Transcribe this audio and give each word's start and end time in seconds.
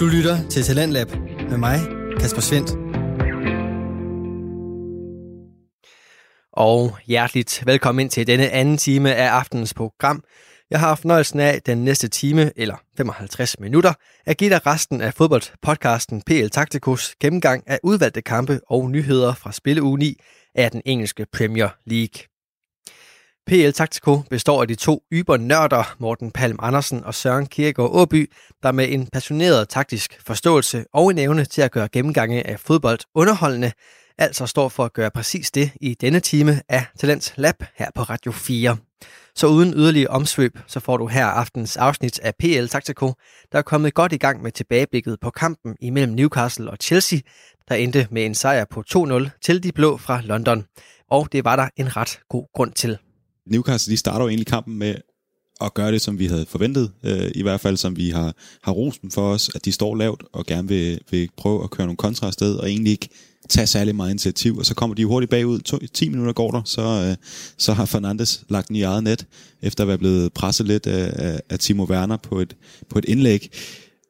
Du 0.00 0.06
lytter 0.06 0.48
til 0.48 0.62
Talentlab 0.62 1.10
med 1.50 1.58
mig, 1.58 1.78
Kasper 2.20 2.40
Svendt. 2.40 2.70
Og 6.52 6.98
hjerteligt 7.06 7.62
velkommen 7.66 8.00
ind 8.00 8.10
til 8.10 8.26
denne 8.26 8.50
anden 8.50 8.76
time 8.76 9.14
af 9.14 9.28
aftenens 9.28 9.74
program. 9.74 10.24
Jeg 10.70 10.80
har 10.80 10.94
fornøjelsen 10.94 11.40
af 11.40 11.62
den 11.62 11.84
næste 11.84 12.08
time, 12.08 12.52
eller 12.56 12.76
55 12.96 13.60
minutter, 13.60 13.92
at 14.26 14.36
give 14.36 14.50
dig 14.50 14.66
resten 14.66 15.00
af 15.00 15.14
fodboldpodcasten 15.14 16.22
PL 16.22 16.48
Tacticus 16.48 17.14
gennemgang 17.20 17.64
af 17.66 17.78
udvalgte 17.82 18.22
kampe 18.22 18.60
og 18.68 18.90
nyheder 18.90 19.34
fra 19.34 19.52
spilleuge 19.52 19.98
9 19.98 20.20
af 20.54 20.70
den 20.70 20.82
engelske 20.84 21.26
Premier 21.32 21.68
League. 21.86 22.29
PL 23.50 23.70
Taktiko 23.70 24.22
består 24.30 24.60
af 24.62 24.68
de 24.68 24.74
to 24.74 25.02
ybernørder, 25.12 25.96
Morten 25.98 26.30
Palm 26.30 26.56
Andersen 26.62 27.04
og 27.04 27.14
Søren 27.14 27.46
Kierkegaard 27.46 27.90
Åby, 27.94 28.32
der 28.62 28.72
med 28.72 28.92
en 28.92 29.06
passioneret 29.06 29.68
taktisk 29.68 30.20
forståelse 30.26 30.84
og 30.92 31.10
en 31.10 31.18
evne 31.18 31.44
til 31.44 31.62
at 31.62 31.70
gøre 31.70 31.88
gennemgange 31.88 32.46
af 32.46 32.60
fodbold 32.60 32.98
underholdende, 33.14 33.72
altså 34.18 34.46
står 34.46 34.68
for 34.68 34.84
at 34.84 34.92
gøre 34.92 35.10
præcis 35.10 35.50
det 35.50 35.70
i 35.80 35.94
denne 35.94 36.20
time 36.20 36.62
af 36.68 36.84
Talents 36.98 37.32
Lab 37.36 37.54
her 37.76 37.88
på 37.94 38.02
Radio 38.02 38.32
4. 38.32 38.76
Så 39.34 39.46
uden 39.46 39.74
yderligere 39.74 40.10
omsvøb, 40.10 40.58
så 40.66 40.80
får 40.80 40.96
du 40.96 41.06
her 41.06 41.26
aftens 41.26 41.76
afsnit 41.76 42.18
af 42.18 42.34
PL 42.38 42.66
Taktiko, 42.66 43.12
der 43.52 43.58
er 43.58 43.62
kommet 43.62 43.94
godt 43.94 44.12
i 44.12 44.18
gang 44.18 44.42
med 44.42 44.52
tilbageblikket 44.52 45.20
på 45.20 45.30
kampen 45.30 45.76
imellem 45.80 46.12
Newcastle 46.12 46.70
og 46.70 46.76
Chelsea, 46.82 47.18
der 47.68 47.74
endte 47.74 48.08
med 48.10 48.26
en 48.26 48.34
sejr 48.34 48.64
på 48.70 48.84
2-0 48.94 49.28
til 49.42 49.62
de 49.62 49.72
blå 49.72 49.96
fra 49.96 50.20
London. 50.20 50.64
Og 51.10 51.32
det 51.32 51.44
var 51.44 51.56
der 51.56 51.68
en 51.76 51.96
ret 51.96 52.20
god 52.28 52.46
grund 52.54 52.72
til. 52.72 52.98
Newcastle 53.50 53.92
de 53.92 53.96
starter 53.96 54.24
jo 54.24 54.28
egentlig 54.28 54.46
kampen 54.46 54.78
med 54.78 54.94
at 55.60 55.74
gøre 55.74 55.92
det, 55.92 56.02
som 56.02 56.18
vi 56.18 56.26
havde 56.26 56.46
forventet, 56.48 56.92
øh, 57.04 57.30
i 57.34 57.42
hvert 57.42 57.60
fald 57.60 57.76
som 57.76 57.96
vi 57.96 58.10
har, 58.10 58.34
har 58.62 58.72
rosen 58.72 59.10
for 59.10 59.32
os, 59.32 59.50
at 59.54 59.64
de 59.64 59.72
står 59.72 59.94
lavt 59.94 60.22
og 60.32 60.46
gerne 60.46 60.68
vil, 60.68 61.00
vil 61.10 61.28
prøve 61.36 61.64
at 61.64 61.70
køre 61.70 61.86
nogle 61.86 61.96
kontra 61.96 62.26
afsted, 62.26 62.56
og 62.56 62.70
egentlig 62.70 62.90
ikke 62.90 63.08
tage 63.48 63.66
særlig 63.66 63.96
meget 63.96 64.10
initiativ, 64.10 64.56
og 64.56 64.66
så 64.66 64.74
kommer 64.74 64.94
de 64.94 65.04
hurtigt 65.04 65.30
bagud. 65.30 65.58
To, 65.58 65.78
10 65.94 66.08
minutter 66.08 66.32
går 66.32 66.50
der, 66.50 66.62
så, 66.64 66.82
øh, 66.82 67.16
så 67.58 67.72
har 67.72 67.84
Fernandes 67.84 68.44
lagt 68.48 68.68
den 68.68 68.76
i 68.76 68.82
eget 68.82 69.04
net, 69.04 69.26
efter 69.62 69.84
at 69.84 69.88
være 69.88 69.98
blevet 69.98 70.32
presset 70.32 70.66
lidt 70.66 70.86
af, 70.86 71.12
af, 71.26 71.40
af 71.50 71.58
Timo 71.58 71.84
Werner 71.84 72.16
på 72.16 72.40
et, 72.40 72.56
på 72.88 72.98
et 72.98 73.04
indlæg. 73.04 73.50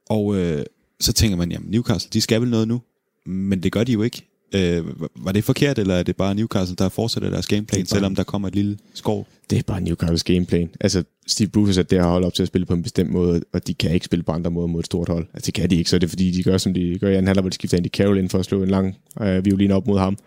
Og 0.08 0.36
øh, 0.36 0.64
så 1.00 1.12
tænker 1.12 1.36
man, 1.36 1.52
jamen 1.52 1.70
Newcastle, 1.70 2.10
de 2.12 2.20
skal 2.20 2.40
vel 2.40 2.50
noget 2.50 2.68
nu, 2.68 2.82
men 3.26 3.62
det 3.62 3.72
gør 3.72 3.84
de 3.84 3.92
jo 3.92 4.02
ikke. 4.02 4.29
Øh, 4.54 4.84
var 5.16 5.32
det 5.32 5.44
forkert, 5.44 5.78
eller 5.78 5.94
er 5.94 6.02
det 6.02 6.16
bare 6.16 6.34
Newcastle, 6.34 6.76
der 6.76 6.88
fortsætter 6.88 7.30
deres 7.30 7.46
gameplan, 7.46 7.86
selvom 7.86 8.14
der 8.14 8.22
kommer 8.22 8.48
et 8.48 8.54
lille 8.54 8.78
skov? 8.94 9.26
Det 9.50 9.58
er 9.58 9.62
bare 9.66 9.80
Newcastles 9.80 10.24
gameplan. 10.24 10.70
Altså, 10.80 11.04
Steve 11.26 11.48
Bruce 11.48 11.68
har 11.68 11.74
sat 11.74 11.90
det 11.90 11.98
her 11.98 12.06
hold 12.06 12.24
op 12.24 12.34
til 12.34 12.42
at 12.42 12.46
spille 12.46 12.66
på 12.66 12.74
en 12.74 12.82
bestemt 12.82 13.10
måde, 13.10 13.42
og 13.52 13.66
de 13.66 13.74
kan 13.74 13.90
ikke 13.90 14.06
spille 14.06 14.22
på 14.22 14.32
andre 14.32 14.50
måder 14.50 14.66
mod 14.66 14.80
et 14.80 14.86
stort 14.86 15.08
hold. 15.08 15.26
Altså, 15.34 15.46
det 15.46 15.54
kan 15.54 15.70
de 15.70 15.76
ikke, 15.76 15.90
så 15.90 15.98
det 15.98 16.06
er 16.06 16.08
fordi, 16.08 16.30
de 16.30 16.42
gør, 16.42 16.58
som 16.58 16.74
de 16.74 16.98
gør 17.00 17.08
i 17.08 17.14
anden 17.14 17.26
halvleg, 17.26 17.42
hvor 17.42 17.50
de 17.50 17.54
skifter 17.54 17.76
Andy 17.76 17.88
Carroll 17.88 18.18
ind 18.18 18.28
for 18.28 18.38
at 18.38 18.44
slå 18.44 18.62
en 18.62 18.70
lang 18.70 18.96
øh, 19.20 19.44
violin 19.44 19.70
op 19.70 19.86
mod 19.86 19.98
ham. 19.98 20.18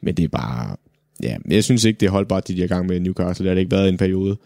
Men 0.00 0.14
det 0.14 0.24
er 0.24 0.28
bare... 0.28 0.76
Ja, 1.22 1.36
jeg 1.50 1.64
synes 1.64 1.84
ikke, 1.84 2.00
det 2.00 2.06
er 2.06 2.10
holdbart, 2.10 2.48
de 2.48 2.60
er 2.60 2.64
i 2.64 2.68
gang 2.68 2.86
med 2.86 3.00
Newcastle. 3.00 3.44
Det 3.44 3.50
har 3.50 3.54
det 3.54 3.60
ikke 3.60 3.70
været 3.70 3.86
i 3.86 3.88
en 3.88 3.96
periode. 3.96 4.36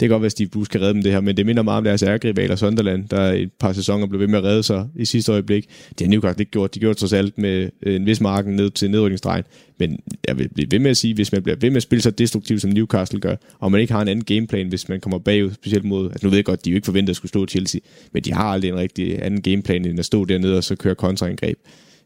Det 0.00 0.08
kan 0.08 0.10
godt 0.10 0.22
være, 0.22 0.26
at 0.26 0.32
Steve 0.32 0.48
Bruce 0.48 0.70
kan 0.70 0.80
redde 0.80 0.94
dem 0.94 1.02
det 1.02 1.12
her, 1.12 1.20
men 1.20 1.36
det 1.36 1.46
minder 1.46 1.62
meget 1.62 1.78
om 1.78 1.84
deres 1.84 2.02
ærgerivaler 2.02 2.56
Sunderland, 2.56 3.08
der 3.08 3.32
et 3.32 3.52
par 3.52 3.72
sæsoner 3.72 4.06
blev 4.06 4.20
ved 4.20 4.26
med 4.26 4.38
at 4.38 4.44
redde 4.44 4.62
sig 4.62 4.88
i 4.96 5.04
sidste 5.04 5.32
øjeblik. 5.32 5.68
Det 5.98 6.06
har 6.06 6.10
Newcastle 6.10 6.42
ikke 6.42 6.50
gjort. 6.50 6.74
De 6.74 6.80
gjorde 6.80 6.98
trods 6.98 7.12
alt 7.12 7.38
med 7.38 7.70
øh, 7.82 7.96
en 7.96 8.06
vis 8.06 8.20
marken 8.20 8.56
ned 8.56 8.70
til 8.70 8.90
nedrykningsdrejen. 8.90 9.44
Men 9.78 10.00
jeg 10.28 10.38
vil 10.38 10.48
blive 10.48 10.70
ved 10.70 10.78
med 10.78 10.90
at 10.90 10.96
sige, 10.96 11.14
hvis 11.14 11.32
man 11.32 11.42
bliver 11.42 11.56
ved 11.60 11.70
med 11.70 11.76
at 11.76 11.82
spille 11.82 12.02
så 12.02 12.10
destruktivt, 12.10 12.62
som 12.62 12.70
Newcastle 12.70 13.20
gør, 13.20 13.36
og 13.58 13.72
man 13.72 13.80
ikke 13.80 13.92
har 13.92 14.02
en 14.02 14.08
anden 14.08 14.24
gameplan, 14.24 14.68
hvis 14.68 14.88
man 14.88 15.00
kommer 15.00 15.18
bagud, 15.18 15.50
specielt 15.52 15.84
mod, 15.84 16.10
altså 16.10 16.26
nu 16.26 16.30
ved 16.30 16.38
jeg 16.38 16.44
godt, 16.44 16.64
de 16.64 16.70
er 16.70 16.72
jo 16.72 16.76
ikke 16.76 16.86
forventet 16.86 17.10
at 17.10 17.16
skulle 17.16 17.30
stå 17.30 17.46
Chelsea, 17.46 17.80
men 18.12 18.22
de 18.22 18.32
har 18.32 18.44
aldrig 18.44 18.68
en 18.68 18.76
rigtig 18.76 19.22
anden 19.22 19.42
gameplan, 19.42 19.84
end 19.84 19.98
at 19.98 20.04
stå 20.04 20.24
dernede 20.24 20.56
og 20.56 20.64
så 20.64 20.76
køre 20.76 20.94
kontraangreb. 20.94 21.58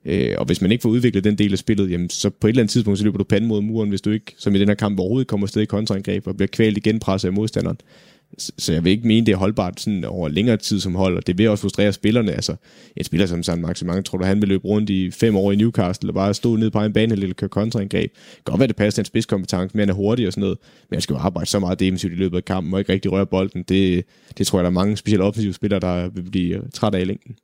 Øh, 0.05 0.35
og 0.39 0.45
hvis 0.45 0.63
man 0.63 0.73
ikke 0.73 0.83
får 0.83 0.89
udviklet 0.89 1.25
den 1.25 1.39
del 1.39 1.53
af 1.53 1.59
spillet, 1.59 1.91
jamen, 1.91 2.11
så 2.11 2.31
på 2.31 2.47
et 2.47 2.51
eller 2.51 2.63
andet 2.63 2.73
tidspunkt, 2.73 2.99
så 2.99 3.05
løber 3.05 3.19
du 3.19 3.25
panden 3.25 3.49
mod 3.49 3.61
muren, 3.61 3.89
hvis 3.89 4.01
du 4.01 4.11
ikke, 4.11 4.35
som 4.39 4.55
i 4.55 4.59
den 4.59 4.69
her 4.69 4.75
kamp, 4.75 4.99
overhovedet 4.99 5.29
kommer 5.29 5.45
afsted 5.45 5.63
i 5.63 5.65
kontraangreb 5.65 6.27
og 6.27 6.37
bliver 6.37 6.49
kvalt 6.49 6.77
igen 6.77 6.99
presset 6.99 7.29
af 7.29 7.33
modstanderen. 7.33 7.77
Så 8.39 8.73
jeg 8.73 8.85
vil 8.85 8.91
ikke 8.91 9.09
mene, 9.09 9.27
det 9.27 9.33
er 9.33 9.37
holdbart 9.37 9.81
sådan 9.81 10.05
over 10.05 10.29
længere 10.29 10.57
tid 10.57 10.81
som 10.81 10.95
hold, 10.95 11.17
og 11.17 11.27
det 11.27 11.39
vil 11.39 11.49
også 11.49 11.63
frustrere 11.63 11.93
spillerne. 11.93 12.33
Altså, 12.33 12.55
en 12.97 13.05
spiller 13.05 13.27
som 13.27 13.43
San 13.43 13.61
Maximang, 13.61 14.05
tror 14.05 14.19
du, 14.19 14.25
han 14.25 14.41
vil 14.41 14.49
løbe 14.49 14.69
rundt 14.69 14.91
i 14.91 15.11
fem 15.11 15.37
år 15.37 15.53
i 15.53 15.57
Newcastle 15.57 16.11
og 16.11 16.15
bare 16.15 16.35
stå 16.35 16.57
ned 16.57 16.71
på 16.71 16.81
en 16.81 16.93
bane 16.93 17.13
eller 17.13 17.35
køre 17.35 17.49
kontraangreb. 17.49 18.13
Godt 18.45 18.59
være, 18.59 18.69
det 18.69 18.77
passer 18.77 18.97
til 18.97 19.01
en 19.03 19.07
spidskompetence, 19.07 19.77
men 19.77 19.81
han 19.81 19.89
er 19.89 19.95
hurtig 19.95 20.27
og 20.27 20.33
sådan 20.33 20.41
noget. 20.41 20.59
Men 20.91 20.97
han 20.97 21.03
skal 21.03 21.15
jo 21.15 21.19
arbejde 21.19 21.51
så 21.51 21.59
meget 21.59 21.81
defensivt 21.81 22.13
i 22.13 22.17
løbet 22.17 22.37
af 22.37 22.45
kampen, 22.45 22.75
og 22.75 22.81
ikke 22.81 22.93
rigtig 22.93 23.13
røre 23.13 23.27
bolden. 23.27 23.65
Det, 23.69 24.05
det 24.39 24.47
tror 24.47 24.59
jeg, 24.59 24.65
der 24.65 24.71
er 24.71 24.75
mange 24.75 24.97
specielle 24.97 25.25
offensive 25.25 25.53
spillere, 25.53 25.81
der 25.81 26.09
vil 26.09 26.23
blive 26.31 26.63
træt 26.75 26.95
af 26.95 27.01
i 27.01 27.05
længden. 27.05 27.35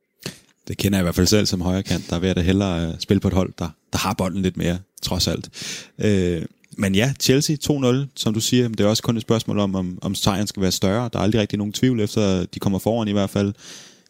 Det 0.69 0.77
kender 0.79 0.99
jeg 0.99 1.03
i 1.03 1.07
hvert 1.07 1.15
fald 1.15 1.27
selv 1.27 1.47
som 1.47 1.61
højrekant. 1.61 2.11
Der 2.11 2.19
vil 2.19 2.27
jeg 2.27 2.37
da 2.37 2.41
hellere 2.41 2.97
spille 2.99 3.21
på 3.21 3.29
et 3.29 3.35
hold, 3.35 3.53
der, 3.59 3.69
der 3.93 3.99
har 3.99 4.15
bolden 4.15 4.43
lidt 4.43 4.57
mere, 4.57 4.79
trods 5.03 5.29
alt. 5.29 5.51
Øh, 5.99 6.43
men 6.79 6.95
ja, 6.95 7.13
Chelsea 7.21 7.57
2-0, 7.71 7.97
som 8.17 8.35
du 8.35 8.41
siger, 8.41 8.69
det 8.69 8.81
er 8.81 8.87
også 8.87 9.03
kun 9.03 9.17
et 9.17 9.23
spørgsmål 9.23 9.59
om, 9.59 9.75
om, 9.75 9.99
om 10.03 10.15
sejren 10.15 10.47
skal 10.47 10.63
være 10.63 10.73
større. 10.73 11.11
Der 11.13 11.19
er 11.19 11.23
aldrig 11.23 11.41
rigtig 11.41 11.59
nogen 11.59 11.73
tvivl, 11.73 12.01
efter 12.01 12.45
de 12.45 12.59
kommer 12.59 12.79
foran 12.79 13.09
i 13.09 13.13
hvert 13.13 13.31
fald. 13.31 13.55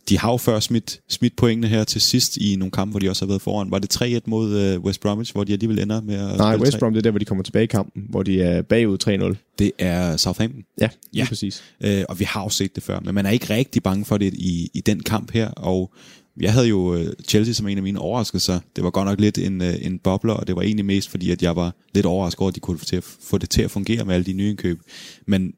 De 0.08 0.18
har 0.18 0.30
jo 0.30 0.36
før 0.36 0.60
smidt, 0.60 1.00
smidt 1.08 1.36
pointene 1.36 1.68
her 1.68 1.84
til 1.84 2.00
sidst 2.00 2.36
i 2.36 2.56
nogle 2.56 2.70
kampe, 2.70 2.90
hvor 2.90 3.00
de 3.00 3.10
også 3.10 3.24
har 3.24 3.28
været 3.28 3.42
foran. 3.42 3.70
Var 3.70 3.78
det 3.78 4.02
3-1 4.02 4.20
mod 4.26 4.76
uh, 4.76 4.84
West 4.84 5.00
Bromwich, 5.00 5.32
hvor 5.32 5.44
de 5.44 5.52
alligevel 5.52 5.78
ender 5.78 6.00
med 6.00 6.14
at 6.14 6.36
Nej, 6.36 6.56
West 6.56 6.78
Brom, 6.78 6.92
det 6.92 6.98
er 6.98 7.02
der, 7.02 7.10
hvor 7.10 7.18
de 7.18 7.24
kommer 7.24 7.44
tilbage 7.44 7.62
i 7.62 7.66
kampen, 7.66 8.02
hvor 8.08 8.22
de 8.22 8.42
er 8.42 8.62
bagud 8.62 9.32
3-0. 9.34 9.54
Det 9.58 9.72
er 9.78 10.16
Southampton. 10.16 10.62
Ja, 10.80 10.88
ja. 11.14 11.26
præcis. 11.28 11.62
Uh, 11.84 11.90
og 12.08 12.18
vi 12.20 12.24
har 12.24 12.42
jo 12.42 12.48
set 12.48 12.74
det 12.74 12.82
før, 12.82 13.00
men 13.00 13.14
man 13.14 13.26
er 13.26 13.30
ikke 13.30 13.54
rigtig 13.54 13.82
bange 13.82 14.04
for 14.04 14.18
det 14.18 14.34
i, 14.34 14.70
i 14.74 14.80
den 14.80 15.00
kamp 15.00 15.32
her, 15.32 15.48
og 15.48 15.92
jeg 16.40 16.52
havde 16.52 16.66
jo 16.66 16.94
øh, 16.94 17.06
Chelsea 17.28 17.54
som 17.54 17.68
en 17.68 17.76
af 17.76 17.82
mine 17.82 17.98
overraskelser. 17.98 18.60
Det 18.76 18.84
var 18.84 18.90
godt 18.90 19.06
nok 19.06 19.20
lidt 19.20 19.38
en, 19.38 19.62
øh, 19.62 19.74
en 19.86 19.98
bobler, 19.98 20.34
og 20.34 20.46
det 20.46 20.56
var 20.56 20.62
egentlig 20.62 20.84
mest 20.84 21.08
fordi, 21.08 21.30
at 21.30 21.42
jeg 21.42 21.56
var 21.56 21.74
lidt 21.94 22.06
overrasket 22.06 22.40
over, 22.40 22.48
at 22.48 22.54
de 22.54 22.60
kunne 22.60 22.78
få, 23.02 23.38
det 23.38 23.50
til 23.50 23.62
at 23.62 23.70
fungere 23.70 24.04
med 24.04 24.14
alle 24.14 24.24
de 24.24 24.32
nye 24.32 24.50
indkøb. 24.50 24.80
Men 25.26 25.52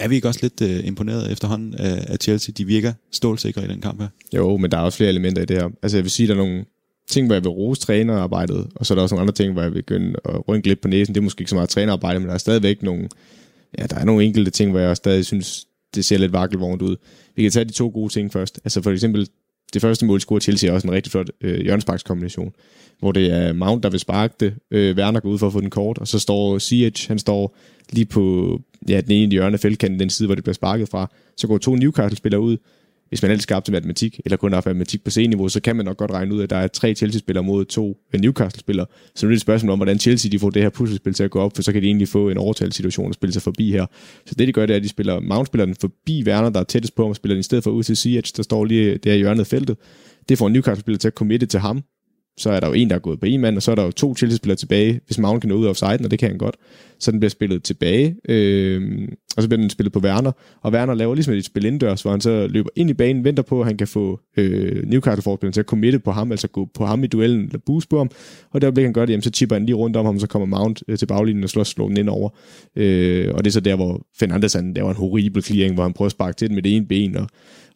er 0.00 0.08
vi 0.08 0.14
ikke 0.14 0.28
også 0.28 0.40
lidt 0.42 0.60
øh, 0.62 0.86
imponeret 0.86 1.32
efterhånden 1.32 1.74
af, 1.74 2.04
af 2.08 2.16
Chelsea? 2.20 2.52
De 2.58 2.64
virker 2.64 2.92
stålsikre 3.12 3.64
i 3.64 3.68
den 3.68 3.80
kamp 3.80 4.00
her. 4.00 4.08
Jo, 4.34 4.56
men 4.56 4.70
der 4.70 4.78
er 4.78 4.82
også 4.82 4.96
flere 4.96 5.10
elementer 5.10 5.42
i 5.42 5.44
det 5.44 5.56
her. 5.56 5.68
Altså 5.82 5.96
jeg 5.96 6.04
vil 6.04 6.10
sige, 6.10 6.26
der 6.26 6.34
er 6.34 6.38
nogle 6.38 6.64
ting, 7.10 7.26
hvor 7.26 7.34
jeg 7.34 7.44
vil 7.44 7.50
rose 7.50 7.80
trænerarbejdet, 7.80 8.66
og 8.74 8.86
så 8.86 8.94
er 8.94 8.96
der 8.96 9.02
også 9.02 9.14
nogle 9.14 9.20
andre 9.20 9.34
ting, 9.34 9.52
hvor 9.52 9.62
jeg 9.62 9.72
vil 9.72 9.82
begynde 9.82 10.14
at 10.24 10.48
rynke 10.48 10.68
lidt 10.68 10.80
på 10.80 10.88
næsen. 10.88 11.14
Det 11.14 11.20
er 11.20 11.24
måske 11.24 11.40
ikke 11.40 11.50
så 11.50 11.54
meget 11.54 11.68
trænerarbejde, 11.68 12.20
men 12.20 12.28
der 12.28 12.34
er 12.34 12.38
stadigvæk 12.38 12.82
nogle, 12.82 13.08
ja, 13.78 13.86
der 13.86 13.96
er 13.96 14.04
nogle 14.04 14.24
enkelte 14.24 14.50
ting, 14.50 14.70
hvor 14.70 14.80
jeg 14.80 14.96
stadig 14.96 15.24
synes, 15.24 15.66
det 15.94 16.04
ser 16.04 16.18
lidt 16.18 16.32
vakkelvognt 16.32 16.82
ud. 16.82 16.96
Vi 17.36 17.42
kan 17.42 17.50
tage 17.50 17.64
de 17.64 17.72
to 17.72 17.90
gode 17.94 18.12
ting 18.12 18.32
først. 18.32 18.60
Altså 18.64 18.82
for 18.82 18.90
eksempel 18.90 19.28
det 19.74 19.82
første 19.82 20.06
mål 20.06 20.20
scorer 20.20 20.40
Chelsea 20.40 20.72
også 20.72 20.86
en 20.86 20.94
rigtig 20.94 21.12
flot 21.12 21.30
øh, 21.40 21.60
hjørnesparkskombination, 21.60 22.52
hvor 22.98 23.12
det 23.12 23.32
er 23.32 23.52
Mount, 23.52 23.82
der 23.82 23.90
vil 23.90 24.00
sparke 24.00 24.34
det. 24.40 24.54
Øh, 24.70 24.96
Werner 24.96 25.20
går 25.20 25.28
ud 25.28 25.38
for 25.38 25.46
at 25.46 25.52
få 25.52 25.60
den 25.60 25.70
kort, 25.70 25.98
og 25.98 26.08
så 26.08 26.18
står 26.18 26.58
Ziyech, 26.58 27.08
han 27.08 27.18
står 27.18 27.56
lige 27.90 28.06
på 28.06 28.60
ja, 28.88 29.00
den 29.00 29.10
ene 29.10 29.32
hjørne 29.32 29.54
af 29.54 29.60
feltkanten, 29.60 30.00
den 30.00 30.10
side, 30.10 30.26
hvor 30.26 30.34
det 30.34 30.44
bliver 30.44 30.54
sparket 30.54 30.88
fra. 30.88 31.10
Så 31.36 31.46
går 31.46 31.58
to 31.58 31.74
Newcastle-spillere 31.74 32.40
ud, 32.40 32.56
hvis 33.08 33.22
man 33.22 33.30
ellers 33.30 33.42
skal 33.42 33.56
op 33.56 33.64
til 33.64 33.72
matematik, 33.72 34.20
eller 34.24 34.36
kun 34.36 34.52
har 34.52 34.56
haft 34.56 34.66
matematik 34.66 35.04
på 35.04 35.10
C-niveau, 35.10 35.48
så 35.48 35.60
kan 35.60 35.76
man 35.76 35.84
nok 35.84 35.96
godt 35.96 36.10
regne 36.10 36.34
ud, 36.34 36.42
at 36.42 36.50
der 36.50 36.56
er 36.56 36.66
tre 36.66 36.94
Chelsea-spillere 36.94 37.44
mod 37.44 37.64
to 37.64 37.96
øh, 38.14 38.20
Newcastle-spillere. 38.20 38.86
Så 39.14 39.26
nu 39.26 39.28
er 39.28 39.30
det 39.30 39.36
et 39.36 39.40
spørgsmål 39.40 39.72
om, 39.72 39.78
hvordan 39.78 39.98
Chelsea 39.98 40.30
de 40.30 40.38
får 40.38 40.50
det 40.50 40.62
her 40.62 40.70
puslespil 40.70 41.14
til 41.14 41.24
at 41.24 41.30
gå 41.30 41.40
op, 41.40 41.52
for 41.54 41.62
så 41.62 41.72
kan 41.72 41.82
de 41.82 41.86
egentlig 41.86 42.08
få 42.08 42.30
en 42.30 42.38
overtalssituation 42.38 43.08
og 43.08 43.14
spille 43.14 43.32
sig 43.32 43.42
forbi 43.42 43.72
her. 43.72 43.86
Så 44.26 44.34
det, 44.34 44.48
de 44.48 44.52
gør, 44.52 44.66
det 44.66 44.74
er, 44.74 44.76
at 44.76 44.82
de 44.82 44.88
spiller 44.88 45.20
Mount 45.20 45.46
spiller 45.46 45.64
den 45.64 45.74
forbi 45.80 46.24
Werner, 46.26 46.50
der 46.50 46.60
er 46.60 46.64
tættest 46.64 46.94
på 46.94 47.08
og 47.08 47.16
spiller 47.16 47.34
den 47.34 47.40
i 47.40 47.42
stedet 47.42 47.64
for 47.64 47.70
ud 47.70 47.82
til 47.82 47.96
Ziyech, 47.96 48.32
der 48.36 48.42
står 48.42 48.64
lige 48.64 48.98
der 48.98 49.12
i 49.12 49.18
hjørnet 49.18 49.40
af 49.40 49.46
feltet. 49.46 49.76
Det 50.28 50.38
får 50.38 50.48
Newcastle-spiller 50.48 50.98
til 50.98 51.08
at 51.08 51.14
committe 51.14 51.46
til 51.46 51.60
ham, 51.60 51.82
så 52.36 52.50
er 52.50 52.60
der 52.60 52.66
jo 52.66 52.72
en, 52.72 52.90
der 52.90 52.94
er 52.94 53.00
gået 53.00 53.20
på 53.20 53.26
en 53.26 53.40
mand, 53.40 53.56
og 53.56 53.62
så 53.62 53.70
er 53.70 53.74
der 53.74 53.84
jo 53.84 53.90
to 53.90 54.16
Chelsea-spillere 54.16 54.56
tilbage, 54.56 55.00
hvis 55.06 55.18
Mount 55.18 55.40
kan 55.40 55.48
nå 55.48 55.54
ud 55.54 55.64
af 55.64 55.70
offside, 55.70 55.98
og 56.04 56.10
det 56.10 56.18
kan 56.18 56.28
han 56.28 56.38
godt. 56.38 56.56
Så 56.98 57.10
den 57.10 57.20
bliver 57.20 57.30
spillet 57.30 57.62
tilbage, 57.62 58.16
øh, 58.28 59.08
og 59.36 59.42
så 59.42 59.48
bliver 59.48 59.60
den 59.60 59.70
spillet 59.70 59.92
på 59.92 59.98
Werner, 59.98 60.32
og 60.62 60.72
Werner 60.72 60.94
laver 60.94 61.14
ligesom 61.14 61.34
et 61.34 61.44
spil 61.44 61.64
indendørs, 61.64 62.02
hvor 62.02 62.10
han 62.10 62.20
så 62.20 62.46
løber 62.46 62.68
ind 62.76 62.90
i 62.90 62.94
banen, 62.94 63.24
venter 63.24 63.42
på, 63.42 63.60
at 63.60 63.66
han 63.66 63.76
kan 63.76 63.88
få 63.88 64.20
øh, 64.36 64.86
Newcastle-forspilleren 64.86 65.52
til 65.52 65.60
at 65.60 65.66
committe 65.66 65.98
på 65.98 66.10
ham, 66.10 66.30
altså 66.30 66.48
gå 66.48 66.68
på 66.74 66.86
ham 66.86 67.04
i 67.04 67.06
duellen, 67.06 67.44
eller 67.44 67.58
boost 67.66 67.88
på 67.88 67.98
ham, 67.98 68.10
og 68.50 68.60
der 68.60 68.70
bliver 68.70 68.86
han 68.86 68.92
godt, 68.92 69.10
jamen, 69.10 69.22
så 69.22 69.30
chipper 69.30 69.56
han 69.56 69.66
lige 69.66 69.76
rundt 69.76 69.96
om 69.96 70.06
ham, 70.06 70.18
så 70.18 70.26
kommer 70.26 70.58
Mount 70.58 70.82
øh, 70.88 70.98
til 70.98 71.06
baglinjen 71.06 71.44
og 71.44 71.50
slår, 71.50 71.64
slår 71.64 71.88
den 71.88 71.96
ind 71.96 72.08
over. 72.08 72.30
Øh, 72.76 73.34
og 73.34 73.44
det 73.44 73.50
er 73.50 73.52
så 73.52 73.60
der, 73.60 73.76
hvor 73.76 74.06
Fernandes 74.18 74.52
han 74.52 74.74
laver 74.74 74.90
en 74.90 74.96
horrible 74.96 75.42
clearing, 75.42 75.74
hvor 75.74 75.82
han 75.82 75.92
prøver 75.92 76.06
at 76.06 76.12
sparke 76.12 76.36
til 76.36 76.48
den 76.48 76.54
med 76.54 76.62
det 76.62 76.76
ene 76.76 76.86
ben, 76.86 77.16
og 77.16 77.28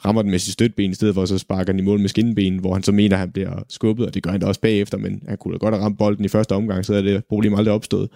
rammer 0.04 0.22
den 0.22 0.30
med 0.30 0.38
sit 0.38 0.52
støtben, 0.52 0.90
i 0.90 0.94
stedet 0.94 1.14
for 1.14 1.24
så 1.24 1.38
sparker 1.38 1.72
den 1.72 1.80
i 1.80 1.82
mål 1.82 2.00
med 2.00 2.08
skinben, 2.08 2.58
hvor 2.58 2.72
han 2.72 2.82
så 2.82 2.92
mener, 2.92 3.16
at 3.16 3.20
han 3.20 3.32
bliver 3.32 3.64
skubbet, 3.68 4.06
og 4.06 4.14
det 4.14 4.22
gør 4.22 4.30
han 4.30 4.40
da 4.40 4.46
også 4.46 4.60
bagefter, 4.60 4.98
men 4.98 5.22
han 5.28 5.38
kunne 5.38 5.52
da 5.54 5.58
godt 5.58 5.74
have 5.74 5.84
ramt 5.84 5.98
bolden 5.98 6.24
i 6.24 6.28
første 6.28 6.52
omgang, 6.52 6.84
så 6.84 6.94
er 6.94 7.02
det 7.02 7.24
problem 7.24 7.54
aldrig 7.54 7.74
opstået. 7.74 8.08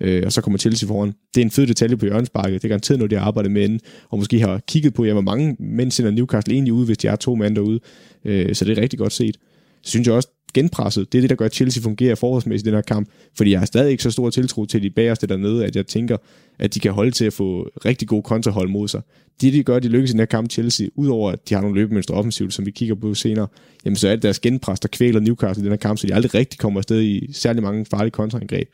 Øh, 0.00 0.22
og 0.26 0.32
så 0.32 0.40
kommer 0.40 0.58
Chelsea 0.58 0.88
foran. 0.88 1.12
Det 1.34 1.40
er 1.40 1.44
en 1.44 1.50
fed 1.50 1.66
detalje 1.66 1.96
på 1.96 2.06
hjørnesparket. 2.06 2.62
Det 2.62 2.64
er 2.64 2.68
garanteret 2.68 2.98
noget, 2.98 3.10
de 3.10 3.16
har 3.16 3.26
arbejdet 3.26 3.52
med 3.52 3.64
inden, 3.64 3.80
og 4.10 4.18
måske 4.18 4.40
har 4.40 4.60
kigget 4.68 4.94
på, 4.94 5.04
ja, 5.04 5.12
hvor 5.12 5.22
mange 5.22 5.56
mænd 5.58 5.90
sender 5.90 6.10
Newcastle 6.10 6.54
egentlig 6.54 6.72
ud, 6.72 6.86
hvis 6.86 6.98
de 6.98 7.08
er 7.08 7.16
to 7.16 7.34
mænd 7.34 7.56
derude. 7.56 7.80
Øh, 8.24 8.54
så 8.54 8.64
det 8.64 8.78
er 8.78 8.82
rigtig 8.82 8.98
godt 8.98 9.12
set. 9.12 9.36
Synes 9.82 10.06
jeg 10.06 10.14
også, 10.14 10.28
genpresset, 10.54 11.12
det 11.12 11.18
er 11.18 11.22
det, 11.22 11.30
der 11.30 11.36
gør, 11.36 11.44
at 11.44 11.54
Chelsea 11.54 11.82
fungerer 11.82 12.14
forholdsmæssigt 12.14 12.66
i 12.66 12.70
den 12.70 12.76
her 12.76 12.82
kamp, 12.82 13.08
fordi 13.36 13.50
jeg 13.50 13.58
har 13.58 13.66
stadig 13.66 13.90
ikke 13.90 14.02
så 14.02 14.10
stor 14.10 14.30
tiltro 14.30 14.64
til 14.64 14.82
de 14.82 14.90
bagerste 14.90 15.26
dernede, 15.26 15.64
at 15.66 15.76
jeg 15.76 15.86
tænker, 15.86 16.16
at 16.58 16.74
de 16.74 16.80
kan 16.80 16.92
holde 16.92 17.10
til 17.10 17.24
at 17.24 17.32
få 17.32 17.70
rigtig 17.84 18.08
gode 18.08 18.22
kontrahold 18.22 18.68
mod 18.68 18.88
sig. 18.88 19.02
Det, 19.40 19.52
de 19.52 19.62
gør, 19.62 19.78
de 19.78 19.88
lykkes 19.88 20.10
i 20.10 20.12
den 20.12 20.18
her 20.18 20.26
kamp 20.26 20.50
Chelsea, 20.50 20.86
udover 20.94 21.30
at 21.30 21.48
de 21.48 21.54
har 21.54 21.60
nogle 21.60 21.80
løbemønstre 21.80 22.14
offensivt, 22.14 22.54
som 22.54 22.66
vi 22.66 22.70
kigger 22.70 22.94
på 22.94 23.14
senere, 23.14 23.46
jamen 23.84 23.96
så 23.96 24.08
er 24.08 24.14
det 24.14 24.22
deres 24.22 24.40
genpres, 24.40 24.80
der 24.80 24.88
kvæler 24.88 25.20
Newcastle 25.20 25.62
i 25.62 25.64
den 25.64 25.72
her 25.72 25.76
kamp, 25.76 25.98
så 25.98 26.06
de 26.06 26.14
aldrig 26.14 26.34
rigtig 26.34 26.58
kommer 26.58 26.80
afsted 26.80 27.02
i 27.02 27.32
særlig 27.32 27.62
mange 27.62 27.84
farlige 27.84 28.10
kontraangreb. 28.10 28.68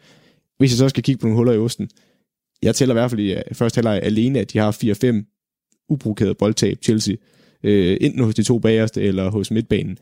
Hvis 0.59 0.73
jeg 0.73 0.79
så 0.79 0.89
skal 0.89 1.03
kigge 1.03 1.21
på 1.21 1.27
nogle 1.27 1.37
huller 1.37 1.53
i 1.53 1.59
osten, 1.59 1.89
jeg 2.63 2.75
tæller 2.75 2.95
i 2.95 2.99
hvert 2.99 3.11
fald 3.11 3.21
i 3.21 3.33
øh, 3.33 3.43
første 3.53 3.79
halvleg 3.79 4.01
alene, 4.03 4.41
at 4.41 4.53
de 4.53 4.59
har 4.59 4.73
4-5 4.73 5.87
uprovokerede 5.89 6.35
boldtab 6.35 6.79
Chelsea, 6.83 7.15
øh, 7.63 7.97
enten 8.01 8.25
hos 8.25 8.35
de 8.35 8.43
to 8.43 8.59
bagerste 8.59 9.03
eller 9.03 9.31
hos 9.31 9.51
midtbanen. 9.51 9.99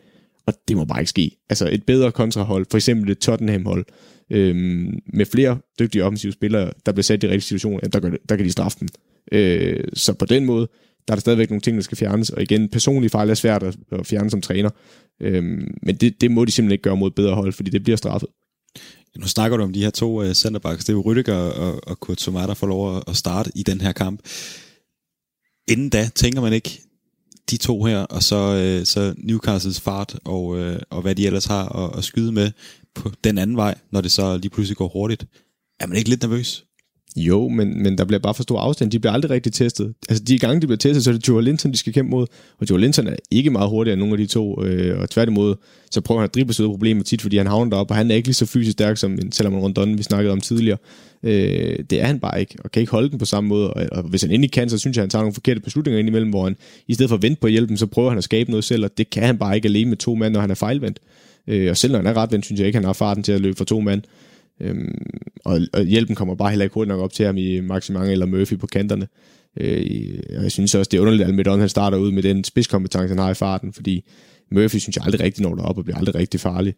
Og 0.46 0.54
det 0.68 0.76
må 0.76 0.84
bare 0.84 1.00
ikke 1.00 1.10
ske. 1.10 1.36
Altså 1.50 1.68
et 1.72 1.84
bedre 1.84 2.12
kontrahold, 2.12 2.66
for 2.70 2.78
eksempel 2.78 3.10
et 3.10 3.18
Tottenham-hold, 3.18 3.84
øhm, 4.30 4.98
med 5.14 5.26
flere 5.26 5.58
dygtige 5.78 6.04
offensive 6.04 6.32
spillere, 6.32 6.72
der 6.86 6.92
bliver 6.92 7.02
sat 7.02 7.22
i 7.22 7.26
rigtige 7.26 7.40
situationer, 7.40 7.80
der, 7.80 8.00
gør, 8.00 8.10
der 8.28 8.36
kan 8.36 8.44
de 8.44 8.52
straffe 8.52 8.78
dem. 8.80 8.88
Øh, 9.32 9.84
så 9.94 10.12
på 10.12 10.24
den 10.24 10.44
måde, 10.44 10.68
der 11.08 11.12
er 11.12 11.16
der 11.16 11.20
stadigvæk 11.20 11.50
nogle 11.50 11.60
ting, 11.60 11.76
der 11.76 11.82
skal 11.82 11.98
fjernes. 11.98 12.30
Og 12.30 12.42
igen, 12.42 12.68
personlige 12.68 13.10
fejl 13.10 13.30
er 13.30 13.34
svært 13.34 13.62
at, 13.62 13.76
at 13.92 14.06
fjerne 14.06 14.30
som 14.30 14.40
træner. 14.40 14.70
Øhm, 15.20 15.74
men 15.82 15.96
det, 15.96 16.20
det 16.20 16.30
må 16.30 16.44
de 16.44 16.52
simpelthen 16.52 16.72
ikke 16.72 16.82
gøre 16.82 16.96
mod 16.96 17.10
bedre 17.10 17.34
hold, 17.34 17.52
fordi 17.52 17.70
det 17.70 17.82
bliver 17.82 17.96
straffet. 17.96 18.28
Nu 19.18 19.26
snakker 19.26 19.56
du 19.56 19.62
om 19.62 19.72
de 19.72 19.82
her 19.82 19.90
to 19.90 20.22
uh, 20.22 20.32
centerbacks. 20.32 20.84
Det 20.84 20.92
er 20.92 20.96
jo 20.96 21.00
Rydiger 21.00 21.34
og, 21.34 21.80
og 21.88 22.00
Kurt 22.00 22.20
Sommer, 22.20 22.46
der 22.46 22.54
får 22.54 22.66
lov 22.66 23.02
at 23.08 23.16
starte 23.16 23.50
i 23.54 23.62
den 23.62 23.80
her 23.80 23.92
kamp. 23.92 24.20
Inden 25.68 25.88
da 25.90 26.10
tænker 26.14 26.40
man 26.40 26.52
ikke, 26.52 26.82
de 27.50 27.56
to 27.56 27.84
her, 27.84 27.98
og 27.98 28.22
så, 28.22 28.36
øh, 28.36 28.86
så 28.86 29.14
Newcastles 29.18 29.80
fart, 29.80 30.18
og, 30.24 30.58
øh, 30.58 30.80
og 30.90 31.02
hvad 31.02 31.14
de 31.14 31.26
ellers 31.26 31.44
har 31.44 31.68
at, 31.68 31.98
at 31.98 32.04
skyde 32.04 32.32
med 32.32 32.50
på 32.94 33.10
den 33.24 33.38
anden 33.38 33.56
vej, 33.56 33.74
når 33.90 34.00
det 34.00 34.12
så 34.12 34.36
lige 34.36 34.50
pludselig 34.50 34.76
går 34.76 34.88
hurtigt. 34.88 35.26
Er 35.80 35.86
man 35.86 35.96
ikke 35.96 36.10
lidt 36.10 36.22
nervøs? 36.22 36.64
Jo, 37.16 37.48
men, 37.48 37.82
men 37.82 37.98
der 37.98 38.04
bliver 38.04 38.20
bare 38.20 38.34
for 38.34 38.42
stor 38.42 38.60
afstand. 38.60 38.90
De 38.90 38.98
bliver 38.98 39.12
aldrig 39.12 39.30
rigtig 39.30 39.52
testet. 39.52 39.94
Altså 40.08 40.24
de 40.24 40.38
gange, 40.38 40.60
de 40.60 40.66
bliver 40.66 40.78
testet, 40.78 41.04
så 41.04 41.10
er 41.10 41.14
det 41.14 41.28
Joe 41.28 41.42
Linton, 41.42 41.72
de 41.72 41.76
skal 41.76 41.92
kæmpe 41.92 42.10
mod. 42.10 42.26
Og 42.58 42.66
Joe 42.70 42.80
Linton 42.80 43.06
er 43.06 43.16
ikke 43.30 43.50
meget 43.50 43.70
hurtigere 43.70 43.92
end 43.92 44.00
nogle 44.00 44.14
af 44.14 44.18
de 44.18 44.26
to. 44.26 44.64
Øh, 44.64 45.00
og 45.00 45.10
tværtimod, 45.10 45.54
så 45.90 46.00
prøver 46.00 46.20
han 46.20 46.28
at 46.28 46.34
drible 46.34 46.54
sig 46.54 46.64
ud 46.64 46.70
af 46.70 46.72
problemet 46.72 47.06
tit, 47.06 47.22
fordi 47.22 47.36
han 47.36 47.46
havner 47.46 47.70
derop, 47.70 47.90
og 47.90 47.96
han 47.96 48.10
er 48.10 48.14
ikke 48.14 48.28
lige 48.28 48.34
så 48.34 48.46
fysisk 48.46 48.72
stærk 48.72 48.96
som 48.96 49.18
Salomon 49.32 49.60
Rondon, 49.60 49.98
vi 49.98 50.02
snakkede 50.02 50.32
om 50.32 50.40
tidligere. 50.40 50.78
Øh, 51.22 51.78
det 51.90 52.00
er 52.00 52.06
han 52.06 52.20
bare 52.20 52.40
ikke, 52.40 52.54
og 52.64 52.70
kan 52.70 52.80
ikke 52.80 52.92
holde 52.92 53.10
den 53.10 53.18
på 53.18 53.24
samme 53.24 53.48
måde. 53.48 53.74
Og, 53.74 53.86
og 53.92 54.02
hvis 54.02 54.22
han 54.22 54.30
endelig 54.30 54.52
kan, 54.52 54.70
så 54.70 54.78
synes 54.78 54.96
jeg, 54.96 55.02
at 55.02 55.04
han 55.04 55.10
tager 55.10 55.22
nogle 55.22 55.34
forkerte 55.34 55.60
beslutninger 55.60 55.98
indimellem, 55.98 56.30
hvor 56.30 56.44
han 56.44 56.56
i 56.88 56.94
stedet 56.94 57.08
for 57.08 57.16
at 57.16 57.22
vente 57.22 57.40
på 57.40 57.46
hjælpen, 57.46 57.76
så 57.76 57.86
prøver 57.86 58.08
han 58.08 58.18
at 58.18 58.24
skabe 58.24 58.50
noget 58.50 58.64
selv, 58.64 58.84
og 58.84 58.90
det 58.98 59.10
kan 59.10 59.22
han 59.22 59.38
bare 59.38 59.56
ikke 59.56 59.66
alene 59.66 59.88
med 59.88 59.96
to 59.96 60.14
mand, 60.14 60.32
når 60.32 60.40
han 60.40 60.50
er 60.50 60.54
fejlvendt. 60.54 60.98
Øh, 61.46 61.70
og 61.70 61.76
selv 61.76 61.92
når 61.92 61.98
han 61.98 62.06
er 62.06 62.16
retvendt, 62.16 62.44
synes 62.44 62.58
jeg 62.58 62.66
ikke, 62.66 62.76
han 62.76 62.84
har 62.84 62.92
farten 62.92 63.22
til 63.22 63.32
at 63.32 63.40
løbe 63.40 63.56
for 63.56 63.64
to 63.64 63.80
mand. 63.80 64.02
Øhm, 64.62 64.94
og, 65.44 65.60
og 65.72 65.84
hjælpen 65.84 66.14
kommer 66.14 66.34
bare 66.34 66.50
heller 66.50 66.64
ikke 66.64 66.74
hurtigt 66.74 66.88
nok 66.88 67.00
op 67.00 67.12
til 67.12 67.26
ham 67.26 67.36
i 67.36 67.60
Maximang 67.60 68.12
eller 68.12 68.26
Murphy 68.26 68.58
på 68.58 68.66
kanterne. 68.66 69.08
Øh, 69.60 70.20
og 70.36 70.42
jeg 70.42 70.52
synes 70.52 70.74
også, 70.74 70.88
det 70.88 70.96
er 70.96 71.00
underligt, 71.00 71.22
at 71.22 71.28
Almedon 71.28 71.60
han 71.60 71.68
starter 71.68 71.98
ud 71.98 72.12
med 72.12 72.22
den 72.22 72.44
spidskompetence, 72.44 73.08
han 73.08 73.18
har 73.18 73.30
i 73.30 73.34
farten, 73.34 73.72
fordi 73.72 74.04
Murphy 74.52 74.76
synes 74.76 74.96
jeg 74.96 75.04
aldrig 75.04 75.20
rigtig 75.20 75.42
når 75.42 75.54
derop 75.54 75.78
og 75.78 75.84
bliver 75.84 75.98
aldrig 75.98 76.14
rigtig 76.14 76.40
farlig. 76.40 76.74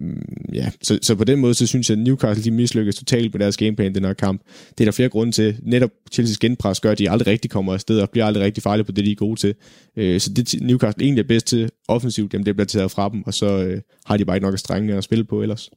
Mm, 0.00 0.44
ja, 0.54 0.70
så, 0.82 0.98
så 1.02 1.14
på 1.14 1.24
den 1.24 1.38
måde, 1.38 1.54
så 1.54 1.66
synes 1.66 1.90
jeg, 1.90 1.98
at 1.98 2.04
Newcastle 2.04 2.44
de 2.44 2.50
mislykkes 2.50 2.96
totalt 2.96 3.32
på 3.32 3.38
deres 3.38 3.56
gameplan 3.56 3.94
den 3.94 4.04
her 4.04 4.12
kamp. 4.12 4.42
Det 4.70 4.80
er 4.80 4.84
der 4.84 4.92
flere 4.92 5.08
grunde 5.08 5.32
til. 5.32 5.56
Netop 5.62 5.90
Chelsea's 6.14 6.36
genpres 6.40 6.80
gør, 6.80 6.92
at 6.92 6.98
de 6.98 7.10
aldrig 7.10 7.26
rigtig 7.26 7.50
kommer 7.50 7.74
afsted 7.74 8.00
og 8.00 8.10
bliver 8.10 8.24
aldrig 8.26 8.44
rigtig 8.44 8.62
farlige 8.62 8.84
på 8.84 8.92
det, 8.92 9.04
de 9.04 9.10
er 9.10 9.16
gode 9.16 9.40
til. 9.40 9.54
Øh, 9.96 10.20
så 10.20 10.32
det 10.32 10.54
Newcastle 10.62 11.04
egentlig 11.04 11.22
er 11.22 11.28
bedst 11.28 11.46
til 11.46 11.70
offensivt, 11.88 12.32
jamen 12.32 12.46
det 12.46 12.56
bliver 12.56 12.66
taget 12.66 12.90
fra 12.90 13.08
dem, 13.08 13.22
og 13.26 13.34
så 13.34 13.64
øh, 13.64 13.80
har 14.06 14.16
de 14.16 14.24
bare 14.24 14.36
ikke 14.36 14.44
nok 14.44 14.54
at 14.54 14.60
strenge 14.60 14.94
at 14.94 15.04
spille 15.04 15.24
på 15.24 15.42
ellers. 15.42 15.70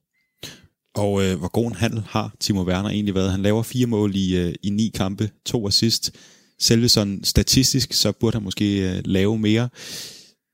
Og 0.96 1.24
øh, 1.24 1.40
hvor 1.40 1.48
god 1.48 1.68
en 1.68 1.76
handel 1.76 2.04
har 2.08 2.36
Timo 2.40 2.64
Werner 2.64 2.90
egentlig 2.90 3.16
været? 3.16 3.32
Han 3.32 3.42
laver 3.42 3.64
fire 3.64 3.88
mål 3.88 4.16
i, 4.16 4.38
øh, 4.38 4.54
i 4.64 4.70
ni 4.70 4.92
kampe, 4.96 5.30
to 5.46 5.68
assist. 5.68 6.12
Selve 6.60 6.90
sådan 6.90 7.24
statistisk, 7.24 7.94
så 7.94 8.12
burde 8.12 8.36
han 8.36 8.44
måske 8.44 8.90
øh, 8.90 9.02
lave 9.06 9.38
mere. 9.40 9.70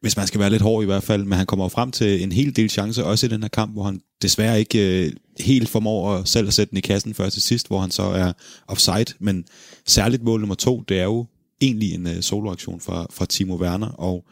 Hvis 0.02 0.18
man 0.18 0.28
skal 0.28 0.40
være 0.40 0.50
lidt 0.50 0.62
hård 0.62 0.84
i 0.84 0.86
hvert 0.86 1.04
fald, 1.04 1.24
men 1.24 1.38
han 1.38 1.46
kommer 1.46 1.70
frem 1.70 1.92
til 1.92 2.24
en 2.24 2.32
hel 2.32 2.56
del 2.56 2.70
chancer, 2.70 3.04
også 3.04 3.26
i 3.26 3.30
den 3.30 3.42
her 3.42 3.50
kamp, 3.50 3.74
hvor 3.74 3.84
han 3.84 4.02
desværre 4.22 4.60
ikke 4.60 5.06
øh, 5.06 5.12
helt 5.40 5.70
formår 5.70 6.14
at 6.14 6.28
selv 6.28 6.48
at 6.48 6.54
sætte 6.54 6.70
den 6.70 6.78
i 6.78 6.82
kassen 6.82 7.14
før 7.14 7.30
til 7.30 7.42
sidst, 7.42 7.68
hvor 7.68 7.80
han 7.80 7.92
så 7.92 8.04
er 8.04 8.34
offside. 8.68 9.14
Men 9.20 9.46
særligt 9.88 10.24
mål 10.24 10.40
nummer 10.40 10.56
to, 10.56 10.84
det 10.90 11.00
er 11.00 11.04
jo 11.04 11.26
egentlig 11.62 11.94
en 11.94 12.08
øh, 12.08 12.22
soloaktion 12.22 12.80
fra, 12.80 13.08
fra 13.12 13.26
Timo 13.26 13.56
Werner, 13.56 13.88
og 13.88 14.26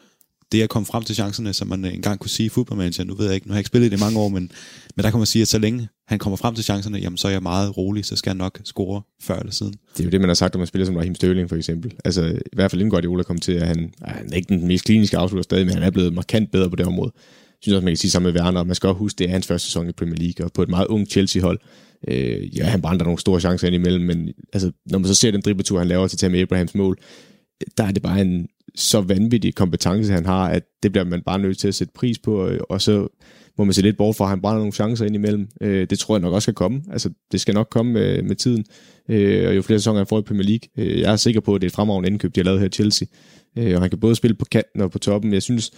det 0.52 0.62
at 0.62 0.68
komme 0.68 0.86
frem 0.86 1.04
til 1.04 1.14
chancerne, 1.14 1.52
som 1.52 1.68
man 1.68 1.84
engang 1.84 2.20
kunne 2.20 2.30
sige 2.30 2.46
i 2.46 2.48
fodboldmanager, 2.48 3.04
nu 3.04 3.14
ved 3.14 3.26
jeg 3.26 3.34
ikke, 3.34 3.46
nu 3.46 3.52
har 3.52 3.56
jeg 3.56 3.60
ikke 3.60 3.68
spillet 3.68 3.90
det 3.90 3.96
i 3.96 4.00
mange 4.00 4.18
år, 4.18 4.28
men, 4.28 4.50
men 4.96 5.02
der 5.04 5.10
kan 5.10 5.18
man 5.18 5.26
sige, 5.26 5.42
at 5.42 5.48
så 5.48 5.58
længe 5.58 5.88
han 6.08 6.18
kommer 6.18 6.36
frem 6.36 6.54
til 6.54 6.64
chancerne, 6.64 6.98
jamen 6.98 7.16
så 7.16 7.28
er 7.28 7.32
jeg 7.32 7.42
meget 7.42 7.76
rolig, 7.76 8.04
så 8.04 8.16
skal 8.16 8.30
han 8.30 8.36
nok 8.36 8.60
score 8.64 9.02
før 9.22 9.38
eller 9.38 9.52
siden. 9.52 9.72
Det 9.72 10.00
er 10.00 10.04
jo 10.04 10.10
det, 10.10 10.20
man 10.20 10.28
har 10.28 10.34
sagt, 10.34 10.54
om 10.54 10.58
man 10.58 10.66
spiller 10.66 10.86
som 10.86 10.96
Raheem 10.96 11.14
Sterling 11.14 11.48
for 11.48 11.56
eksempel. 11.56 11.92
Altså 12.04 12.26
i 12.26 12.56
hvert 12.56 12.70
fald 12.70 12.80
inden 12.80 12.90
Guardiola 12.90 13.22
kom 13.22 13.38
til, 13.38 13.52
at 13.52 13.66
han, 13.66 13.92
han 14.02 14.32
er 14.32 14.36
ikke 14.36 14.48
den 14.48 14.66
mest 14.66 14.84
kliniske 14.84 15.18
afslutter 15.18 15.42
stadig, 15.42 15.66
men 15.66 15.74
han 15.74 15.82
er 15.82 15.90
blevet 15.90 16.12
markant 16.12 16.50
bedre 16.52 16.70
på 16.70 16.76
det 16.76 16.86
område. 16.86 17.12
Jeg 17.14 17.58
synes 17.62 17.74
også, 17.74 17.84
man 17.84 17.92
kan 17.92 17.96
sige 17.96 18.10
sammen 18.10 18.32
med 18.32 18.40
Werner, 18.40 18.64
man 18.64 18.74
skal 18.74 18.88
også 18.88 18.98
huske, 18.98 19.18
det 19.18 19.26
er 19.26 19.30
hans 19.30 19.46
første 19.46 19.66
sæson 19.66 19.88
i 19.88 19.92
Premier 19.92 20.18
League, 20.18 20.46
og 20.46 20.52
på 20.52 20.62
et 20.62 20.68
meget 20.68 20.86
ung 20.86 21.06
Chelsea-hold. 21.06 21.60
Øh, 22.08 22.56
ja, 22.56 22.64
han 22.64 22.82
brænder 22.82 23.04
nogle 23.04 23.18
store 23.18 23.40
chancer 23.40 23.66
ind 23.66 23.74
imellem, 23.74 24.04
men 24.04 24.28
altså, 24.52 24.72
når 24.86 24.98
man 24.98 25.08
så 25.08 25.14
ser 25.14 25.30
den 25.30 25.40
dribletur, 25.40 25.78
han 25.78 25.88
laver 25.88 26.06
til 26.06 26.18
Tammy 26.18 26.42
Abrahams 26.42 26.74
mål, 26.74 26.98
der 27.78 27.84
er 27.84 27.90
det 27.90 28.02
bare 28.02 28.20
en 28.20 28.48
så 28.76 29.00
vanvittig 29.00 29.54
kompetence, 29.54 30.12
han 30.12 30.26
har, 30.26 30.48
at 30.48 30.62
det 30.82 30.92
bliver 30.92 31.04
man 31.04 31.22
bare 31.22 31.38
nødt 31.38 31.58
til 31.58 31.68
at 31.68 31.74
sætte 31.74 31.92
pris 31.94 32.18
på, 32.18 32.46
øh, 32.46 32.60
og 32.70 32.80
så 32.80 33.08
må 33.58 33.64
man 33.64 33.74
se 33.74 33.82
lidt 33.82 33.96
bort 33.96 34.16
fra, 34.16 34.24
at 34.24 34.30
han 34.30 34.40
brænder 34.40 34.58
nogle 34.58 34.72
chancer 34.72 35.06
ind 35.06 35.14
imellem. 35.14 35.48
Øh, 35.60 35.86
det 35.90 35.98
tror 35.98 36.16
jeg 36.16 36.22
nok 36.22 36.32
også 36.32 36.44
skal 36.44 36.54
komme. 36.54 36.82
Altså, 36.92 37.10
det 37.32 37.40
skal 37.40 37.54
nok 37.54 37.68
komme 37.70 37.92
med, 37.92 38.22
med 38.22 38.36
tiden. 38.36 38.64
Øh, 39.08 39.48
og 39.48 39.56
jo 39.56 39.62
flere 39.62 39.78
sæsoner 39.78 39.98
han 39.98 40.06
får 40.06 40.18
i 40.18 40.22
Premier 40.22 40.46
League, 40.46 40.68
øh, 40.92 41.00
jeg 41.00 41.12
er 41.12 41.16
sikker 41.16 41.40
på, 41.40 41.54
at 41.54 41.60
det 41.60 41.66
er 41.66 41.70
et 41.70 41.74
fremragende 41.74 42.08
indkøb, 42.08 42.34
de 42.34 42.40
har 42.40 42.44
lavet 42.44 42.60
her 42.60 42.66
i 42.66 42.70
Chelsea. 42.70 43.08
Øh, 43.58 43.74
og 43.74 43.80
han 43.80 43.90
kan 43.90 44.00
både 44.00 44.16
spille 44.16 44.36
på 44.36 44.44
kanten 44.44 44.80
og 44.80 44.90
på 44.90 44.98
toppen. 44.98 45.32
Jeg 45.32 45.42
synes, 45.42 45.70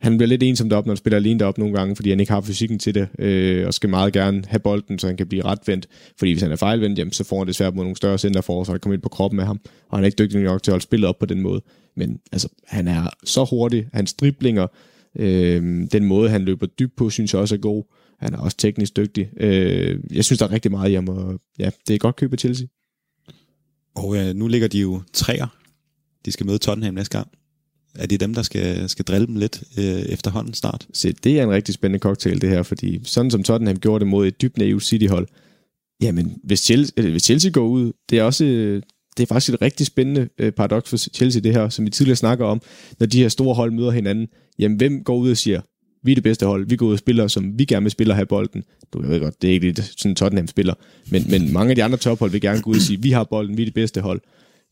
han 0.00 0.16
bliver 0.16 0.28
lidt 0.28 0.42
ensom 0.42 0.68
deroppe, 0.68 0.88
når 0.88 0.92
han 0.92 0.96
spiller 0.96 1.16
alene 1.16 1.40
deroppe 1.40 1.60
nogle 1.60 1.76
gange, 1.76 1.96
fordi 1.96 2.10
han 2.10 2.20
ikke 2.20 2.32
har 2.32 2.40
fysikken 2.40 2.78
til 2.78 2.94
det, 2.94 3.08
øh, 3.18 3.66
og 3.66 3.74
skal 3.74 3.90
meget 3.90 4.12
gerne 4.12 4.42
have 4.46 4.60
bolden, 4.60 4.98
så 4.98 5.06
han 5.06 5.16
kan 5.16 5.26
blive 5.26 5.44
retvendt. 5.44 5.88
Fordi 6.18 6.32
hvis 6.32 6.42
han 6.42 6.52
er 6.52 6.56
fejlvendt, 6.56 6.98
jamen, 6.98 7.12
så 7.12 7.24
får 7.24 7.38
han 7.38 7.46
det 7.46 7.54
svært 7.54 7.74
mod 7.74 7.84
nogle 7.84 7.96
større 7.96 8.18
centerfor, 8.18 8.64
så 8.64 8.72
han 8.72 8.80
kommer 8.80 8.94
ind 8.94 9.02
på 9.02 9.08
kroppen 9.08 9.36
med 9.36 9.44
ham, 9.44 9.60
og 9.88 9.98
han 9.98 10.04
er 10.04 10.06
ikke 10.06 10.18
dygtig 10.18 10.42
nok 10.42 10.62
til 10.62 10.70
at 10.70 10.72
holde 10.72 10.82
spillet 10.82 11.08
op 11.08 11.18
på 11.18 11.26
den 11.26 11.40
måde. 11.40 11.62
Men 11.96 12.20
altså, 12.32 12.48
han 12.66 12.88
er 12.88 13.10
så 13.24 13.44
hurtig, 13.44 13.88
hans 13.92 14.14
driblinger, 14.14 14.66
øh, 15.18 15.86
den 15.92 16.04
måde, 16.04 16.30
han 16.30 16.42
løber 16.42 16.66
dybt 16.66 16.96
på, 16.96 17.10
synes 17.10 17.32
jeg 17.32 17.40
også 17.40 17.54
er 17.54 17.58
god. 17.58 17.84
Han 18.18 18.34
er 18.34 18.38
også 18.38 18.56
teknisk 18.56 18.96
dygtig. 18.96 19.28
Øh, 19.36 20.00
jeg 20.12 20.24
synes, 20.24 20.38
der 20.38 20.46
er 20.46 20.52
rigtig 20.52 20.70
meget 20.70 20.90
i 20.90 20.94
ham, 20.94 21.08
og 21.08 21.40
ja, 21.58 21.70
det 21.88 21.94
er 21.94 21.98
godt 21.98 22.16
køb 22.16 22.32
af 22.32 22.38
Chelsea. 22.38 22.66
Og 23.94 24.16
øh, 24.16 24.34
nu 24.34 24.48
ligger 24.48 24.68
de 24.68 24.80
jo 24.80 25.02
træer. 25.12 25.56
De 26.24 26.32
skal 26.32 26.46
møde 26.46 26.58
Tottenham 26.58 26.94
næste 26.94 27.18
gang. 27.18 27.28
Er 27.98 28.06
det 28.06 28.20
dem, 28.20 28.34
der 28.34 28.42
skal, 28.42 28.88
skal 28.88 29.04
drille 29.04 29.26
dem 29.26 29.36
lidt 29.36 29.62
øh, 29.78 29.84
efterhånden 29.84 30.54
snart? 30.54 30.86
Se, 30.92 31.12
det 31.12 31.38
er 31.38 31.42
en 31.42 31.50
rigtig 31.50 31.74
spændende 31.74 32.02
cocktail, 32.02 32.40
det 32.40 32.48
her, 32.48 32.62
fordi 32.62 33.00
sådan 33.02 33.30
som 33.30 33.42
Tottenham 33.42 33.76
gjorde 33.76 34.00
det 34.00 34.08
mod 34.08 34.26
et 34.26 34.42
dybt 34.42 34.58
naivt 34.58 34.84
City-hold, 34.84 35.26
jamen, 36.02 36.38
hvis 36.44 36.60
Chelsea, 36.60 36.92
øh, 36.96 37.10
hvis 37.10 37.22
Chelsea 37.22 37.50
går 37.50 37.66
ud, 37.66 37.92
det 38.10 38.18
er 38.18 38.22
også 38.22 38.44
øh, 38.44 38.82
det 39.16 39.22
er 39.22 39.26
faktisk 39.26 39.54
et 39.54 39.62
rigtig 39.62 39.86
spændende 39.86 40.28
øh, 40.38 40.52
paradoks 40.52 40.90
for 40.90 40.96
Chelsea, 40.96 41.40
det 41.40 41.52
her, 41.52 41.68
som 41.68 41.84
vi 41.84 41.90
tidligere 41.90 42.16
snakker 42.16 42.44
om, 42.46 42.62
når 43.00 43.06
de 43.06 43.20
her 43.20 43.28
store 43.28 43.54
hold 43.54 43.72
møder 43.72 43.90
hinanden. 43.90 44.28
Jamen, 44.58 44.76
hvem 44.76 45.04
går 45.04 45.16
ud 45.16 45.30
og 45.30 45.36
siger, 45.36 45.60
vi 46.04 46.10
er 46.10 46.14
det 46.14 46.24
bedste 46.24 46.46
hold, 46.46 46.68
vi 46.68 46.76
går 46.76 46.86
ud 46.86 46.92
og 46.92 46.98
spiller, 46.98 47.28
som 47.28 47.58
vi 47.58 47.64
gerne 47.64 47.84
vil 47.84 47.90
spille 47.90 48.12
og 48.12 48.16
have 48.16 48.26
bolden. 48.26 48.64
Du 48.92 49.06
ved 49.06 49.20
godt, 49.20 49.42
det 49.42 49.50
er 49.50 49.54
ikke 49.54 49.82
sådan 49.82 50.14
Tottenham 50.14 50.46
spiller, 50.46 50.74
men, 51.10 51.30
men 51.30 51.52
mange 51.52 51.70
af 51.70 51.76
de 51.76 51.84
andre 51.84 51.98
tophold 51.98 52.30
vil 52.30 52.40
gerne 52.40 52.60
gå 52.60 52.70
ud 52.70 52.76
og 52.76 52.82
sige, 52.82 53.02
vi 53.02 53.10
har 53.10 53.24
bolden, 53.24 53.56
vi 53.56 53.62
er 53.62 53.66
det 53.66 53.74
bedste 53.74 54.00
hold. 54.00 54.20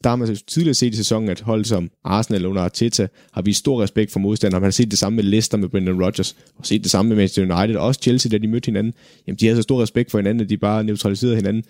Der 0.05 0.11
har 0.11 0.17
man 0.17 0.37
tidligere 0.47 0.75
set 0.75 0.95
i 0.95 0.97
sæsonen, 0.97 1.29
at 1.29 1.41
hold 1.41 1.65
som 1.65 1.91
Arsenal 2.05 2.47
under 2.47 2.63
Arteta 2.63 3.09
har 3.33 3.43
vist 3.43 3.59
stor 3.59 3.83
respekt 3.83 4.13
for 4.13 4.21
modstanderne. 4.21 4.61
Man 4.61 4.67
har 4.67 4.71
set 4.71 4.91
det 4.91 4.99
samme 4.99 5.17
med 5.17 5.25
Leicester 5.25 5.59
med 5.59 5.69
Brendan 5.69 6.05
Rodgers, 6.05 6.37
og 6.57 6.67
set 6.67 6.83
det 6.83 6.91
samme 6.91 7.09
med 7.09 7.17
Manchester 7.17 7.57
United, 7.57 7.77
og 7.77 7.87
også 7.87 8.01
Chelsea, 8.03 8.31
da 8.31 8.39
de 8.39 8.49
mødte 8.49 8.67
hinanden. 8.67 8.95
Jamen, 9.27 9.39
de 9.41 9.47
havde 9.47 9.57
så 9.57 9.63
stor 9.63 9.83
respekt 9.83 10.11
for 10.11 10.19
hinanden, 10.19 10.41
at 10.41 10.51
de 10.51 10.57
bare 10.57 10.85
neutraliserede 10.85 11.37
hinanden. 11.37 11.65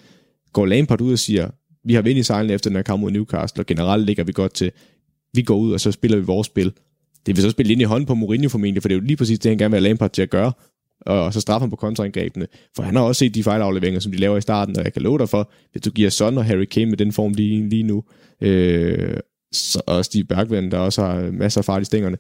Går 0.53 0.67
Lampard 0.67 1.01
ud 1.01 1.13
og 1.13 1.19
siger, 1.19 1.51
vi 1.85 1.95
har 1.95 2.03
vind 2.03 2.19
i 2.19 2.23
sejlen 2.23 2.51
efter 2.51 2.71
den 2.71 2.77
her 2.77 2.83
kamp 2.83 3.01
mod 3.01 3.11
Newcastle, 3.11 3.63
og 3.63 3.67
generelt 3.67 4.07
ligger 4.07 4.25
vi 4.25 4.33
godt 4.33 4.55
til, 4.55 4.73
vi 5.35 5.43
går 5.43 5.57
ud, 5.57 5.73
og 5.73 5.81
så 5.81 5.93
spiller 5.93 6.19
vi 6.19 6.25
vores 6.25 6.47
spil. 6.47 6.73
Det 7.27 7.37
vil 7.37 7.43
så 7.43 7.51
spille 7.51 7.73
ind 7.73 7.81
i 7.81 7.85
hånden 7.85 8.07
på 8.07 8.15
Mourinho 8.15 8.49
formentlig, 8.49 8.83
for 8.83 8.89
det 8.89 8.95
er 8.95 9.01
jo 9.01 9.07
lige 9.07 9.17
præcis 9.17 9.39
det, 9.39 9.51
han 9.51 9.59
gerne 9.59 9.71
vil 9.71 9.81
have 9.81 9.89
Lampard 9.89 10.11
til 10.11 10.23
at 10.23 10.31
gøre, 10.31 10.53
og 11.07 11.33
så 11.33 11.41
straffer 11.41 11.61
ham 11.61 11.71
på 11.71 11.77
kontraangrebene. 11.77 12.47
For 12.77 12.83
han 12.83 12.97
har 12.97 13.03
også 13.03 13.19
set 13.19 13.35
de 13.35 13.43
fejlafleveringer, 13.43 14.01
som 14.01 14.13
de 14.13 14.19
laver 14.19 14.37
i 14.37 14.41
starten, 14.41 14.79
og 14.79 14.85
jeg 14.85 14.93
kan 14.93 15.03
love 15.03 15.19
dig 15.19 15.29
for, 15.29 15.51
hvis 15.73 15.83
du 15.83 15.91
giver 15.91 16.11
Son 16.11 16.39
og 16.39 16.45
Harry 16.45 16.65
Kane 16.65 16.91
med 16.91 16.97
den 16.97 17.13
form 17.13 17.33
lige, 17.33 17.69
lige 17.69 17.83
nu, 17.83 18.05
øh, 18.41 19.17
så, 19.53 19.83
og 19.87 20.05
Steve 20.05 20.25
Bergvand, 20.25 20.71
der 20.71 20.79
også 20.79 21.03
har 21.03 21.31
masser 21.31 21.61
af 21.61 21.65
fart 21.65 21.83
i 21.83 21.85
stængerne, 21.85 22.17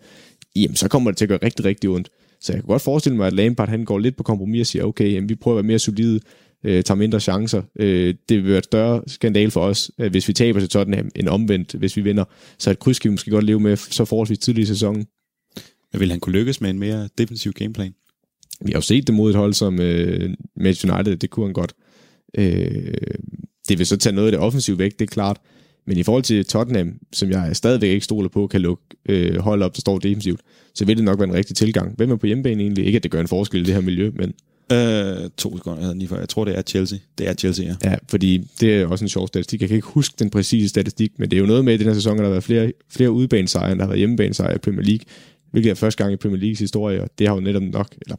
jamen 0.57 0.76
så 0.76 0.88
kommer 0.88 1.11
det 1.11 1.19
til 1.19 1.25
at 1.25 1.29
gøre 1.29 1.38
rigtig, 1.43 1.64
rigtig 1.64 1.91
ondt. 1.91 2.11
Så 2.41 2.53
jeg 2.53 2.62
kan 2.62 2.69
godt 2.69 2.83
forestille 2.83 3.17
mig, 3.17 3.26
at 3.26 3.33
Lampard 3.33 3.69
han 3.69 3.85
går 3.85 3.99
lidt 3.99 4.17
på 4.17 4.23
kompromis 4.23 4.61
og 4.61 4.67
siger, 4.67 4.85
okay, 4.85 5.12
jamen, 5.12 5.29
vi 5.29 5.35
prøver 5.35 5.59
at 5.59 5.64
være 5.64 5.69
mere 5.69 5.79
solide, 5.79 6.21
øh, 6.64 6.85
tager 6.85 6.99
mindre 6.99 7.21
chancer. 7.21 7.62
Øh, 7.79 8.14
det 8.29 8.37
vil 8.37 8.49
være 8.49 8.59
et 8.59 8.64
større 8.64 9.03
skandal 9.07 9.50
for 9.50 9.61
os, 9.61 9.91
øh, 9.99 10.11
hvis 10.11 10.29
vi 10.29 10.33
taber 10.33 10.61
til 10.61 10.69
Tottenham, 10.69 11.11
end 11.17 11.29
omvendt, 11.29 11.73
hvis 11.73 11.97
vi 11.97 12.03
vinder. 12.03 12.25
Så 12.59 12.71
et 12.71 12.79
kryds 12.79 12.99
kan 12.99 13.09
vi 13.09 13.12
måske 13.12 13.31
godt 13.31 13.45
leve 13.45 13.61
med 13.61 13.76
så 13.76 14.05
forholdsvis 14.05 14.38
tidligt 14.38 14.64
i 14.64 14.69
sæsonen. 14.69 15.07
Men 15.93 16.00
vil 16.00 16.11
han 16.11 16.21
kunne 16.21 16.33
lykkes 16.38 16.61
med 16.61 16.71
en 16.71 16.79
mere 16.79 17.09
defensiv 17.19 17.53
gameplan? 17.53 17.95
Vi 18.64 18.73
har 18.73 18.76
jo 18.76 18.83
set 18.83 19.06
det 19.06 19.14
mod 19.14 19.30
et 19.30 19.37
hold 19.37 19.52
som 19.54 19.80
øh, 19.80 20.35
Manchester 20.56 20.94
United, 20.94 21.16
det 21.16 21.30
kunne 21.30 21.47
han 21.47 21.52
godt. 21.52 21.73
Øh, 22.38 22.94
det 23.68 23.78
vil 23.78 23.87
så 23.87 23.97
tage 23.97 24.14
noget 24.14 24.28
af 24.28 24.33
det 24.33 24.40
offensive 24.40 24.78
væk, 24.78 24.92
det 24.99 25.02
er 25.02 25.12
klart. 25.12 25.40
Men 25.87 25.99
i 25.99 26.02
forhold 26.02 26.23
til 26.23 26.44
Tottenham, 26.44 26.99
som 27.12 27.30
jeg 27.30 27.56
stadigvæk 27.56 27.90
ikke 27.90 28.04
stoler 28.04 28.28
på, 28.28 28.47
kan 28.47 28.61
lukke 28.61 28.83
øh, 29.09 29.38
hold 29.38 29.62
op, 29.62 29.75
der 29.76 29.80
står 29.80 29.99
defensivt, 29.99 30.40
så 30.75 30.85
vil 30.85 30.97
det 30.97 31.04
nok 31.04 31.18
være 31.18 31.28
en 31.28 31.35
rigtig 31.35 31.56
tilgang. 31.56 31.97
Hvem 31.97 32.11
er 32.11 32.16
på 32.16 32.26
hjemmebane 32.26 32.62
egentlig? 32.62 32.87
Ikke, 32.87 32.97
at 32.97 33.02
det 33.02 33.11
gør 33.11 33.21
en 33.21 33.28
forskel 33.28 33.61
i 33.61 33.64
det 33.64 33.75
her 33.75 33.80
miljø, 33.80 34.11
men... 34.14 34.35
Øh, 34.73 35.30
to 35.37 35.56
sekunder, 35.56 35.78
jeg, 35.78 35.85
havde 35.85 35.99
lige 35.99 36.09
før. 36.09 36.18
jeg 36.18 36.28
tror, 36.28 36.44
det 36.44 36.59
er 36.59 36.62
Chelsea. 36.62 36.99
Det 37.18 37.28
er 37.28 37.35
Chelsea, 37.35 37.66
ja. 37.66 37.90
Ja, 37.90 37.97
fordi 38.09 38.49
det 38.61 38.75
er 38.75 38.87
også 38.87 39.04
en 39.04 39.09
sjov 39.09 39.28
statistik. 39.28 39.61
Jeg 39.61 39.68
kan 39.68 39.76
ikke 39.76 39.88
huske 39.88 40.14
den 40.18 40.30
præcise 40.30 40.68
statistik, 40.68 41.18
men 41.18 41.30
det 41.30 41.37
er 41.37 41.40
jo 41.40 41.47
noget 41.47 41.64
med, 41.64 41.73
at 41.73 41.80
i 41.80 41.83
den 41.83 41.88
her 41.88 41.94
sæson, 41.94 42.12
at 42.12 42.18
der 42.18 42.25
har 42.25 42.30
været 42.30 42.44
flere, 42.44 42.73
flere 42.90 43.11
udbanesejre, 43.11 43.73
end 43.73 43.78
der 43.78 43.85
har 43.85 43.90
været 43.90 43.99
hjemmebanesejre 43.99 44.54
i 44.54 44.59
Premier 44.59 44.83
League, 44.83 45.04
hvilket 45.50 45.71
er 45.71 45.75
første 45.75 46.02
gang 46.02 46.12
i 46.12 46.16
Premier 46.16 46.40
Leagues 46.40 46.59
historie, 46.59 47.02
og 47.02 47.11
det 47.18 47.28
har 47.28 47.35
jo 47.35 47.40
netop 47.40 47.62
nok, 47.62 47.88
eller 48.02 48.16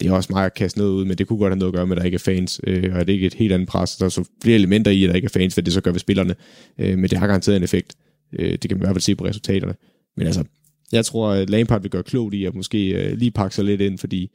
det 0.00 0.08
er 0.08 0.12
også 0.12 0.32
meget 0.32 0.46
at 0.46 0.54
kaste 0.54 0.78
noget 0.78 0.92
ud, 0.92 1.04
men 1.04 1.18
det 1.18 1.26
kunne 1.26 1.38
godt 1.38 1.52
have 1.52 1.58
noget 1.58 1.72
at 1.72 1.76
gøre 1.76 1.86
med, 1.86 1.96
at 1.96 2.00
der 2.00 2.04
ikke 2.04 2.14
er 2.14 2.18
fans, 2.18 2.60
øh, 2.66 2.94
og 2.94 3.00
at 3.00 3.06
det 3.06 3.12
ikke 3.12 3.24
er 3.24 3.30
et 3.30 3.34
helt 3.34 3.52
andet 3.52 3.68
pres. 3.68 3.96
Der 3.96 4.04
er 4.04 4.08
så 4.08 4.24
flere 4.42 4.56
elementer 4.56 4.90
i, 4.90 5.04
at 5.04 5.08
der 5.08 5.14
ikke 5.14 5.26
er 5.26 5.38
fans, 5.40 5.54
hvad 5.54 5.64
det 5.64 5.72
så 5.72 5.80
gør 5.80 5.90
ved 5.90 6.00
spillerne, 6.00 6.34
øh, 6.78 6.98
men 6.98 7.10
det 7.10 7.18
har 7.18 7.26
garanteret 7.26 7.56
en 7.56 7.62
effekt. 7.62 7.94
Øh, 8.38 8.52
det 8.52 8.60
kan 8.60 8.70
man 8.70 8.78
i 8.78 8.84
hvert 8.84 8.94
fald 8.94 9.02
se 9.02 9.16
på 9.16 9.24
resultaterne. 9.24 9.74
Men 10.16 10.26
altså, 10.26 10.44
jeg 10.92 11.04
tror, 11.04 11.30
at 11.30 11.50
Lampard 11.50 11.82
vil 11.82 11.90
gøre 11.90 12.02
klogt 12.02 12.34
i 12.34 12.44
at 12.44 12.54
måske 12.54 12.88
øh, 12.88 13.18
lige 13.18 13.30
pakke 13.30 13.56
sig 13.56 13.64
lidt 13.64 13.80
ind, 13.80 13.98
fordi 13.98 14.30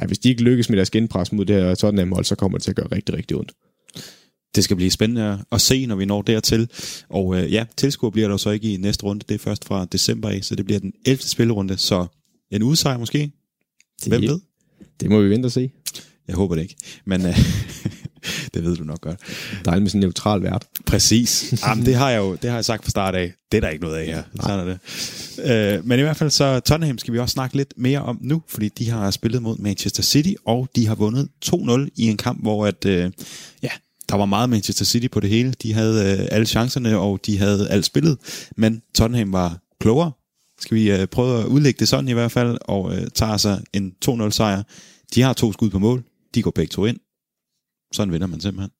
ja, 0.00 0.06
hvis 0.06 0.18
de 0.18 0.28
ikke 0.28 0.42
lykkes 0.42 0.68
med 0.68 0.76
deres 0.76 0.90
genpres 0.90 1.32
mod 1.32 1.44
det 1.44 1.56
her 1.56 1.74
Tottenham-hold, 1.74 2.24
så 2.24 2.34
kommer 2.34 2.58
det 2.58 2.62
til 2.62 2.70
at 2.70 2.76
gøre 2.76 2.88
rigtig, 2.92 3.14
rigtig 3.14 3.36
ondt. 3.36 3.52
Det 4.54 4.64
skal 4.64 4.76
blive 4.76 4.90
spændende 4.90 5.38
at 5.52 5.60
se, 5.60 5.86
når 5.86 5.96
vi 5.96 6.04
når 6.04 6.22
dertil. 6.22 6.70
Og 7.08 7.36
øh, 7.36 7.52
ja, 7.52 7.64
tilskuer 7.76 8.10
bliver 8.10 8.28
der 8.28 8.36
så 8.36 8.50
ikke 8.50 8.74
i 8.74 8.76
næste 8.76 9.04
runde. 9.04 9.24
Det 9.28 9.34
er 9.34 9.38
først 9.38 9.64
fra 9.64 9.84
december 9.84 10.28
af, 10.28 10.44
så 10.44 10.54
det 10.54 10.64
bliver 10.64 10.80
den 10.80 10.92
11. 11.06 11.22
spillerunde. 11.22 11.76
Så 11.76 12.06
en 12.50 12.62
udsejr 12.62 12.98
måske? 12.98 13.30
Hvem 14.06 14.22
ved? 14.22 14.40
Det 15.00 15.10
må 15.10 15.20
vi 15.20 15.30
vente 15.30 15.46
og 15.46 15.52
se. 15.52 15.70
Jeg 16.28 16.36
håber 16.36 16.54
det 16.54 16.62
ikke. 16.62 16.76
Men 17.04 17.26
øh, 17.26 17.38
det 18.54 18.64
ved 18.64 18.76
du 18.76 18.84
nok 18.84 19.00
godt. 19.00 19.20
Dejligt 19.64 19.82
med 19.82 19.90
sådan 19.90 19.98
en 19.98 20.04
neutral 20.04 20.42
vært. 20.42 20.64
Præcis. 20.86 21.54
Jamen, 21.66 21.86
det 21.86 21.94
har 21.94 22.10
jeg 22.10 22.18
jo 22.18 22.34
det 22.34 22.50
har 22.50 22.56
jeg 22.56 22.64
sagt 22.64 22.84
fra 22.84 22.90
start 22.90 23.14
af. 23.14 23.32
Det 23.52 23.56
er 23.56 23.60
der 23.60 23.68
ikke 23.68 23.84
noget 23.84 23.96
af 23.96 24.06
her. 24.06 24.22
Sådan 24.40 24.60
er 24.60 24.64
det. 24.64 24.78
Øh, 25.78 25.86
men 25.86 25.98
i 25.98 26.02
hvert 26.02 26.16
fald 26.16 26.30
så 26.30 26.60
Tottenham 26.60 26.98
skal 26.98 27.14
vi 27.14 27.18
også 27.18 27.32
snakke 27.32 27.56
lidt 27.56 27.74
mere 27.76 28.02
om 28.02 28.18
nu, 28.20 28.42
fordi 28.48 28.68
de 28.68 28.90
har 28.90 29.10
spillet 29.10 29.42
mod 29.42 29.58
Manchester 29.58 30.02
City, 30.02 30.32
og 30.46 30.68
de 30.76 30.86
har 30.86 30.94
vundet 30.94 31.28
2-0 31.46 31.88
i 31.96 32.08
en 32.08 32.16
kamp, 32.16 32.42
hvor 32.42 32.66
at, 32.66 32.84
øh, 32.86 33.10
ja, 33.62 33.70
der 34.08 34.16
var 34.16 34.26
meget 34.26 34.50
Manchester 34.50 34.84
City 34.84 35.06
på 35.12 35.20
det 35.20 35.30
hele. 35.30 35.54
De 35.62 35.72
havde 35.72 36.18
øh, 36.20 36.28
alle 36.30 36.46
chancerne, 36.46 36.98
og 36.98 37.20
de 37.26 37.38
havde 37.38 37.68
alt 37.70 37.84
spillet, 37.84 38.18
men 38.56 38.82
Tottenham 38.94 39.32
var 39.32 39.58
klogere. 39.80 40.12
Skal 40.60 40.76
vi 40.76 40.92
øh, 40.92 41.06
prøve 41.06 41.40
at 41.40 41.46
udlægge 41.46 41.78
det 41.78 41.88
sådan 41.88 42.08
i 42.08 42.12
hvert 42.12 42.32
fald, 42.32 42.58
og 42.60 42.96
øh, 42.96 43.06
tager 43.14 43.36
sig 43.36 43.64
en 43.72 43.94
2-0 44.04 44.30
sejr. 44.30 44.62
De 45.14 45.22
har 45.22 45.32
to 45.32 45.52
skud 45.52 45.70
på 45.70 45.78
mål. 45.78 46.04
De 46.34 46.42
går 46.42 46.50
begge 46.50 46.70
to 46.70 46.84
ind. 46.84 46.98
Sådan 47.92 48.12
vinder 48.12 48.26
man 48.26 48.40
simpelthen. 48.40 48.70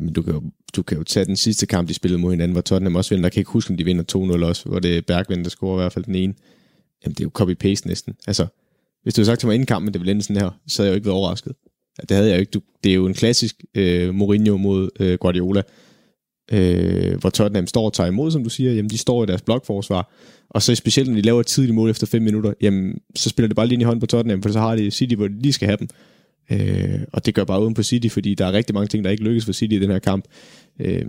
Men 0.00 0.12
du 0.12 0.22
kan, 0.22 0.34
jo, 0.34 0.42
du 0.76 0.82
kan 0.82 0.98
jo 0.98 1.04
tage 1.04 1.26
den 1.26 1.36
sidste 1.36 1.66
kamp, 1.66 1.88
de 1.88 1.94
spillede 1.94 2.20
mod 2.20 2.30
hinanden, 2.30 2.52
hvor 2.52 2.60
Tottenham 2.60 2.96
også 2.96 3.14
vinder. 3.14 3.26
Jeg 3.26 3.32
kan 3.32 3.40
ikke 3.40 3.50
huske, 3.50 3.70
om 3.70 3.76
de 3.76 3.84
vinder 3.84 4.36
2-0 4.38 4.44
også, 4.44 4.68
hvor 4.68 4.78
det 4.78 4.96
er 4.96 5.02
Bergvind, 5.02 5.44
der 5.44 5.50
scorer 5.50 5.78
i 5.78 5.82
hvert 5.82 5.92
fald 5.92 6.04
den 6.04 6.14
ene. 6.14 6.34
Jamen, 7.04 7.14
det 7.14 7.20
er 7.20 7.24
jo 7.24 7.30
copy-paste 7.38 7.88
næsten. 7.88 8.14
Altså, 8.26 8.46
hvis 9.02 9.14
du 9.14 9.20
havde 9.20 9.26
sagt 9.26 9.40
til 9.40 9.46
mig 9.46 9.54
inden 9.54 9.66
kampen, 9.66 9.92
det 9.92 10.00
ville 10.00 10.10
ende 10.10 10.22
sådan 10.22 10.42
her, 10.42 10.50
så 10.66 10.82
havde 10.82 10.88
jeg 10.88 10.92
jo 10.92 10.96
ikke 10.96 11.06
været 11.06 11.16
overrasket. 11.16 11.52
Det 12.08 12.10
havde 12.10 12.28
jeg 12.28 12.36
jo 12.36 12.40
ikke. 12.40 12.50
Du, 12.50 12.60
det 12.84 12.90
er 12.90 12.94
jo 12.94 13.06
en 13.06 13.14
klassisk 13.14 13.64
øh, 13.74 14.14
Mourinho 14.14 14.56
mod 14.56 14.90
øh, 15.00 15.18
Guardiola, 15.18 15.62
øh, 16.52 17.20
hvor 17.20 17.30
Tottenham 17.30 17.66
står 17.66 17.84
og 17.84 17.92
tager 17.92 18.08
imod, 18.08 18.30
som 18.30 18.44
du 18.44 18.50
siger. 18.50 18.72
Jamen, 18.72 18.90
de 18.90 18.98
står 18.98 19.22
i 19.22 19.26
deres 19.26 19.42
blokforsvar, 19.42 20.12
og 20.50 20.62
så 20.62 20.74
specielt, 20.74 21.08
når 21.08 21.16
de 21.16 21.22
laver 21.22 21.40
et 21.40 21.46
tidligt 21.46 21.74
mål 21.74 21.90
efter 21.90 22.06
5 22.06 22.22
minutter, 22.22 22.52
jamen, 22.60 22.98
så 23.14 23.28
spiller 23.28 23.48
det 23.48 23.56
bare 23.56 23.66
lige 23.66 23.74
ind 23.74 23.82
i 23.82 23.84
hånden 23.84 24.00
på 24.00 24.06
Tottenham, 24.06 24.42
for 24.42 24.50
så 24.50 24.60
har 24.60 24.76
de 24.76 24.90
City, 24.90 25.14
hvor 25.14 25.28
de 25.28 25.42
lige 25.42 25.52
skal 25.52 25.66
have 25.66 25.78
dem. 25.78 25.88
Øh, 26.50 27.00
og 27.12 27.26
det 27.26 27.34
gør 27.34 27.44
bare 27.44 27.62
uden 27.62 27.74
på 27.74 27.82
City, 27.82 28.08
fordi 28.08 28.34
der 28.34 28.46
er 28.46 28.52
rigtig 28.52 28.74
mange 28.74 28.88
ting, 28.88 29.04
der 29.04 29.10
ikke 29.10 29.24
lykkes 29.24 29.44
for 29.44 29.52
City 29.52 29.74
i 29.74 29.78
den 29.78 29.90
her 29.90 29.98
kamp. 29.98 30.24
Øh, 30.80 31.04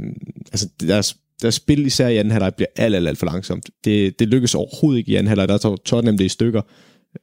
altså, 0.52 0.70
deres, 0.82 1.18
deres 1.42 1.56
spil, 1.56 1.86
især 1.86 2.08
i 2.08 2.18
anden 2.18 2.32
halvleg, 2.32 2.54
bliver 2.56 2.68
alt, 2.76 2.96
alt, 2.96 3.08
alt 3.08 3.18
for 3.18 3.26
langsomt. 3.26 3.70
Det, 3.86 4.20
det 4.20 4.28
lykkes 4.28 4.56
overhovedet 4.56 5.00
ikke 5.00 5.12
i 5.12 5.16
anden 5.16 5.28
halvleg. 5.28 5.48
Der 5.48 5.58
tager 5.58 5.76
Tottenham 5.76 6.18
det 6.18 6.26
i 6.26 6.30
stykker 6.30 6.62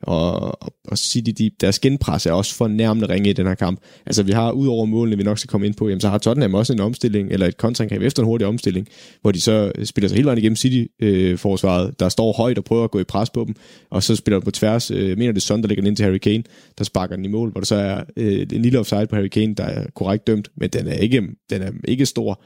og, 0.03 0.63
og, 0.89 0.99
City, 0.99 1.31
de, 1.39 1.51
deres 1.61 1.79
genpres 1.79 2.27
er 2.27 2.33
også 2.33 2.55
for 2.55 2.69
nærmende 2.69 3.09
ringe 3.09 3.31
i 3.31 3.33
den 3.33 3.47
her 3.47 3.55
kamp. 3.55 3.81
Altså 4.07 4.23
vi 4.23 4.33
har, 4.33 4.51
ud 4.51 4.67
over 4.67 4.85
målene, 4.85 5.17
vi 5.17 5.23
nok 5.23 5.39
skal 5.39 5.49
komme 5.49 5.67
ind 5.67 5.75
på, 5.75 5.89
jamen, 5.89 6.01
så 6.01 6.09
har 6.09 6.19
Tottenham 6.19 6.55
også 6.55 6.73
en 6.73 6.81
omstilling, 6.81 7.33
eller 7.33 7.47
et 7.47 7.57
kontraangreb 7.57 8.03
efter 8.03 8.23
en 8.23 8.27
hurtig 8.27 8.47
omstilling, 8.47 8.89
hvor 9.23 9.33
de 9.33 9.41
så 9.41 9.73
spiller 9.85 10.09
sig 10.09 10.17
hele 10.17 10.27
vejen 10.27 10.39
igennem 10.39 10.57
City-forsvaret, 10.57 11.87
øh, 11.87 11.93
der 11.99 12.09
står 12.09 12.33
højt 12.33 12.59
og 12.59 12.65
prøver 12.65 12.85
at 12.85 12.91
gå 12.91 13.01
i 13.01 13.05
pres 13.05 13.31
på 13.31 13.45
dem, 13.47 13.55
og 13.91 14.03
så 14.03 14.17
spiller 14.17 14.39
de 14.39 14.45
på 14.45 14.51
tværs, 14.51 14.91
øh, 14.91 15.19
mener 15.19 15.33
det 15.33 15.43
Son, 15.43 15.63
der 15.63 15.69
ligger 15.69 15.85
ind 15.85 15.97
til 15.97 16.05
Harry 16.05 16.19
Kane, 16.19 16.43
der 16.79 16.85
sparker 16.85 17.17
den 17.17 17.25
i 17.25 17.29
mål, 17.29 17.51
hvor 17.51 17.61
der 17.61 17.67
så 17.67 17.75
er 17.75 18.05
øh, 18.17 18.47
en 18.53 18.63
lille 18.63 18.79
offside 18.79 19.07
på 19.07 19.17
Harry 19.17 19.29
Kane, 19.29 19.55
der 19.55 19.65
er 19.65 19.87
korrekt 19.95 20.27
dømt, 20.27 20.49
men 20.57 20.71
den 20.71 20.87
er 20.87 20.95
ikke, 20.95 21.23
den 21.51 21.63
er 21.63 21.71
ikke 21.89 22.07
stor, 22.07 22.43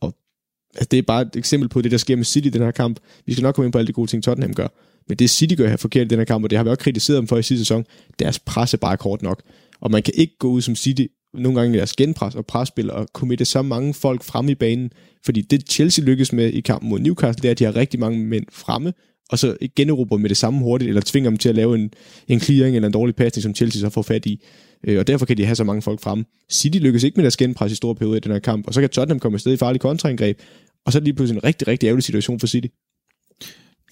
og 0.00 0.14
altså, 0.74 0.88
det 0.90 0.98
er 0.98 1.02
bare 1.02 1.22
et 1.22 1.36
eksempel 1.36 1.68
på 1.68 1.82
det, 1.82 1.90
der 1.90 1.98
sker 1.98 2.16
med 2.16 2.24
City 2.24 2.46
i 2.46 2.50
den 2.50 2.62
her 2.62 2.70
kamp. 2.70 3.00
Vi 3.26 3.32
skal 3.32 3.42
nok 3.42 3.54
komme 3.54 3.66
ind 3.66 3.72
på 3.72 3.78
alle 3.78 3.88
de 3.88 3.92
gode 3.92 4.10
ting, 4.10 4.22
Tottenham 4.24 4.54
gør. 4.54 4.68
Men 5.08 5.18
det 5.18 5.30
City 5.30 5.54
gør 5.54 5.68
her 5.68 5.76
forkert 5.76 6.06
i 6.06 6.08
den 6.08 6.18
her 6.18 6.24
kamp, 6.24 6.44
og 6.44 6.50
det 6.50 6.56
har 6.56 6.64
vi 6.64 6.70
også 6.70 6.82
kritiseret 6.82 7.16
dem 7.16 7.26
for 7.26 7.36
i 7.36 7.42
sidste 7.42 7.64
sæson, 7.64 7.84
deres 8.18 8.38
pres 8.38 8.74
er 8.74 8.78
bare 8.78 8.96
kort 8.96 9.22
nok. 9.22 9.42
Og 9.80 9.90
man 9.90 10.02
kan 10.02 10.14
ikke 10.16 10.38
gå 10.38 10.48
ud 10.48 10.60
som 10.60 10.76
City 10.76 11.06
nogle 11.34 11.60
gange 11.60 11.74
i 11.74 11.78
deres 11.78 11.96
genpres 11.96 12.34
og 12.34 12.46
presspil 12.46 12.90
og 12.90 13.06
committe 13.12 13.44
så 13.44 13.62
mange 13.62 13.94
folk 13.94 14.22
frem 14.22 14.48
i 14.48 14.54
banen. 14.54 14.90
Fordi 15.24 15.40
det 15.40 15.70
Chelsea 15.70 16.04
lykkes 16.04 16.32
med 16.32 16.52
i 16.52 16.60
kampen 16.60 16.90
mod 16.90 16.98
Newcastle, 16.98 17.42
det 17.42 17.48
er, 17.48 17.52
at 17.52 17.58
de 17.58 17.64
har 17.64 17.76
rigtig 17.76 18.00
mange 18.00 18.18
mænd 18.18 18.44
fremme, 18.52 18.92
og 19.30 19.38
så 19.38 19.56
generober 19.76 20.16
med 20.16 20.28
det 20.28 20.36
samme 20.36 20.60
hurtigt, 20.60 20.88
eller 20.88 21.02
tvinger 21.04 21.30
dem 21.30 21.36
til 21.36 21.48
at 21.48 21.54
lave 21.54 21.74
en, 21.74 21.90
en 22.28 22.40
clearing 22.40 22.76
eller 22.76 22.86
en 22.86 22.92
dårlig 22.92 23.16
pasning, 23.16 23.42
som 23.42 23.54
Chelsea 23.54 23.80
så 23.80 23.90
får 23.90 24.02
fat 24.02 24.26
i. 24.26 24.44
Øh, 24.86 24.98
og 24.98 25.06
derfor 25.06 25.26
kan 25.26 25.36
de 25.36 25.44
have 25.44 25.56
så 25.56 25.64
mange 25.64 25.82
folk 25.82 26.00
frem. 26.00 26.24
City 26.50 26.78
lykkes 26.78 27.02
ikke 27.02 27.16
med 27.16 27.22
deres 27.22 27.36
genpres 27.36 27.72
i 27.72 27.74
store 27.74 27.94
perioder 27.94 28.16
i 28.16 28.20
den 28.20 28.32
her 28.32 28.38
kamp, 28.38 28.66
og 28.66 28.74
så 28.74 28.80
kan 28.80 28.90
Tottenham 28.90 29.20
komme 29.20 29.36
afsted 29.36 29.52
i 29.52 29.56
farlig 29.56 29.80
kontraangreb, 29.80 30.38
og 30.86 30.92
så 30.92 30.98
er 30.98 31.00
det 31.00 31.04
lige 31.04 31.14
pludselig 31.14 31.38
en 31.38 31.44
rigtig, 31.44 31.68
rigtig 31.68 31.86
ærgerlig 31.86 32.04
situation 32.04 32.40
for 32.40 32.46
City. 32.46 32.68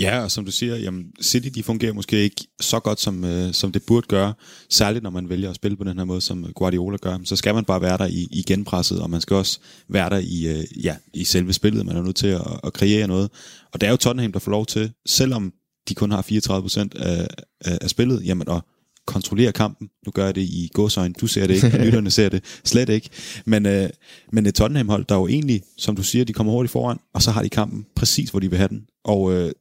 Ja, 0.02 0.22
og 0.22 0.30
som 0.30 0.44
du 0.44 0.50
siger, 0.50 0.76
jamen, 0.76 1.04
City 1.22 1.48
de 1.54 1.62
fungerer 1.62 1.92
måske 1.92 2.22
ikke 2.22 2.46
så 2.60 2.80
godt, 2.80 3.00
som, 3.00 3.24
øh, 3.24 3.52
som 3.52 3.72
det 3.72 3.82
burde 3.82 4.06
gøre. 4.06 4.34
Særligt 4.70 5.02
når 5.02 5.10
man 5.10 5.28
vælger 5.28 5.50
at 5.50 5.56
spille 5.56 5.76
på 5.76 5.84
den 5.84 5.98
her 5.98 6.04
måde, 6.04 6.20
som 6.20 6.52
Guardiola 6.54 6.96
gør. 6.96 7.18
Så 7.24 7.36
skal 7.36 7.54
man 7.54 7.64
bare 7.64 7.80
være 7.80 7.98
der 7.98 8.06
i, 8.06 8.28
i 8.30 8.42
genpresset, 8.46 9.00
og 9.00 9.10
man 9.10 9.20
skal 9.20 9.36
også 9.36 9.58
være 9.88 10.10
der 10.10 10.18
i, 10.18 10.58
øh, 10.58 10.84
ja, 10.84 10.96
i 11.14 11.24
selve 11.24 11.52
spillet. 11.52 11.86
Man 11.86 11.96
er 11.96 12.02
nødt 12.02 12.16
til 12.16 12.26
at, 12.26 12.60
at 12.64 12.72
kreere 12.72 13.06
noget. 13.06 13.30
Og 13.72 13.80
det 13.80 13.86
er 13.86 13.90
jo 13.90 13.96
Tottenham, 13.96 14.32
der 14.32 14.38
får 14.38 14.50
lov 14.50 14.66
til, 14.66 14.92
selvom 15.06 15.52
de 15.88 15.94
kun 15.94 16.10
har 16.10 16.22
34% 16.22 17.02
af, 17.02 17.28
af, 17.60 17.78
af 17.80 17.90
spillet, 17.90 18.26
jamen 18.26 18.48
at 18.48 18.60
kontrollere 19.06 19.52
kampen. 19.52 19.88
Nu 20.06 20.12
gør 20.12 20.24
jeg 20.24 20.34
det 20.34 20.42
i 20.42 20.70
gåsøjne. 20.72 21.14
Du 21.20 21.26
ser 21.26 21.46
det 21.46 21.54
ikke, 21.54 21.78
og 21.78 21.84
lytterne 21.84 22.10
ser 22.10 22.28
det 22.28 22.44
slet 22.64 22.88
ikke. 22.88 23.10
Men, 23.44 23.66
øh, 23.66 23.90
men 24.32 24.46
et 24.46 24.54
Tottenham-hold, 24.54 25.04
der 25.08 25.14
jo 25.14 25.26
egentlig, 25.26 25.62
som 25.78 25.96
du 25.96 26.02
siger, 26.02 26.24
de 26.24 26.32
kommer 26.32 26.52
hurtigt 26.52 26.72
foran, 26.72 26.98
og 27.14 27.22
så 27.22 27.30
har 27.30 27.42
de 27.42 27.48
kampen 27.48 27.86
præcis, 27.96 28.30
hvor 28.30 28.40
de 28.40 28.50
vil 28.50 28.58
have 28.58 28.68
den. 28.68 28.86
Og 29.04 29.32
øh, 29.32 29.52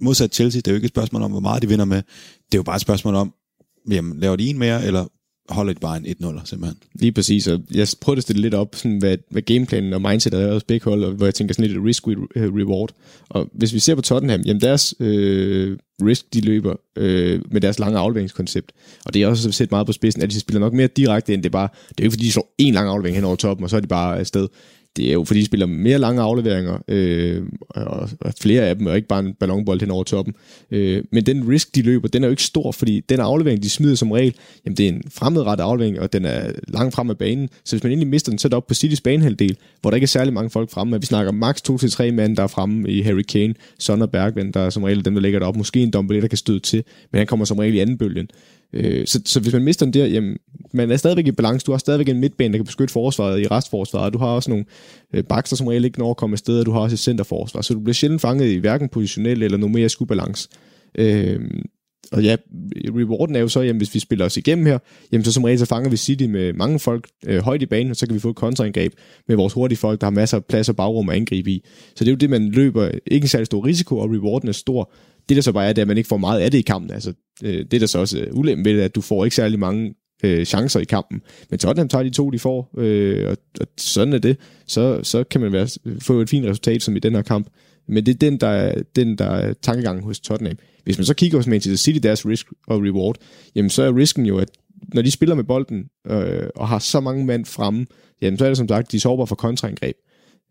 modsat 0.00 0.34
Chelsea, 0.34 0.58
det 0.58 0.68
er 0.68 0.72
jo 0.72 0.76
ikke 0.76 0.84
et 0.84 0.92
spørgsmål 0.92 1.22
om, 1.22 1.30
hvor 1.30 1.40
meget 1.40 1.62
de 1.62 1.68
vinder 1.68 1.84
med. 1.84 1.96
Det 1.96 2.54
er 2.54 2.58
jo 2.58 2.62
bare 2.62 2.76
et 2.76 2.82
spørgsmål 2.82 3.14
om, 3.14 3.34
jamen, 3.90 4.20
laver 4.20 4.36
de 4.36 4.48
en 4.48 4.58
mere, 4.58 4.86
eller 4.86 5.06
holder 5.50 5.72
de 5.72 5.80
bare 5.80 5.96
en 5.96 6.06
1-0 6.06 6.40
simpelthen. 6.44 6.78
Lige 6.94 7.12
præcis, 7.12 7.46
og 7.46 7.60
jeg 7.74 7.86
prøvede 8.00 8.18
at 8.18 8.22
stille 8.22 8.42
lidt 8.42 8.54
op, 8.54 8.74
sådan, 8.74 8.98
hvad, 8.98 9.16
hvad 9.30 9.42
gameplanen 9.42 9.92
og 9.92 10.02
mindsetet 10.02 10.42
er 10.42 10.52
hos 10.52 10.64
begge 10.64 10.84
hold, 10.84 11.04
og 11.04 11.12
hvor 11.12 11.26
jeg 11.26 11.34
tænker 11.34 11.54
sådan 11.54 11.70
lidt 11.70 11.84
risk-reward. 11.84 12.90
Øh, 12.90 13.26
og 13.28 13.48
hvis 13.52 13.74
vi 13.74 13.78
ser 13.78 13.94
på 13.94 14.02
Tottenham, 14.02 14.40
jamen 14.40 14.60
deres 14.60 14.94
øh, 15.00 15.78
risk, 16.02 16.34
de 16.34 16.40
løber 16.40 16.74
øh, 16.96 17.42
med 17.50 17.60
deres 17.60 17.78
lange 17.78 17.98
afleveringskoncept. 17.98 18.72
Og 19.04 19.14
det 19.14 19.22
er 19.22 19.26
også 19.26 19.52
set 19.52 19.70
meget 19.70 19.86
på 19.86 19.92
spidsen, 19.92 20.22
at 20.22 20.30
de 20.30 20.40
spiller 20.40 20.60
nok 20.60 20.72
mere 20.72 20.86
direkte, 20.86 21.34
end 21.34 21.42
det 21.42 21.52
bare, 21.52 21.68
det 21.88 22.00
er 22.00 22.04
jo 22.04 22.04
ikke 22.04 22.12
fordi, 22.12 22.24
de 22.24 22.32
slår 22.32 22.54
en 22.58 22.74
lang 22.74 22.88
aflevering 22.88 23.16
hen 23.16 23.24
over 23.24 23.36
toppen, 23.36 23.64
og 23.64 23.70
så 23.70 23.76
er 23.76 23.80
de 23.80 23.86
bare 23.86 24.18
afsted 24.18 24.48
det 24.96 25.08
er 25.08 25.12
jo 25.12 25.24
fordi, 25.24 25.40
de 25.40 25.44
spiller 25.44 25.66
mere 25.66 25.98
lange 25.98 26.22
afleveringer, 26.22 26.78
øh, 26.88 27.42
og, 27.68 28.08
og 28.20 28.32
flere 28.40 28.62
af 28.62 28.76
dem, 28.76 28.86
er 28.86 28.94
ikke 28.94 29.08
bare 29.08 29.20
en 29.20 29.34
ballonbold 29.34 29.80
hen 29.80 29.90
over 29.90 30.04
toppen. 30.04 30.34
Øh, 30.70 31.04
men 31.12 31.26
den 31.26 31.48
risk, 31.48 31.74
de 31.74 31.82
løber, 31.82 32.08
den 32.08 32.22
er 32.22 32.28
jo 32.28 32.30
ikke 32.30 32.42
stor, 32.42 32.72
fordi 32.72 33.00
den 33.00 33.20
aflevering, 33.20 33.62
de 33.62 33.70
smider 33.70 33.94
som 33.94 34.10
regel, 34.10 34.34
jamen 34.64 34.76
det 34.76 34.84
er 34.84 34.88
en 34.88 35.02
fremadrettet 35.10 35.64
aflevering, 35.64 36.00
og 36.00 36.12
den 36.12 36.24
er 36.24 36.52
langt 36.68 36.94
frem 36.94 37.10
af 37.10 37.18
banen. 37.18 37.48
Så 37.64 37.76
hvis 37.76 37.82
man 37.82 37.90
egentlig 37.90 38.08
mister 38.08 38.32
den, 38.32 38.38
så 38.38 38.48
er 38.48 38.50
det 38.50 38.56
op 38.56 38.66
på 38.66 38.74
Citys 38.74 39.00
banehalvdel, 39.00 39.56
hvor 39.80 39.90
der 39.90 39.94
ikke 39.94 40.04
er 40.04 40.08
særlig 40.08 40.32
mange 40.32 40.50
folk 40.50 40.70
fremme. 40.70 41.00
Vi 41.00 41.06
snakker 41.06 41.32
maks 41.32 41.62
2-3 41.70 42.10
mand, 42.12 42.36
der 42.36 42.42
er 42.42 42.46
fremme 42.46 42.90
i 42.90 43.02
Harry 43.02 43.22
Kane, 43.22 43.54
Son 43.78 44.02
og 44.02 44.10
Bergvind, 44.10 44.52
der 44.52 44.60
er 44.60 44.70
som 44.70 44.84
regel 44.84 45.04
dem, 45.04 45.14
der 45.14 45.20
ligger 45.20 45.38
deroppe. 45.38 45.58
Måske 45.58 45.82
en 45.82 45.90
Dombele, 45.90 46.20
der 46.20 46.28
kan 46.28 46.38
støde 46.38 46.60
til, 46.60 46.84
men 47.12 47.18
han 47.18 47.26
kommer 47.26 47.44
som 47.44 47.58
regel 47.58 47.74
i 47.74 47.78
anden 47.78 47.98
bølgen. 47.98 48.28
Øh, 48.72 49.06
så, 49.06 49.20
så 49.24 49.40
hvis 49.40 49.52
man 49.52 49.64
mister 49.64 49.86
den 49.86 49.94
der, 49.94 50.06
jamen, 50.06 50.36
man 50.72 50.90
er 50.90 50.96
stadigvæk 50.96 51.26
i 51.26 51.32
balance. 51.32 51.66
Du 51.66 51.70
har 51.70 51.78
stadigvæk 51.78 52.08
en 52.08 52.20
midtbane, 52.20 52.52
der 52.52 52.58
kan 52.58 52.64
beskytte 52.64 52.92
forsvaret 52.92 53.40
i 53.40 53.46
restforsvaret. 53.46 54.12
Du 54.12 54.18
har 54.18 54.26
også 54.26 54.50
nogle 54.50 54.64
øh, 55.14 55.24
bakser, 55.24 55.56
som 55.56 55.66
reelt 55.66 55.84
ikke 55.84 55.98
når 55.98 56.10
at 56.10 56.16
komme 56.16 56.34
afsted, 56.34 56.60
og 56.60 56.66
du 56.66 56.72
har 56.72 56.80
også 56.80 56.94
et 56.94 57.00
centerforsvar. 57.00 57.60
Så 57.60 57.74
du 57.74 57.80
bliver 57.80 57.94
sjældent 57.94 58.22
fanget 58.22 58.50
i 58.50 58.56
hverken 58.56 58.88
positionel 58.88 59.42
eller 59.42 59.58
noget 59.58 59.74
mere 59.74 59.88
skubalance. 59.88 60.48
Øh, 60.94 61.40
og 62.12 62.22
ja, 62.22 62.36
rewarden 62.74 63.36
er 63.36 63.40
jo 63.40 63.48
så, 63.48 63.60
jamen, 63.60 63.76
hvis 63.76 63.94
vi 63.94 63.98
spiller 63.98 64.24
os 64.24 64.36
igennem 64.36 64.66
her, 64.66 64.78
jamen, 65.12 65.24
så 65.24 65.32
som 65.32 65.44
regel 65.44 65.58
så 65.58 65.66
fanger 65.66 65.90
vi 65.90 65.96
City 65.96 66.24
med 66.24 66.52
mange 66.52 66.78
folk 66.78 67.08
øh, 67.26 67.42
højt 67.42 67.62
i 67.62 67.66
banen, 67.66 67.90
og 67.90 67.96
så 67.96 68.06
kan 68.06 68.14
vi 68.14 68.20
få 68.20 68.30
et 68.30 68.36
kontraangreb 68.36 68.92
med 69.28 69.36
vores 69.36 69.52
hurtige 69.52 69.78
folk, 69.78 70.00
der 70.00 70.06
har 70.06 70.10
masser 70.10 70.36
af 70.36 70.44
plads 70.44 70.68
og 70.68 70.76
bagrum 70.76 71.08
at 71.08 71.16
angribe 71.16 71.50
i. 71.50 71.64
Så 71.94 72.04
det 72.04 72.08
er 72.08 72.12
jo 72.12 72.16
det, 72.16 72.30
man 72.30 72.48
løber 72.48 72.90
ikke 73.06 73.24
en 73.24 73.28
særlig 73.28 73.46
stor 73.46 73.66
risiko, 73.66 73.98
og 73.98 74.10
rewarden 74.10 74.48
er 74.48 74.52
stor 74.52 74.92
det 75.30 75.36
der 75.36 75.42
så 75.42 75.52
bare 75.52 75.68
er, 75.68 75.72
det 75.72 75.78
er, 75.78 75.82
at 75.82 75.88
man 75.88 75.96
ikke 75.96 76.08
får 76.08 76.16
meget 76.16 76.40
af 76.40 76.50
det 76.50 76.58
i 76.58 76.62
kampen. 76.62 76.90
Altså, 76.90 77.12
øh, 77.44 77.64
det 77.70 77.80
der 77.80 77.86
så 77.86 77.98
også 77.98 78.18
er 78.18 78.32
ulempen 78.32 78.64
ved 78.64 78.76
det, 78.76 78.82
at 78.82 78.94
du 78.94 79.00
får 79.00 79.24
ikke 79.24 79.36
særlig 79.36 79.58
mange 79.58 79.94
øh, 80.24 80.44
chancer 80.44 80.80
i 80.80 80.84
kampen. 80.84 81.22
Men 81.50 81.58
Tottenham 81.58 81.88
tager 81.88 82.02
de 82.02 82.10
to, 82.10 82.30
de 82.30 82.38
får, 82.38 82.70
øh, 82.78 83.28
og, 83.30 83.36
og 83.60 83.66
sådan 83.78 84.12
er 84.12 84.18
det. 84.18 84.36
Så, 84.66 85.00
så 85.02 85.24
kan 85.24 85.40
man 85.40 85.52
være, 85.52 85.68
få 86.00 86.20
et 86.20 86.30
fint 86.30 86.46
resultat, 86.46 86.82
som 86.82 86.96
i 86.96 86.98
den 86.98 87.14
her 87.14 87.22
kamp. 87.22 87.46
Men 87.88 88.06
det 88.06 88.14
er 88.14 88.18
den, 88.18 88.36
der 88.36 88.46
er, 88.46 88.82
den, 88.96 89.18
der 89.18 89.24
er 89.24 89.52
tankegangen 89.62 90.04
hos 90.04 90.20
Tottenham. 90.20 90.56
Hvis 90.84 90.98
man 90.98 91.04
så 91.04 91.14
kigger 91.14 91.38
hos 91.38 91.46
Manchester 91.46 91.84
City, 91.84 91.98
deres 92.02 92.26
risk 92.26 92.46
og 92.66 92.82
reward, 92.82 93.16
jamen 93.54 93.70
så 93.70 93.82
er 93.82 93.96
risken 93.96 94.26
jo, 94.26 94.38
at 94.38 94.48
når 94.94 95.02
de 95.02 95.10
spiller 95.10 95.34
med 95.34 95.44
bolden 95.44 95.84
øh, 96.06 96.48
og 96.56 96.68
har 96.68 96.78
så 96.78 97.00
mange 97.00 97.24
mand 97.24 97.44
fremme, 97.44 97.86
jamen 98.22 98.38
så 98.38 98.44
er 98.44 98.48
det 98.48 98.56
som 98.56 98.68
sagt, 98.68 98.92
de 98.92 98.96
er 98.96 99.00
sårbare 99.00 99.26
for 99.26 99.36
kontraangreb 99.36 99.96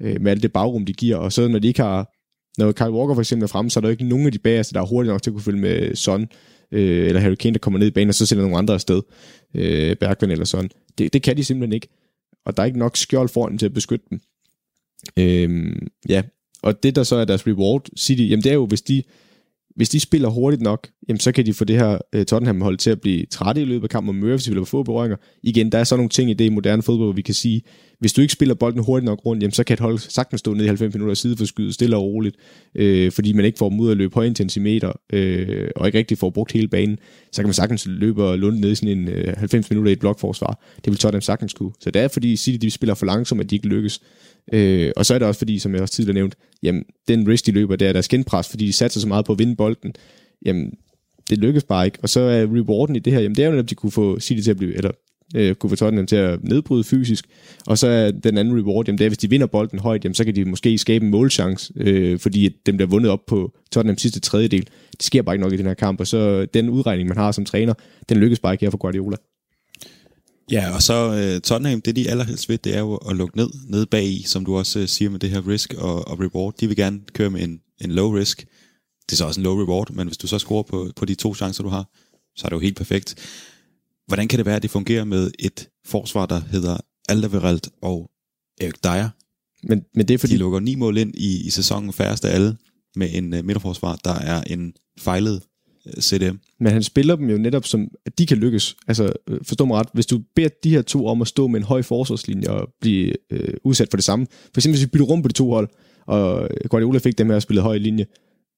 øh, 0.02 0.22
med 0.22 0.32
alt 0.32 0.44
det 0.44 0.54
bagrum, 0.54 0.86
de 0.86 0.94
giver. 0.94 1.18
Og 1.18 1.34
så 1.34 1.48
når 1.48 1.60
de 1.60 1.68
ikke 1.68 1.82
har, 1.82 2.14
når 2.60 2.72
Kyle 2.72 2.92
Walker 2.92 3.14
for 3.14 3.22
eksempel 3.22 3.44
er 3.44 3.48
fremme, 3.48 3.72
så 3.72 3.80
er 3.80 3.82
der 3.82 3.90
ikke 3.90 4.08
nogen 4.08 4.26
af 4.26 4.32
de 4.32 4.40
bagerste, 4.40 4.74
der 4.74 4.82
er 4.82 4.86
hurtigt 4.86 5.12
nok 5.12 5.22
til 5.22 5.30
at 5.30 5.34
kunne 5.34 5.44
følge 5.44 5.60
med 5.60 5.96
Son, 5.96 6.28
øh, 6.72 7.08
eller 7.08 7.22
Harry 7.22 7.36
Kane, 7.36 7.54
der 7.54 7.60
kommer 7.60 7.80
ned 7.80 7.88
i 7.88 7.92
banen, 7.92 8.10
og 8.10 8.16
så 8.16 8.26
sender 8.26 8.44
nogle 8.44 8.58
andre 8.58 8.74
afsted, 8.74 9.02
øh, 9.54 9.96
Bergman 9.96 10.32
eller 10.32 10.46
sådan. 10.46 10.70
Det, 10.98 11.14
det 11.14 11.22
kan 11.22 11.38
de 11.38 11.44
simpelthen 11.44 11.74
ikke. 11.74 11.88
Og 12.46 12.58
der 12.58 12.64
er 12.64 12.68
ikke 12.68 12.80
nok 12.80 12.98
skjold 12.98 13.30
foran 13.30 13.58
til 13.58 13.66
at 13.66 13.74
beskytte 13.74 14.06
dem. 14.10 14.20
Øh, 15.18 15.76
ja, 16.10 16.22
og 16.62 16.84
det 16.84 16.96
der 16.96 17.04
så 17.04 17.16
er 17.16 17.26
deres 17.26 17.48
reward, 17.48 17.86
City, 17.98 18.22
jamen 18.22 18.44
det 18.44 18.50
er 18.50 18.54
jo, 18.54 18.66
hvis 18.66 18.82
de 18.82 19.04
hvis 19.76 19.90
de 19.90 20.00
spiller 20.00 20.30
hurtigt 20.30 20.62
nok, 20.62 20.90
jamen, 21.10 21.20
så 21.20 21.32
kan 21.32 21.46
de 21.46 21.54
få 21.54 21.66
det 21.66 21.76
her 21.76 21.98
øh, 22.14 22.26
Tottenham-hold 22.26 22.78
til 22.78 22.90
at 22.90 23.02
blive 23.02 23.26
trætte 23.26 23.62
i 23.62 23.66
løbet 23.66 23.84
af 23.84 23.90
kampen, 23.90 24.10
og 24.10 24.16
Murphy 24.16 24.50
vil 24.50 24.66
få 24.66 24.84
berøringer. 24.84 25.18
Igen, 25.44 25.72
der 25.72 25.78
er 25.78 25.84
så 25.84 25.96
nogle 25.96 26.10
ting 26.10 26.30
i 26.30 26.34
det 26.34 26.46
i 26.46 26.50
moderne 26.50 26.82
fodbold, 26.82 27.06
hvor 27.06 27.14
vi 27.14 27.22
kan 27.22 27.34
sige, 27.34 27.62
hvis 28.00 28.14
du 28.14 28.22
ikke 28.22 28.34
spiller 28.34 28.56
bolden 28.56 28.84
hurtigt 28.84 29.06
nok 29.06 29.26
rundt, 29.26 29.44
jamen, 29.44 29.52
så 29.52 29.64
kan 29.64 29.74
et 29.74 29.80
hold 29.80 29.98
sagtens 29.98 30.40
stå 30.40 30.54
ned 30.54 30.64
i 30.64 30.68
90 30.68 30.94
minutter 30.94 31.36
og 31.42 31.48
skyde 31.48 31.74
stille 31.74 31.96
og 31.96 32.04
roligt, 32.04 32.36
øh, 32.76 33.12
fordi 33.12 33.34
man 33.34 33.46
ikke 33.46 33.58
får 33.58 33.70
dem 33.70 33.80
ud 33.80 33.92
at 33.92 33.98
løbe 33.98 34.16
høje 34.16 34.28
intensimeter, 34.28 34.92
øh, 35.14 35.70
og 35.76 35.88
ikke 35.88 35.98
rigtig 35.98 36.18
får 36.18 36.30
brugt 36.30 36.52
hele 36.52 36.68
banen. 36.68 37.00
Så 37.32 37.42
kan 37.42 37.48
man 37.48 37.54
sagtens 37.54 37.86
løbe 37.90 38.24
og 38.24 38.40
lunde 38.40 38.62
ned 38.62 38.72
i 38.72 38.76
sådan 38.76 38.98
en 38.98 39.08
øh, 39.08 39.34
90 39.38 39.70
minutter 39.70 39.90
i 39.90 39.94
et 39.94 40.00
blokforsvar. 40.00 40.64
Det 40.76 40.92
vil 40.92 40.98
Tottenham 40.98 41.22
sagtens 41.22 41.54
kunne. 41.54 41.72
Så 41.80 41.92
det 41.92 42.02
er 42.02 42.08
fordi 42.08 42.36
City 42.36 42.58
de 42.62 42.72
spiller 42.72 42.94
for 42.94 43.06
langsomt, 43.06 43.42
at 43.42 43.50
de 43.50 43.56
ikke 43.56 43.68
lykkes. 43.68 44.02
Øh, 44.54 44.92
og 44.96 45.06
så 45.06 45.14
er 45.14 45.20
det 45.20 45.28
også 45.28 45.38
fordi, 45.38 45.60
som 45.60 45.74
jeg 45.74 45.82
også 45.82 45.94
tidligere 45.94 46.16
nævnt, 46.16 46.36
jamen, 46.64 46.84
den 47.08 47.28
risk, 47.28 47.46
de 47.46 47.52
løber, 47.52 47.76
det 47.76 47.88
er 47.88 47.94
deres 47.94 48.08
genpres, 48.08 48.50
fordi 48.50 48.66
de 48.66 48.74
satser 48.74 49.00
så 49.00 49.08
meget 49.08 49.26
på 49.26 49.32
at 49.32 49.40
vinde 49.40 49.56
bolden. 49.56 49.94
Jamen, 50.46 50.74
det 51.30 51.38
lykkedes 51.38 51.64
bare 51.64 51.86
ikke. 51.86 51.98
Og 52.02 52.10
så 52.10 52.20
er 52.20 52.44
rewarden 52.44 52.96
i 52.96 53.00
det 53.00 53.14
her, 53.14 53.20
jamen 53.20 53.36
det 53.36 53.44
er 53.44 53.48
jo 53.48 53.52
netop, 53.52 53.70
de 53.70 53.76
kunne 53.76 53.92
få 53.92 54.20
City 54.20 54.42
til 54.42 54.52
at 54.52 54.58
blive, 54.58 54.76
eller 54.76 54.92
øh, 55.36 55.56
kunne 55.56 55.70
få 55.70 55.76
Tottenham 55.76 56.08
til 56.08 56.16
at 56.16 56.44
nedbryde 56.44 56.84
fysisk. 56.84 57.26
Og 57.68 57.78
så 57.78 57.88
er 57.88 58.12
den 58.12 58.38
anden 58.38 58.60
reward, 58.60 58.88
jamen 58.88 58.98
det 58.98 59.06
er, 59.06 59.10
hvis 59.10 59.18
de 59.18 59.30
vinder 59.30 59.48
bolden 59.48 59.80
højt, 59.80 60.04
jamen 60.04 60.16
så 60.16 60.26
kan 60.26 60.36
de 60.36 60.46
måske 60.46 60.78
skabe 60.78 61.06
en 61.06 61.12
målchance, 61.12 61.74
øh, 61.76 62.20
fordi 62.20 62.50
dem, 62.66 62.78
der 62.78 62.86
er 62.86 62.90
vundet 62.90 63.12
op 63.12 63.26
på 63.28 63.52
Tottenham 63.72 63.98
sidste 63.98 64.20
tredjedel, 64.20 64.68
det 64.92 65.04
sker 65.04 65.22
bare 65.22 65.36
ikke 65.36 65.44
nok 65.44 65.54
i 65.54 65.58
den 65.58 65.66
her 65.66 65.74
kamp, 65.74 66.00
og 66.00 66.08
så 66.08 66.46
den 66.46 66.70
udregning, 66.70 67.08
man 67.08 67.18
har 67.18 67.32
som 67.32 67.46
træner, 67.46 67.74
den 68.10 68.18
lykkes 68.18 68.40
bare 68.40 68.54
ikke 68.54 68.66
her 68.66 68.72
for 68.72 68.78
Guardiola. 68.78 69.18
Ja, 70.52 70.76
og 70.76 70.82
så 70.82 71.10
uh, 71.10 71.42
Tottenham, 71.42 71.82
det 71.82 71.96
de 71.96 72.10
allerhelst 72.10 72.50
ved, 72.50 72.58
det 72.58 72.76
er 72.76 72.80
jo 72.80 72.96
at 72.96 73.16
lukke 73.16 73.38
ned, 73.38 73.50
ned 73.68 73.86
bag 73.86 74.04
i, 74.04 74.24
som 74.26 74.46
du 74.46 74.58
også 74.58 74.80
uh, 74.80 74.86
siger 74.86 75.10
med 75.10 75.20
det 75.20 75.30
her 75.30 75.48
risk 75.48 75.74
og, 75.78 76.08
og 76.08 76.20
reward. 76.20 76.54
De 76.60 76.68
vil 76.68 76.76
gerne 76.76 77.00
køre 77.14 77.30
med 77.30 77.42
en, 77.42 77.62
en 77.82 77.92
low 77.92 78.16
risk. 78.16 78.46
Det 79.10 79.16
er 79.16 79.18
så 79.18 79.26
også 79.26 79.40
en 79.40 79.44
low 79.44 79.64
reward, 79.64 79.92
men 79.94 80.08
hvis 80.08 80.18
du 80.18 80.28
så 80.28 80.40
scorer 80.40 80.64
på, 80.64 80.92
på 80.96 81.06
de 81.06 81.16
to 81.16 81.36
chancer, 81.36 81.64
du 81.64 81.70
har, 81.70 81.90
så 82.36 82.48
er 82.48 82.50
det 82.50 82.56
jo 82.56 82.60
helt 82.60 82.78
perfekt. 82.78 83.16
Hvordan 84.08 84.28
kan 84.28 84.38
det 84.38 84.46
være, 84.46 84.56
at 84.56 84.62
det 84.62 84.72
fungerer 84.72 85.04
med 85.04 85.32
et 85.40 85.70
forsvar, 85.86 86.26
der 86.26 86.42
hedder 86.52 86.78
Alderweireld 87.10 87.62
og 87.82 88.10
Erik 88.62 88.84
Dyer? 88.84 89.10
Men, 89.64 89.86
men 89.96 90.08
det 90.08 90.14
er 90.14 90.18
fordi... 90.18 90.34
De 90.34 90.40
lukker 90.40 90.60
ni 90.60 90.76
mål 90.76 90.98
ind 90.98 91.16
i, 91.16 91.48
i 91.48 91.50
sæsonen 91.50 91.94
færreste 91.94 92.30
af 92.30 92.36
alle 92.36 92.58
med 92.96 93.10
en 93.14 93.34
uh, 93.34 93.46
midterforsvar, 93.46 94.00
der 94.04 94.14
er 94.14 94.42
en 94.42 94.74
fejlet 95.00 95.42
uh, 95.86 96.02
CDM. 96.02 96.36
Men 96.60 96.74
han 96.74 96.84
spiller 96.84 97.16
dem 97.16 97.30
jo 97.30 97.38
netop 97.38 97.66
som, 97.66 97.88
at 98.06 98.18
de 98.18 98.26
kan 98.26 98.38
lykkes. 98.38 98.76
Altså, 98.88 99.14
øh, 99.30 99.40
forstå 99.44 99.66
mig 99.66 99.78
ret, 99.78 99.88
hvis 99.94 100.06
du 100.06 100.22
beder 100.36 100.50
de 100.64 100.70
her 100.70 100.82
to 100.82 101.08
om 101.08 101.22
at 101.22 101.28
stå 101.28 101.48
med 101.48 101.60
en 101.60 101.66
høj 101.66 101.82
forsvarslinje 101.82 102.50
og 102.50 102.70
blive 102.82 103.14
øh, 103.32 103.54
udsat 103.64 103.88
for 103.90 103.98
det 103.98 104.04
samme. 104.04 104.28
For 104.30 104.60
eksempel 104.60 104.78
hvis 104.78 104.86
vi 104.86 104.90
bytter 104.90 105.06
rum 105.06 105.22
på 105.22 105.28
de 105.28 105.34
to 105.34 105.52
hold, 105.52 105.70
og 106.06 106.50
Guardiola 106.70 107.00
fik 107.00 107.18
dem 107.18 107.30
her 107.30 107.36
at 107.36 107.44
spille 107.44 107.62
høj 107.62 107.78
linje, 107.78 108.06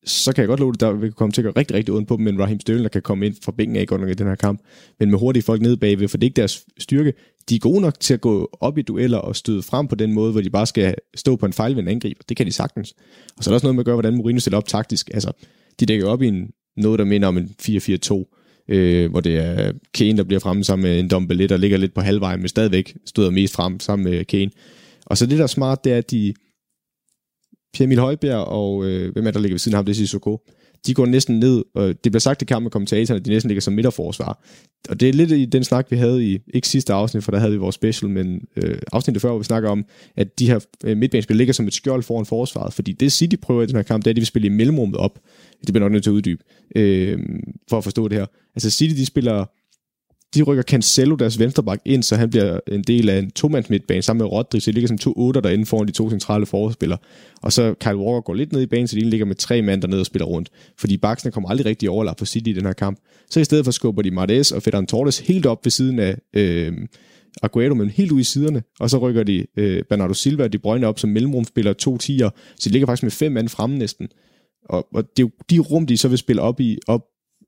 så 0.06 0.34
kan 0.34 0.42
jeg 0.42 0.48
godt 0.48 0.60
love 0.60 0.72
det, 0.72 0.80
der 0.80 0.92
vil 0.92 1.12
komme 1.12 1.32
til 1.32 1.42
at 1.42 1.44
gøre 1.44 1.54
rigtig, 1.58 1.78
rigtig 1.78 1.94
ondt 1.94 2.08
på 2.08 2.18
dem, 2.18 2.26
men 2.26 2.40
Raheem 2.40 2.60
Sterling, 2.60 2.84
der 2.84 2.90
kan 2.90 3.02
komme 3.02 3.26
ind 3.26 3.36
fra 3.44 3.52
bænken 3.52 3.76
af 3.76 3.88
godt 3.88 4.02
nok 4.02 4.10
i 4.10 4.14
den 4.14 4.28
her 4.28 4.36
kamp. 4.36 4.62
Men 5.00 5.10
med 5.12 5.20
hurtige 5.20 5.44
folk 5.44 5.62
nede 5.62 5.78
bagved, 5.78 6.08
for 6.08 6.18
det 6.18 6.24
er 6.24 6.28
ikke 6.28 6.36
deres 6.36 6.66
styrke. 6.78 7.14
De 7.50 7.56
er 7.56 7.60
gode 7.60 7.82
nok 7.82 8.00
til 8.00 8.14
at 8.14 8.22
gå 8.22 8.58
op 8.62 8.78
i 8.78 8.82
dueller 8.82 9.18
og 9.18 9.36
støde 9.36 9.64
frem 9.64 9.88
på 9.88 9.96
den 9.96 10.14
måde, 10.14 10.32
hvor 10.32 10.42
de 10.42 10.50
bare 10.50 10.68
skal 10.68 10.96
stå 11.16 11.36
på 11.36 11.46
en 11.46 11.54
fejlvendt 11.54 11.90
angreb. 11.90 12.18
Det 12.30 12.38
kan 12.38 12.46
de 12.46 12.52
sagtens. 12.52 12.94
Og 13.38 13.44
så 13.44 13.50
er 13.50 13.52
der 13.52 13.56
også 13.56 13.66
noget 13.66 13.76
med 13.76 13.82
at 13.82 13.86
gøre, 13.86 13.96
hvordan 13.96 14.16
Mourinho 14.16 14.40
stiller 14.40 14.58
op 14.58 14.68
taktisk. 14.68 15.10
Altså, 15.14 15.32
de 15.80 15.86
dækker 15.86 16.08
op 16.08 16.22
i 16.22 16.28
en, 16.28 16.52
noget, 16.78 17.00
der 17.00 17.06
minder 17.06 17.28
om 17.28 17.38
en 17.38 17.56
4-4-2, 17.62 18.66
øh, 18.70 19.12
hvor 19.12 19.20
det 19.20 19.38
er 19.38 19.72
Kane, 19.94 20.18
der 20.18 20.24
bliver 20.24 20.40
fremme 20.40 20.64
sammen 20.64 20.90
med 20.90 21.00
en 21.00 21.08
Dombele, 21.08 21.48
der 21.48 21.58
ligger 21.58 21.78
lidt 21.78 21.94
på 21.94 22.02
halvvejen, 22.02 22.40
men 22.40 22.48
stadigvæk 22.48 22.98
støder 23.06 23.30
mest 23.30 23.54
frem 23.54 23.80
sammen 23.80 24.12
med 24.12 24.26
Kane. 24.26 24.52
Og 25.06 25.18
så 25.18 25.26
det, 25.26 25.38
der 25.38 25.44
er 25.44 25.48
smart, 25.48 25.84
det 25.84 25.94
er, 25.94 25.98
at 25.98 26.12
de, 26.12 26.34
Pierre 27.74 27.86
Emil 27.88 28.00
Højbjerg 28.00 28.46
og 28.46 28.86
øh, 28.86 29.14
hvem 29.14 29.28
er 29.28 29.32
der 29.32 29.40
ligger 29.40 29.54
ved 29.54 29.60
siden 29.60 29.76
af 29.76 29.78
ham, 29.78 29.86
det 29.86 29.92
er 29.92 29.96
Sissoko. 29.96 30.42
De 30.88 30.94
går 30.94 31.06
næsten 31.06 31.40
ned, 31.40 31.64
og 31.76 31.88
det 31.88 32.12
bliver 32.12 32.20
sagt 32.20 32.42
i 32.42 32.46
kampen 32.46 32.64
med 32.64 32.72
kommentatorerne, 32.72 33.20
at 33.20 33.26
de 33.26 33.30
næsten 33.30 33.50
ligger 33.50 33.62
som 33.62 33.74
midterforsvar. 33.74 34.44
Og 34.90 35.00
det 35.00 35.10
er 35.10 35.14
lidt 35.14 35.32
i 35.32 35.46
den 35.46 35.64
snak, 35.64 35.92
vi 35.92 35.96
havde 35.96 36.26
i, 36.26 36.40
ikke 36.54 36.68
sidste 36.68 36.94
afsnit, 36.94 37.24
for 37.24 37.32
der 37.32 37.40
havde 37.40 37.52
vi 37.52 37.58
vores 37.58 37.76
special, 37.76 38.12
men 38.12 38.42
øh, 38.56 38.78
afsnittet 38.92 39.22
før, 39.22 39.30
hvor 39.30 39.38
vi 39.38 39.44
snakker 39.44 39.70
om, 39.70 39.86
at 40.16 40.40
de 40.40 40.48
her 40.48 40.60
øh, 40.84 40.98
midtbanespil 40.98 41.36
ligger 41.36 41.54
som 41.54 41.68
et 41.68 41.74
skjold 41.74 42.04
foran 42.04 42.26
forsvaret, 42.26 42.74
fordi 42.74 42.92
det 42.92 43.12
City 43.12 43.36
prøver 43.42 43.64
i 43.64 43.66
den 43.66 43.76
her 43.76 43.84
kamp, 43.84 44.04
det 44.04 44.10
er, 44.10 44.12
at 44.12 44.16
de 44.16 44.22
vil 44.22 44.28
spille 44.28 44.46
i 44.46 44.50
mellemrummet 44.50 44.98
op. 44.98 45.20
Det 45.66 45.74
bliver 45.74 45.80
nok 45.80 45.92
nødt 45.92 46.04
til 46.04 46.10
at 46.10 46.14
uddybe, 46.14 46.44
øh, 46.76 47.20
for 47.70 47.78
at 47.78 47.84
forstå 47.84 48.08
det 48.08 48.18
her. 48.18 48.26
Altså 48.56 48.70
City, 48.70 48.96
de 48.96 49.06
spiller 49.06 49.46
de 50.36 50.42
rykker 50.42 50.64
Cancelo, 50.64 51.16
deres 51.16 51.40
venstreback, 51.40 51.82
ind, 51.86 52.04
så 52.04 52.16
han 52.16 52.30
bliver 52.30 52.60
en 52.68 52.84
del 52.84 53.10
af 53.10 53.20
en 53.20 53.32
to 53.32 53.48
midtbane 53.48 54.02
sammen 54.02 54.24
med 54.24 54.32
Rodri, 54.32 54.60
så 54.60 54.72
de 54.72 54.74
ligger 54.74 54.88
som 54.88 54.98
to 54.98 55.14
otter 55.16 55.42
derinde 55.42 55.66
foran 55.66 55.88
de 55.88 55.92
to 55.92 56.10
centrale 56.10 56.46
forspillere. 56.46 57.00
Og 57.42 57.54
så 57.54 57.74
Kyle 57.80 57.98
Walker 57.98 58.22
går 58.22 58.34
lidt 58.34 58.54
ned 58.54 58.62
i 58.62 58.66
banen, 58.66 58.88
så 58.88 58.96
de 58.96 59.10
ligger 59.10 59.26
med 59.26 59.36
tre 59.36 59.62
mand 59.62 59.82
dernede 59.82 60.00
og 60.00 60.06
spiller 60.06 60.26
rundt. 60.26 60.50
Fordi 60.78 60.98
baksene 60.98 61.32
kommer 61.32 61.50
aldrig 61.50 61.66
rigtig 61.66 61.90
overlap 61.90 62.18
på 62.18 62.26
City 62.26 62.50
i 62.50 62.54
den 62.54 62.66
her 62.66 62.74
kamp. 62.74 63.00
Så 63.30 63.40
i 63.40 63.44
stedet 63.44 63.66
for 63.66 63.72
skubber 63.72 64.02
de 64.02 64.12
Martes 64.12 64.52
og 64.52 64.64
Ferran 64.64 64.86
Torres 64.86 65.20
helt 65.20 65.46
op 65.46 65.66
ved 65.66 65.72
siden 65.72 66.00
af 66.00 66.18
øh, 66.34 66.74
Aguero, 67.44 67.76
men 67.76 67.90
helt 67.90 68.12
ude 68.12 68.22
i 68.22 68.24
siderne. 68.24 68.64
Og 68.80 68.90
så 68.90 68.98
rykker 68.98 69.24
de 69.24 69.46
øh, 69.58 69.84
Bernardo 69.90 70.14
Silva 70.14 70.44
og 70.44 70.54
De 70.54 70.58
Bruyne 70.58 70.88
op 70.88 71.00
som 71.00 71.10
mellemrumspiller, 71.10 71.74
to 71.74 71.98
tiger. 71.98 72.30
Så 72.60 72.70
de 72.70 72.72
ligger 72.72 72.86
faktisk 72.86 73.04
med 73.04 73.12
fem 73.12 73.32
mand 73.32 73.50
fremme 73.50 73.78
næsten. 73.78 74.08
Og, 74.70 74.88
og 74.94 75.04
det 75.04 75.24
er 75.24 75.28
jo 75.28 75.32
de 75.50 75.60
rum, 75.60 75.86
de 75.86 75.98
så 75.98 76.08
vil 76.08 76.18
spille 76.18 76.42
op 76.42 76.60
i, 76.60 76.78
op 76.88 77.02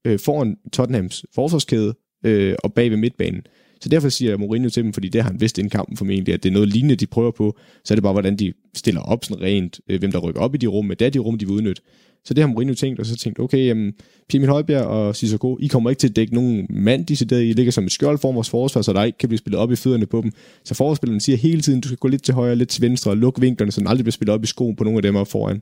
øh, 0.06 0.20
foran 0.20 0.56
Tottenhams 0.74 1.26
forsvarskæde, 1.36 1.94
øh, 2.24 2.56
og 2.64 2.74
bag 2.74 2.90
ved 2.90 2.98
midtbanen. 2.98 3.42
Så 3.82 3.90
derfor 3.90 4.10
siger 4.10 4.38
Mourinho 4.38 4.70
til 4.70 4.84
dem, 4.84 4.94
fordi 4.94 5.10
det 5.10 5.22
har 5.24 5.30
han 5.30 5.42
vidst 5.42 5.58
inden 5.58 5.70
kampen 5.70 5.98
formentlig, 5.98 6.34
at 6.34 6.44
det 6.44 6.50
er 6.50 6.54
noget 6.54 6.70
lignende, 6.70 6.96
de 6.96 7.06
prøver 7.06 7.32
på, 7.32 7.58
så 7.84 7.94
er 7.94 7.96
det 7.96 8.04
bare, 8.04 8.14
hvordan 8.14 8.36
de 8.36 8.54
stiller 8.76 9.02
op 9.02 9.26
sådan 9.26 9.44
rent, 9.44 9.80
øh, 9.90 10.00
hvem 10.00 10.12
der 10.12 10.20
rykker 10.20 10.42
op 10.42 10.56
i 10.56 10.58
de 10.58 10.68
rum, 10.68 10.86
men 10.86 10.98
det 11.00 11.06
er 11.06 11.10
de 11.10 11.20
rum, 11.20 11.38
de 11.38 11.46
vil 11.46 11.56
udnytte. 11.56 11.82
Så 12.26 12.34
det 12.34 12.44
har 12.44 12.48
Mourinho 12.48 12.74
tænkt, 12.74 13.00
og 13.00 13.06
så 13.06 13.16
tænkt, 13.16 13.40
okay, 13.40 13.66
jamen, 13.66 13.94
Pierre 14.30 14.48
Højbjerg 14.48 14.86
og 14.86 15.16
Sissoko, 15.16 15.58
I 15.62 15.68
kommer 15.68 15.90
ikke 15.90 16.00
til 16.00 16.08
at 16.08 16.16
dække 16.16 16.34
nogen 16.34 16.68
mand 16.70 17.06
de 17.06 17.16
sidder 17.16 17.38
I 17.38 17.54
ligger 17.54 17.72
som 17.72 17.86
et 17.86 17.92
skjold 17.92 18.18
for 18.18 18.32
vores 18.32 18.50
forsvar, 18.50 18.82
så 18.82 18.94
der 18.94 19.04
ikke 19.04 19.18
kan 19.18 19.30
blive 19.30 19.38
spillet 19.38 19.60
op 19.60 19.72
i 19.72 19.76
fødderne 19.76 20.06
på 20.06 20.22
dem. 20.22 20.32
Så 20.64 20.74
forsvarsspillerne 20.74 21.22
siger 21.22 21.38
hele 21.38 21.62
tiden, 21.62 21.82
du 21.82 21.88
skal 21.88 21.98
gå 21.98 22.08
lidt 22.08 22.24
til 22.24 22.34
højre, 22.34 22.56
lidt 22.56 22.70
til 22.70 22.82
venstre, 22.82 23.12
og 23.12 23.18
lukke 23.18 23.42
vinklerne, 23.42 23.72
så 23.72 23.80
den 23.80 23.88
aldrig 23.88 24.04
bliver 24.04 24.12
spillet 24.12 24.34
op 24.34 24.44
i 24.44 24.48
skoen 24.48 24.76
på 24.76 24.84
nogle 24.84 24.98
af 24.98 25.02
dem 25.02 25.16
op 25.16 25.28
foran. 25.28 25.62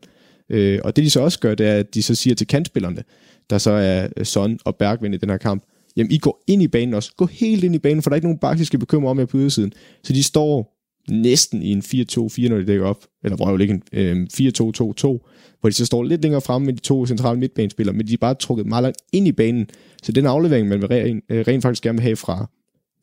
Øh, 0.49 0.79
og 0.83 0.95
det 0.95 1.05
de 1.05 1.09
så 1.09 1.21
også 1.21 1.39
gør, 1.39 1.55
det 1.55 1.67
er, 1.67 1.75
at 1.75 1.93
de 1.93 2.03
så 2.03 2.15
siger 2.15 2.35
til 2.35 2.47
kantspillerne, 2.47 3.03
der 3.49 3.57
så 3.57 3.71
er 3.71 4.23
Son 4.23 4.59
og 4.65 4.75
Bergvind 4.75 5.13
i 5.13 5.17
den 5.17 5.29
her 5.29 5.37
kamp, 5.37 5.63
jamen 5.97 6.11
I 6.11 6.17
går 6.17 6.43
ind 6.47 6.61
i 6.61 6.67
banen 6.67 6.93
også. 6.93 7.11
Gå 7.17 7.25
helt 7.25 7.63
ind 7.63 7.75
i 7.75 7.79
banen, 7.79 8.01
for 8.01 8.09
der 8.09 8.13
er 8.13 8.17
ikke 8.17 8.27
nogen 8.27 8.39
bak, 8.39 8.59
skal 8.63 8.79
bekymre 8.79 9.09
om 9.09 9.19
jer 9.19 9.25
på 9.25 9.37
ydersiden. 9.37 9.73
Så 10.03 10.13
de 10.13 10.23
står 10.23 10.77
næsten 11.09 11.61
i 11.61 11.71
en 11.71 11.79
4-2-4, 11.79 12.49
når 12.49 12.57
de 12.57 12.65
dækker 12.65 12.85
op. 12.85 13.05
Eller 13.23 13.35
hvor 13.35 13.49
jo 13.49 13.57
ikke 13.57 13.73
en 13.73 13.83
øh, 13.93 14.27
4-2-2-2, 14.33 15.57
hvor 15.59 15.69
de 15.69 15.73
så 15.73 15.85
står 15.85 16.03
lidt 16.03 16.21
længere 16.21 16.41
fremme 16.41 16.65
med 16.65 16.73
de 16.73 16.79
to 16.79 17.05
centrale 17.05 17.39
midtbanespillere, 17.39 17.95
men 17.95 18.07
de 18.07 18.13
er 18.13 18.17
bare 18.17 18.33
trukket 18.33 18.65
meget 18.65 18.83
langt 18.83 18.97
ind 19.13 19.27
i 19.27 19.31
banen. 19.31 19.67
Så 20.03 20.11
den 20.11 20.25
aflevering, 20.25 20.67
man 20.67 20.81
vil 20.81 20.87
rent, 20.87 21.23
øh, 21.29 21.45
rent 21.47 21.61
faktisk 21.61 21.83
gerne 21.83 21.97
vil 21.97 22.03
have 22.03 22.15
fra 22.15 22.49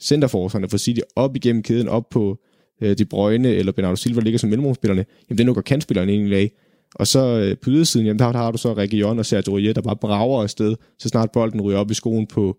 centerforsvarerne 0.01 0.69
for 0.69 0.79
City 0.79 1.01
op 1.17 1.37
igennem 1.37 1.63
kæden, 1.63 1.89
op 1.89 2.09
på 2.11 2.39
øh, 2.81 2.99
De 2.99 3.05
Brøgne 3.05 3.49
eller 3.49 3.73
Bernardo 3.73 3.97
Silva, 3.97 4.21
der 4.21 4.25
ligger 4.25 4.39
som 4.39 4.51
mellemrumspillerne, 4.51 5.05
jamen 5.31 5.39
det 5.39 5.47
lukker 5.47 5.63
kantspilleren 5.63 6.09
egentlig 6.09 6.39
af. 6.39 6.53
Og 6.95 7.07
så 7.07 7.39
øh, 7.39 7.57
på 7.57 7.71
ydersiden, 7.71 8.07
jamen 8.07 8.19
der, 8.19 8.33
der 8.33 8.39
har 8.39 8.51
du 8.51 8.59
så 8.59 8.75
Region 8.75 9.19
og 9.19 9.27
Sergio 9.27 9.73
der 9.73 9.81
bare 9.81 9.97
brager 9.97 10.43
afsted, 10.43 10.75
så 10.99 11.09
snart 11.09 11.31
bolden 11.31 11.61
ryger 11.61 11.79
op 11.79 11.91
i 11.91 11.95
skoen 11.95 12.27
på 12.27 12.59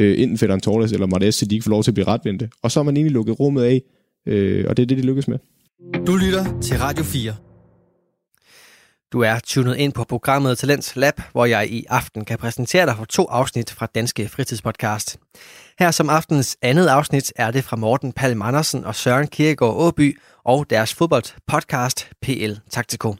øh, 0.00 0.20
enten 0.20 0.38
Ferran 0.38 0.60
Torres 0.60 0.92
eller 0.92 1.06
Martes, 1.06 1.34
så 1.34 1.46
de 1.46 1.54
ikke 1.54 1.64
får 1.64 1.70
lov 1.70 1.82
til 1.82 1.90
at 1.90 1.94
blive 1.94 2.06
retvendte. 2.06 2.48
Og 2.62 2.70
så 2.70 2.80
har 2.80 2.84
man 2.84 2.96
egentlig 2.96 3.12
lukket 3.12 3.40
rummet 3.40 3.62
af, 3.62 3.82
øh, 4.26 4.64
og 4.68 4.76
det 4.76 4.82
er 4.82 4.86
det, 4.86 4.98
de 4.98 5.02
lykkes 5.02 5.28
med. 5.28 5.38
Du 6.06 6.16
lytter 6.16 6.60
til 6.60 6.78
Radio 6.78 7.04
4. 7.04 7.34
Du 9.12 9.20
er 9.20 9.38
tunet 9.44 9.76
ind 9.76 9.92
på 9.92 10.04
programmet 10.04 10.58
Talents 10.58 10.96
Lab, 10.96 11.20
hvor 11.32 11.44
jeg 11.44 11.70
i 11.70 11.84
aften 11.88 12.24
kan 12.24 12.38
præsentere 12.38 12.86
dig 12.86 12.96
for 12.96 13.04
to 13.04 13.26
afsnit 13.30 13.70
fra 13.70 13.86
Danske 13.94 14.28
Fritidspodcast. 14.28 15.18
Her 15.78 15.90
som 15.90 16.08
aftens 16.10 16.56
andet 16.62 16.86
afsnit 16.86 17.32
er 17.36 17.50
det 17.50 17.64
fra 17.64 17.76
Morten 17.76 18.12
Palm 18.12 18.42
Andersen 18.42 18.84
og 18.84 18.94
Søren 18.94 19.26
Kierkegaard 19.26 19.74
Åby 19.76 20.18
og 20.44 20.70
deres 20.70 20.94
fodboldpodcast 20.94 22.10
PL 22.22 22.52
Taktiko. 22.70 23.14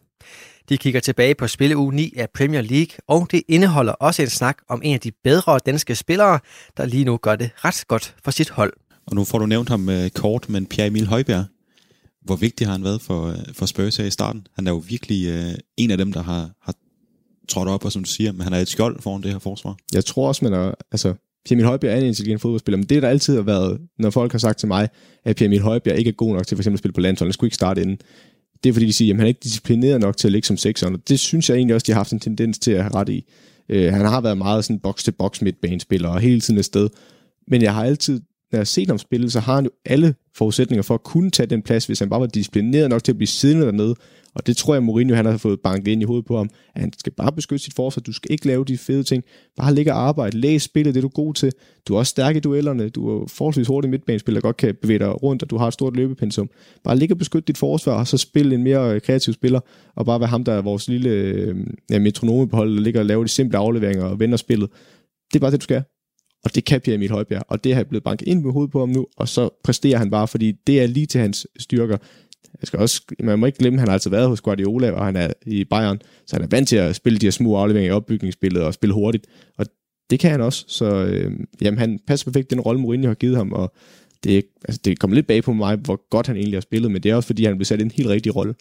De 0.71 0.79
kigger 0.79 1.01
tilbage 1.01 1.35
på 1.35 1.47
spilleuge 1.47 1.95
9 1.95 2.13
af 2.17 2.31
Premier 2.35 2.61
League, 2.61 2.99
og 3.09 3.29
det 3.31 3.43
indeholder 3.49 3.93
også 3.93 4.23
en 4.23 4.29
snak 4.29 4.57
om 4.69 4.81
en 4.85 4.95
af 4.95 5.01
de 5.01 5.13
bedre 5.25 5.59
danske 5.67 5.95
spillere, 5.95 6.39
der 6.77 6.87
lige 6.87 7.05
nu 7.05 7.17
gør 7.17 7.37
det 7.37 7.51
ret 7.57 7.85
godt 7.89 8.15
for 8.25 8.31
sit 8.31 8.51
hold. 8.51 8.73
Og 9.07 9.15
nu 9.15 9.25
får 9.25 9.39
du 9.39 9.47
nævnt 9.47 9.69
ham 9.69 9.89
øh, 9.89 10.11
kort, 10.11 10.49
men 10.49 10.67
Pierre 10.67 10.87
Emil 10.87 11.07
Højbjerg, 11.07 11.45
hvor 12.25 12.37
vigtig 12.37 12.67
har 12.67 12.73
han 12.73 12.85
været 12.85 13.03
for, 13.03 13.27
øh, 13.27 13.37
for 13.53 13.67
Spurs 13.67 13.97
her 13.97 14.05
i 14.05 14.11
starten? 14.11 14.47
Han 14.55 14.67
er 14.67 14.71
jo 14.71 14.83
virkelig 14.89 15.29
øh, 15.29 15.55
en 15.77 15.91
af 15.91 15.99
dem, 15.99 16.13
der 16.13 16.23
har, 16.23 16.51
har 16.63 16.75
trådt 17.49 17.69
op, 17.69 17.85
og 17.85 17.93
som 17.93 18.05
du 18.05 18.11
siger, 18.11 18.33
men 18.33 18.41
han 18.41 18.53
er 18.53 18.59
et 18.59 18.69
skjold 18.69 19.03
foran 19.03 19.23
det 19.23 19.33
her 19.33 19.39
forsvar. 19.39 19.77
Jeg 19.93 20.05
tror 20.05 20.29
også, 20.29 20.45
man 20.45 20.53
er, 20.53 20.75
altså, 20.93 21.15
Pierre 21.45 21.57
Emil 21.59 21.67
Højbjerg 21.67 21.95
er 21.95 22.01
en 22.01 22.07
intelligent 22.07 22.41
fodboldspiller, 22.41 22.77
men 22.77 22.87
det, 22.87 23.03
der 23.03 23.09
altid 23.09 23.35
har 23.35 23.43
været, 23.43 23.81
når 23.99 24.11
folk 24.11 24.33
har 24.33 24.39
sagt 24.39 24.59
til 24.59 24.69
mig, 24.69 24.89
at 25.25 25.37
Pierre 25.37 25.47
Emil 25.47 25.61
Højbjerg 25.61 25.99
ikke 25.99 26.09
er 26.09 26.13
god 26.13 26.35
nok 26.35 26.47
til 26.47 26.57
for 26.57 26.61
eksempel 26.63 26.75
at 26.75 26.79
spille 26.79 26.93
på 26.93 27.01
landsholdet, 27.01 27.29
han 27.29 27.33
skulle 27.33 27.49
ikke 27.49 27.55
starte 27.55 27.83
inden. 27.83 27.99
Det 28.63 28.69
er 28.69 28.73
fordi, 28.73 28.87
de 28.87 28.93
siger, 28.93 29.15
at 29.15 29.17
han 29.17 29.25
er 29.25 29.29
ikke 29.29 29.41
disciplineret 29.43 30.01
nok 30.01 30.17
til 30.17 30.29
at 30.29 30.33
ligge 30.33 30.47
som 30.47 30.57
sekseren, 30.57 30.95
og 30.95 31.09
det 31.09 31.21
synes 31.21 31.51
jeg 31.51 31.57
egentlig 31.57 31.75
også, 31.75 31.85
de 31.85 31.93
har 31.93 31.99
haft 31.99 32.13
en 32.13 32.21
tendens 32.21 32.59
til 32.59 32.71
at 32.71 32.83
have 32.83 32.95
ret 32.95 33.09
i. 33.09 33.25
Øh, 33.69 33.93
han 33.93 34.07
har 34.07 34.21
været 34.21 34.39
meget 34.39 34.65
sådan 34.65 34.81
box-til-box 34.81 35.43
midtbanespiller, 35.43 36.09
og 36.09 36.21
hele 36.21 36.41
tiden 36.41 36.59
et 36.59 36.65
sted. 36.65 36.89
Men 37.49 37.63
jeg 37.63 37.75
har 37.75 37.85
altid, 37.85 38.15
når 38.15 38.57
jeg 38.57 38.61
har 38.61 38.65
set 38.65 38.89
ham 38.89 38.99
spille, 38.99 39.31
så 39.31 39.41
har 39.41 39.55
han 39.55 39.65
jo 39.65 39.71
alle 39.85 40.15
forudsætninger 40.37 40.83
for 40.83 40.95
at 40.95 41.03
kunne 41.03 41.31
tage 41.31 41.47
den 41.47 41.63
plads, 41.63 41.87
hvis 41.87 41.99
han 41.99 42.11
bare 42.11 42.21
var 42.21 42.27
disciplineret 42.27 42.91
nok 42.91 43.05
til 43.05 43.13
at 43.13 43.17
blive 43.17 43.29
siddende 43.29 43.67
dernede, 43.67 43.95
og 44.35 44.47
det 44.47 44.57
tror 44.57 44.75
jeg, 44.75 44.83
Mourinho 44.83 45.15
han 45.15 45.27
har 45.27 45.37
fået 45.37 45.61
banket 45.61 45.93
ind 45.93 46.03
i 46.03 46.05
hovedet 46.05 46.27
på 46.27 46.37
ham. 46.37 46.51
At 46.75 46.81
han 46.81 46.93
skal 46.99 47.13
bare 47.13 47.33
beskytte 47.33 47.65
sit 47.65 47.75
forsvar. 47.75 48.01
Du 48.01 48.13
skal 48.13 48.33
ikke 48.33 48.47
lave 48.47 48.65
de 48.65 48.79
fede 48.79 49.03
ting. 49.03 49.25
Bare 49.57 49.75
ligge 49.75 49.93
og 49.93 49.99
arbejde. 49.99 50.39
Læs 50.39 50.63
spillet, 50.63 50.95
det 50.95 51.01
er 51.01 51.09
du 51.09 51.09
god 51.09 51.35
til. 51.35 51.53
Du 51.89 51.95
er 51.95 51.99
også 51.99 52.11
stærk 52.11 52.37
i 52.37 52.41
duellerne. 52.41 52.89
Du 52.89 53.09
er 53.09 53.27
forholdsvis 53.27 53.67
hurtig 53.67 53.91
midtbanespiller, 53.91 54.41
godt 54.41 54.57
kan 54.57 54.75
bevæge 54.83 54.99
dig 54.99 55.23
rundt, 55.23 55.43
og 55.43 55.51
du 55.51 55.57
har 55.57 55.67
et 55.67 55.73
stort 55.73 55.97
løbepensum. 55.97 56.51
Bare 56.85 56.97
ligge 56.97 57.15
og 57.15 57.19
beskytte 57.19 57.47
dit 57.47 57.59
forsvar, 57.59 57.99
og 57.99 58.07
så 58.07 58.19
spille 58.19 58.55
en 58.55 58.63
mere 58.63 58.95
øh, 58.95 59.01
kreativ 59.01 59.35
spiller, 59.35 59.61
og 59.97 60.07
bare 60.07 60.21
være 60.21 60.29
ham, 60.29 60.45
der 60.45 60.53
er 60.53 60.63
vores 60.63 60.89
lille 60.89 61.11
øh, 61.11 61.57
ja, 61.91 61.99
metronome 61.99 62.49
på 62.49 62.57
holdet, 62.57 62.77
der 62.77 62.83
ligger 62.83 63.01
og 63.01 63.07
laver 63.07 63.25
de 63.25 63.29
simple 63.29 63.59
afleveringer 63.59 64.05
og 64.05 64.21
vender 64.21 64.37
spillet. 64.37 64.71
Det 65.33 65.39
er 65.39 65.41
bare 65.41 65.51
det, 65.51 65.61
du 65.61 65.65
skal. 65.65 65.83
Og 66.45 66.55
det 66.55 66.65
kan 66.65 66.81
Pierre 66.81 66.95
Emil 66.95 67.11
Højbjerg, 67.11 67.43
og 67.49 67.65
det 67.65 67.75
har 67.75 67.85
blevet 67.85 68.05
banket 68.05 68.29
ind 68.29 68.43
med 68.43 68.53
hovedet 68.53 68.73
på 68.73 68.81
ham 68.81 68.89
nu, 68.89 69.07
og 69.17 69.29
så 69.29 69.49
præsterer 69.65 69.99
han 69.99 70.11
bare, 70.11 70.29
fordi 70.29 70.53
det 70.67 70.81
er 70.81 70.87
lige 70.87 71.07
til 71.07 71.21
hans 71.21 71.47
styrker. 71.59 71.97
Jeg 72.61 72.67
skal 72.67 72.79
også, 72.79 73.03
man 73.21 73.39
må 73.39 73.47
ikke 73.47 73.59
glemme, 73.59 73.77
at 73.77 73.81
han 73.81 73.89
har 73.89 73.93
altså 73.93 74.11
været 74.11 74.29
hos 74.29 74.41
Guardiola, 74.41 74.91
og 74.91 75.05
han 75.05 75.17
er 75.17 75.33
i 75.47 75.65
Bayern, 75.65 76.01
så 76.27 76.37
han 76.37 76.43
er 76.43 76.49
vant 76.51 76.69
til 76.69 76.77
at 76.77 76.97
spille 76.97 77.19
de 77.19 77.27
her 77.27 77.31
små 77.31 77.57
afleveringer 77.57 77.93
i 77.93 77.97
opbygningsspillet 77.97 78.63
og 78.63 78.75
spille 78.75 78.95
hurtigt. 78.95 79.27
Og 79.59 79.67
det 80.11 80.21
kan 80.21 80.31
han 80.31 80.41
også, 80.41 80.65
så 80.69 81.05
øh, 81.05 81.33
jamen, 81.61 81.79
han 81.79 82.01
passer 82.07 82.25
perfekt 82.25 82.51
den 82.51 82.61
rolle, 82.61 82.81
Mourinho 82.81 83.09
har 83.09 83.15
givet 83.15 83.37
ham, 83.37 83.53
og 83.53 83.75
det, 84.25 84.45
altså, 84.65 84.81
det 84.85 84.99
kommer 84.99 85.15
lidt 85.15 85.27
bag 85.27 85.43
på 85.43 85.53
mig, 85.53 85.77
hvor 85.77 86.09
godt 86.11 86.27
han 86.27 86.37
egentlig 86.37 86.57
har 86.57 86.61
spillet, 86.61 86.91
men 86.91 87.03
det 87.03 87.11
er 87.11 87.15
også 87.15 87.27
fordi, 87.27 87.45
han 87.45 87.57
blev 87.57 87.65
sat 87.65 87.81
i 87.81 87.83
en 87.83 87.91
helt 87.91 88.09
rigtig 88.09 88.37
rolle. 88.37 88.55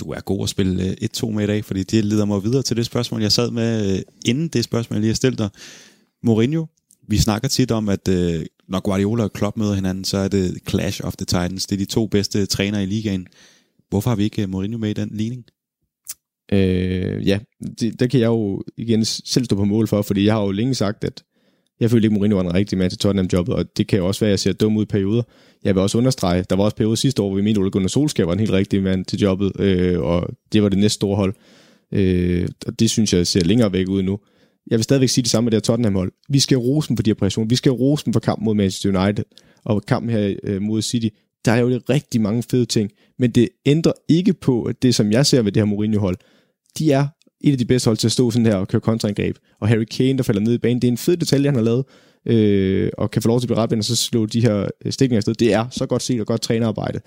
Du 0.00 0.10
er 0.10 0.20
god 0.20 0.42
at 0.42 0.48
spille 0.48 0.84
øh, 0.84 1.08
1-2 1.16 1.30
med 1.30 1.44
i 1.44 1.46
dag, 1.46 1.64
fordi 1.64 1.82
det 1.82 2.04
leder 2.04 2.24
mig 2.24 2.44
videre 2.44 2.62
til 2.62 2.76
det 2.76 2.86
spørgsmål, 2.86 3.22
jeg 3.22 3.32
sad 3.32 3.50
med, 3.50 3.92
øh, 3.94 4.02
inden 4.26 4.48
det 4.48 4.64
spørgsmål, 4.64 4.94
jeg 4.94 5.00
lige 5.00 5.10
har 5.10 5.14
stillet 5.14 5.38
dig. 5.38 5.48
Mourinho, 6.22 6.66
vi 7.08 7.18
snakker 7.18 7.48
tit 7.48 7.70
om, 7.70 7.88
at 7.88 8.08
øh, 8.08 8.44
når 8.70 8.80
Guardiola 8.80 9.22
og 9.22 9.32
Klopp 9.32 9.56
møder 9.56 9.74
hinanden, 9.74 10.04
så 10.04 10.16
er 10.18 10.28
det 10.28 10.58
Clash 10.68 11.00
of 11.04 11.16
the 11.16 11.24
Titans. 11.24 11.66
Det 11.66 11.76
er 11.76 11.78
de 11.78 11.84
to 11.84 12.06
bedste 12.06 12.46
trænere 12.46 12.82
i 12.82 12.86
ligaen. 12.86 13.26
Hvorfor 13.88 14.10
har 14.10 14.16
vi 14.16 14.24
ikke 14.24 14.46
Mourinho 14.46 14.78
med 14.78 14.90
i 14.90 14.92
den 14.92 15.10
ligning? 15.12 15.44
Øh, 16.52 17.28
ja, 17.28 17.38
det, 17.80 18.00
der 18.00 18.06
kan 18.06 18.20
jeg 18.20 18.26
jo 18.26 18.62
igen 18.76 19.04
selv 19.04 19.44
stå 19.44 19.56
på 19.56 19.64
mål 19.64 19.88
for, 19.88 20.02
fordi 20.02 20.24
jeg 20.24 20.34
har 20.34 20.42
jo 20.42 20.50
længe 20.50 20.74
sagt, 20.74 21.04
at 21.04 21.22
jeg 21.80 21.90
følte 21.90 22.06
ikke, 22.06 22.14
Mourinho 22.14 22.36
var 22.36 22.44
en 22.44 22.54
rigtig 22.54 22.78
mand 22.78 22.90
til 22.90 22.98
Tottenham-jobbet, 22.98 23.54
og 23.54 23.76
det 23.76 23.86
kan 23.86 23.98
jo 23.98 24.06
også 24.06 24.20
være, 24.20 24.28
at 24.28 24.32
jeg 24.32 24.38
ser 24.38 24.52
dum 24.52 24.76
ud 24.76 24.82
i 24.82 24.86
perioder. 24.86 25.22
Jeg 25.64 25.74
vil 25.74 25.82
også 25.82 25.98
understrege, 25.98 26.44
der 26.50 26.56
var 26.56 26.64
også 26.64 26.76
perioder 26.76 26.96
sidste 26.96 27.22
år, 27.22 27.28
hvor 27.28 27.36
vi 27.36 27.42
mente, 27.42 27.58
at 27.58 27.62
Ole 27.62 27.70
Gunnar 27.70 27.88
Solskjaer 27.88 28.26
var 28.26 28.32
en 28.32 28.38
helt 28.38 28.52
rigtig 28.52 28.82
mand 28.82 29.04
til 29.04 29.18
jobbet, 29.18 29.60
øh, 29.60 30.00
og 30.00 30.28
det 30.52 30.62
var 30.62 30.68
det 30.68 30.78
næste 30.78 30.94
store 30.94 31.16
hold. 31.16 31.34
Øh, 31.92 32.48
og 32.66 32.80
det 32.80 32.90
synes 32.90 33.12
jeg 33.12 33.26
ser 33.26 33.44
længere 33.44 33.72
væk 33.72 33.88
ud 33.88 34.02
nu 34.02 34.18
jeg 34.70 34.78
vil 34.78 34.84
stadigvæk 34.84 35.08
sige 35.08 35.22
det 35.22 35.30
samme 35.30 35.44
med 35.44 35.50
det 35.50 35.56
her 35.56 35.60
Tottenham-hold. 35.60 36.12
Vi 36.28 36.38
skal 36.38 36.58
rose 36.58 36.88
dem 36.88 36.96
for 36.96 37.02
de 37.02 37.10
her 37.10 37.14
præstationer. 37.14 37.48
Vi 37.48 37.56
skal 37.56 37.72
rose 37.72 38.04
dem 38.04 38.12
for 38.12 38.20
kampen 38.20 38.44
mod 38.44 38.54
Manchester 38.54 39.02
United 39.02 39.24
og 39.64 39.82
kampen 39.82 40.10
her 40.10 40.34
øh, 40.42 40.62
mod 40.62 40.82
City. 40.82 41.08
Der 41.44 41.52
er 41.52 41.60
jo 41.60 41.80
rigtig 41.90 42.20
mange 42.20 42.42
fede 42.42 42.64
ting, 42.66 42.90
men 43.18 43.30
det 43.30 43.48
ændrer 43.66 43.92
ikke 44.08 44.32
på 44.32 44.62
at 44.62 44.82
det, 44.82 44.94
som 44.94 45.12
jeg 45.12 45.26
ser 45.26 45.42
ved 45.42 45.52
det 45.52 45.60
her 45.60 45.64
Mourinho-hold. 45.64 46.16
De 46.78 46.92
er 46.92 47.06
et 47.40 47.52
af 47.52 47.58
de 47.58 47.64
bedste 47.64 47.88
hold 47.88 47.96
til 47.96 48.08
at 48.08 48.12
stå 48.12 48.30
sådan 48.30 48.46
her 48.46 48.54
og 48.54 48.68
køre 48.68 48.80
kontraangreb. 48.80 49.36
Og 49.60 49.68
Harry 49.68 49.84
Kane, 49.84 50.18
der 50.18 50.22
falder 50.22 50.40
ned 50.40 50.54
i 50.54 50.58
banen, 50.58 50.82
det 50.82 50.88
er 50.88 50.92
en 50.92 50.98
fed 50.98 51.16
detalje, 51.16 51.46
han 51.46 51.54
har 51.54 51.62
lavet, 51.62 51.84
øh, 52.26 52.90
og 52.98 53.10
kan 53.10 53.22
få 53.22 53.28
lov 53.28 53.40
til 53.40 53.46
at 53.46 53.48
blive 53.48 53.58
retvendt, 53.58 53.80
og 53.80 53.84
så 53.84 53.96
slå 53.96 54.26
de 54.26 54.42
her 54.42 54.68
øh, 54.84 54.92
stikninger 54.92 55.18
afsted. 55.18 55.34
Det 55.34 55.52
er 55.52 55.66
så 55.70 55.86
godt 55.86 56.02
set 56.02 56.20
og 56.20 56.26
godt 56.26 56.40
trænerarbejde. 56.40 57.00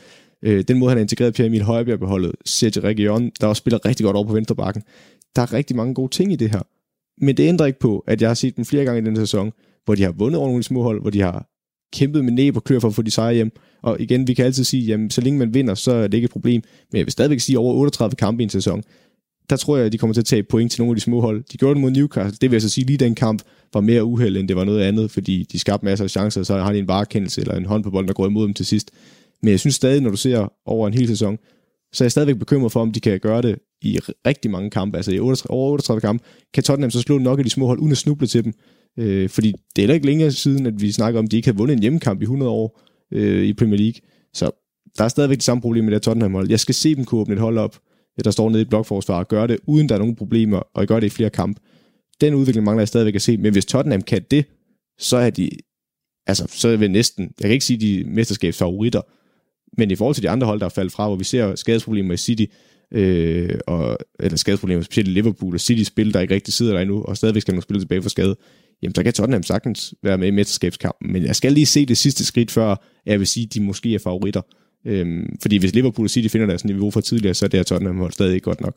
Øh, 0.44 0.63
den 0.68 0.80
måde, 0.80 0.89
han 0.89 0.98
har 0.98 1.02
integreret 1.02 1.34
Pierre 1.34 1.48
Emil 1.48 1.62
Højbjerg 1.62 2.00
på 2.00 2.06
holdet, 2.06 2.32
Sergio 2.46 2.82
Region, 2.82 3.32
der 3.42 3.48
også 3.48 3.60
spiller 3.60 3.86
rigtig 3.86 4.04
godt 4.04 4.16
over 4.16 4.28
på 4.28 4.34
venstrebakken. 4.34 4.84
Der 5.36 5.42
er 5.42 5.54
rigtig 5.54 5.76
mange 5.76 5.94
gode 5.94 6.12
ting 6.12 6.34
i 6.34 6.36
det 6.36 6.52
her. 6.52 6.62
Men 7.21 7.38
det 7.38 7.47
ændrer 7.47 7.65
ikke 7.65 7.80
på, 7.80 8.04
at 8.08 8.21
jeg 8.21 8.30
har 8.30 8.34
set 8.34 8.58
dem 8.58 8.65
flere 8.65 8.86
gange 8.86 9.02
i 9.02 9.06
den 9.06 9.15
sæson, 9.15 9.52
hvor 9.86 9.95
de 9.95 10.04
har 10.04 10.12
vundet 10.12 10.39
over 10.39 10.47
nogle 10.47 10.63
små 10.63 10.82
hold, 10.84 11.02
hvor 11.02 11.10
de 11.10 11.21
har 11.21 11.49
kæmpet 11.93 12.26
med 12.26 12.32
næb 12.32 12.56
og 12.56 12.63
klør 12.63 12.80
for 12.80 12.88
at 12.88 12.95
få 12.95 13.02
de 13.02 13.12
sejre 13.12 13.34
hjem. 13.34 13.52
Og 13.82 14.02
igen, 14.02 14.28
vi 14.28 14.34
kan 14.34 14.45
altid 14.45 14.63
sige, 14.63 14.86
jamen 14.86 15.10
så 15.10 15.21
længe 15.21 15.39
man 15.39 15.54
vinder, 15.54 15.76
så 15.76 15.91
er 15.91 16.08
det 16.08 16.13
ikke 16.13 16.26
et 16.26 16.32
problem. 16.32 16.62
Men 16.91 16.97
jeg 16.97 17.06
vil 17.06 17.12
stadigvæk 17.12 17.39
sige, 17.39 17.60
over 17.60 17.73
38 17.73 18.15
kampe 18.15 18.43
i 18.43 18.45
en 18.45 18.49
sæson, 18.49 18.84
der 19.49 19.56
tror 19.56 19.78
jeg, 19.78 19.86
at 19.86 19.91
de 19.91 19.97
kommer 19.97 20.13
til 20.13 20.21
at 20.21 20.26
tage 20.26 20.43
point 20.43 20.71
til 20.71 20.82
nogle 20.82 20.91
af 20.91 20.95
de 20.95 21.02
små 21.02 21.21
hold. 21.21 21.43
De 21.52 21.58
gjorde 21.58 21.76
det 21.76 21.82
mod 21.82 21.91
Newcastle. 21.91 22.38
Det 22.41 22.52
vil 22.52 22.56
jeg 22.56 22.62
så 22.62 22.69
sige, 22.69 22.86
lige 22.86 22.97
den 22.97 23.15
kamp 23.15 23.41
var 23.73 23.82
mere 23.82 24.04
uheld, 24.04 24.38
end 24.38 24.47
det 24.47 24.56
var 24.56 24.63
noget 24.63 24.82
andet, 24.82 25.12
fordi 25.12 25.43
de 25.52 25.60
skabte 25.60 25.86
masser 25.86 26.06
af 26.06 26.10
chancer, 26.10 26.41
og 26.41 26.45
så 26.45 26.58
har 26.58 26.73
de 26.73 26.80
en 26.80 26.88
varekendelse 26.88 27.41
eller 27.41 27.56
en 27.56 27.65
hånd 27.65 27.84
på 27.84 27.91
bolden, 27.91 28.08
der 28.08 28.13
går 28.13 28.28
imod 28.28 28.45
dem 28.45 28.54
til 28.54 28.65
sidst. 28.65 28.91
Men 29.41 29.52
jeg 29.52 29.60
synes 29.60 29.76
stadig, 29.76 30.02
når 30.02 30.10
du 30.10 30.17
ser 30.17 30.54
over 30.65 30.88
en 30.88 30.93
hel 30.93 31.08
sæson, 31.08 31.38
så 31.93 32.04
er 32.04 32.06
jeg 32.06 32.12
stadigvæk 32.12 32.39
bekymret 32.39 32.71
for, 32.71 32.82
om 32.82 32.91
de 32.91 32.99
kan 32.99 33.19
gøre 33.19 33.41
det 33.41 33.60
i 33.86 34.00
rigtig 34.28 34.52
mange 34.52 34.69
kampe, 34.69 34.98
altså 34.98 35.12
i 35.12 35.19
38, 35.19 35.52
over 35.52 35.72
38 35.72 36.02
kampe, 36.02 36.26
kan 36.54 36.63
Tottenham 36.63 36.91
så 36.91 37.02
slå 37.02 37.17
nok 37.17 37.39
af 37.39 37.43
de 37.43 37.50
små 37.50 37.65
hold, 37.67 37.80
uden 37.80 37.91
at 37.91 37.98
snuble 37.98 38.28
til 38.28 38.43
dem. 38.43 38.54
Øh, 39.00 39.30
fordi 39.30 39.48
det 39.52 39.78
er 39.78 39.82
heller 39.82 39.93
ikke 39.93 40.06
længere 40.06 40.32
siden, 40.32 40.65
at 40.65 40.82
vi 40.82 40.91
snakker 40.91 41.19
om, 41.19 41.26
at 41.26 41.32
de 41.32 41.36
ikke 41.36 41.48
har 41.48 41.54
vundet 41.54 41.74
en 41.74 41.82
hjemmekamp 41.82 42.22
i 42.22 42.24
100 42.24 42.52
år 42.52 42.82
øh, 43.12 43.46
i 43.46 43.54
Premier 43.54 43.78
League. 43.78 44.02
Så 44.34 44.52
der 44.98 45.04
er 45.04 45.08
stadigvæk 45.08 45.38
det 45.38 45.43
samme 45.43 45.62
problem 45.62 45.84
med 45.84 45.93
det 45.93 46.02
Tottenham 46.02 46.34
hold. 46.34 46.50
Jeg 46.50 46.60
skal 46.60 46.76
se 46.76 46.96
dem 46.96 47.06
kunne 47.06 47.22
åbne 47.22 47.34
et 47.34 47.41
hold 47.41 47.58
op, 47.58 47.80
der 48.24 48.32
står 48.32 48.50
nede 48.50 48.62
i 48.62 48.65
blokforsvar 48.65 49.19
og 49.19 49.28
gøre 49.28 49.48
det, 49.48 49.60
uden 49.67 49.89
der 49.89 49.96
er 49.96 50.00
nogen 50.00 50.15
problemer, 50.15 50.58
og 50.74 50.88
gøre 50.88 51.00
det 51.00 51.06
i 51.06 51.10
flere 51.10 51.30
kampe. 51.30 51.62
Den 52.22 52.34
udvikling 52.34 52.65
mangler 52.65 52.82
jeg 52.82 52.88
stadigvæk 52.88 53.15
at 53.15 53.22
se, 53.22 53.38
men 53.38 53.54
hvis 53.54 53.65
Tottenham 53.65 54.02
kan 54.02 54.26
det, 54.32 54.46
så 55.00 55.17
er 55.17 55.30
de, 55.30 55.50
altså, 56.28 56.48
så 56.50 56.67
er 56.67 56.78
vi 56.78 56.88
næsten, 56.88 57.24
jeg 57.24 57.48
kan 57.48 57.52
ikke 57.52 57.65
sige, 57.65 57.80
de 57.80 58.04
mesterskabsfavoritter, 58.08 59.02
men 59.78 59.91
i 59.91 59.96
forhold 59.96 60.15
til 60.15 60.24
de 60.24 60.30
andre 60.30 60.48
hold, 60.48 60.60
der 60.60 60.65
er 60.65 60.69
faldet 60.69 60.93
fra, 60.93 61.08
hvor 61.08 61.15
vi 61.15 61.24
ser 61.24 61.56
skadesproblemer 61.56 62.13
i 62.13 62.17
City, 62.17 62.46
øh, 62.94 63.60
og, 63.68 63.98
eller 64.20 64.38
skadesproblemer, 64.38 64.84
specielt 64.84 65.10
i 65.10 65.12
Liverpool 65.12 65.54
og 65.54 65.60
City 65.60 65.84
spil, 65.84 66.14
der 66.14 66.20
ikke 66.20 66.34
rigtig 66.34 66.54
sidder 66.54 66.74
der 66.74 66.80
endnu, 66.80 67.04
og 67.04 67.18
stadigvæk 67.18 67.42
skal 67.42 67.54
man 67.54 67.62
spille 67.62 67.82
tilbage 67.82 68.02
for 68.02 68.10
skade, 68.10 68.36
jamen 68.82 68.96
så 68.96 69.04
kan 69.04 69.14
Tottenham 69.14 69.44
sagtens 69.44 69.94
være 70.04 70.18
med 70.18 70.28
i 70.28 70.32
mesterskabskampen, 70.32 71.14
men 71.14 71.24
jeg 71.24 71.36
skal 71.36 71.54
lige 71.54 71.66
se 71.66 71.86
det 71.86 71.98
sidste 71.98 72.26
skridt, 72.26 72.52
før 72.52 72.76
jeg 73.06 73.20
vil 73.20 73.28
sige, 73.28 73.44
at 73.44 73.54
de 73.54 73.62
måske 73.62 73.96
er 73.96 74.00
favoritter. 74.00 74.42
Øhm, 74.86 75.36
fordi 75.42 75.58
hvis 75.58 75.74
Liverpool 75.74 76.06
og 76.06 76.10
City 76.10 76.28
finder 76.28 76.48
deres 76.48 76.66
niveau 76.66 76.92
for 76.92 77.02
tidligere, 77.02 77.34
så 77.34 77.46
er 77.46 77.50
det 77.50 77.58
her 77.58 77.64
Tottenham 77.64 77.98
hold 77.98 78.12
stadig 78.12 78.34
ikke 78.34 78.46
godt 78.46 78.62
nok. 78.62 78.76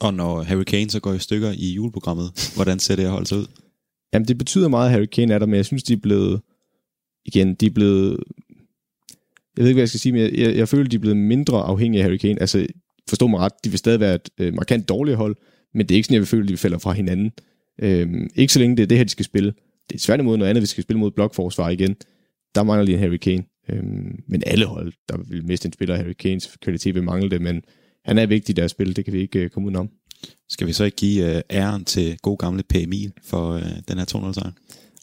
Og 0.00 0.14
når 0.14 0.42
Harry 0.42 0.64
Kane 0.64 0.90
så 0.90 1.00
går 1.00 1.12
i 1.12 1.18
stykker 1.18 1.50
i 1.50 1.72
juleprogrammet, 1.72 2.30
hvordan 2.56 2.78
ser 2.78 2.96
det 2.96 3.04
her 3.04 3.12
hold 3.12 3.26
så 3.26 3.36
ud? 3.36 3.46
Jamen 4.12 4.28
det 4.28 4.38
betyder 4.38 4.68
meget, 4.68 4.86
at 4.86 4.92
Harry 4.92 5.06
Kane 5.06 5.34
er 5.34 5.38
der, 5.38 5.46
men 5.46 5.54
jeg 5.54 5.66
synes, 5.66 5.82
de 5.82 5.92
er 5.92 5.96
blevet, 6.02 6.40
igen, 7.24 7.54
de 7.54 7.66
er 7.66 7.70
blevet, 7.70 8.18
jeg 9.56 9.62
ved 9.62 9.68
ikke, 9.68 9.76
hvad 9.76 9.82
jeg 9.82 9.88
skal 9.88 10.00
sige, 10.00 10.12
men 10.12 10.22
jeg, 10.22 10.32
jeg, 10.34 10.56
jeg 10.56 10.68
føler, 10.68 10.88
de 10.88 10.96
er 10.96 11.00
blevet 11.00 11.16
mindre 11.16 11.62
afhængige 11.62 12.02
af 12.02 12.08
Harry 12.08 12.16
Kane. 12.16 12.40
Altså, 12.40 12.66
forstå 13.08 13.26
mig 13.26 13.40
ret, 13.40 13.52
de 13.64 13.70
vil 13.70 13.78
stadig 13.78 14.00
være 14.00 14.14
et 14.14 14.28
øh, 14.38 14.54
markant 14.54 14.88
dårligt 14.88 15.16
hold, 15.16 15.36
men 15.74 15.86
det 15.86 15.94
er 15.94 15.96
ikke 15.96 16.06
sådan, 16.06 16.14
jeg 16.14 16.20
vil 16.20 16.26
føle, 16.26 16.42
at 16.42 16.48
de 16.48 16.56
falder 16.56 16.78
fra 16.78 16.92
hinanden. 16.92 17.32
Øhm, 17.82 18.30
ikke 18.34 18.52
så 18.52 18.58
længe 18.58 18.76
det 18.76 18.82
er 18.82 18.86
det 18.86 18.96
her, 18.96 19.04
de 19.04 19.10
skal 19.10 19.24
spille. 19.24 19.52
Det 19.90 19.94
er 19.94 20.00
svært 20.00 20.20
imod 20.20 20.36
noget 20.36 20.50
andet, 20.50 20.62
vi 20.62 20.66
skal 20.66 20.82
spille 20.82 21.00
mod 21.00 21.10
blokforsvar 21.10 21.68
igen. 21.68 21.96
Der 22.54 22.62
mangler 22.62 22.84
lige 22.84 22.94
en 22.94 23.00
Harry 23.00 23.16
Kane. 23.16 23.44
Øhm, 23.68 24.22
men 24.28 24.42
alle 24.46 24.66
hold, 24.66 24.92
der 25.08 25.16
vil 25.28 25.44
miste 25.44 25.66
en 25.66 25.72
spiller, 25.72 25.96
Harry 25.96 26.12
Kanes 26.12 26.56
kvalitet 26.62 26.94
vil 26.94 27.02
mangle 27.02 27.30
det, 27.30 27.42
men 27.42 27.62
han 28.04 28.18
er 28.18 28.26
vigtig 28.26 28.52
i 28.52 28.56
deres 28.60 28.70
spil, 28.70 28.96
det 28.96 29.04
kan 29.04 29.14
vi 29.14 29.20
ikke 29.20 29.38
øh, 29.38 29.50
komme 29.50 29.66
udenom. 29.66 29.90
Skal 30.48 30.66
vi 30.66 30.72
så 30.72 30.84
ikke 30.84 30.96
give 30.96 31.36
øh, 31.36 31.42
æren 31.50 31.84
til 31.84 32.18
god 32.18 32.38
gamle 32.38 32.62
P. 32.62 32.74
Emil 32.74 33.12
for 33.24 33.52
øh, 33.52 33.62
den 33.88 33.98
her 33.98 34.04
200 34.04 34.34
sejr? 34.34 34.50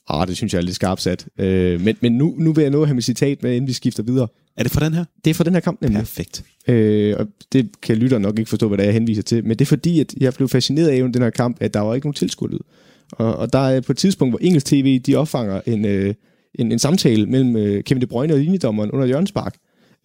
Ah, 0.09 0.27
det 0.27 0.37
synes 0.37 0.53
jeg 0.53 0.59
er 0.59 0.63
lidt 0.63 0.75
skarpt 0.75 1.01
sat. 1.01 1.27
Øh, 1.39 1.81
men 1.81 1.95
men 2.01 2.11
nu, 2.11 2.35
nu 2.37 2.53
vil 2.53 2.61
jeg 2.61 2.71
nå 2.71 2.81
at 2.81 2.87
have 2.87 2.95
mit 2.95 3.03
citat 3.03 3.43
med, 3.43 3.55
inden 3.55 3.67
vi 3.67 3.73
skifter 3.73 4.03
videre. 4.03 4.27
Er 4.57 4.63
det 4.63 4.71
fra 4.71 4.85
den 4.85 4.93
her? 4.93 5.05
Det 5.25 5.29
er 5.29 5.33
fra 5.33 5.43
den 5.43 5.53
her 5.53 5.59
kamp 5.59 5.81
nemlig. 5.81 5.99
Perfekt. 5.99 6.43
Øh, 6.67 7.15
og 7.19 7.27
det 7.53 7.69
kan 7.81 7.97
lytter 7.97 8.17
nok 8.17 8.39
ikke 8.39 8.49
forstå, 8.49 8.67
hvad 8.67 8.77
det 8.77 8.83
er, 8.83 8.87
jeg 8.87 8.93
henviser 8.93 9.21
til. 9.21 9.43
Men 9.43 9.51
det 9.51 9.61
er 9.61 9.65
fordi, 9.65 9.99
at 9.99 10.13
jeg 10.19 10.33
blev 10.33 10.49
fascineret 10.49 10.87
af 10.87 11.13
den 11.13 11.21
her 11.21 11.29
kamp, 11.29 11.57
at 11.61 11.73
der 11.73 11.79
var 11.79 11.95
ikke 11.95 12.07
nogen 12.07 12.13
tilskuerlyd. 12.13 12.59
Og, 13.11 13.35
og 13.35 13.53
der 13.53 13.59
er 13.59 13.81
på 13.81 13.91
et 13.91 13.97
tidspunkt, 13.97 14.31
hvor 14.31 14.39
engelsk 14.39 14.65
tv, 14.65 14.99
de 14.99 15.15
opfanger 15.15 15.61
en, 15.65 15.85
øh, 15.85 16.13
en, 16.55 16.71
en 16.71 16.79
samtale 16.79 17.25
mellem 17.25 17.55
øh, 17.55 17.83
Kevin 17.83 18.01
De 18.01 18.07
Bruyne 18.07 18.33
og 18.33 18.39
linjedommeren 18.39 18.91
under 18.91 19.07
Jørgens 19.07 19.29
Spark. 19.29 19.55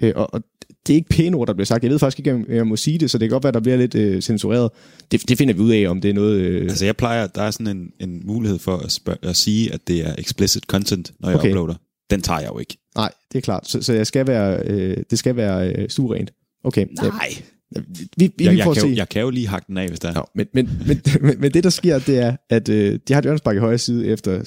Øh, 0.03 0.13
og, 0.17 0.35
og 0.35 0.43
det 0.87 0.93
er 0.93 0.97
ikke 0.97 1.09
pæne 1.09 1.37
ord, 1.37 1.47
der 1.47 1.55
bliver 1.55 1.67
sagt. 1.67 1.83
Jeg 1.83 1.91
ved 1.91 1.99
faktisk 1.99 2.19
ikke, 2.19 2.35
om 2.35 2.45
jeg 2.49 2.67
må 2.67 2.77
sige 2.77 2.99
det, 2.99 3.11
så 3.11 3.19
det 3.19 3.29
kan 3.29 3.35
godt 3.35 3.45
være, 3.45 3.53
der 3.53 3.61
bliver 3.61 3.77
lidt 3.77 3.95
øh, 3.95 4.23
censureret. 4.23 4.71
Det, 5.11 5.29
det 5.29 5.39
finder 5.39 5.55
vi 5.55 5.61
ud 5.61 5.71
af, 5.71 5.91
om 5.91 6.01
det 6.01 6.11
er 6.11 6.15
noget... 6.15 6.41
Øh... 6.41 6.63
Altså 6.63 6.85
jeg 6.85 6.97
plejer, 6.97 7.27
der 7.27 7.43
er 7.43 7.51
sådan 7.51 7.77
en, 7.77 7.93
en 8.01 8.23
mulighed 8.27 8.59
for 8.59 8.77
at, 8.77 8.93
spørge, 8.93 9.19
at 9.23 9.37
sige, 9.37 9.73
at 9.75 9.89
det 9.89 10.07
er 10.07 10.15
explicit 10.19 10.63
content, 10.63 11.13
når 11.21 11.29
jeg 11.29 11.39
okay. 11.39 11.49
uploader. 11.49 11.75
Den 12.11 12.23
tager 12.23 12.41
jeg 12.41 12.49
jo 12.49 12.59
ikke. 12.59 12.79
Nej, 12.97 13.11
det 13.33 13.39
er 13.39 13.43
klart. 13.43 13.69
Så, 13.69 13.83
så 13.83 13.93
jeg 13.93 14.07
skal 14.07 14.27
være, 14.27 14.63
øh, 14.67 14.97
det 15.11 15.19
skal 15.19 15.37
være 15.37 15.73
øh, 15.73 15.89
stuerent. 15.89 16.33
Okay. 16.65 16.87
Nej. 17.03 17.35
Vi, 17.71 17.81
vi, 18.17 18.45
Jeg, 18.45 18.53
vi 18.53 18.59
jeg, 18.59 18.65
får 18.65 18.75
kan, 18.75 18.81
se. 18.81 18.89
jo, 18.89 18.95
jeg 18.95 19.09
kan 19.09 19.23
jo 19.23 19.31
lige 19.31 19.49
hakke 19.49 19.67
den 19.69 19.79
af, 19.79 19.89
hvis 19.89 20.01
der 20.01 20.09
er. 20.09 20.15
Nå, 20.15 20.25
men, 20.35 20.47
men, 20.55 20.71
men, 20.87 21.01
men, 21.27 21.41
men 21.41 21.53
det, 21.53 21.65
der 21.65 21.71
sker, 21.71 21.99
det 21.99 22.19
er, 22.19 22.37
at 22.51 22.69
øh, 22.69 22.99
de 23.09 23.13
har 23.13 23.19
et 23.19 23.25
hjørnespark 23.25 23.57
i 23.57 23.59
højre 23.59 23.79
side 23.79 24.07
efter 24.07 24.41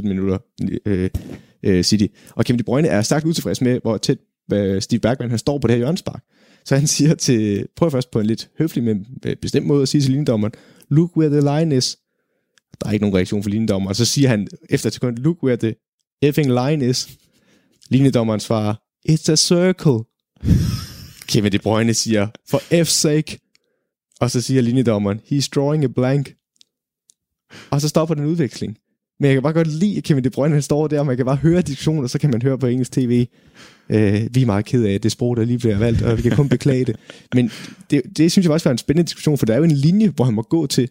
16-17 0.00 0.08
minutter, 0.08 0.38
øh, 0.86 1.10
øh, 1.62 1.84
City. 1.84 2.06
Og 2.30 2.44
Kevin 2.44 2.58
De 2.58 2.64
Bruyne 2.64 2.88
er 2.88 3.02
stærkt 3.02 3.26
utilfreds 3.26 3.60
med, 3.60 3.80
hvor 3.82 3.96
tæt 3.96 4.18
Steve 4.80 5.00
Bergman 5.00 5.30
han 5.30 5.38
står 5.38 5.58
på 5.58 5.66
det 5.66 5.74
her 5.74 5.78
hjørnespark. 5.78 6.22
Så 6.64 6.76
han 6.76 6.86
siger 6.86 7.14
til, 7.14 7.66
prøv 7.76 7.90
først 7.90 8.10
på 8.10 8.20
en 8.20 8.26
lidt 8.26 8.50
høflig, 8.58 8.84
men 8.84 9.06
øh, 9.26 9.36
bestemt 9.36 9.66
måde 9.66 9.82
at 9.82 9.88
sige 9.88 10.02
til 10.02 10.10
linedommeren, 10.10 10.52
look 10.88 11.16
where 11.16 11.40
the 11.40 11.58
line 11.58 11.76
is. 11.76 11.98
Der 12.80 12.88
er 12.88 12.92
ikke 12.92 13.02
nogen 13.02 13.16
reaktion 13.16 13.42
fra 13.42 13.50
linedommeren. 13.50 13.88
Og 13.88 13.96
så 13.96 14.04
siger 14.04 14.28
han 14.28 14.48
efter 14.70 14.86
et 14.86 14.94
sekund, 14.94 15.16
look 15.16 15.42
where 15.42 15.56
the 15.56 15.74
effing 16.22 16.48
line 16.48 16.88
is. 16.88 17.08
Linedommeren 17.88 18.40
svarer, 18.40 18.74
it's 19.08 19.32
a 19.32 19.36
circle. 19.36 19.98
Kevin 21.28 21.52
De 21.52 21.58
Bruyne 21.58 21.94
siger, 21.94 22.28
for 22.48 22.58
F's 22.58 22.84
sake. 22.84 23.38
Og 24.20 24.30
så 24.30 24.40
siger 24.40 24.62
linjedommeren, 24.62 25.20
he's 25.32 25.48
drawing 25.54 25.84
a 25.84 25.86
blank. 25.86 26.34
Og 27.70 27.80
så 27.80 27.88
stopper 27.88 28.14
den 28.14 28.24
udveksling. 28.24 28.76
Men 29.20 29.26
jeg 29.26 29.34
kan 29.34 29.42
bare 29.42 29.52
godt 29.52 29.68
lide, 29.68 29.96
at 29.96 30.04
Kevin 30.04 30.24
De 30.24 30.30
Bruyne 30.30 30.54
han 30.54 30.62
står 30.62 30.88
der, 30.88 31.00
og 31.00 31.06
man 31.06 31.16
kan 31.16 31.26
bare 31.26 31.36
høre 31.36 31.62
diskussioner, 31.62 32.02
og 32.02 32.10
så 32.10 32.18
kan 32.18 32.30
man 32.30 32.42
høre 32.42 32.58
på 32.58 32.66
engelsk 32.66 32.92
tv. 32.92 33.26
Øh, 33.92 34.28
vi 34.30 34.42
er 34.42 34.46
meget 34.46 34.64
ked 34.64 34.84
af, 34.84 34.92
at 34.92 35.02
det 35.02 35.12
sprog, 35.12 35.36
der 35.36 35.44
lige 35.44 35.58
bliver 35.58 35.78
valgt, 35.78 36.02
og 36.02 36.16
vi 36.16 36.22
kan 36.22 36.36
kun 36.36 36.48
beklage 36.48 36.84
det. 36.84 36.96
Men 37.34 37.50
det, 37.90 38.02
det 38.16 38.32
synes 38.32 38.44
jeg 38.44 38.52
også 38.52 38.68
var 38.68 38.72
en 38.72 38.78
spændende 38.78 39.06
diskussion, 39.06 39.38
for 39.38 39.46
der 39.46 39.52
er 39.52 39.58
jo 39.58 39.64
en 39.64 39.70
linje, 39.70 40.08
hvor 40.08 40.24
han 40.24 40.34
må 40.34 40.42
gå 40.42 40.66
til. 40.66 40.88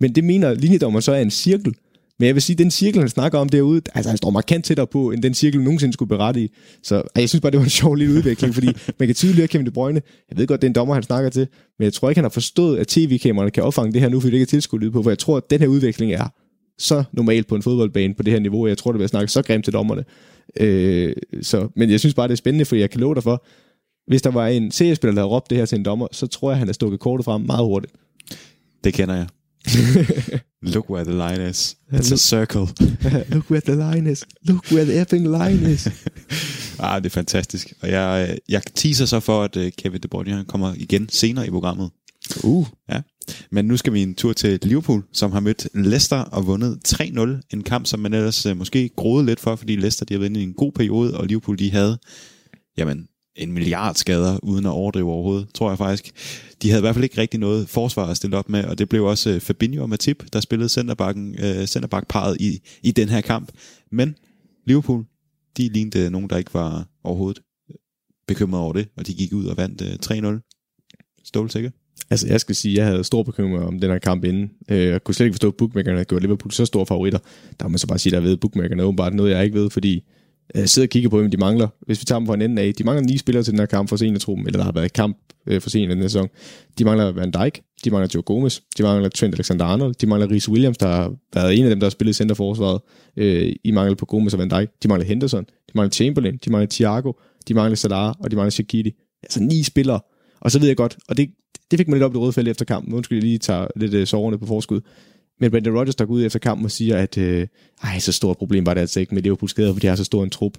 Men 0.00 0.14
det 0.14 0.24
mener 0.24 0.54
linjedommeren 0.54 1.02
så 1.02 1.12
er 1.12 1.20
en 1.20 1.30
cirkel. 1.30 1.74
Men 2.18 2.26
jeg 2.26 2.34
vil 2.34 2.42
sige, 2.42 2.54
at 2.54 2.58
den 2.58 2.70
cirkel, 2.70 3.00
han 3.00 3.08
snakker 3.08 3.38
om 3.38 3.48
derude, 3.48 3.82
altså 3.94 4.10
han 4.10 4.16
står 4.16 4.30
markant 4.30 4.64
tættere 4.64 4.86
på, 4.86 5.10
end 5.10 5.22
den 5.22 5.34
cirkel 5.34 5.60
nogensinde 5.60 5.92
skulle 5.92 6.08
berette 6.08 6.40
i. 6.40 6.50
Så 6.82 7.02
jeg 7.16 7.28
synes 7.28 7.40
bare, 7.40 7.50
det 7.50 7.58
var 7.58 7.64
en 7.64 7.70
sjov 7.80 7.94
lille 7.94 8.14
udvikling, 8.14 8.54
fordi 8.54 8.66
man 8.98 9.08
kan 9.08 9.14
tydeligt 9.14 9.38
høre 9.38 9.48
Kevin 9.48 9.66
De 9.66 9.70
Bruyne. 9.70 10.02
Jeg 10.30 10.38
ved 10.38 10.46
godt, 10.46 10.62
det 10.62 10.66
er 10.66 10.70
en 10.70 10.74
dommer, 10.74 10.94
han 10.94 11.02
snakker 11.02 11.30
til, 11.30 11.46
men 11.78 11.84
jeg 11.84 11.92
tror 11.92 12.10
ikke, 12.10 12.18
han 12.18 12.24
har 12.24 12.30
forstået, 12.30 12.78
at 12.78 12.86
tv-kameraerne 12.86 13.50
kan 13.50 13.62
opfange 13.62 13.92
det 13.92 14.00
her 14.00 14.08
nu, 14.08 14.20
fordi 14.20 14.30
det 14.30 14.36
ikke 14.36 14.42
er 14.42 14.56
tilskudt 14.56 14.92
på, 14.92 15.02
for 15.02 15.10
jeg 15.10 15.18
tror, 15.18 15.36
at 15.36 15.50
den 15.50 15.60
her 15.60 15.66
udvikling 15.66 16.12
er 16.12 16.28
så 16.78 17.04
normalt 17.12 17.46
på 17.46 17.54
en 17.54 17.62
fodboldbane 17.62 18.14
på 18.14 18.22
det 18.22 18.32
her 18.32 18.40
niveau. 18.40 18.66
Jeg 18.66 18.78
tror, 18.78 18.92
det 18.92 19.00
vil 19.00 19.08
snakke 19.08 19.32
så 19.32 19.42
grimt 19.42 19.64
til 19.64 19.72
dommerne. 19.72 20.04
Øh, 20.60 21.16
så, 21.42 21.68
men 21.76 21.90
jeg 21.90 22.00
synes 22.00 22.14
bare, 22.14 22.28
det 22.28 22.32
er 22.32 22.36
spændende, 22.36 22.64
for 22.64 22.76
jeg 22.76 22.90
kan 22.90 23.00
love 23.00 23.14
dig 23.14 23.22
for, 23.22 23.44
hvis 24.06 24.22
der 24.22 24.30
var 24.30 24.46
en 24.46 24.70
seriespiller, 24.70 25.14
der 25.14 25.20
havde 25.20 25.30
råbt 25.30 25.50
det 25.50 25.58
her 25.58 25.66
til 25.66 25.78
en 25.78 25.84
dommer, 25.84 26.08
så 26.12 26.26
tror 26.26 26.50
jeg, 26.50 26.58
han 26.58 26.68
har 26.68 26.72
stukket 26.72 27.00
kortet 27.00 27.24
frem 27.24 27.40
meget 27.40 27.64
hurtigt. 27.64 27.92
Det 28.84 28.94
kender 28.94 29.14
jeg. 29.14 29.26
Look 30.74 30.90
where 30.90 31.04
the 31.04 31.12
line 31.12 31.50
is. 31.50 31.76
It's 31.92 32.12
a 32.12 32.16
circle. 32.16 32.66
Look 33.34 33.50
where 33.50 33.60
the 33.60 33.74
line 33.74 34.12
is. 34.12 34.24
Look 34.42 34.64
where 34.72 34.84
the 34.84 35.00
effing 35.00 35.26
line 35.28 35.72
is. 35.72 35.88
Ah, 36.78 37.02
det 37.02 37.06
er 37.06 37.10
fantastisk. 37.10 37.72
Og 37.80 37.90
jeg, 37.90 38.38
jeg 38.48 38.62
teaser 38.74 39.06
så 39.06 39.20
for, 39.20 39.42
at 39.42 39.56
øh, 39.56 39.72
Kevin 39.78 40.00
De 40.00 40.08
Bruyne 40.08 40.36
han 40.36 40.44
kommer 40.44 40.74
igen 40.76 41.08
senere 41.08 41.46
i 41.46 41.50
programmet. 41.50 41.90
Uh. 42.44 42.66
Ja. 42.88 43.00
Men 43.50 43.64
nu 43.64 43.76
skal 43.76 43.92
vi 43.92 44.02
en 44.02 44.14
tur 44.14 44.32
til 44.32 44.58
Liverpool, 44.62 45.04
som 45.12 45.32
har 45.32 45.40
mødt 45.40 45.68
Leicester 45.74 46.16
og 46.16 46.46
vundet 46.46 46.78
3-0. 46.88 47.20
En 47.50 47.62
kamp, 47.62 47.86
som 47.86 48.00
man 48.00 48.14
ellers 48.14 48.46
øh, 48.46 48.56
måske 48.56 48.88
groede 48.88 49.26
lidt 49.26 49.40
for, 49.40 49.56
fordi 49.56 49.76
Leicester 49.76 50.04
de 50.04 50.14
har 50.14 50.18
været 50.18 50.30
inde 50.30 50.40
i 50.40 50.42
en 50.42 50.54
god 50.54 50.72
periode, 50.72 51.16
og 51.16 51.26
Liverpool 51.26 51.58
de 51.58 51.70
havde 51.70 51.98
jamen, 52.76 53.08
en 53.36 53.52
milliard 53.52 53.94
skader, 53.94 54.38
uden 54.42 54.66
at 54.66 54.70
overdrive 54.70 55.10
overhovedet, 55.10 55.48
tror 55.54 55.68
jeg 55.70 55.78
faktisk. 55.78 56.12
De 56.62 56.70
havde 56.70 56.80
i 56.80 56.84
hvert 56.84 56.94
fald 56.94 57.04
ikke 57.04 57.20
rigtig 57.20 57.40
noget 57.40 57.68
forsvar 57.68 58.06
at 58.06 58.16
stille 58.16 58.36
op 58.36 58.48
med, 58.48 58.64
og 58.64 58.78
det 58.78 58.88
blev 58.88 59.04
også 59.04 59.30
øh, 59.30 59.40
Fabinho 59.40 59.82
og 59.82 59.88
Matip, 59.88 60.24
der 60.32 60.40
spillede 60.40 60.68
centerbacken, 60.68 61.36
øh, 61.44 61.66
centerbackparet 61.66 62.40
i, 62.40 62.60
i 62.82 62.90
den 62.90 63.08
her 63.08 63.20
kamp. 63.20 63.52
Men 63.92 64.14
Liverpool, 64.66 65.04
de 65.56 65.68
lignede 65.68 66.04
øh, 66.04 66.10
nogen, 66.10 66.30
der 66.30 66.36
ikke 66.36 66.54
var 66.54 66.86
overhovedet 67.04 67.42
øh, 67.70 67.76
bekymret 68.26 68.60
over 68.60 68.72
det, 68.72 68.88
og 68.96 69.06
de 69.06 69.14
gik 69.14 69.32
ud 69.32 69.46
og 69.46 69.56
vandt 69.56 69.82
øh, 69.82 70.38
3-0. 70.38 71.22
Stålsikker? 71.24 71.70
Altså, 72.10 72.26
jeg 72.28 72.40
skal 72.40 72.54
sige, 72.54 72.74
jeg 72.76 72.86
havde 72.86 73.04
stor 73.04 73.22
bekymring 73.22 73.64
om 73.64 73.78
den 73.78 73.90
her 73.90 73.98
kamp 73.98 74.24
inden. 74.24 74.50
Øh, 74.68 74.84
jeg 74.84 75.04
kunne 75.04 75.14
slet 75.14 75.26
ikke 75.26 75.34
forstå, 75.34 75.48
at 75.48 75.54
bookmakerne 75.54 75.96
havde 75.96 76.04
gjort 76.04 76.22
Liverpool 76.22 76.52
så 76.52 76.64
store 76.64 76.86
favoritter. 76.86 77.18
Der 77.60 77.64
må 77.64 77.68
man 77.68 77.78
så 77.78 77.86
bare 77.86 77.98
sige, 77.98 78.12
der 78.16 78.20
ved 78.20 78.36
bookmakerne 78.36 78.82
åbenbart 78.82 79.14
noget, 79.14 79.30
jeg 79.30 79.44
ikke 79.44 79.58
ved, 79.58 79.70
fordi 79.70 80.04
jeg 80.54 80.68
sidder 80.68 80.86
og 80.86 80.90
kigger 80.90 81.10
på, 81.10 81.18
hvem 81.18 81.30
de 81.30 81.36
mangler. 81.36 81.68
Hvis 81.86 82.00
vi 82.00 82.04
tager 82.04 82.18
dem 82.18 82.26
fra 82.26 82.34
en 82.34 82.42
ende 82.42 82.62
af, 82.62 82.74
de 82.74 82.84
mangler 82.84 83.06
ni 83.06 83.18
spillere 83.18 83.44
til 83.44 83.50
den 83.50 83.60
her 83.60 83.66
kamp 83.66 83.88
for 83.88 83.96
seniortruppen, 83.96 84.46
eller 84.46 84.58
der 84.58 84.64
har 84.64 84.72
været 84.72 84.92
kamp 84.92 85.18
øh, 85.46 85.60
for 85.60 85.70
senior 85.70 85.88
den 85.88 85.98
her 85.98 86.08
sæson. 86.08 86.28
De 86.78 86.84
mangler 86.84 87.12
Van 87.12 87.30
Dijk, 87.30 87.62
de 87.84 87.90
mangler 87.90 88.08
Joe 88.14 88.22
Gomez, 88.22 88.60
de 88.78 88.82
mangler 88.82 89.08
Trent 89.08 89.34
Alexander-Arnold, 89.34 89.94
de 89.94 90.06
mangler 90.06 90.30
Rhys 90.30 90.48
Williams, 90.48 90.78
der 90.78 90.86
har 90.88 91.12
været 91.34 91.58
en 91.58 91.64
af 91.64 91.70
dem, 91.70 91.80
der 91.80 91.86
har 91.86 91.90
spillet 91.90 92.12
i 92.12 92.16
centerforsvaret 92.16 92.80
øh, 93.16 93.52
i 93.64 93.70
mangel 93.70 93.96
på 93.96 94.06
Gomez 94.06 94.32
og 94.32 94.38
Van 94.38 94.50
Dijk. 94.50 94.70
De 94.82 94.88
mangler 94.88 95.06
Henderson, 95.06 95.44
de 95.44 95.72
mangler 95.74 95.90
Chamberlain, 95.90 96.38
de 96.44 96.50
mangler 96.50 96.68
Thiago, 96.70 97.12
de 97.48 97.54
mangler 97.54 97.76
Salah, 97.76 98.14
og 98.20 98.30
de 98.30 98.36
mangler 98.36 98.50
Shaqiri. 98.50 98.92
Altså 99.22 99.42
ni 99.42 99.62
spillere. 99.62 100.00
Og 100.42 100.50
så 100.50 100.58
ved 100.58 100.66
jeg 100.66 100.76
godt, 100.76 100.98
og 101.08 101.16
det, 101.16 101.30
det 101.70 101.78
fik 101.78 101.88
mig 101.88 101.94
lidt 101.94 102.04
op 102.04 102.12
i 102.12 102.14
det 102.14 102.20
røde 102.20 102.32
felt 102.32 102.48
efter 102.48 102.64
kampen. 102.64 102.94
Undskyld, 102.94 103.18
jeg 103.18 103.24
lige 103.24 103.38
tager 103.38 103.66
lidt 103.76 103.94
øh, 103.94 104.06
soverne 104.06 104.38
på 104.38 104.46
forskud. 104.46 104.80
Men 105.40 105.50
Brendan 105.50 105.78
Rodgers, 105.78 105.94
der 105.94 106.04
går 106.04 106.14
ud 106.14 106.24
efter 106.24 106.38
kampen 106.38 106.64
og 106.64 106.70
siger, 106.70 106.96
at 106.96 107.18
øh, 107.18 107.46
ej, 107.82 107.98
så 107.98 108.12
stort 108.12 108.36
problem 108.36 108.66
var 108.66 108.74
det 108.74 108.80
altså 108.80 109.00
ikke 109.00 109.14
med 109.14 109.22
Liverpool 109.22 109.48
skader, 109.48 109.72
for 109.72 109.80
de 109.80 109.86
har 109.86 109.96
så 109.96 110.04
stor 110.04 110.24
en 110.24 110.30
trup. 110.30 110.52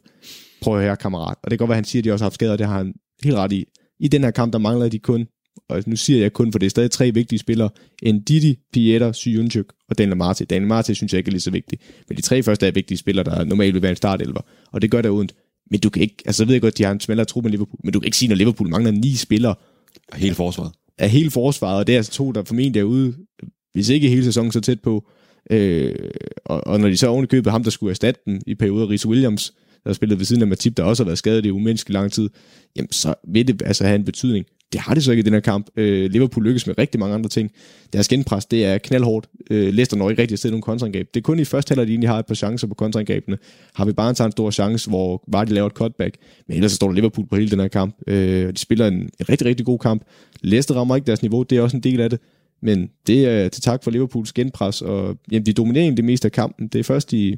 Prøv 0.62 0.78
at 0.78 0.84
høre, 0.84 0.96
kammerat. 0.96 1.38
Og 1.44 1.52
det 1.52 1.58
kan 1.58 1.58
godt 1.58 1.70
være, 1.70 1.76
at 1.76 1.78
han 1.78 1.86
siger, 1.86 2.02
at 2.02 2.06
de 2.06 2.12
også 2.12 2.24
har 2.24 2.26
haft 2.26 2.36
skader, 2.36 2.52
og 2.52 2.58
det 2.58 2.68
har 2.68 2.78
han 2.78 2.94
helt 3.24 3.36
ret 3.36 3.52
i. 3.52 3.66
I 4.00 4.08
den 4.08 4.24
her 4.24 4.32
kamp, 4.32 4.54
der 4.54 4.60
mangler 4.60 4.90
de 4.90 5.00
kun, 5.00 5.28
og 5.70 5.84
nu 5.88 5.96
siger 5.96 6.20
jeg 6.20 6.34
kun, 6.34 6.52
for 6.52 6.60
det 6.60 6.66
er 6.66 6.70
stadig 6.70 6.92
tre 6.92 7.12
vigtige 7.12 7.40
spillere, 7.40 7.70
en 8.04 8.22
Didi, 8.22 8.60
Pieter, 8.74 9.12
Syunchuk 9.12 9.74
og 9.90 9.98
Daniel 9.98 10.18
Marte. 10.18 10.46
Daniel 10.46 10.68
Marte 10.68 10.96
synes 10.96 11.14
jeg 11.14 11.18
ikke 11.18 11.30
er 11.30 11.32
lige 11.32 11.42
så 11.42 11.52
vigtig. 11.52 11.80
Men 12.10 12.18
de 12.18 12.22
tre 12.22 12.44
første 12.44 12.68
er 12.68 12.72
vigtige 12.72 12.98
spillere, 12.98 13.26
der 13.26 13.44
normalt 13.44 13.74
vil 13.74 13.82
være 13.82 13.92
en 13.92 13.96
startelver. 13.96 14.42
Og 14.72 14.82
det 14.82 14.92
gør 14.92 15.02
der 15.02 15.12
ondt. 15.12 15.36
Men 15.72 15.80
du 15.80 15.90
kan 15.90 16.02
ikke, 16.02 16.16
altså 16.26 16.44
jeg 16.44 16.48
ved 16.48 16.62
godt, 16.62 16.74
at 16.74 16.78
de 16.78 16.84
har 16.84 16.92
en 16.92 17.00
smallere 17.00 17.26
trup 17.26 17.46
end 17.46 17.52
Liverpool, 17.52 17.80
men 17.84 17.94
du 17.94 18.00
kan 18.00 18.06
ikke 18.06 18.18
sige, 18.18 18.30
når 18.30 18.36
Liverpool 18.36 18.70
mangler 18.70 18.92
ni 18.92 19.16
spillere, 19.16 19.56
hele 20.16 20.36
forsvaret. 20.36 20.72
af 20.98 21.10
hele 21.10 21.32
forsvaret, 21.32 21.80
og 21.80 21.88
det 21.88 21.94
er 21.94 21.98
altså 21.98 22.12
to, 22.12 22.32
der 22.32 22.44
formentlig 22.44 22.80
er 22.80 22.84
ude, 22.84 23.14
hvis 23.74 23.90
ikke 23.90 24.10
hele 24.10 24.24
sæsonen 24.24 24.52
så 24.52 24.62
tæt 24.62 24.82
på. 24.82 25.06
Øh, 25.52 25.96
og, 26.46 26.68
og 26.68 26.80
når 26.80 26.88
de 26.88 26.98
så 26.98 27.08
oven 27.08 27.28
købet 27.28 27.52
ham, 27.52 27.64
der 27.64 27.70
skulle 27.70 27.92
erstatte 27.92 28.22
den 28.26 28.42
i 28.48 28.56
perioder, 28.56 28.90
Rhys 28.90 29.06
Williams, 29.06 29.54
der 29.84 29.90
har 29.90 29.94
spillet 29.94 30.20
ved 30.20 30.26
siden 30.26 30.42
af 30.42 30.48
Matip, 30.48 30.78
der 30.78 30.84
også 30.84 31.04
har 31.04 31.06
været 31.06 31.18
skadet 31.18 31.46
i 31.46 31.52
umenneskelig 31.52 31.94
lang 31.94 32.12
tid, 32.12 32.30
jamen 32.76 32.92
så 32.92 33.16
vil 33.28 33.48
det 33.48 33.62
altså 33.66 33.84
have 33.84 33.96
en 33.96 34.06
betydning. 34.06 34.46
Det 34.74 34.82
har 34.82 34.94
det 34.94 35.04
så 35.04 35.12
ikke 35.12 35.22
i 35.22 35.24
den 35.24 35.34
her 35.34 35.40
kamp. 35.40 35.68
Øh, 35.76 36.12
Liverpool 36.12 36.46
lykkes 36.46 36.68
med 36.68 36.78
rigtig 36.78 37.00
mange 37.00 37.16
andre 37.16 37.30
ting. 37.30 37.52
Deres 37.94 38.08
genpres, 38.08 38.46
det 38.46 38.66
er 38.66 38.78
knaldhårdt. 38.78 39.30
Øh, 39.52 39.74
Leicester 39.74 39.98
når 39.98 40.10
ikke 40.10 40.22
rigtig 40.22 40.36
afsted 40.36 40.50
nogen 40.52 40.62
kontraangreb. 40.62 41.08
Det 41.14 41.20
er 41.20 41.22
kun 41.22 41.40
i 41.40 41.46
første 41.46 41.72
halvdel, 41.72 41.88
de 41.88 41.92
egentlig 41.92 42.10
har 42.10 42.20
et 42.20 42.26
par 42.26 42.36
chancer 42.36 42.68
på 42.68 42.74
kontraangrebene. 42.74 43.38
Har 43.76 43.86
vi 43.86 43.92
bare 43.92 44.10
en, 44.10 44.26
en 44.26 44.32
stor 44.32 44.52
chance, 44.52 44.90
hvor 44.90 45.24
var 45.28 45.44
de 45.46 45.54
laver 45.54 45.68
et 45.68 45.74
cutback. 45.74 46.18
Men 46.48 46.56
ellers 46.56 46.72
så 46.72 46.76
står 46.76 46.88
der 46.88 46.96
Liverpool 46.96 47.28
på 47.28 47.36
hele 47.36 47.52
den 47.52 47.60
her 47.60 47.68
kamp. 47.68 47.96
Øh, 48.08 48.54
de 48.54 48.58
spiller 48.58 48.88
en, 48.88 48.94
en 48.94 49.30
rigtig, 49.30 49.48
rigtig 49.48 49.66
god 49.66 49.80
kamp. 49.80 50.04
Leicester 50.42 50.76
rammer 50.76 50.96
ikke 50.96 51.08
deres 51.08 51.22
niveau, 51.22 51.44
det 51.44 51.58
er 51.58 51.62
også 51.62 51.78
en 51.78 51.84
del 51.84 52.02
af 52.02 52.10
det. 52.10 52.20
Men 52.62 52.90
det 53.08 53.26
er 53.26 53.50
til 53.50 53.62
tak 53.62 53.84
for 53.84 53.92
Liverpools 53.92 54.34
genpres, 54.34 54.82
og 54.82 55.18
jamen, 55.32 55.46
de 55.46 55.54
dominerer 55.54 55.96
det 55.96 56.06
meste 56.06 56.26
af 56.26 56.32
kampen. 56.32 56.68
Det 56.68 56.80
er 56.80 56.84
først 56.84 57.14
i, 57.14 57.36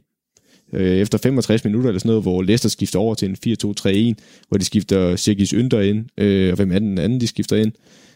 øh, 0.74 0.98
efter 0.98 1.18
65 1.18 1.64
minutter 1.64 1.90
eller 1.90 2.00
sådan 2.00 2.10
noget, 2.10 2.24
hvor 2.24 2.42
Leicester 2.42 2.70
skifter 2.70 3.00
over 3.00 3.16
til 3.16 3.30
en 3.30 3.38
4-2-3-1, 4.16 4.46
hvor 4.48 4.58
de 4.58 4.66
skifter 4.66 5.16
Sergis 5.16 5.50
Ynder 5.50 5.82
ind, 5.82 6.06
øh, 6.18 6.50
og 6.50 6.56
hvem 6.56 6.72
er 6.72 6.80
den 6.80 6.98
anden, 6.98 7.22
de 7.22 7.28
skifter 7.28 7.56
ind? 7.56 7.72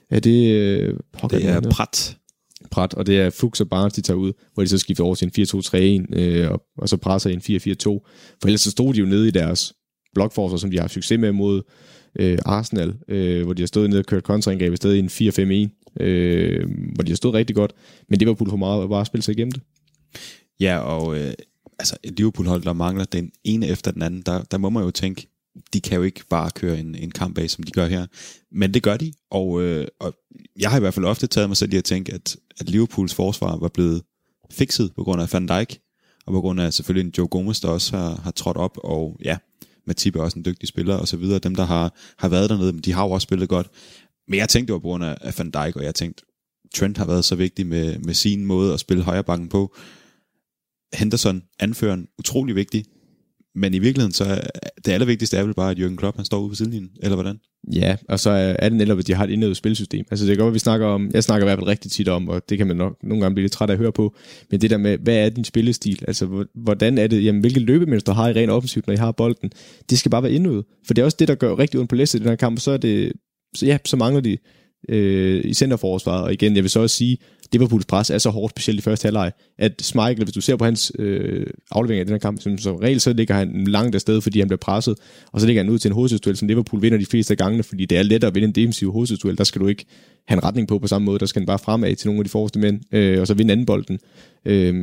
Er 0.09 0.19
det... 0.19 0.53
Øh, 0.53 0.93
Det 1.31 1.45
er? 1.45 1.61
Prat. 1.69 2.17
Prat, 2.71 2.93
og 2.93 3.05
det 3.05 3.19
er 3.19 3.29
Fuchs 3.29 3.61
og 3.61 3.69
Barnes, 3.69 3.93
de 3.93 4.01
tager 4.01 4.17
ud, 4.17 4.33
hvor 4.53 4.63
de 4.63 4.69
så 4.69 4.77
skifter 4.77 5.03
over 5.03 5.15
til 5.15 5.31
en 5.37 5.45
4-2-3-1, 6.13 6.19
øh, 6.19 6.51
og, 6.51 6.63
og 6.77 6.89
så 6.89 6.97
presser 6.97 7.29
en 7.29 7.39
4-4-2. 7.39 7.43
For 8.41 8.45
ellers 8.45 8.61
så 8.61 8.71
stod 8.71 8.93
de 8.93 8.99
jo 8.99 9.05
nede 9.05 9.27
i 9.27 9.31
deres 9.31 9.73
blokforsvar, 10.13 10.57
som 10.57 10.71
de 10.71 10.77
har 10.77 10.83
haft 10.83 10.93
succes 10.93 11.19
med 11.19 11.31
mod 11.31 11.61
øh, 12.19 12.37
Arsenal, 12.45 12.93
øh, 13.07 13.43
hvor 13.43 13.53
de 13.53 13.61
har 13.61 13.67
stået 13.67 13.89
nede 13.89 13.99
og 13.99 14.05
kørt 14.05 14.23
kontraangreb 14.23 14.73
i 14.73 14.75
stedet 14.75 14.95
i 14.95 14.99
en 14.99 15.69
4-5-1, 15.99 16.03
øh, 16.03 16.67
hvor 16.95 17.03
de 17.03 17.11
har 17.11 17.15
stået 17.15 17.33
rigtig 17.33 17.55
godt, 17.55 17.73
men 18.09 18.19
Liverpool 18.19 18.49
for 18.49 18.57
meget 18.57 18.83
at 18.83 18.89
bare 18.89 19.05
spille 19.05 19.23
sig 19.23 19.31
igennem 19.31 19.51
det. 19.51 19.61
Ja, 20.59 20.77
og 20.77 21.19
øh, 21.19 21.33
altså 21.79 21.97
et 22.03 22.17
Liverpool-hold, 22.17 22.63
der 22.63 22.73
mangler 22.73 23.05
den 23.05 23.31
ene 23.43 23.67
efter 23.67 23.91
den 23.91 24.01
anden, 24.01 24.21
der, 24.21 24.43
der 24.43 24.57
må 24.57 24.69
man 24.69 24.83
jo 24.83 24.91
tænke, 24.91 25.27
de 25.73 25.81
kan 25.81 25.97
jo 25.97 26.03
ikke 26.03 26.23
bare 26.29 26.51
køre 26.51 26.79
en, 26.79 26.95
en 26.95 27.11
kamp 27.11 27.37
af, 27.37 27.49
som 27.49 27.63
de 27.63 27.71
gør 27.71 27.87
her. 27.87 28.07
Men 28.51 28.73
det 28.73 28.83
gør 28.83 28.97
de, 28.97 29.13
og, 29.31 29.61
øh, 29.61 29.87
og 29.99 30.13
jeg 30.59 30.69
har 30.69 30.77
i 30.77 30.79
hvert 30.79 30.93
fald 30.93 31.05
ofte 31.05 31.27
taget 31.27 31.49
mig 31.49 31.57
selv 31.57 31.73
i 31.73 31.77
at 31.77 31.83
tænke, 31.83 32.13
at, 32.13 32.37
at 32.59 32.69
Liverpools 32.69 33.13
forsvar 33.13 33.57
var 33.57 33.67
blevet 33.67 34.01
fikset 34.51 34.91
på 34.95 35.03
grund 35.03 35.21
af 35.21 35.33
Van 35.33 35.47
Dijk, 35.47 35.79
og 36.25 36.33
på 36.33 36.41
grund 36.41 36.61
af 36.61 36.73
selvfølgelig 36.73 37.07
en 37.07 37.13
Joe 37.17 37.27
Gomez, 37.27 37.61
der 37.61 37.67
også 37.67 37.97
har, 37.97 38.21
har 38.23 38.31
trådt 38.31 38.57
op, 38.57 38.77
og 38.83 39.17
ja, 39.23 39.37
Matip 39.87 40.15
er 40.15 40.21
også 40.21 40.39
en 40.39 40.45
dygtig 40.45 40.67
spiller, 40.67 40.95
og 40.95 41.07
så 41.07 41.17
videre. 41.17 41.39
Dem, 41.39 41.55
der 41.55 41.65
har, 41.65 41.93
har 42.17 42.27
været 42.27 42.49
dernede, 42.49 42.79
de 42.79 42.93
har 42.93 43.03
jo 43.03 43.11
også 43.11 43.25
spillet 43.25 43.49
godt. 43.49 43.69
Men 44.27 44.39
jeg 44.39 44.49
tænkte, 44.49 44.67
det 44.67 44.73
var 44.73 44.79
på 44.79 44.87
grund 44.87 45.03
af, 45.03 45.17
af 45.21 45.33
Van 45.37 45.51
Dijk, 45.51 45.75
og 45.75 45.83
jeg 45.83 45.95
tænkte, 45.95 46.23
Trent 46.75 46.97
har 46.97 47.05
været 47.05 47.25
så 47.25 47.35
vigtig 47.35 47.67
med, 47.67 47.99
med 47.99 48.13
sin 48.13 48.45
måde 48.45 48.73
at 48.73 48.79
spille 48.79 49.03
højrebakken 49.03 49.49
på. 49.49 49.75
Henderson, 50.93 51.41
anføreren, 51.59 52.07
utrolig 52.19 52.55
vigtig. 52.55 52.85
Men 53.55 53.73
i 53.73 53.79
virkeligheden, 53.79 54.13
så 54.13 54.23
er 54.23 54.41
det 54.85 54.91
allervigtigste 54.91 55.37
er 55.37 55.43
vel 55.43 55.53
bare, 55.53 55.71
at 55.71 55.77
Jürgen 55.77 55.95
Klopp, 55.95 56.17
han 56.17 56.25
står 56.25 56.39
ude 56.39 56.49
på 56.49 56.55
sidelinjen, 56.55 56.89
eller 57.03 57.15
hvordan? 57.15 57.39
Ja, 57.73 57.95
og 58.09 58.19
så 58.19 58.29
er 58.59 58.69
det 58.69 58.77
netop, 58.77 58.99
at 58.99 59.07
de 59.07 59.13
har 59.13 59.23
et 59.23 59.29
indlevet 59.29 59.57
spilsystem. 59.57 60.05
Altså 60.11 60.25
det 60.25 60.37
kan 60.37 60.43
godt 60.43 60.53
vi 60.53 60.59
snakker 60.59 60.87
om, 60.87 61.11
jeg 61.13 61.23
snakker 61.23 61.45
i 61.45 61.47
hvert 61.47 61.59
fald 61.59 61.67
rigtig 61.67 61.91
tit 61.91 62.07
om, 62.07 62.29
og 62.29 62.49
det 62.49 62.57
kan 62.57 62.67
man 62.67 62.77
nok 62.77 62.95
nogle 63.03 63.21
gange 63.21 63.35
blive 63.35 63.43
lidt 63.43 63.51
træt 63.51 63.69
af 63.69 63.73
at 63.73 63.79
høre 63.79 63.91
på, 63.91 64.15
men 64.51 64.61
det 64.61 64.69
der 64.69 64.77
med, 64.77 64.97
hvad 64.97 65.15
er 65.15 65.29
din 65.29 65.43
spillestil? 65.43 66.03
Altså 66.07 66.45
hvordan 66.55 66.97
er 66.97 67.07
det, 67.07 67.23
jamen 67.23 67.41
hvilke 67.41 67.59
løbemønster 67.59 68.13
har 68.13 68.29
I 68.29 68.33
rent 68.33 68.51
offensivt, 68.51 68.87
når 68.87 68.93
I 68.93 68.97
har 68.97 69.11
bolden? 69.11 69.51
Det 69.89 69.99
skal 69.99 70.11
bare 70.11 70.23
være 70.23 70.31
indlevet, 70.31 70.65
for 70.87 70.93
det 70.93 71.01
er 71.01 71.05
også 71.05 71.17
det, 71.19 71.27
der 71.27 71.35
gør 71.35 71.59
rigtig 71.59 71.79
ondt 71.79 71.89
på 71.89 71.95
Leicester 71.95 72.19
i 72.19 72.21
den 72.21 72.29
her 72.29 72.35
kamp, 72.35 72.57
og 72.57 72.61
så 72.61 72.71
er 72.71 72.77
det, 72.77 73.11
så 73.55 73.65
ja, 73.65 73.77
så 73.85 73.97
mangler 73.97 74.21
de 74.21 74.37
øh, 74.89 75.41
i 75.45 75.53
centerforsvaret. 75.53 76.23
Og 76.23 76.33
igen, 76.33 76.55
jeg 76.55 76.63
vil 76.63 76.69
så 76.69 76.79
også 76.79 76.95
sige, 76.95 77.17
Liverpools 77.51 77.85
pres 77.85 78.09
er 78.09 78.17
så 78.17 78.29
hårdt, 78.29 78.51
specielt 78.51 78.79
i 78.79 78.81
første 78.81 79.05
halvleg, 79.05 79.31
at 79.57 79.81
Schmeichel, 79.81 80.23
hvis 80.23 80.33
du 80.33 80.41
ser 80.41 80.55
på 80.55 80.65
hans 80.65 80.91
øh, 80.99 81.47
aflevering 81.71 81.99
af 81.99 82.05
den 82.05 82.13
her 82.13 82.19
kamp, 82.19 82.41
som, 82.41 82.57
som 82.57 82.75
regel, 82.75 82.99
så 82.99 83.13
ligger 83.13 83.35
han 83.35 83.63
langt 83.67 83.95
afsted, 83.95 84.21
fordi 84.21 84.39
han 84.39 84.47
bliver 84.47 84.57
presset, 84.57 84.97
og 85.31 85.41
så 85.41 85.47
ligger 85.47 85.63
han 85.63 85.71
ud 85.71 85.79
til 85.79 85.89
en 85.89 85.95
hovedstødsduel, 85.95 86.37
som 86.37 86.47
Liverpool 86.47 86.81
vinder 86.81 86.97
de 86.97 87.05
fleste 87.05 87.31
af 87.33 87.37
gangene, 87.37 87.63
fordi 87.63 87.85
det 87.85 87.97
er 87.97 88.03
lettere 88.03 88.27
at 88.27 88.35
vinde 88.35 88.47
en 88.47 88.55
defensiv 88.55 88.91
hovedstødsduel, 88.91 89.37
der 89.37 89.43
skal 89.43 89.61
du 89.61 89.67
ikke 89.67 89.85
have 90.27 90.37
en 90.37 90.43
retning 90.43 90.67
på 90.67 90.79
på 90.79 90.87
samme 90.87 91.05
måde, 91.05 91.19
der 91.19 91.25
skal 91.25 91.39
han 91.39 91.47
bare 91.47 91.59
fremad 91.59 91.95
til 91.95 92.07
nogle 92.07 92.19
af 92.19 92.25
de 92.25 92.29
forreste 92.29 92.59
mænd, 92.59 92.81
øh, 92.91 93.21
og 93.21 93.27
så 93.27 93.33
vinde 93.33 93.51
anden 93.51 93.65
bolden. 93.65 93.99
Øh, 94.45 94.75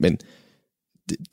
men 0.00 0.18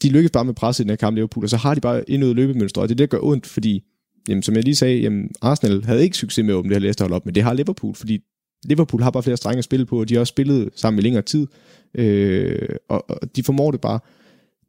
de 0.03 0.09
lykkes 0.09 0.31
bare 0.31 0.45
med 0.45 0.53
presset 0.53 0.83
i 0.83 0.83
den 0.83 0.89
her 0.89 0.95
kamp, 0.95 1.15
Liverpool, 1.15 1.45
og 1.45 1.49
så 1.49 1.57
har 1.57 1.75
de 1.75 1.81
bare 1.81 2.09
endnu 2.09 2.33
løbemønstre, 2.33 2.81
og 2.81 2.89
det 2.89 2.93
er 2.93 2.97
det, 2.97 3.11
der 3.11 3.17
gør 3.17 3.25
ondt, 3.25 3.45
fordi 3.45 3.83
jamen, 4.29 4.43
som 4.43 4.55
jeg 4.55 4.63
lige 4.63 4.75
sagde, 4.75 4.99
jamen, 4.99 5.29
Arsenal 5.41 5.83
havde 5.83 6.03
ikke 6.03 6.17
succes 6.17 6.45
med 6.45 6.53
at 6.53 6.57
åbne 6.57 6.69
det 6.69 6.75
her 6.75 6.81
Leicester 6.81 7.09
op, 7.09 7.25
men 7.25 7.35
det 7.35 7.43
har 7.43 7.53
Liverpool, 7.53 7.95
fordi 7.95 8.19
Liverpool 8.65 9.01
har 9.01 9.11
bare 9.11 9.23
flere 9.23 9.37
strenge 9.37 9.57
at 9.57 9.63
spille 9.63 9.85
på, 9.85 9.99
og 9.99 10.09
de 10.09 10.13
har 10.13 10.19
også 10.19 10.31
spillet 10.31 10.69
sammen 10.75 10.99
i 10.99 11.03
længere 11.03 11.23
tid, 11.23 11.47
øh, 11.95 12.69
og, 12.89 13.09
og 13.09 13.35
de 13.35 13.43
formår 13.43 13.71
det 13.71 13.81
bare. 13.81 13.99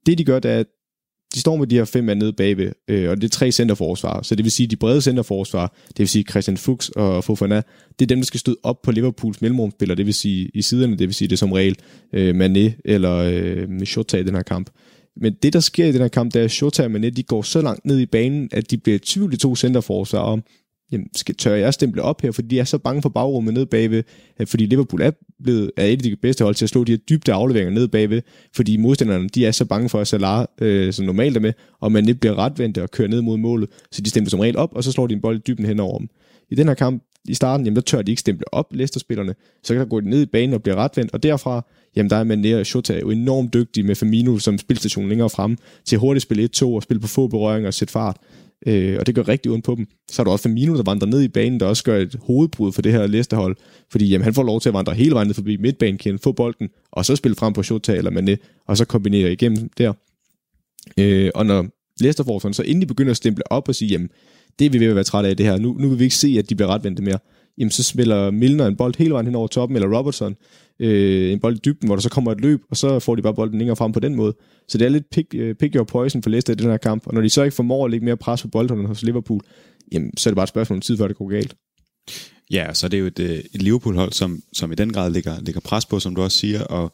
Det 0.06 0.18
de 0.18 0.24
gør, 0.24 0.38
det 0.38 0.50
er, 0.50 0.58
at 0.58 0.66
de 1.34 1.40
står 1.40 1.56
med 1.56 1.66
de 1.66 1.76
her 1.76 1.84
fem 1.84 2.04
mand 2.04 2.18
nede 2.18 2.32
bagved, 2.32 2.72
øh, 2.88 3.10
og 3.10 3.16
det 3.16 3.24
er 3.24 3.28
tre 3.28 3.52
centerforsvar, 3.52 4.22
så 4.22 4.34
det 4.34 4.44
vil 4.44 4.52
sige, 4.52 4.66
de 4.66 4.76
brede 4.76 5.02
centerforsvar, 5.02 5.74
det 5.88 5.98
vil 5.98 6.08
sige 6.08 6.24
Christian 6.30 6.56
Fuchs 6.56 6.88
og 6.88 7.24
Fofana, 7.24 7.62
det 7.98 8.04
er 8.04 8.06
dem, 8.06 8.18
der 8.18 8.24
skal 8.24 8.40
støde 8.40 8.56
op 8.62 8.82
på 8.82 8.90
Liverpools 8.90 9.40
mellemrumspillere, 9.40 9.96
det 9.96 10.06
vil 10.06 10.14
sige 10.14 10.50
i 10.54 10.62
siderne, 10.62 10.92
det 10.96 11.08
vil 11.08 11.14
sige 11.14 11.28
det 11.28 11.38
som 11.38 11.52
regel 11.52 11.76
øh, 12.12 12.34
Mané 12.34 12.80
eller 12.84 13.14
øh, 13.14 13.86
Shota 13.86 14.16
i 14.16 14.22
den 14.22 14.34
her 14.34 14.42
kamp. 14.42 14.70
Men 15.16 15.34
det, 15.42 15.52
der 15.52 15.60
sker 15.60 15.86
i 15.86 15.92
den 15.92 16.00
her 16.00 16.08
kamp, 16.08 16.34
det 16.34 16.40
er, 16.40 16.44
at 16.44 16.50
Shota 16.50 16.84
og 16.84 16.90
Mané, 16.90 17.08
de 17.08 17.22
går 17.22 17.42
så 17.42 17.60
langt 17.60 17.84
ned 17.84 17.98
i 17.98 18.06
banen, 18.06 18.48
at 18.52 18.70
de 18.70 18.76
bliver 18.76 18.96
i 18.96 18.98
tvivl 18.98 19.34
i 19.34 19.36
to 19.36 19.56
centerforsvar 19.56 20.18
om, 20.18 20.42
jamen, 20.92 21.08
skal, 21.16 21.34
tør 21.34 21.54
jeg 21.54 21.74
stemple 21.74 22.02
op 22.02 22.20
her, 22.20 22.32
fordi 22.32 22.48
de 22.48 22.58
er 22.58 22.64
så 22.64 22.78
bange 22.78 23.02
for 23.02 23.08
bagrummet 23.08 23.54
ned 23.54 23.66
bagved, 23.66 24.02
fordi 24.46 24.66
Liverpool 24.66 25.00
er, 25.02 25.10
blevet, 25.42 25.70
er 25.76 25.84
et 25.84 25.92
af 25.92 25.98
de 25.98 26.16
bedste 26.16 26.44
hold 26.44 26.54
til 26.54 26.64
at 26.64 26.68
slå 26.68 26.84
de 26.84 26.92
her 26.92 26.96
dybde 26.96 27.32
afleveringer 27.32 27.74
ned 27.74 27.88
bagved, 27.88 28.22
fordi 28.54 28.76
modstanderne 28.76 29.28
de 29.28 29.46
er 29.46 29.50
så 29.50 29.64
bange 29.64 29.88
for, 29.88 30.00
at 30.00 30.08
Salah, 30.08 30.46
øh, 30.60 30.92
som 30.92 31.06
normalt 31.06 31.36
er 31.36 31.40
med, 31.40 31.52
og 31.80 31.92
man 31.92 32.08
ikke 32.08 32.20
bliver 32.20 32.38
retvendt 32.38 32.78
og 32.78 32.90
kører 32.90 33.08
ned 33.08 33.22
mod 33.22 33.36
målet, 33.36 33.68
så 33.92 34.02
de 34.02 34.10
stemte 34.10 34.30
som 34.30 34.40
regel 34.40 34.56
op, 34.56 34.74
og 34.74 34.84
så 34.84 34.92
slår 34.92 35.06
de 35.06 35.14
en 35.14 35.20
bold 35.20 35.36
i 35.36 35.42
dybden 35.46 35.66
hen 35.66 35.80
over 35.80 35.98
dem. 35.98 36.08
I 36.50 36.54
den 36.54 36.68
her 36.68 36.74
kamp, 36.74 37.02
i 37.28 37.34
starten, 37.34 37.66
jamen 37.66 37.76
der 37.76 37.82
tør 37.82 38.02
de 38.02 38.12
ikke 38.12 38.20
stemple 38.20 38.54
op, 38.54 38.66
Leicester-spillerne, 38.70 39.34
så 39.62 39.74
kan 39.74 39.80
der 39.80 39.86
gå 39.86 40.00
ned 40.00 40.22
i 40.22 40.26
banen 40.26 40.54
og 40.54 40.62
blive 40.62 40.76
retvendt, 40.76 41.12
og 41.12 41.22
derfra, 41.22 41.66
jamen 41.96 42.10
der 42.10 42.16
er 42.16 42.24
Mané 42.24 42.60
og 42.60 42.66
Shota 42.66 42.98
jo 42.98 43.10
enormt 43.10 43.54
dygtige 43.54 43.84
med 43.84 43.94
Firmino 43.94 44.38
som 44.38 44.58
spilstation 44.58 45.08
længere 45.08 45.30
frem, 45.30 45.56
til 45.84 45.98
hurtigt 45.98 46.22
spille 46.22 46.48
1-2 46.56 46.64
og 46.64 46.82
spille 46.82 47.00
på 47.00 47.06
få 47.06 47.26
berøringer 47.26 47.66
og 47.66 47.74
sætte 47.74 47.92
fart 47.92 48.16
øh, 48.66 48.96
og 49.00 49.06
det 49.06 49.14
gør 49.14 49.28
rigtig 49.28 49.52
ondt 49.52 49.64
på 49.64 49.74
dem. 49.74 49.86
Så 50.10 50.22
er 50.22 50.24
der 50.24 50.30
også 50.30 50.42
Firmino, 50.42 50.76
der 50.76 50.82
vandrer 50.82 51.08
ned 51.08 51.22
i 51.22 51.28
banen, 51.28 51.60
der 51.60 51.66
også 51.66 51.84
gør 51.84 51.98
et 51.98 52.16
hovedbrud 52.22 52.72
for 52.72 52.82
det 52.82 52.92
her 52.92 53.06
Leicester-hold, 53.06 53.56
fordi 53.90 54.08
jamen, 54.08 54.24
han 54.24 54.34
får 54.34 54.42
lov 54.42 54.60
til 54.60 54.68
at 54.68 54.74
vandre 54.74 54.94
hele 54.94 55.14
vejen 55.14 55.28
ned 55.28 55.34
forbi 55.34 55.56
midtbanen, 55.56 56.18
få 56.18 56.32
bolden, 56.32 56.68
og 56.92 57.04
så 57.04 57.16
spille 57.16 57.36
frem 57.36 57.52
på 57.52 57.62
Shota 57.62 57.94
eller 57.94 58.10
Mané, 58.10 58.62
og 58.66 58.76
så 58.76 58.84
kombinere 58.84 59.32
igennem 59.32 59.70
der. 59.78 59.92
Øh, 60.98 61.30
og 61.34 61.46
når 61.46 61.66
Leicester 62.00 62.24
får 62.24 62.52
så 62.52 62.62
endelig 62.66 62.88
begynder 62.88 63.10
at 63.10 63.16
stemple 63.16 63.52
op 63.52 63.68
og 63.68 63.74
sige, 63.74 63.88
jamen, 63.88 64.10
det 64.58 64.64
er 64.64 64.70
vi 64.70 64.80
ved 64.80 64.86
at 64.86 64.94
være 64.94 65.04
trætte 65.04 65.30
af 65.30 65.36
det 65.36 65.46
her, 65.46 65.58
nu, 65.58 65.76
nu 65.78 65.88
vil 65.88 65.98
vi 65.98 66.04
ikke 66.04 66.16
se, 66.16 66.36
at 66.38 66.50
de 66.50 66.54
bliver 66.54 66.74
retvendte 66.74 67.02
mere, 67.02 67.18
jamen 67.58 67.70
så 67.70 67.82
spiller 67.82 68.30
Milner 68.30 68.66
en 68.66 68.76
bold 68.76 68.94
hele 68.98 69.10
vejen 69.10 69.26
hen 69.26 69.34
over 69.34 69.46
toppen, 69.46 69.76
eller 69.76 69.98
Robertson, 69.98 70.36
øh, 70.80 71.32
en 71.32 71.40
bold 71.40 71.56
i 71.56 71.60
dybden, 71.64 71.88
hvor 71.88 71.96
der 71.96 72.00
så 72.00 72.10
kommer 72.10 72.32
et 72.32 72.40
løb, 72.40 72.60
og 72.70 72.76
så 72.76 72.98
får 72.98 73.14
de 73.14 73.22
bare 73.22 73.34
bolden 73.34 73.58
længere 73.58 73.76
frem 73.76 73.92
på 73.92 74.00
den 74.00 74.14
måde. 74.14 74.36
Så 74.68 74.78
det 74.78 74.84
er 74.84 74.88
lidt 74.88 75.10
pick, 75.10 75.34
uh, 75.34 75.54
pick 75.60 75.74
your 75.74 75.84
poison 75.84 76.22
for 76.22 76.30
Leicester 76.30 76.52
i 76.52 76.56
den 76.56 76.70
her 76.70 76.76
kamp, 76.76 77.06
og 77.06 77.14
når 77.14 77.20
de 77.20 77.30
så 77.30 77.42
ikke 77.42 77.54
formår 77.54 77.84
at 77.84 77.90
lægge 77.90 78.04
mere 78.04 78.16
pres 78.16 78.42
på 78.42 78.48
bolden 78.48 78.86
hos 78.86 79.02
Liverpool, 79.02 79.40
jamen 79.92 80.16
så 80.16 80.28
er 80.28 80.30
det 80.30 80.36
bare 80.36 80.44
et 80.44 80.48
spørgsmål 80.48 80.76
om 80.76 80.80
tid, 80.80 80.96
før 80.96 81.08
det 81.08 81.16
går 81.16 81.28
galt. 81.28 81.56
Ja, 82.50 82.74
så 82.74 82.86
er 82.86 82.88
det 82.88 83.00
jo 83.00 83.06
et, 83.06 83.18
øh, 83.18 83.38
et 83.54 83.62
Liverpool-hold, 83.62 84.12
som, 84.12 84.42
som 84.52 84.72
i 84.72 84.74
den 84.74 84.92
grad 84.92 85.10
ligger, 85.10 85.40
ligger 85.40 85.60
pres 85.60 85.86
på, 85.86 86.00
som 86.00 86.14
du 86.14 86.22
også 86.22 86.38
siger, 86.38 86.64
og 86.64 86.92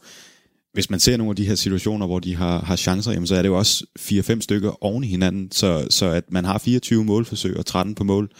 hvis 0.73 0.91
man 0.91 1.01
ser 1.01 1.17
nogle 1.17 1.31
af 1.31 1.37
de 1.37 1.47
her 1.47 1.55
situationer, 1.55 2.07
hvor 2.07 2.19
de 2.19 2.37
har, 2.37 2.61
har 2.61 2.77
chancer, 2.77 3.13
jamen, 3.13 3.27
så 3.27 3.35
er 3.35 3.43
det 3.43 3.49
jo 3.49 3.59
også 3.59 3.87
4-5 3.99 4.41
stykker 4.41 4.85
oven 4.85 5.05
i 5.05 5.07
hinanden, 5.07 5.53
så, 5.53 5.87
så 5.91 6.07
at 6.07 6.33
man 6.33 6.45
har 6.45 6.59
24 6.59 7.05
målforsøg 7.05 7.57
og 7.57 7.67
13 7.67 7.95
på 7.95 8.05
mål, 8.05 8.31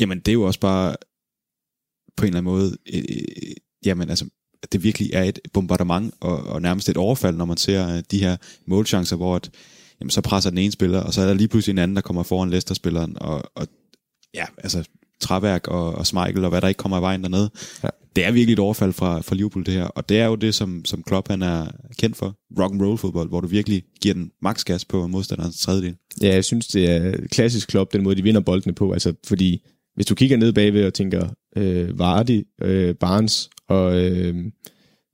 jamen 0.00 0.18
det 0.18 0.28
er 0.28 0.32
jo 0.32 0.42
også 0.42 0.60
bare 0.60 0.96
på 2.16 2.24
en 2.24 2.26
eller 2.26 2.38
anden 2.38 2.52
måde, 2.52 2.76
øh, 2.94 3.02
øh 3.08 3.54
jamen 3.84 4.10
altså, 4.10 4.26
det 4.72 4.82
virkelig 4.82 5.10
er 5.12 5.22
et 5.22 5.38
bombardement 5.52 6.14
og, 6.20 6.44
og 6.44 6.62
nærmest 6.62 6.88
et 6.88 6.96
overfald, 6.96 7.36
når 7.36 7.44
man 7.44 7.56
ser 7.56 7.96
øh, 7.96 8.02
de 8.10 8.20
her 8.20 8.36
målchancer, 8.66 9.16
hvor 9.16 9.36
at, 9.36 9.50
jamen, 10.00 10.10
så 10.10 10.20
presser 10.20 10.50
den 10.50 10.58
ene 10.58 10.72
spiller, 10.72 11.00
og 11.00 11.14
så 11.14 11.22
er 11.22 11.26
der 11.26 11.34
lige 11.34 11.48
pludselig 11.48 11.72
en 11.72 11.78
anden, 11.78 11.96
der 11.96 12.02
kommer 12.02 12.22
foran 12.22 12.50
Leicester-spilleren, 12.50 13.16
og, 13.20 13.42
og 13.54 13.66
ja, 14.34 14.44
altså 14.58 14.84
træværk 15.20 15.68
og, 15.68 15.94
og 15.94 16.06
Smeichel 16.06 16.44
og 16.44 16.50
hvad 16.50 16.60
der 16.60 16.68
ikke 16.68 16.78
kommer 16.78 16.98
i 16.98 17.00
vejen 17.00 17.22
dernede. 17.22 17.50
Ja. 17.84 17.88
Det 18.16 18.24
er 18.24 18.30
virkelig 18.30 18.52
et 18.52 18.58
overfald 18.58 18.92
fra, 18.92 19.20
fra 19.20 19.34
Liverpool 19.34 19.66
det 19.66 19.74
her, 19.74 19.84
og 19.84 20.08
det 20.08 20.20
er 20.20 20.26
jo 20.26 20.34
det, 20.34 20.54
som, 20.54 20.84
som 20.84 21.02
Klopp 21.02 21.28
han 21.28 21.42
er 21.42 21.66
kendt 21.98 22.16
for. 22.16 22.34
Rock 22.60 22.72
and 22.72 22.82
roll 22.82 22.98
fodbold, 22.98 23.28
hvor 23.28 23.40
du 23.40 23.46
virkelig 23.46 23.82
giver 24.00 24.14
den 24.14 24.30
max 24.42 24.64
gas 24.64 24.84
på 24.84 25.06
modstanderens 25.06 25.60
tredjedel. 25.60 25.94
Ja, 26.22 26.34
jeg 26.34 26.44
synes, 26.44 26.66
det 26.66 26.90
er 26.90 27.12
klassisk 27.30 27.68
Klopp, 27.68 27.92
den 27.92 28.02
måde, 28.02 28.16
de 28.16 28.22
vinder 28.22 28.40
boldene 28.40 28.74
på, 28.74 28.92
altså 28.92 29.12
fordi 29.26 29.66
hvis 29.94 30.06
du 30.06 30.14
kigger 30.14 30.36
ned 30.36 30.52
bagved 30.52 30.86
og 30.86 30.94
tænker, 30.94 31.28
øh, 31.56 31.98
Vardy, 31.98 32.46
øh, 32.62 32.94
Barnes 32.94 33.50
og 33.68 34.04
øh, 34.04 34.44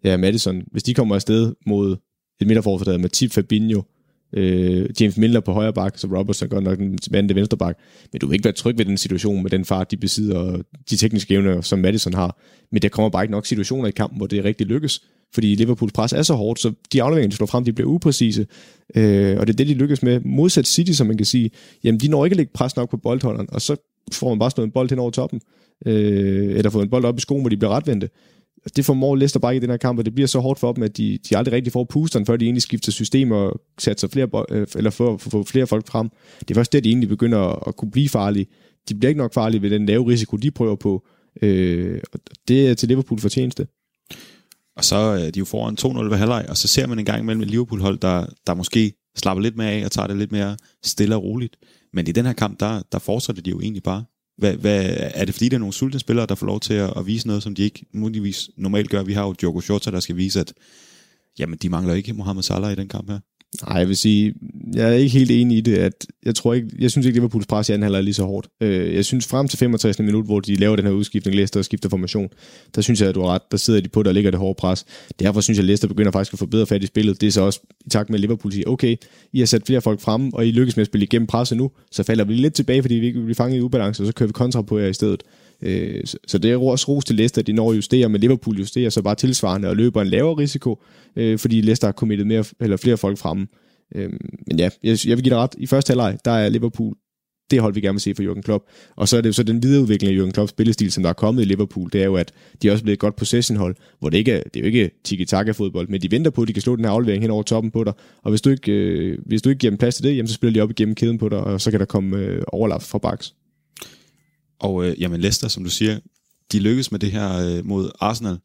ja, 0.05 0.17
Madison, 0.17 0.62
hvis 0.71 0.83
de 0.83 0.95
kommer 0.95 1.15
afsted 1.15 1.55
mod 1.67 1.97
et 2.41 2.47
midterforsvar, 2.47 2.99
med 2.99 3.09
Tip 3.09 3.33
Fabinho, 3.33 3.83
øh, 4.33 4.88
James 5.01 5.17
Miller 5.17 5.41
på 5.41 5.53
højre 5.53 5.73
bak, 5.73 5.99
så 5.99 6.07
Robertson 6.07 6.49
godt 6.49 6.65
nok 6.65 6.79
den 6.79 6.99
vante 7.11 7.35
venstre 7.35 7.57
bak, 7.57 7.79
men 8.12 8.21
du 8.21 8.27
vil 8.27 8.35
ikke 8.35 8.45
være 8.45 8.53
tryg 8.53 8.79
ved 8.79 8.85
den 8.85 8.99
situation 8.99 9.43
med 9.43 9.51
den 9.51 9.65
fart, 9.65 9.91
de 9.91 9.97
besidder, 9.97 10.38
og 10.38 10.65
de 10.91 10.97
tekniske 10.97 11.35
evner, 11.35 11.61
som 11.61 11.79
Madison 11.79 12.15
har. 12.15 12.38
Men 12.73 12.83
der 12.83 12.88
kommer 12.88 13.11
bare 13.11 13.25
ikke 13.25 13.33
nok 13.33 13.47
situationer 13.47 13.88
i 13.88 13.91
kampen, 13.91 14.17
hvor 14.17 14.27
det 14.27 14.45
rigtig 14.45 14.67
lykkes, 14.67 15.03
fordi 15.35 15.55
Liverpools 15.55 15.93
pres 15.93 16.12
er 16.12 16.23
så 16.23 16.35
hårdt, 16.35 16.61
så 16.61 16.73
de 16.93 17.03
afleveringer, 17.03 17.31
de 17.31 17.37
slår 17.37 17.47
frem, 17.47 17.65
de 17.65 17.73
bliver 17.73 17.91
upræcise, 17.91 18.47
øh, 18.95 19.38
og 19.38 19.47
det 19.47 19.53
er 19.53 19.57
det, 19.57 19.69
de 19.69 19.75
lykkes 19.75 20.03
med. 20.03 20.21
Modsat 20.21 20.67
City, 20.67 20.93
som 20.93 21.07
man 21.07 21.17
kan 21.17 21.27
sige, 21.27 21.51
jamen 21.85 22.01
de 22.01 22.09
når 22.09 22.25
ikke 22.25 22.35
at 22.35 22.37
lægge 22.37 22.53
pres 22.55 22.77
nok 22.77 22.91
på 22.91 22.97
boldholderen, 22.97 23.49
og 23.53 23.62
så 23.62 23.77
får 24.12 24.29
man 24.29 24.38
bare 24.38 24.51
slået 24.51 24.67
en 24.67 24.73
bold 24.73 24.91
hen 24.91 24.99
over 24.99 25.11
toppen, 25.11 25.41
øh, 25.87 26.57
eller 26.57 26.71
fået 26.71 26.85
en 26.85 26.91
bold 26.91 27.05
op 27.05 27.19
i 27.19 27.21
skoen, 27.21 27.41
hvor 27.41 27.49
de 27.49 27.57
bliver 27.57 27.77
retvendte. 27.77 28.09
Altså, 28.64 28.72
det 28.77 28.85
formår 28.85 29.16
Leicester 29.16 29.40
bare 29.40 29.55
ikke 29.55 29.64
i 29.64 29.66
den 29.66 29.70
her 29.70 29.77
kamp, 29.77 29.98
og 29.98 30.05
det 30.05 30.14
bliver 30.14 30.27
så 30.27 30.40
hårdt 30.40 30.61
for 30.61 30.72
dem, 30.72 30.83
at 30.83 30.96
de, 30.96 31.18
de 31.31 31.37
aldrig 31.37 31.53
rigtig 31.55 31.72
får 31.72 31.85
pusteren, 31.85 32.27
før 32.27 32.37
de 32.37 32.44
egentlig 32.44 32.62
skifter 32.62 32.92
system 32.92 33.31
og 33.31 33.61
sætter 33.79 34.09
flere, 34.09 34.44
øh, 34.51 34.66
eller 34.77 34.90
får, 34.90 35.16
få 35.16 35.44
flere 35.44 35.66
folk 35.66 35.87
frem. 35.87 36.09
Det 36.40 36.51
er 36.51 36.55
først 36.55 36.72
der, 36.72 36.81
de 36.81 36.88
egentlig 36.88 37.09
begynder 37.09 37.38
at, 37.38 37.59
at 37.66 37.77
kunne 37.77 37.90
blive 37.90 38.09
farlige. 38.09 38.46
De 38.88 38.94
bliver 38.94 39.09
ikke 39.09 39.18
nok 39.18 39.35
farlige 39.35 39.62
ved 39.62 39.70
den 39.70 39.87
lave 39.87 40.09
risiko, 40.09 40.37
de 40.37 40.51
prøver 40.51 40.77
på. 40.77 41.07
Øh, 41.42 42.01
og 42.12 42.20
det 42.48 42.68
er 42.68 42.75
til 42.75 42.88
Liverpool 42.88 43.20
fortjeneste. 43.20 43.66
Og 44.77 44.85
så 44.85 44.96
er 44.96 45.31
de 45.31 45.38
jo 45.38 45.44
foran 45.44 45.77
2-0 45.81 46.11
ved 46.11 46.16
halvleg, 46.16 46.46
og 46.48 46.57
så 46.57 46.68
ser 46.68 46.87
man 46.87 46.98
en 46.98 47.05
gang 47.05 47.20
imellem 47.20 47.42
et 47.42 47.51
Liverpool-hold, 47.51 47.98
der, 47.98 48.27
der 48.46 48.55
måske 48.55 48.92
slapper 49.16 49.42
lidt 49.42 49.57
mere 49.57 49.70
af 49.70 49.85
og 49.85 49.90
tager 49.90 50.07
det 50.07 50.16
lidt 50.16 50.33
mere 50.33 50.57
stille 50.85 51.16
og 51.16 51.22
roligt. 51.22 51.57
Men 51.92 52.07
i 52.07 52.12
den 52.12 52.27
her 52.27 52.33
kamp, 52.33 52.61
der, 52.61 52.83
der 52.92 52.98
fortsætter 52.98 53.42
de 53.42 53.51
jo 53.51 53.61
egentlig 53.61 53.83
bare. 53.83 54.05
Hvad, 54.38 54.57
hvad, 54.57 54.97
er 54.99 55.25
det 55.25 55.35
fordi, 55.35 55.49
der 55.49 55.57
er 55.57 55.59
nogle 55.59 55.73
sultne 55.73 56.01
spillere, 56.01 56.27
der 56.27 56.35
får 56.35 56.47
lov 56.47 56.61
til 56.61 56.75
at, 56.75 56.92
at 56.97 57.07
vise 57.07 57.27
noget, 57.27 57.42
som 57.42 57.55
de 57.55 57.62
ikke 57.62 57.87
muligvis 57.92 58.51
normalt 58.57 58.90
gør? 58.90 59.03
Vi 59.03 59.12
har 59.12 59.27
jo 59.27 59.33
Diogo 59.33 59.61
Jota, 59.68 59.90
der 59.90 60.01
skal 60.01 60.16
vise, 60.16 60.40
at 60.40 60.53
jamen, 61.38 61.59
de 61.62 61.68
mangler 61.68 61.95
ikke 61.95 62.12
Mohamed 62.12 62.42
Salah 62.42 62.73
i 62.73 62.75
den 62.75 62.88
kamp 62.88 63.11
her. 63.11 63.21
Nej, 63.69 63.79
jeg 63.79 63.88
vil 63.88 63.97
sige, 63.97 64.35
jeg 64.75 64.88
er 64.88 64.93
ikke 64.93 65.19
helt 65.19 65.31
enig 65.31 65.59
i 65.59 65.61
det, 65.61 65.77
at 65.77 66.07
jeg 66.25 66.35
tror 66.35 66.55
ikke, 66.55 66.69
jeg 66.79 66.91
synes 66.91 67.07
ikke, 67.07 67.19
Liverpools 67.19 67.47
pres 67.47 67.69
i 67.69 67.73
anden 67.73 67.83
halvleg 67.83 67.99
er 67.99 68.03
lige 68.03 68.15
så 68.15 68.25
hårdt. 68.25 68.49
Øh, 68.61 68.95
jeg 68.95 69.05
synes 69.05 69.27
frem 69.27 69.49
til 69.49 69.59
65. 69.59 69.99
minut, 69.99 70.25
hvor 70.25 70.41
de 70.41 70.55
laver 70.55 70.77
den 70.77 70.85
her 70.85 70.93
udskiftning, 70.93 71.35
Leicester 71.37 71.61
og 71.61 71.65
skifter 71.65 71.88
formation, 71.88 72.29
der 72.75 72.81
synes 72.81 73.01
jeg, 73.01 73.09
at 73.09 73.15
du 73.15 73.21
har 73.21 73.29
ret, 73.29 73.43
der 73.51 73.57
sidder 73.57 73.81
de 73.81 73.88
på, 73.88 74.03
der 74.03 74.12
ligger 74.12 74.31
det 74.31 74.41
hårde 74.41 74.55
pres. 74.59 74.87
Derfor 75.19 75.41
synes 75.41 75.59
jeg, 75.59 75.62
at 75.62 75.67
Leicester 75.67 75.88
begynder 75.88 76.12
faktisk 76.12 76.33
at 76.33 76.38
få 76.38 76.47
bedre 76.47 76.67
fat 76.67 76.83
i 76.83 76.87
spillet. 76.87 77.21
Det 77.21 77.27
er 77.27 77.31
så 77.31 77.43
også 77.43 77.61
i 77.87 77.88
takt 77.88 78.11
med, 78.11 78.17
at 78.17 78.21
Liverpool 78.21 78.53
siger, 78.53 78.69
okay, 78.69 78.97
I 79.33 79.38
har 79.38 79.47
sat 79.47 79.62
flere 79.67 79.81
folk 79.81 80.01
frem, 80.01 80.33
og 80.33 80.47
I 80.47 80.51
lykkes 80.51 80.77
med 80.77 80.81
at 80.81 80.87
spille 80.87 81.05
igennem 81.05 81.27
presset 81.27 81.59
nu, 81.59 81.71
så 81.91 82.03
falder 82.03 82.25
vi 82.25 82.35
lidt 82.35 82.55
tilbage, 82.55 82.83
fordi 82.83 82.95
vi 82.95 83.07
ikke 83.07 83.21
bliver 83.21 83.35
fanget 83.35 83.59
i 83.59 83.61
ubalance, 83.61 84.03
og 84.03 84.07
så 84.07 84.12
kører 84.12 84.27
vi 84.27 84.33
kontra 84.33 84.62
på 84.62 84.79
jer 84.79 84.87
i 84.87 84.93
stedet. 84.93 85.23
Øh, 85.62 86.05
så 86.27 86.38
det 86.38 86.51
er 86.51 86.57
også 86.57 86.88
ros 86.88 87.05
til 87.05 87.16
Leicester, 87.16 87.42
at 87.42 87.46
de 87.46 87.53
når 87.53 87.70
at 87.70 87.77
justere, 87.77 88.09
men 88.09 88.20
Liverpool 88.20 88.59
justerer 88.59 88.90
så 88.90 89.03
bare 89.03 89.14
tilsvarende 89.14 89.68
og 89.68 89.77
løber 89.77 90.03
en 90.03 90.09
lavere 90.09 90.38
risiko, 90.38 90.83
øh, 91.16 91.38
fordi 91.38 91.61
Leicester 91.61 91.87
har 91.87 91.92
kommittet 91.92 92.27
mere, 92.27 92.44
eller 92.61 92.77
flere 92.77 92.96
folk 92.96 93.18
fremme. 93.18 93.46
Øh, 93.94 94.12
men 94.46 94.59
ja, 94.59 94.70
jeg, 94.83 94.98
jeg 95.07 95.16
vil 95.16 95.22
give 95.22 95.35
dig 95.35 95.38
ret. 95.38 95.55
I 95.59 95.66
første 95.66 95.90
halvleg, 95.90 96.18
der 96.25 96.31
er 96.31 96.48
Liverpool 96.48 96.94
det 97.53 97.61
hold, 97.61 97.75
vi 97.75 97.81
gerne 97.81 97.94
vil 97.94 98.01
se 98.01 98.14
for 98.14 98.22
Jürgen 98.22 98.40
Klopp. 98.40 98.64
Og 98.96 99.09
så 99.09 99.16
er 99.16 99.20
det 99.20 99.29
jo 99.29 99.33
så 99.33 99.42
den 99.42 99.62
videreudvikling 99.62 100.12
af 100.12 100.22
Jürgen 100.22 100.31
Klopps 100.31 100.51
spillestil, 100.51 100.92
som 100.92 101.03
der 101.03 101.11
er 101.11 101.15
kommet 101.15 101.42
i 101.42 101.44
Liverpool, 101.44 101.90
det 101.92 102.00
er 102.00 102.04
jo, 102.04 102.17
at 102.17 102.33
de 102.63 102.69
er 102.69 102.73
også 102.73 102.85
blevet 102.85 102.96
et 102.96 103.00
godt 103.00 103.17
possession-hold, 103.17 103.77
hvor 103.98 104.08
det 104.10 104.19
ikke 104.19 104.33
er, 104.33 104.42
det 104.42 104.56
er 104.56 104.60
jo 104.60 104.67
ikke 104.67 104.90
tiki-taka-fodbold, 105.04 105.88
men 105.88 106.00
de 106.00 106.10
venter 106.10 106.31
på, 106.31 106.42
at 106.42 106.48
de 106.48 106.52
kan 106.52 106.63
slå 106.63 106.77
den 106.77 106.85
her 106.85 106.92
aflevering 106.92 107.23
hen 107.23 107.31
over 107.31 107.42
toppen 107.42 107.71
på 107.71 107.85
dig. 107.85 107.92
Og 108.23 108.31
hvis 108.31 108.40
du 108.40 108.50
ikke, 108.50 108.73
øh, 108.73 109.19
hvis 109.27 109.42
du 109.42 109.48
ikke 109.48 109.60
giver 109.60 109.71
dem 109.71 109.79
plads 109.79 109.94
til 109.94 110.04
det, 110.04 110.17
jamen, 110.17 110.29
så 110.29 110.35
spiller 110.35 110.52
de 110.52 110.60
op 110.60 110.71
igennem 110.71 110.94
kæden 110.94 111.19
på 111.19 111.29
dig, 111.29 111.38
og 111.38 111.60
så 111.60 111.71
kan 111.71 111.81
der 111.81 111.87
komme 111.87 112.17
øh, 112.17 112.42
overlap 112.46 112.83
fra 112.83 112.98
baks. 112.98 113.35
Og 114.63 114.85
øh, 114.85 115.00
jamen 115.00 115.21
Leicester, 115.21 115.48
som 115.48 115.65
du 115.65 115.71
siger, 115.71 115.98
de 116.52 116.58
lykkes 116.58 116.90
med 116.92 117.00
det 117.00 117.10
her 117.10 117.29
øh, 117.46 117.67
mod 117.67 117.90
Arsenal. 118.00 118.38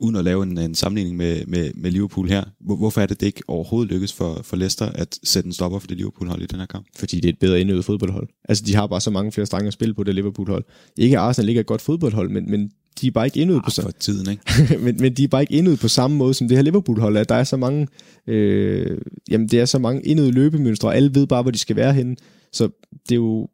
uden 0.00 0.16
at 0.16 0.24
lave 0.24 0.42
en, 0.42 0.58
en 0.58 0.74
sammenligning 0.74 1.16
med, 1.16 1.46
med, 1.46 1.70
med 1.74 1.90
Liverpool 1.90 2.28
her, 2.28 2.44
hvor, 2.60 2.76
hvorfor 2.76 3.00
er 3.00 3.06
det, 3.06 3.20
det 3.20 3.26
ikke 3.26 3.42
overhovedet 3.48 3.92
lykkes 3.92 4.12
for, 4.12 4.40
for 4.42 4.56
Leicester 4.56 4.86
at 4.86 5.18
sætte 5.24 5.46
en 5.46 5.52
stopper 5.52 5.78
for 5.78 5.86
det 5.86 5.96
Liverpool-hold 5.96 6.42
i 6.42 6.46
den 6.46 6.58
her 6.58 6.66
kamp? 6.66 6.86
fordi 6.96 7.16
det 7.16 7.24
er 7.28 7.32
et 7.32 7.38
bedre 7.38 7.60
indøvet 7.60 7.84
fodboldhold. 7.84 8.28
Altså, 8.48 8.64
de 8.64 8.74
har 8.74 8.86
bare 8.86 9.00
så 9.00 9.10
mange 9.10 9.32
flere 9.32 9.46
strenge 9.46 9.66
at 9.66 9.72
spille 9.72 9.94
på 9.94 10.02
det 10.02 10.14
Liverpool-hold. 10.14 10.64
Ikke 10.96 11.18
at 11.18 11.22
Arsenal 11.22 11.48
ikke 11.48 11.58
er 11.58 11.60
et 11.60 11.66
godt 11.66 11.80
fodboldhold, 11.82 12.30
men, 12.30 12.50
men 12.50 12.70
de 13.00 13.06
er 13.06 13.10
bare 13.10 13.26
ikke 13.26 13.40
indøvet 13.40 13.64
på 13.64 13.70
samme 13.70 13.92
tiden, 14.00 14.30
ikke? 14.30 14.78
men, 14.84 14.96
men 15.00 15.14
de 15.14 15.24
er 15.24 15.28
bare 15.28 15.42
ikke 15.42 15.54
indøvet 15.54 15.80
på 15.80 15.88
samme 15.88 16.16
måde 16.16 16.34
som 16.34 16.48
det 16.48 16.56
her 16.56 16.62
Liverpool-hold 16.62 17.16
er. 17.16 17.24
Der 17.24 17.34
er 17.34 17.44
så 17.44 17.56
mange, 17.56 17.88
øh, 18.26 18.98
jamen 19.30 19.48
det 19.48 19.60
er 19.60 19.64
så 19.64 19.78
mange 19.78 20.02
indøvede 20.02 20.32
løbemønstre, 20.32 20.88
og 20.88 20.96
alle 20.96 21.14
ved 21.14 21.26
bare, 21.26 21.42
hvor 21.42 21.50
de 21.50 21.58
skal 21.58 21.76
være 21.76 21.92
henne. 21.92 22.16
Så 22.52 22.68
det 23.08 23.12
er 23.12 23.16
jo, 23.16 23.48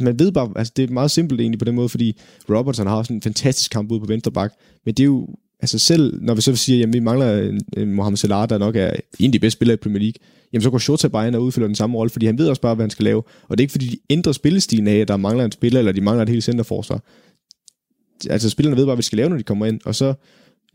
man 0.00 0.18
ved 0.18 0.32
bare, 0.32 0.50
altså 0.56 0.72
det 0.76 0.90
er 0.90 0.92
meget 0.92 1.10
simpelt 1.10 1.40
egentlig 1.40 1.58
på 1.58 1.64
den 1.64 1.74
måde, 1.74 1.88
fordi 1.88 2.18
Robertson 2.50 2.86
har 2.86 2.96
også 2.96 3.12
en 3.12 3.22
fantastisk 3.22 3.70
kamp 3.70 3.90
ude 3.90 4.00
på 4.00 4.06
venstre 4.06 4.32
bak, 4.32 4.52
men 4.84 4.94
det 4.94 5.02
er 5.02 5.06
jo, 5.06 5.28
altså 5.60 5.78
selv 5.78 6.22
når 6.22 6.34
vi 6.34 6.40
så 6.40 6.56
siger, 6.56 6.78
jamen 6.78 6.92
vi 6.92 7.00
mangler 7.00 7.38
en, 7.38 7.60
en 7.76 7.92
Mohamed 7.94 8.16
Salah, 8.16 8.48
der 8.48 8.58
nok 8.58 8.76
er 8.76 8.90
en 9.18 9.26
af 9.26 9.32
de 9.32 9.38
bedste 9.38 9.56
spillere 9.56 9.74
i 9.74 9.76
Premier 9.82 10.00
League, 10.00 10.14
jamen 10.52 10.62
så 10.62 10.70
går 10.70 10.78
Shota 10.78 11.08
bare 11.08 11.26
ind 11.26 11.34
og 11.34 11.42
udfylder 11.42 11.68
den 11.68 11.74
samme 11.74 11.96
rolle, 11.96 12.10
fordi 12.10 12.26
han 12.26 12.38
ved 12.38 12.48
også 12.48 12.62
bare, 12.62 12.74
hvad 12.74 12.82
han 12.82 12.90
skal 12.90 13.04
lave. 13.04 13.22
Og 13.48 13.58
det 13.58 13.60
er 13.60 13.64
ikke 13.64 13.72
fordi, 13.72 13.86
de 13.86 13.98
ændrer 14.10 14.32
spillestilen 14.32 14.88
af, 14.88 14.96
at 14.96 15.08
der 15.08 15.16
mangler 15.16 15.44
en 15.44 15.52
spiller, 15.52 15.78
eller 15.78 15.92
de 15.92 16.00
mangler 16.00 16.22
et 16.22 16.28
helt 16.28 16.44
centerforsvar. 16.44 17.02
Altså 18.30 18.50
spillerne 18.50 18.76
ved 18.76 18.84
bare, 18.84 18.94
hvad 18.94 19.02
de 19.02 19.06
skal 19.06 19.16
lave, 19.16 19.30
når 19.30 19.36
de 19.36 19.42
kommer 19.42 19.66
ind, 19.66 19.80
og 19.84 19.94
så, 19.94 20.14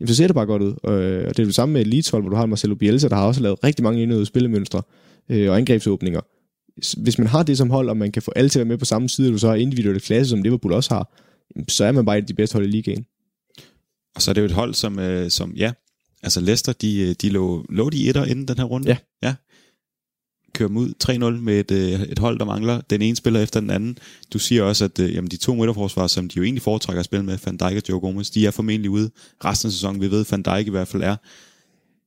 jamen, 0.00 0.08
så 0.08 0.14
ser 0.14 0.26
det 0.26 0.34
bare 0.34 0.46
godt 0.46 0.62
ud. 0.62 0.74
Og 0.82 0.92
det 1.02 1.38
er 1.38 1.44
det 1.44 1.54
samme 1.54 1.72
med 1.72 1.84
Leeds 1.84 2.08
hvor 2.08 2.20
du 2.20 2.34
har 2.34 2.46
Marcelo 2.46 2.74
Bielsa, 2.74 3.08
der 3.08 3.16
har 3.16 3.26
også 3.26 3.40
lavet 3.40 3.64
rigtig 3.64 3.82
mange 3.82 4.02
indøvede 4.02 4.26
spillemønstre 4.26 4.82
øh, 5.28 5.50
og 5.50 5.56
angrebsåbninger. 5.56 6.20
Hvis 6.96 7.18
man 7.18 7.26
har 7.26 7.42
det 7.42 7.58
som 7.58 7.70
hold, 7.70 7.88
og 7.88 7.96
man 7.96 8.12
kan 8.12 8.22
få 8.22 8.32
alle 8.36 8.48
til 8.48 8.58
at 8.58 8.60
være 8.60 8.68
med 8.68 8.78
på 8.78 8.84
samme 8.84 9.08
side, 9.08 9.28
og 9.28 9.32
du 9.32 9.38
så 9.38 9.48
har 9.48 9.54
individuelle 9.54 10.00
klasse, 10.00 10.30
som 10.30 10.42
Liverpool 10.42 10.72
også 10.72 10.94
har, 10.94 11.14
så 11.68 11.84
er 11.84 11.92
man 11.92 12.04
bare 12.04 12.18
et 12.18 12.22
af 12.22 12.26
de 12.26 12.34
bedste 12.34 12.54
hold 12.54 12.66
i 12.66 12.70
ligaen. 12.70 13.06
Og 14.14 14.22
så 14.22 14.30
er 14.30 14.32
det 14.32 14.40
jo 14.40 14.46
et 14.46 14.52
hold, 14.52 14.74
som, 14.74 14.98
øh, 14.98 15.30
som 15.30 15.52
ja, 15.56 15.72
altså 16.22 16.40
Leicester, 16.40 16.72
de, 16.72 17.00
øh, 17.00 17.14
de 17.22 17.28
lå, 17.28 17.66
lå 17.68 17.90
de 17.90 18.08
etter 18.08 18.24
inden 18.24 18.48
den 18.48 18.58
her 18.58 18.64
runde. 18.64 18.88
Ja. 18.88 18.96
ja. 19.22 19.34
Kører 20.54 20.68
dem 20.68 20.76
ud 20.76 20.92
3-0 21.04 21.40
med 21.40 21.60
et, 21.60 21.70
øh, 21.70 22.00
et 22.00 22.18
hold, 22.18 22.38
der 22.38 22.44
mangler 22.44 22.80
den 22.80 23.02
ene 23.02 23.16
spiller 23.16 23.40
efter 23.40 23.60
den 23.60 23.70
anden. 23.70 23.98
Du 24.32 24.38
siger 24.38 24.62
også, 24.62 24.84
at 24.84 24.98
øh, 24.98 25.14
jamen, 25.14 25.30
de 25.30 25.36
to 25.36 25.54
midterforsvar, 25.54 26.06
som 26.06 26.28
de 26.28 26.36
jo 26.36 26.42
egentlig 26.42 26.62
foretrækker 26.62 27.00
at 27.00 27.04
spille 27.04 27.24
med, 27.24 27.38
Van 27.44 27.56
Dijk 27.56 27.76
og 27.76 27.82
Joe 27.88 28.00
Gomez, 28.00 28.30
de 28.30 28.46
er 28.46 28.50
formentlig 28.50 28.90
ude 28.90 29.10
resten 29.44 29.66
af 29.66 29.72
sæsonen. 29.72 30.00
Vi 30.00 30.10
ved, 30.10 30.24
Van 30.30 30.42
Dijk 30.42 30.66
i 30.66 30.70
hvert 30.70 30.88
fald 30.88 31.02
er. 31.02 31.16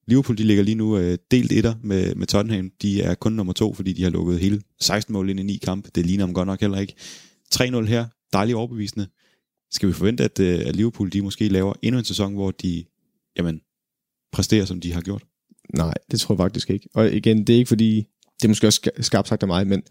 Liverpool, 0.07 0.37
de 0.37 0.43
ligger 0.43 0.63
lige 0.63 0.75
nu 0.75 0.97
øh, 0.97 1.17
delt 1.31 1.51
etter 1.51 1.75
med, 1.83 2.15
med 2.15 2.27
Tottenham. 2.27 2.71
De 2.81 3.01
er 3.01 3.15
kun 3.15 3.33
nummer 3.33 3.53
to, 3.53 3.73
fordi 3.73 3.93
de 3.93 4.03
har 4.03 4.09
lukket 4.09 4.39
hele 4.39 4.61
16 4.81 5.13
mål 5.13 5.29
ind 5.29 5.39
i 5.39 5.43
ni 5.43 5.57
kampe. 5.57 5.89
Det 5.95 6.05
ligner 6.05 6.25
dem 6.25 6.33
godt 6.33 6.47
nok 6.47 6.61
heller 6.61 6.79
ikke. 6.79 6.93
3-0 7.55 7.85
her. 7.85 8.05
Dejligt 8.33 8.55
overbevisende. 8.55 9.07
Skal 9.71 9.89
vi 9.89 9.93
forvente, 9.93 10.23
at, 10.23 10.39
øh, 10.39 10.59
at 10.65 10.75
Liverpool 10.75 11.11
de 11.11 11.21
måske 11.21 11.47
laver 11.47 11.73
endnu 11.81 11.99
en 11.99 12.05
sæson, 12.05 12.33
hvor 12.33 12.51
de 12.51 12.85
jamen, 13.37 13.61
præsterer, 14.31 14.65
som 14.65 14.81
de 14.81 14.93
har 14.93 15.01
gjort? 15.01 15.23
Nej, 15.75 15.93
det 16.11 16.19
tror 16.19 16.35
jeg 16.35 16.39
faktisk 16.39 16.69
ikke. 16.69 16.89
Og 16.93 17.13
igen, 17.13 17.47
det 17.47 17.53
er 17.53 17.57
ikke 17.57 17.67
fordi, 17.67 18.05
det 18.41 18.43
er 18.43 18.47
måske 18.47 18.67
også 18.67 18.89
skarpt 18.99 19.27
sagt 19.27 19.41
af 19.41 19.47
mig, 19.47 19.67
men 19.67 19.83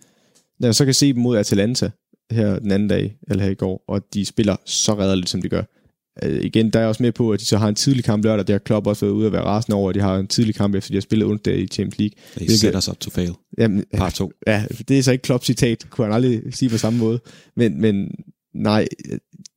når 0.58 0.68
jeg 0.68 0.74
så 0.74 0.84
kan 0.84 0.94
se 0.94 1.12
dem 1.12 1.22
mod 1.22 1.38
Atalanta 1.38 1.90
her 2.30 2.58
den 2.58 2.70
anden 2.70 2.88
dag, 2.88 3.16
eller 3.28 3.44
her 3.44 3.50
i 3.50 3.54
går, 3.54 3.84
og 3.88 4.14
de 4.14 4.24
spiller 4.24 4.56
så 4.64 4.98
redderligt, 4.98 5.28
som 5.28 5.42
de 5.42 5.48
gør. 5.48 5.62
Øh, 6.22 6.40
igen, 6.44 6.70
der 6.70 6.78
er 6.78 6.82
jeg 6.82 6.88
også 6.88 7.02
med 7.02 7.12
på, 7.12 7.32
at 7.32 7.40
de 7.40 7.44
så 7.44 7.58
har 7.58 7.68
en 7.68 7.74
tidlig 7.74 8.04
kamp 8.04 8.24
lørdag, 8.24 8.46
det 8.46 8.52
har 8.52 8.58
Klopp 8.58 8.86
også 8.86 9.06
været 9.06 9.14
ude 9.14 9.26
at 9.26 9.32
være 9.32 9.42
rasende 9.44 9.76
over, 9.76 9.88
at 9.88 9.94
de 9.94 10.00
har 10.00 10.16
en 10.16 10.26
tidlig 10.26 10.54
kamp, 10.54 10.74
efter 10.74 10.90
de 10.90 10.96
har 10.96 11.00
spillet 11.00 11.28
onsdag 11.28 11.58
i 11.58 11.66
Champions 11.66 11.98
League. 11.98 12.14
They 12.36 12.38
Hvilket- 12.46 12.58
set 12.60 12.76
us 12.76 12.88
up 12.88 13.00
to 13.00 13.10
fail. 13.10 13.32
Jamen, 13.58 13.84
Part 13.96 14.12
2. 14.14 14.32
ja, 14.46 14.64
det 14.88 14.98
er 14.98 15.02
så 15.02 15.12
ikke 15.12 15.22
Klopp 15.22 15.44
citat, 15.44 15.86
kunne 15.90 16.04
han 16.04 16.14
aldrig 16.14 16.42
sige 16.50 16.68
på 16.68 16.78
samme 16.78 16.98
måde. 16.98 17.20
Men, 17.56 17.80
men 17.80 18.10
nej, 18.54 18.86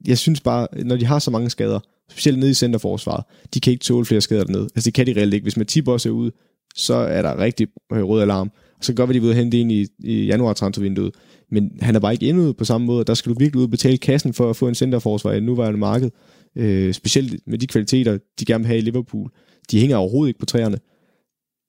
jeg 0.08 0.18
synes 0.18 0.42
bare, 0.42 0.68
når 0.86 0.96
de 0.96 1.06
har 1.06 1.20
så 1.20 1.32
mange 1.32 1.50
skader, 1.50 1.80
specielt 2.12 2.40
nede 2.40 2.52
i 2.52 2.54
centerforsvaret, 2.54 3.24
de 3.54 3.60
kan 3.60 3.72
ikke 3.74 3.84
tåle 3.84 4.06
flere 4.06 4.22
skader 4.22 4.44
dernede. 4.44 4.64
Altså 4.76 4.86
det 4.86 4.94
kan 4.94 5.08
de 5.08 5.14
reelt 5.14 5.34
ikke. 5.34 5.44
Hvis 5.44 5.58
Matip 5.58 5.88
også 5.88 6.10
er 6.10 6.14
ude, 6.14 6.32
så 6.76 6.94
er 6.94 7.22
der 7.22 7.38
rigtig 7.40 7.68
rød 7.92 8.22
alarm. 8.22 8.52
Og 8.78 8.86
så 8.86 8.92
kan 8.92 8.96
godt 8.96 9.10
være, 9.10 9.16
de 9.20 9.22
vil 9.26 9.36
hente 9.36 9.62
en 9.62 9.72
i, 9.72 9.86
i 10.00 10.26
januar 10.26 10.54
transfervinduet. 10.54 11.14
Men 11.52 11.72
han 11.82 11.96
er 11.96 12.00
bare 12.00 12.14
ikke 12.14 12.30
endnu 12.30 12.54
på 12.54 12.66
samme 12.66 12.88
måde, 12.88 13.04
der 13.06 13.14
skal 13.14 13.34
du 13.34 13.40
virkelig 13.40 13.60
ud 13.60 13.64
og 13.64 13.70
betale 13.70 13.98
kassen 13.98 14.34
for 14.34 14.50
at 14.50 14.56
få 14.56 14.68
en 14.68 14.76
centerforsvar 14.76 15.34
i 15.34 15.40
nuværende 15.40 15.80
marked. 15.80 16.10
Øh, 16.56 16.94
specielt 16.94 17.48
med 17.48 17.58
de 17.58 17.68
kvaliteter, 17.68 18.18
de 18.40 18.46
gerne 18.46 18.64
vil 18.64 18.68
have 18.68 18.78
i 18.78 18.82
Liverpool. 18.82 19.32
De 19.72 19.80
hænger 19.80 19.98
overhovedet 19.98 20.30
ikke 20.30 20.40
på 20.40 20.46
træerne. 20.46 20.80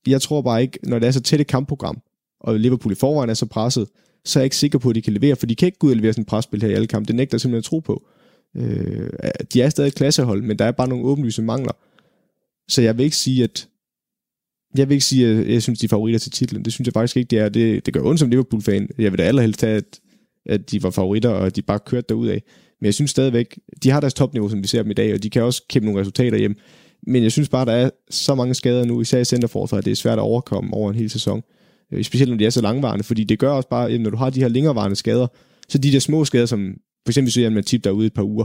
Jeg 0.07 0.23
tror 0.23 0.43
bare 0.43 0.63
ikke, 0.63 0.79
når 0.83 0.99
det 0.99 1.07
er 1.07 1.11
så 1.11 1.21
tæt 1.21 1.41
et 1.41 1.47
kampprogram, 1.47 2.03
og 2.41 2.61
Liverpool 2.61 2.93
i 2.93 2.97
forvejen 2.97 3.31
er 3.31 3.35
så 3.35 3.47
presset, 3.47 3.89
så 4.25 4.39
er 4.39 4.41
jeg 4.41 4.47
ikke 4.47 4.57
sikker 4.57 4.79
på, 4.79 4.89
at 4.89 4.95
de 4.95 5.03
kan 5.03 5.13
levere, 5.13 5.37
for 5.37 5.47
de 5.47 5.55
kan 5.55 5.67
ikke 5.67 5.79
gå 5.79 5.87
ud 5.87 5.93
og 5.93 5.97
levere 5.97 6.13
sådan 6.13 6.23
et 6.23 6.29
presspil 6.29 6.63
her 6.63 6.69
i 6.69 6.73
alle 6.73 6.87
kampe. 6.87 7.07
Det 7.07 7.15
nægter 7.17 7.35
jeg 7.35 7.41
simpelthen 7.41 7.59
at 7.59 7.65
tro 7.65 7.79
på. 7.79 8.07
Øh, 8.57 9.11
de 9.53 9.63
er 9.63 9.69
stadig 9.69 9.89
et 9.89 9.95
klassehold, 9.95 10.43
men 10.43 10.59
der 10.59 10.65
er 10.65 10.73
bare 10.73 10.89
nogle 10.89 11.05
åbenlyse 11.05 11.43
mangler. 11.43 11.73
Så 12.69 12.83
jeg 12.83 12.99
vil 12.99 13.05
ikke 13.05 13.17
sige, 13.17 13.45
at 13.45 13.69
jeg 14.77 14.89
vil 14.89 14.95
ikke 14.95 15.05
sige, 15.05 15.29
at 15.29 15.49
jeg 15.49 15.63
synes, 15.63 15.79
de 15.79 15.87
er 15.87 15.89
favoritter 15.89 16.19
til 16.19 16.33
titlen. 16.33 16.65
Det 16.65 16.73
synes 16.73 16.87
jeg 16.87 16.93
faktisk 16.93 17.17
ikke, 17.17 17.31
det 17.31 17.39
er. 17.39 17.49
Det, 17.49 17.87
det 17.87 17.95
gør 17.95 18.01
ondt 18.03 18.21
som 18.21 18.31
Liverpool-fan. 18.31 18.89
Jeg 18.99 19.13
vil 19.13 19.19
da 19.19 19.25
allerhelst 19.25 19.61
have, 19.61 19.77
at, 19.77 20.01
at 20.47 20.71
de 20.71 20.83
var 20.83 20.91
favoritter, 20.91 21.31
og 21.31 21.47
at 21.47 21.57
de 21.57 21.63
bare 21.63 21.79
kørte 21.79 22.07
derudad. 22.09 22.41
Men 22.81 22.87
jeg 22.87 22.95
synes 22.95 23.11
stadigvæk, 23.11 23.59
de 23.83 23.91
har 23.91 24.01
deres 24.01 24.15
topniveau, 24.15 24.49
som 24.49 24.63
vi 24.63 24.69
ser 24.69 24.83
dem 24.83 24.91
i 24.91 24.95
dag, 24.95 25.15
og 25.15 25.23
de 25.23 25.31
kan 25.31 25.43
også 25.43 25.63
kæmpe 25.69 25.87
nogle 25.87 26.01
resultater 26.01 26.39
hjem. 26.39 26.57
Men 27.07 27.23
jeg 27.23 27.33
synes 27.33 27.49
bare, 27.49 27.65
der 27.65 27.73
er 27.73 27.91
så 28.11 28.35
mange 28.35 28.55
skader 28.55 28.85
nu, 28.85 29.01
især 29.01 29.19
i 29.19 29.25
centerforsvaret, 29.25 29.83
at 29.83 29.85
det 29.85 29.91
er 29.91 29.97
svært 29.97 30.19
at 30.19 30.23
overkomme 30.23 30.75
over 30.75 30.91
en 30.91 30.97
hel 30.97 31.11
sæson. 31.11 31.43
Øh, 31.93 32.05
specielt 32.05 32.31
når 32.31 32.39
de 32.39 32.47
er 32.47 32.51
så 32.51 32.61
langvarende, 32.61 33.05
fordi 33.05 33.25
det 33.25 33.39
gør 33.39 33.51
også 33.51 33.69
bare, 33.69 33.91
at 33.91 34.01
når 34.01 34.11
du 34.11 34.17
har 34.17 34.31
de 34.31 34.41
her 34.41 34.49
længerevarende 34.49 34.97
skader, 34.97 35.27
så 35.69 35.79
de 35.79 35.93
der 35.93 35.99
små 35.99 36.25
skader, 36.25 36.47
som 36.47 36.75
for 37.05 37.11
eksempel 37.11 37.33
hvis 37.35 37.53
med 37.55 37.63
tip 37.63 37.85
derude 37.85 38.07
et 38.07 38.15
par 38.15 38.23
uger, 38.23 38.45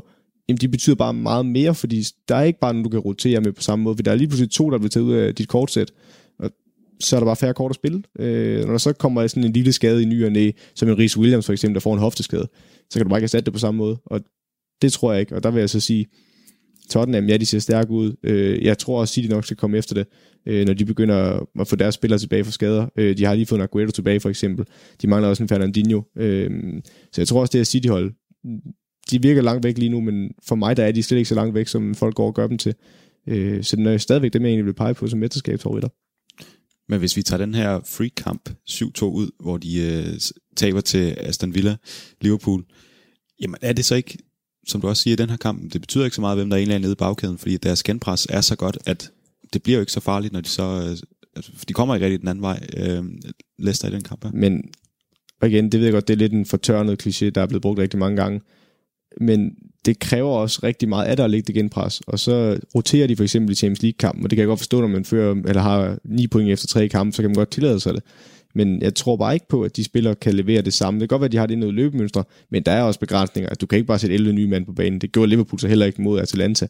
jamen 0.49 0.57
de 0.57 0.67
betyder 0.67 0.95
bare 0.95 1.13
meget 1.13 1.45
mere, 1.45 1.75
fordi 1.75 2.03
der 2.29 2.35
er 2.35 2.43
ikke 2.43 2.59
bare 2.59 2.73
nogen, 2.73 2.83
du 2.83 2.89
kan 2.89 2.99
rotere 2.99 3.41
med 3.41 3.51
på 3.51 3.61
samme 3.61 3.83
måde, 3.83 3.97
for 3.97 4.03
der 4.03 4.11
er 4.11 4.15
lige 4.15 4.27
pludselig 4.27 4.51
to, 4.51 4.69
der 4.69 4.77
bliver 4.77 4.89
taget 4.89 5.03
ud 5.03 5.13
af 5.13 5.35
dit 5.35 5.47
kortsæt, 5.47 5.91
og 6.39 6.51
så 6.99 7.15
er 7.15 7.19
der 7.19 7.25
bare 7.25 7.35
færre 7.35 7.53
kort 7.53 7.69
at 7.71 7.75
spille. 7.75 8.03
Øh, 8.19 8.65
når 8.65 8.71
der 8.71 8.77
så 8.77 8.93
kommer 8.93 9.27
sådan 9.27 9.43
en 9.43 9.53
lille 9.53 9.73
skade 9.73 10.01
i 10.01 10.05
ny 10.05 10.25
og 10.25 10.31
næ, 10.31 10.51
som 10.75 10.89
en 10.89 10.97
Rhys 10.97 11.17
Williams 11.17 11.45
for 11.45 11.53
eksempel, 11.53 11.73
der 11.73 11.79
får 11.79 11.93
en 11.93 11.99
hofteskade, 11.99 12.47
så 12.89 12.99
kan 12.99 13.05
du 13.05 13.09
bare 13.09 13.19
ikke 13.19 13.25
erstatte 13.25 13.45
det 13.45 13.53
på 13.53 13.59
samme 13.59 13.77
måde, 13.77 13.97
og 14.05 14.21
det 14.81 14.93
tror 14.93 15.11
jeg 15.11 15.19
ikke, 15.19 15.35
og 15.35 15.43
der 15.43 15.51
vil 15.51 15.59
jeg 15.59 15.69
så 15.69 15.79
sige, 15.79 16.07
Tottenham, 16.89 17.27
ja, 17.27 17.37
de 17.37 17.45
ser 17.45 17.59
stærke 17.59 17.91
ud. 17.91 18.15
Øh, 18.23 18.65
jeg 18.65 18.77
tror 18.77 18.99
også, 18.99 19.13
City 19.13 19.27
nok 19.29 19.45
skal 19.45 19.57
komme 19.57 19.77
efter 19.77 19.95
det, 19.95 20.07
øh, 20.47 20.65
når 20.65 20.73
de 20.73 20.85
begynder 20.85 21.47
at 21.59 21.67
få 21.67 21.75
deres 21.75 21.95
spillere 21.95 22.19
tilbage 22.19 22.43
fra 22.43 22.51
skader. 22.51 22.87
Øh, 22.97 23.17
de 23.17 23.25
har 23.25 23.35
lige 23.35 23.45
fået 23.45 23.59
en 23.59 23.63
Aguero 23.63 23.91
tilbage, 23.91 24.19
for 24.19 24.29
eksempel. 24.29 24.65
De 25.01 25.07
mangler 25.07 25.29
også 25.29 25.43
en 25.43 25.49
Fernandinho. 25.49 26.01
Øh, 26.17 26.51
så 27.11 27.21
jeg 27.21 27.27
tror 27.27 27.41
også, 27.41 27.51
det 27.51 27.59
er 27.59 27.65
City-hold. 27.65 28.13
De 29.11 29.21
virker 29.21 29.41
langt 29.41 29.63
væk 29.63 29.77
lige 29.77 29.89
nu, 29.89 30.01
men 30.01 30.31
for 30.47 30.55
mig 30.55 30.77
der 30.77 30.83
er 30.83 30.91
de 30.91 31.03
slet 31.03 31.17
ikke 31.17 31.29
så 31.29 31.35
langt 31.35 31.55
væk, 31.55 31.67
som 31.67 31.95
folk 31.95 32.15
går 32.15 32.27
og 32.27 32.35
gør 32.35 32.47
dem 32.47 32.57
til. 32.57 32.73
Øh, 33.27 33.63
så 33.63 33.75
den 33.75 33.85
er 33.85 33.97
stadigvæk 33.97 34.33
dem, 34.33 34.41
jeg 34.41 34.49
egentlig 34.49 34.65
vil 34.65 34.73
pege 34.73 34.93
på 34.93 35.07
som 35.07 35.19
mesterskabsfavoritter. 35.19 35.89
Men 36.89 36.99
hvis 36.99 37.17
vi 37.17 37.23
tager 37.23 37.45
den 37.45 37.55
her 37.55 37.79
free 37.85 38.09
kamp 38.09 38.49
7-2 38.69 39.05
ud, 39.05 39.31
hvor 39.39 39.57
de 39.57 39.79
øh, 39.79 40.19
taber 40.55 40.81
til 40.81 41.15
Aston 41.19 41.55
Villa, 41.55 41.75
Liverpool, 42.21 42.65
jamen 43.41 43.57
er 43.61 43.73
det 43.73 43.85
så 43.85 43.95
ikke, 43.95 44.17
som 44.67 44.81
du 44.81 44.87
også 44.87 45.03
siger 45.03 45.13
i 45.13 45.17
den 45.17 45.29
her 45.29 45.37
kamp, 45.37 45.73
det 45.73 45.81
betyder 45.81 46.05
ikke 46.05 46.15
så 46.15 46.21
meget, 46.21 46.37
hvem 46.37 46.49
der 46.49 46.57
egentlig 46.57 46.75
er 46.75 46.79
nede 46.79 46.91
i 46.91 46.95
bagkæden, 46.95 47.37
fordi 47.37 47.57
deres 47.57 47.83
genpres 47.83 48.27
er 48.29 48.41
så 48.41 48.55
godt, 48.55 48.77
at 48.85 49.11
det 49.53 49.63
bliver 49.63 49.77
jo 49.77 49.81
ikke 49.81 49.91
så 49.91 49.99
farligt, 49.99 50.33
når 50.33 50.41
de 50.41 50.49
så... 50.49 50.63
Øh, 50.63 50.97
altså, 51.35 51.51
de 51.67 51.73
kommer 51.73 51.95
ikke 51.95 52.05
rigtig 52.05 52.19
den 52.19 52.27
anden 52.27 52.41
vej, 52.41 52.67
øh, 52.77 53.03
Leicester 53.59 53.87
i 53.87 53.91
den 53.91 54.03
kamp 54.03 54.23
her. 54.23 54.31
Men 54.31 54.63
og 55.41 55.49
igen, 55.49 55.71
det 55.71 55.79
ved 55.79 55.85
jeg 55.85 55.93
godt, 55.93 56.07
det 56.07 56.13
er 56.13 56.17
lidt 56.17 56.33
en 56.33 56.45
fortørnet 56.45 57.07
kliché, 57.07 57.29
der 57.29 57.41
er 57.41 57.47
blevet 57.47 57.61
brugt 57.61 57.79
rigtig 57.79 57.99
mange 57.99 58.21
gange. 58.21 58.41
Men 59.21 59.51
det 59.85 59.99
kræver 59.99 60.29
også 60.29 60.59
rigtig 60.63 60.89
meget 60.89 61.05
af 61.05 61.15
dig 61.15 61.25
at 61.25 61.31
lægge 61.31 61.47
det 61.47 61.55
genpres. 61.55 62.01
Og 62.07 62.19
så 62.19 62.59
roterer 62.75 63.07
de 63.07 63.15
for 63.15 63.23
eksempel 63.23 63.51
i 63.51 63.55
Champions 63.55 63.81
League-kampen, 63.81 64.23
og 64.23 64.29
det 64.29 64.37
kan 64.37 64.41
jeg 64.41 64.47
godt 64.47 64.59
forstå, 64.59 64.81
når 64.81 64.87
man 64.87 65.05
fører, 65.05 65.35
eller 65.47 65.61
har 65.61 65.97
9 66.03 66.27
point 66.27 66.49
efter 66.49 66.67
tre 66.67 66.89
kampe, 66.89 67.15
så 67.15 67.21
kan 67.21 67.29
man 67.29 67.35
godt 67.35 67.51
tillade 67.51 67.79
sig 67.79 67.93
det. 67.93 68.03
Men 68.55 68.81
jeg 68.81 68.95
tror 68.95 69.15
bare 69.15 69.33
ikke 69.33 69.47
på, 69.49 69.61
at 69.61 69.75
de 69.75 69.83
spillere 69.83 70.15
kan 70.15 70.33
levere 70.33 70.61
det 70.61 70.73
samme. 70.73 70.99
Det 70.99 71.09
kan 71.09 71.13
godt 71.13 71.21
være, 71.21 71.27
at 71.27 71.31
de 71.31 71.37
har 71.37 71.45
det 71.45 71.57
noget 71.57 71.73
løbemønstre, 71.73 72.23
men 72.51 72.63
der 72.63 72.71
er 72.71 72.81
også 72.81 72.99
begrænsninger. 72.99 73.53
Du 73.53 73.65
kan 73.65 73.77
ikke 73.77 73.87
bare 73.87 73.99
sætte 73.99 74.13
11 74.13 74.33
nye 74.33 74.47
mand 74.47 74.65
på 74.65 74.73
banen. 74.73 75.01
Det 75.01 75.11
gjorde 75.11 75.29
Liverpool 75.29 75.59
så 75.59 75.67
heller 75.67 75.85
ikke 75.85 76.01
mod 76.01 76.19
Atalanta. 76.19 76.67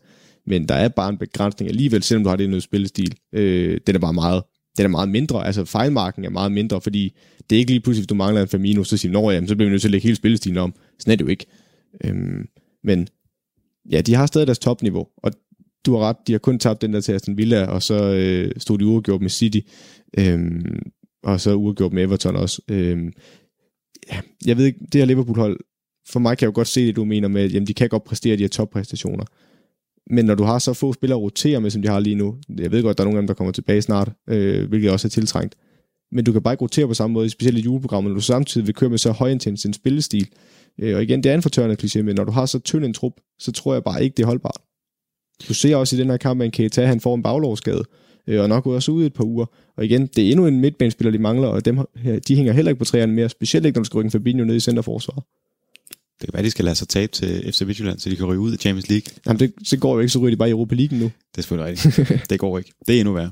Men 0.48 0.68
der 0.68 0.76
er 0.76 0.88
bare 0.88 1.10
en 1.10 1.18
begrænsning 1.18 1.70
alligevel, 1.70 2.04
selvom 2.04 2.24
du 2.24 2.30
har 2.30 2.36
det 2.36 2.50
noget 2.50 2.64
spillestil. 2.64 3.16
Øh, 3.34 3.80
den 3.88 3.96
er 3.96 4.00
bare 4.00 4.14
meget, 4.14 4.44
den 4.78 4.86
er 4.86 4.90
meget 4.90 5.10
mindre. 5.10 5.46
Altså 5.46 5.66
fejlmarken 5.66 6.26
er 6.26 6.30
meget 6.30 6.52
mindre, 6.52 6.82
fordi 6.82 7.18
det 7.50 7.56
er 7.56 7.60
ikke 7.60 7.72
lige 7.72 7.82
pludselig, 7.82 8.02
hvis 8.02 8.08
du 8.08 8.16
mangler 8.16 8.42
en 8.42 8.48
Firmino, 8.48 8.84
så 8.84 8.98
siger 8.98 9.42
du, 9.42 9.48
så 9.48 9.56
bliver 9.56 9.70
vi 9.70 9.72
nødt 9.72 9.82
til 9.82 9.88
at 9.88 9.92
lægge 9.92 10.04
hele 10.04 10.16
spillestilen 10.16 10.58
om. 10.58 10.74
Sådan 11.00 11.12
er 11.12 11.16
det 11.16 11.26
jo 11.26 11.30
ikke. 11.30 11.46
Øhm, 12.04 12.48
men 12.86 13.08
ja, 13.92 14.02
de 14.02 14.14
har 14.14 14.26
stadig 14.26 14.48
deres 14.48 14.60
topniveau, 14.60 15.08
og 15.18 15.32
du 15.86 15.96
har 15.96 16.10
ret, 16.10 16.18
de 16.28 16.32
har 16.32 16.40
kun 16.40 16.60
tabt 16.60 16.82
den 16.82 16.94
der 16.94 17.02
til 17.02 17.12
Aston 17.12 17.38
Villa, 17.38 17.66
og 17.66 17.84
så 17.84 18.14
øh, 18.14 18.52
stod 18.58 18.78
de 18.78 18.86
uafgjort 18.86 19.22
med 19.22 19.30
City, 19.30 19.60
øhm, 20.18 20.80
og 21.24 21.42
så 21.42 21.54
uafgjort 21.54 21.94
med 21.94 22.04
Everton 22.04 22.36
også. 22.36 22.62
Øhm, 22.70 23.14
ja, 24.12 24.20
jeg 24.46 24.58
ved 24.58 24.66
ikke, 24.66 24.80
det 24.92 25.02
her 25.02 25.06
Liverpool-hold, 25.06 25.60
for 26.08 26.20
mig 26.20 26.38
kan 26.38 26.46
jeg 26.46 26.52
jo 26.52 26.56
godt 26.56 26.68
se 26.68 26.88
det, 26.88 26.96
du 26.96 27.06
mener 27.06 27.28
med, 27.28 27.44
at 27.44 27.54
jamen, 27.54 27.68
de 27.68 27.74
kan 27.74 27.90
godt 27.90 28.04
præstere 28.04 28.38
de 28.38 28.44
her 28.44 28.48
toppræstationer. 28.48 29.26
Men 30.10 30.26
når 30.26 30.36
du 30.36 30.44
har 30.44 30.60
så 30.60 30.74
få 30.74 30.94
spillere 30.94 31.18
at 31.20 31.22
rotere 31.22 31.62
med, 31.62 31.70
som 31.70 31.82
de 31.82 31.88
har 31.88 32.00
lige 32.00 32.16
nu, 32.16 32.36
jeg 32.58 32.72
ved 32.72 32.84
godt, 32.84 32.94
at 32.94 32.98
der 32.98 33.04
er 33.04 33.06
nogle 33.06 33.18
af 33.18 33.22
dem, 33.22 33.28
der 33.28 33.34
kommer 33.34 33.52
tilbage 33.52 33.82
snart, 33.82 34.12
øh, 34.30 34.70
hvilket 34.70 34.92
også 34.92 35.08
er 35.08 35.10
tiltrængt, 35.10 35.56
men 36.12 36.26
du 36.26 36.32
kan 36.32 36.42
bare 36.42 36.54
ikke 36.54 36.62
rotere 36.62 36.88
på 36.88 36.94
samme 36.94 37.14
måde, 37.14 37.30
specielt 37.30 37.58
i 37.58 37.62
juleprogrammet, 37.62 38.12
når 38.12 38.16
du 38.16 38.22
samtidig 38.22 38.68
vil 38.68 38.76
køre 38.76 38.90
med 38.90 38.98
så 38.98 39.12
højintens 39.12 39.66
en 39.66 39.74
spillestil. 39.74 40.28
Øh, 40.80 40.96
og 40.96 41.04
igen, 41.04 41.24
det 41.24 41.30
er 41.32 41.36
en 41.36 41.42
fortørnet 41.42 41.84
kliché, 41.84 42.02
men 42.02 42.16
når 42.16 42.24
du 42.24 42.32
har 42.32 42.46
så 42.46 42.60
tynd 42.60 42.86
en 42.86 42.94
trup, 42.94 43.14
så 43.40 43.52
tror 43.52 43.74
jeg 43.74 43.84
bare 43.84 44.04
ikke, 44.04 44.14
det 44.18 44.24
er 44.24 44.28
holdbart. 44.28 44.58
Du 45.48 45.54
ser 45.54 45.76
også 45.76 45.96
i 45.96 46.00
den 46.00 46.10
her 46.10 46.18
kamp, 46.18 46.42
at 46.42 46.52
Keita 46.52 46.86
han 46.86 47.02
får 47.02 47.16
en 47.16 47.24
baglovsskade, 47.24 47.84
øh, 48.28 48.42
og 48.42 48.50
nok 48.50 48.66
også 48.66 48.92
ud 48.92 49.06
et 49.06 49.14
par 49.14 49.24
uger. 49.24 49.46
Og 49.78 49.86
igen, 49.86 50.08
det 50.08 50.28
er 50.28 50.32
endnu 50.32 50.48
en 50.48 50.60
midtbanespiller, 50.62 51.12
de 51.12 51.18
mangler, 51.20 51.48
og 51.48 51.66
dem, 51.66 51.80
de 52.28 52.36
hænger 52.36 52.54
heller 52.54 52.70
ikke 52.70 52.80
på 52.80 52.86
træerne 52.86 53.14
mere, 53.14 53.30
specielt 53.30 53.66
ikke, 53.66 53.76
når 53.78 53.84
du 53.84 53.86
skal 53.86 53.98
rykke 53.98 54.08
en 54.08 54.12
Fabinho 54.12 54.46
ned 54.46 54.56
i 54.56 54.60
centerforsvaret. 54.60 55.24
Det 56.22 56.28
kan 56.30 56.34
være, 56.34 56.44
de 56.44 56.52
skal 56.52 56.66
lade 56.66 56.76
sig 56.76 56.88
tabe 56.88 57.12
til 57.12 57.54
FC 57.54 57.62
Midtjylland, 57.62 58.00
så 58.00 58.10
de 58.10 58.16
kan 58.16 58.26
ryge 58.26 58.40
ud 58.40 58.52
af 58.52 58.58
Champions 58.58 58.90
League. 58.90 59.06
Jamen, 59.28 59.40
det, 59.40 59.54
så 59.64 59.78
går 59.78 59.94
jo 59.94 60.00
ikke, 60.00 60.10
så 60.10 60.20
ryger 60.20 60.30
de 60.32 60.38
bare 60.38 60.48
i 60.48 60.52
Europa 60.52 60.76
League 60.76 60.98
nu. 61.00 61.06
Det 61.06 61.38
er 61.38 61.42
selvfølgelig 61.42 61.70
rigtigt. 61.86 62.28
det 62.30 62.40
går 62.40 62.58
ikke. 62.58 62.72
Det 62.88 62.96
er 62.96 63.00
endnu 63.00 63.14
værre. 63.14 63.32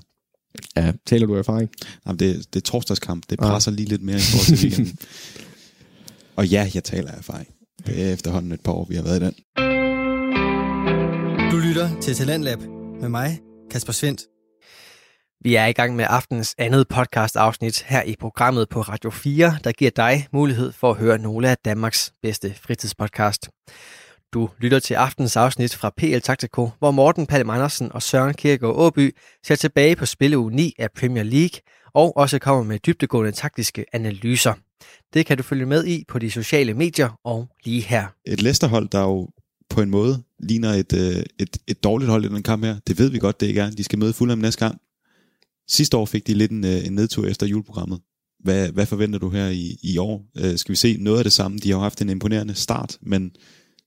Ja, 0.78 0.92
taler 1.06 1.28
du 1.28 1.34
af 1.36 1.40
erfaring? 1.40 1.70
Jamen, 2.08 2.20
det, 2.20 2.46
det 2.54 2.60
er 2.60 2.64
torsdagskamp. 2.64 3.24
Det 3.30 3.40
Ah. 3.42 3.48
presser 3.52 3.72
lige 3.72 3.90
lidt 3.90 4.02
mere 4.02 4.16
i 4.16 4.20
forhold 4.20 4.58
til 4.58 4.68
weekenden. 4.68 4.98
Og 6.36 6.48
ja, 6.48 6.70
jeg 6.74 6.84
taler 6.84 7.12
af 7.12 7.18
erfaring. 7.18 7.48
Det 7.88 8.04
er 8.04 8.14
efterhånden 8.14 8.52
et 8.52 8.62
par 8.62 8.72
år, 8.72 8.86
vi 8.90 8.96
har 8.96 9.04
været 9.04 9.22
i 9.22 9.26
den. 9.26 9.34
Du 11.52 11.58
lytter 11.58 12.00
til 12.02 12.16
Talentlab 12.16 12.60
med 13.02 13.10
mig, 13.10 13.40
Kasper 13.72 13.94
Svendt. 13.94 14.22
Vi 15.44 15.56
er 15.56 15.66
i 15.66 15.72
gang 15.72 15.96
med 15.96 16.06
aftens 16.10 16.56
andet 16.58 16.88
podcast 16.88 17.36
afsnit 17.36 17.82
her 17.82 18.04
i 18.04 18.16
programmet 18.20 18.70
på 18.70 18.82
Radio 18.82 19.10
4, 19.10 19.58
der 19.64 19.72
giver 19.72 19.92
dig 19.92 20.28
mulighed 20.34 20.72
for 20.72 20.92
at 20.92 20.98
høre 20.98 21.18
nogle 21.18 21.50
af 21.50 21.58
Danmarks 21.66 22.14
bedste 22.22 22.54
fritidspodcast. 22.54 23.50
Du 24.34 24.50
lytter 24.60 24.80
til 24.80 24.94
aftens 24.94 25.36
afsnit 25.36 25.76
fra 25.76 25.92
PL 25.98 26.20
Taktiko, 26.20 26.70
hvor 26.80 26.92
Morten 26.92 27.28
Palm 27.28 27.50
Andersen 27.50 27.92
og 27.92 28.02
Søren 28.02 28.34
Kierkegaard 28.34 28.76
Åby 28.76 29.16
ser 29.46 29.56
tilbage 29.56 29.96
på 29.96 30.06
spilleuge 30.06 30.52
9 30.52 30.74
af 30.80 30.92
Premier 30.92 31.24
League 31.24 31.60
og 31.94 32.18
også 32.18 32.40
kommer 32.40 32.64
med 32.64 32.80
dybdegående 32.80 33.32
taktiske 33.32 33.86
analyser. 33.94 34.54
Det 35.14 35.26
kan 35.26 35.38
du 35.38 35.44
følge 35.44 35.66
med 35.66 35.86
i 35.86 36.04
på 36.08 36.20
de 36.20 36.32
sociale 36.32 36.74
medier 36.74 37.20
og 37.24 37.48
lige 37.66 37.82
her. 37.82 38.06
Et 38.26 38.42
Leicester-hold, 38.42 38.90
der 38.90 39.02
jo 39.02 39.30
på 39.70 39.82
en 39.82 39.90
måde 39.90 40.24
ligner 40.40 40.70
et, 40.70 40.94
øh, 40.94 41.24
et, 41.40 41.58
et 41.68 41.84
dårligt 41.84 42.12
hold 42.12 42.26
i 42.26 42.28
den 42.28 42.44
kamp 42.44 42.64
her. 42.64 42.76
Det 42.88 43.00
ved 43.00 43.10
vi 43.10 43.20
godt, 43.20 43.42
det 43.42 43.48
ikke 43.48 43.62
er. 43.62 43.70
De 43.70 43.84
skal 43.84 44.00
møde 44.00 44.14
Fulham 44.14 44.38
næste 44.38 44.66
gang. 44.66 44.82
Sidste 45.68 45.98
år 45.98 46.06
fik 46.06 46.28
de 46.28 46.34
lidt 46.34 46.52
en, 46.52 46.66
øh, 46.66 46.86
en 46.86 46.94
nedtur 46.94 47.26
efter 47.26 47.48
juleprogrammet. 47.48 48.00
Hvad, 48.44 48.72
hvad 48.72 48.86
forventer 48.86 49.20
du 49.20 49.30
her 49.30 49.48
i, 49.48 49.78
i 49.84 49.98
år? 49.98 50.26
Øh, 50.38 50.58
skal 50.58 50.72
vi 50.72 50.76
se 50.76 50.98
noget 51.00 51.18
af 51.18 51.24
det 51.24 51.34
samme? 51.34 51.58
De 51.58 51.70
har 51.70 51.78
jo 51.78 51.82
haft 51.82 52.02
en 52.02 52.10
imponerende 52.10 52.54
start, 52.54 52.98
men 53.02 53.32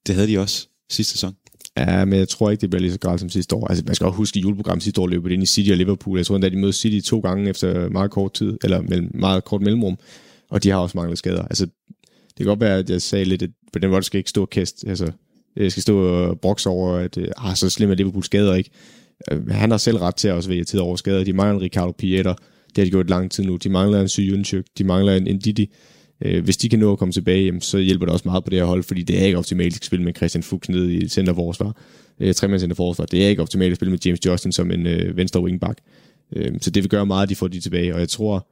det 0.06 0.14
havde 0.14 0.28
de 0.28 0.38
også 0.38 0.68
sidste 0.90 1.12
sæson. 1.12 1.34
Ja, 1.76 2.04
men 2.04 2.18
jeg 2.18 2.28
tror 2.28 2.50
ikke, 2.50 2.60
det 2.60 2.70
bliver 2.70 2.80
lige 2.80 2.92
så 2.92 2.98
galt 2.98 3.20
som 3.20 3.28
sidste 3.28 3.56
år. 3.56 3.68
Altså, 3.68 3.84
man 3.86 3.94
skal 3.94 4.06
også 4.06 4.16
huske, 4.16 4.38
at 4.38 4.42
juleprogrammet 4.42 4.82
sidste 4.82 5.00
år 5.00 5.06
løb 5.06 5.24
det 5.24 5.32
ind 5.32 5.42
i 5.42 5.46
City 5.46 5.70
og 5.70 5.76
Liverpool. 5.76 6.18
Jeg 6.18 6.26
tror 6.26 6.34
endda, 6.34 6.48
de 6.48 6.56
mødte 6.56 6.78
City 6.78 7.08
to 7.08 7.20
gange 7.20 7.50
efter 7.50 7.88
meget 7.88 8.10
kort 8.10 8.34
tid, 8.34 8.58
eller 8.64 8.80
mellem, 8.80 9.10
meget 9.14 9.44
kort 9.44 9.60
mellemrum, 9.60 9.98
og 10.50 10.62
de 10.62 10.70
har 10.70 10.78
også 10.78 10.98
manglet 10.98 11.18
skader. 11.18 11.42
Altså, 11.42 11.66
det 12.28 12.36
kan 12.36 12.46
godt 12.46 12.60
være, 12.60 12.78
at 12.78 12.90
jeg 12.90 13.02
sagde 13.02 13.24
lidt, 13.24 13.42
at 13.42 13.50
på 13.72 13.78
den 13.78 13.90
måde 13.90 14.02
skal 14.02 14.18
ikke 14.18 14.30
stå 14.30 14.42
og 14.42 14.50
kæste. 14.50 14.88
Altså, 14.88 15.12
jeg 15.56 15.70
skal 15.72 15.82
stå 15.82 15.98
og 15.98 16.40
brokse 16.40 16.68
over, 16.68 16.96
at 16.96 17.18
øh, 17.18 17.28
ah, 17.36 17.56
så 17.56 17.70
slemt 17.70 17.92
er 17.92 17.96
Liverpool 17.96 18.24
skader 18.24 18.54
ikke. 18.54 18.70
Øh, 19.30 19.48
han 19.48 19.70
har 19.70 19.78
selv 19.78 19.96
ret 19.96 20.14
til 20.14 20.28
at 20.28 20.34
også 20.34 20.48
være 20.48 20.56
irriteret 20.56 20.82
over 20.82 20.96
skader. 20.96 21.24
De 21.24 21.32
mangler 21.32 21.56
en 21.56 21.62
Ricardo 21.62 21.92
Pieter. 21.92 22.34
Det 22.68 22.78
har 22.78 22.84
de 22.84 22.90
gjort 22.90 23.10
lang 23.10 23.30
tid 23.30 23.44
nu. 23.44 23.56
De 23.56 23.68
mangler 23.68 24.00
en 24.00 24.08
Syjunchuk. 24.08 24.64
De 24.78 24.84
mangler 24.84 25.14
en, 25.14 25.34
Ndidi. 25.34 25.70
Øh, 26.24 26.44
hvis 26.44 26.56
de 26.56 26.68
kan 26.68 26.78
nå 26.78 26.92
at 26.92 26.98
komme 26.98 27.12
tilbage, 27.12 27.44
jamen, 27.44 27.60
så 27.60 27.78
hjælper 27.78 28.06
det 28.06 28.12
også 28.12 28.28
meget 28.28 28.44
på 28.44 28.50
det 28.50 28.58
her 28.58 28.66
hold, 28.66 28.82
fordi 28.82 29.02
det 29.02 29.22
er 29.22 29.26
ikke 29.26 29.38
optimalt 29.38 29.76
at 29.76 29.84
spille 29.84 30.04
med 30.04 30.14
Christian 30.14 30.42
Fuchs 30.42 30.68
nede 30.68 30.94
i 30.94 31.08
centerforsvar. 31.08 31.76
Øh, 32.20 32.34
Tremands 32.34 32.62
centerforsvar. 32.62 33.04
Det 33.04 33.24
er 33.24 33.28
ikke 33.28 33.42
optimalt 33.42 33.70
at 33.70 33.76
spille 33.76 33.90
med 33.90 33.98
James 34.06 34.26
Justin 34.26 34.52
som 34.52 34.70
en 34.70 34.86
øh, 34.86 35.16
venstre 35.16 35.42
wingback. 35.42 35.78
Så 36.60 36.70
det 36.70 36.82
vil 36.82 36.90
gøre 36.90 37.06
meget, 37.06 37.22
at 37.22 37.28
de 37.28 37.36
får 37.36 37.48
de 37.48 37.60
tilbage, 37.60 37.94
og 37.94 38.00
jeg 38.00 38.08
tror, 38.08 38.48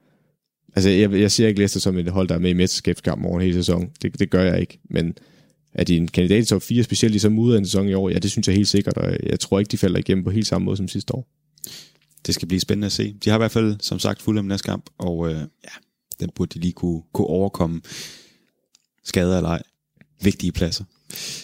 altså 0.74 0.90
jeg, 0.90 1.12
jeg 1.12 1.32
ser 1.32 1.48
ikke 1.48 1.60
Leicester 1.60 1.80
som 1.80 1.98
et 1.98 2.08
hold, 2.08 2.28
der 2.28 2.34
er 2.34 2.38
med 2.38 2.50
i 2.50 2.54
mesterskabskampen 2.54 3.26
over 3.26 3.40
hele 3.40 3.54
sæsonen. 3.54 3.88
sæson. 3.88 4.10
Det, 4.12 4.20
det 4.20 4.30
gør 4.30 4.42
jeg 4.42 4.60
ikke, 4.60 4.78
men 4.90 5.14
er 5.74 5.84
de 5.84 5.96
en 5.96 6.08
kandidat 6.08 6.42
i 6.42 6.46
top 6.46 6.62
4, 6.62 6.82
specielt 6.82 7.14
i 7.14 7.18
så 7.18 7.28
ud 7.28 7.52
af 7.52 7.58
en 7.58 7.64
sæson 7.64 7.88
i 7.88 7.94
år? 7.94 8.10
Ja, 8.10 8.18
det 8.18 8.30
synes 8.30 8.48
jeg 8.48 8.56
helt 8.56 8.68
sikkert, 8.68 8.98
og 8.98 9.16
jeg 9.22 9.40
tror 9.40 9.58
ikke, 9.58 9.70
de 9.70 9.78
falder 9.78 9.98
igennem 9.98 10.24
på 10.24 10.30
helt 10.30 10.46
samme 10.46 10.64
måde 10.64 10.76
som 10.76 10.88
sidste 10.88 11.14
år. 11.14 11.28
Det 12.26 12.34
skal 12.34 12.48
blive 12.48 12.60
spændende 12.60 12.86
at 12.86 12.92
se. 12.92 13.16
De 13.24 13.30
har 13.30 13.36
i 13.36 13.38
hvert 13.38 13.50
fald, 13.50 13.76
som 13.80 13.98
sagt, 13.98 14.22
Fulham 14.22 14.44
næste 14.44 14.64
kamp, 14.64 14.90
og 14.98 15.28
øh, 15.30 15.34
ja, 15.34 15.70
den 16.20 16.30
burde 16.34 16.54
de 16.54 16.58
lige 16.60 16.72
kunne, 16.72 17.02
kunne 17.12 17.26
overkomme. 17.26 17.80
Skader 19.04 19.36
eller 19.36 19.50
ej. 19.50 19.62
Vigtige 20.22 20.52
pladser. 20.52 20.84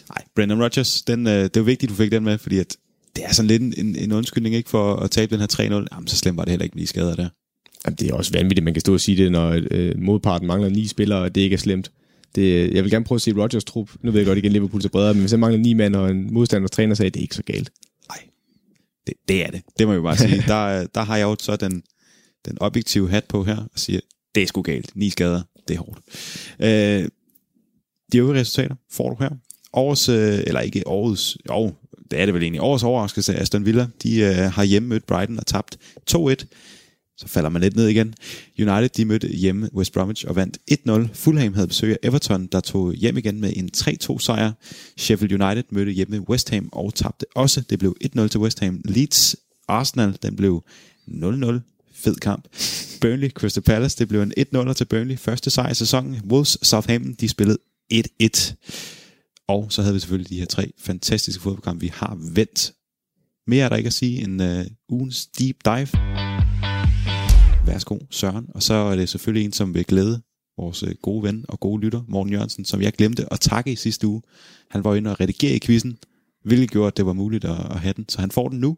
Nej, 0.09 0.25
Brendan 0.35 0.63
Rodgers, 0.63 1.03
den, 1.03 1.27
øh, 1.27 1.33
det 1.33 1.57
er 1.57 1.61
jo 1.61 1.65
vigtigt, 1.65 1.91
du 1.91 1.95
fik 1.95 2.13
den 2.13 2.25
med, 2.25 2.39
fordi 2.39 2.59
at 2.59 2.77
det 3.17 3.25
er 3.25 3.33
sådan 3.33 3.47
lidt 3.47 3.63
en, 3.63 3.75
en, 3.77 3.97
en 3.97 4.13
undskyldning 4.13 4.55
ikke 4.55 4.71
for 4.71 4.97
at 4.97 5.11
tabe 5.11 5.37
den 5.37 5.41
her 5.41 5.81
3-0. 5.83 5.87
Jamen, 5.93 6.07
så 6.07 6.17
slemt 6.17 6.37
var 6.37 6.45
det 6.45 6.51
heller 6.51 6.65
ikke 6.65 6.75
med 6.75 6.83
de 6.83 6.87
skader 6.87 7.15
der. 7.15 7.29
Jamen, 7.87 7.97
det 7.97 8.11
er 8.11 8.15
også 8.15 8.33
vanvittigt, 8.33 8.65
man 8.65 8.75
kan 8.75 8.81
stå 8.81 8.93
og 8.93 9.01
sige 9.01 9.25
det, 9.25 9.33
når 9.33 9.61
øh, 9.71 9.99
modparten 9.99 10.47
mangler 10.47 10.69
ni 10.69 10.87
spillere, 10.87 11.19
og 11.19 11.35
det 11.35 11.41
ikke 11.41 11.55
er 11.55 11.59
slemt. 11.59 11.91
Det, 12.35 12.75
jeg 12.75 12.85
vil 12.85 12.91
gerne 12.91 13.05
prøve 13.05 13.17
at 13.17 13.23
se 13.23 13.33
Rodgers 13.33 13.65
trup. 13.65 13.91
Nu 14.03 14.11
ved 14.11 14.21
jeg 14.21 14.27
godt 14.27 14.39
igen, 14.39 14.53
Liverpool 14.53 14.85
er 14.85 14.89
bredere, 14.89 15.15
men 15.15 15.21
hvis 15.21 15.33
jeg 15.33 15.41
mangler 15.41 15.61
ni 15.61 15.75
mand, 15.75 15.97
og 15.97 16.11
en 16.11 16.35
modstanders 16.35 16.71
træner 16.71 16.95
sagde, 16.95 17.11
det 17.11 17.21
er 17.21 17.23
ikke 17.23 17.35
så 17.35 17.43
galt. 17.43 17.71
Nej, 18.09 18.19
det, 19.07 19.15
det 19.29 19.45
er 19.45 19.51
det. 19.51 19.63
Det 19.79 19.87
må 19.87 19.93
jeg 19.93 20.03
bare 20.03 20.17
sige. 20.17 20.45
Der, 20.53 20.87
der 20.87 21.01
har 21.01 21.17
jeg 21.17 21.25
jo 21.25 21.37
så 21.41 21.57
den, 21.57 21.83
den 22.47 22.57
objektive 22.61 23.11
hat 23.11 23.25
på 23.25 23.45
her, 23.45 23.57
og 23.57 23.71
siger, 23.79 24.01
det 24.35 24.43
er 24.43 24.47
sgu 24.47 24.63
galt. 24.63 24.97
Ni 24.97 25.11
skader, 25.11 25.43
det 25.69 25.77
er 25.77 25.81
hårdt. 25.81 26.01
Øh, 26.61 27.09
de 28.13 28.19
øvrige 28.19 28.41
resultater 28.41 28.75
får 28.91 29.11
du 29.11 29.17
her. 29.21 29.31
Årets, 29.73 30.09
øh, 30.09 30.39
eller 30.47 30.61
ikke 30.61 30.87
årets, 30.87 31.39
jo, 31.49 31.75
det 32.11 32.21
er 32.21 32.25
det 32.25 32.35
vel 32.35 32.43
egentlig, 32.43 32.63
årets 32.63 32.85
overraskelse 32.85 33.35
af 33.35 33.43
Aston 33.43 33.67
Villa. 33.67 33.87
De 34.03 34.21
øh, 34.21 34.37
har 34.37 34.65
hjemme 34.65 34.89
mødt 34.89 35.07
Brighton 35.07 35.39
og 35.39 35.47
tabt 35.47 35.79
2-1. 36.11 36.35
Så 37.21 37.29
falder 37.29 37.49
man 37.51 37.63
lidt 37.63 37.77
ned 37.77 37.89
igen. 37.89 38.15
United, 38.59 38.89
de 38.89 39.05
mødte 39.05 39.29
hjemme 39.29 39.71
West 39.75 39.93
Bromwich 39.93 40.25
og 40.29 40.37
vandt 40.37 40.59
1-0. 40.71 41.09
Fulham 41.15 41.55
havde 41.55 41.69
besøg 41.69 41.91
af 41.93 41.97
Everton, 42.03 42.47
der 42.47 42.61
tog 42.61 42.93
hjem 42.93 43.17
igen 43.17 43.41
med 43.41 43.53
en 43.57 43.71
3-2 43.77 44.19
sejr. 44.19 44.53
Sheffield 44.97 45.43
United 45.43 45.65
mødte 45.71 45.93
hjemme 45.93 46.29
West 46.29 46.51
Ham 46.51 46.69
og 46.73 46.95
tabte 46.95 47.27
også. 47.35 47.61
Det 47.71 47.79
blev 47.79 47.97
1-0 48.05 48.29
til 48.29 48.41
West 48.41 48.61
Ham. 48.61 48.81
Leeds 48.85 49.37
Arsenal, 49.69 50.19
den 50.23 50.37
blev 50.37 50.65
0-0. 51.09 51.93
Fed 51.95 52.15
kamp. 52.15 52.49
Burnley 53.01 53.31
Crystal 53.31 53.63
Palace, 53.63 53.99
det 53.99 54.09
blev 54.09 54.23
en 54.23 54.33
1-0 54.55 54.73
til 54.73 54.85
Burnley. 54.85 55.19
Første 55.19 55.51
sejr 55.51 55.71
i 55.71 55.75
sæsonen. 55.75 56.17
Wolves 56.31 56.59
Southampton, 56.63 57.13
de 57.21 57.29
spillede 57.29 57.59
1-1. 57.95 58.55
Og 59.49 59.67
så 59.71 59.83
havde 59.83 59.95
vi 59.95 60.01
selvfølgelig 60.01 60.31
de 60.31 60.39
her 60.39 60.47
tre 60.47 60.73
fantastiske 60.79 61.43
fodboldkampe, 61.43 61.81
vi 61.81 61.93
har 61.95 62.19
vendt. 62.35 62.73
Mere 63.47 63.65
er 63.65 63.69
der 63.69 63.77
ikke 63.77 63.87
at 63.87 63.93
sige 63.93 64.23
end 64.23 64.43
uh, 64.43 64.63
ugens 64.89 65.27
deep 65.27 65.57
dive. 65.65 66.30
Værsgo, 67.71 67.99
Søren. 68.11 68.47
Og 68.55 68.63
så 68.63 68.75
er 68.75 68.97
det 68.97 69.09
selvfølgelig 69.09 69.45
en, 69.45 69.53
som 69.53 69.75
vil 69.75 69.85
glæde 69.85 70.23
vores 70.59 70.83
øh, 70.83 70.95
gode 71.03 71.23
ven 71.23 71.45
og 71.49 71.61
gode 71.61 71.83
lytter, 71.83 72.03
Morten 72.09 72.33
Jørgensen, 72.33 72.65
som 72.65 72.83
jeg 72.83 72.93
glemte 72.93 73.33
at 73.33 73.41
takke 73.41 73.73
i 73.73 73.77
sidste 73.77 74.07
uge. 74.07 74.23
Han 74.71 74.85
var 74.85 74.95
inde 74.95 75.11
og 75.11 75.21
redigere 75.21 75.57
i 75.57 75.61
quizzen, 75.61 75.99
hvilket 76.45 76.71
gjorde, 76.71 76.87
at 76.87 76.97
det 76.97 77.07
var 77.07 77.13
muligt 77.13 77.45
at, 77.45 77.57
at 77.71 77.81
have 77.81 77.95
den. 77.97 78.09
Så 78.09 78.21
han 78.21 78.31
får 78.31 78.49
den 78.49 78.61
nu, 78.61 78.77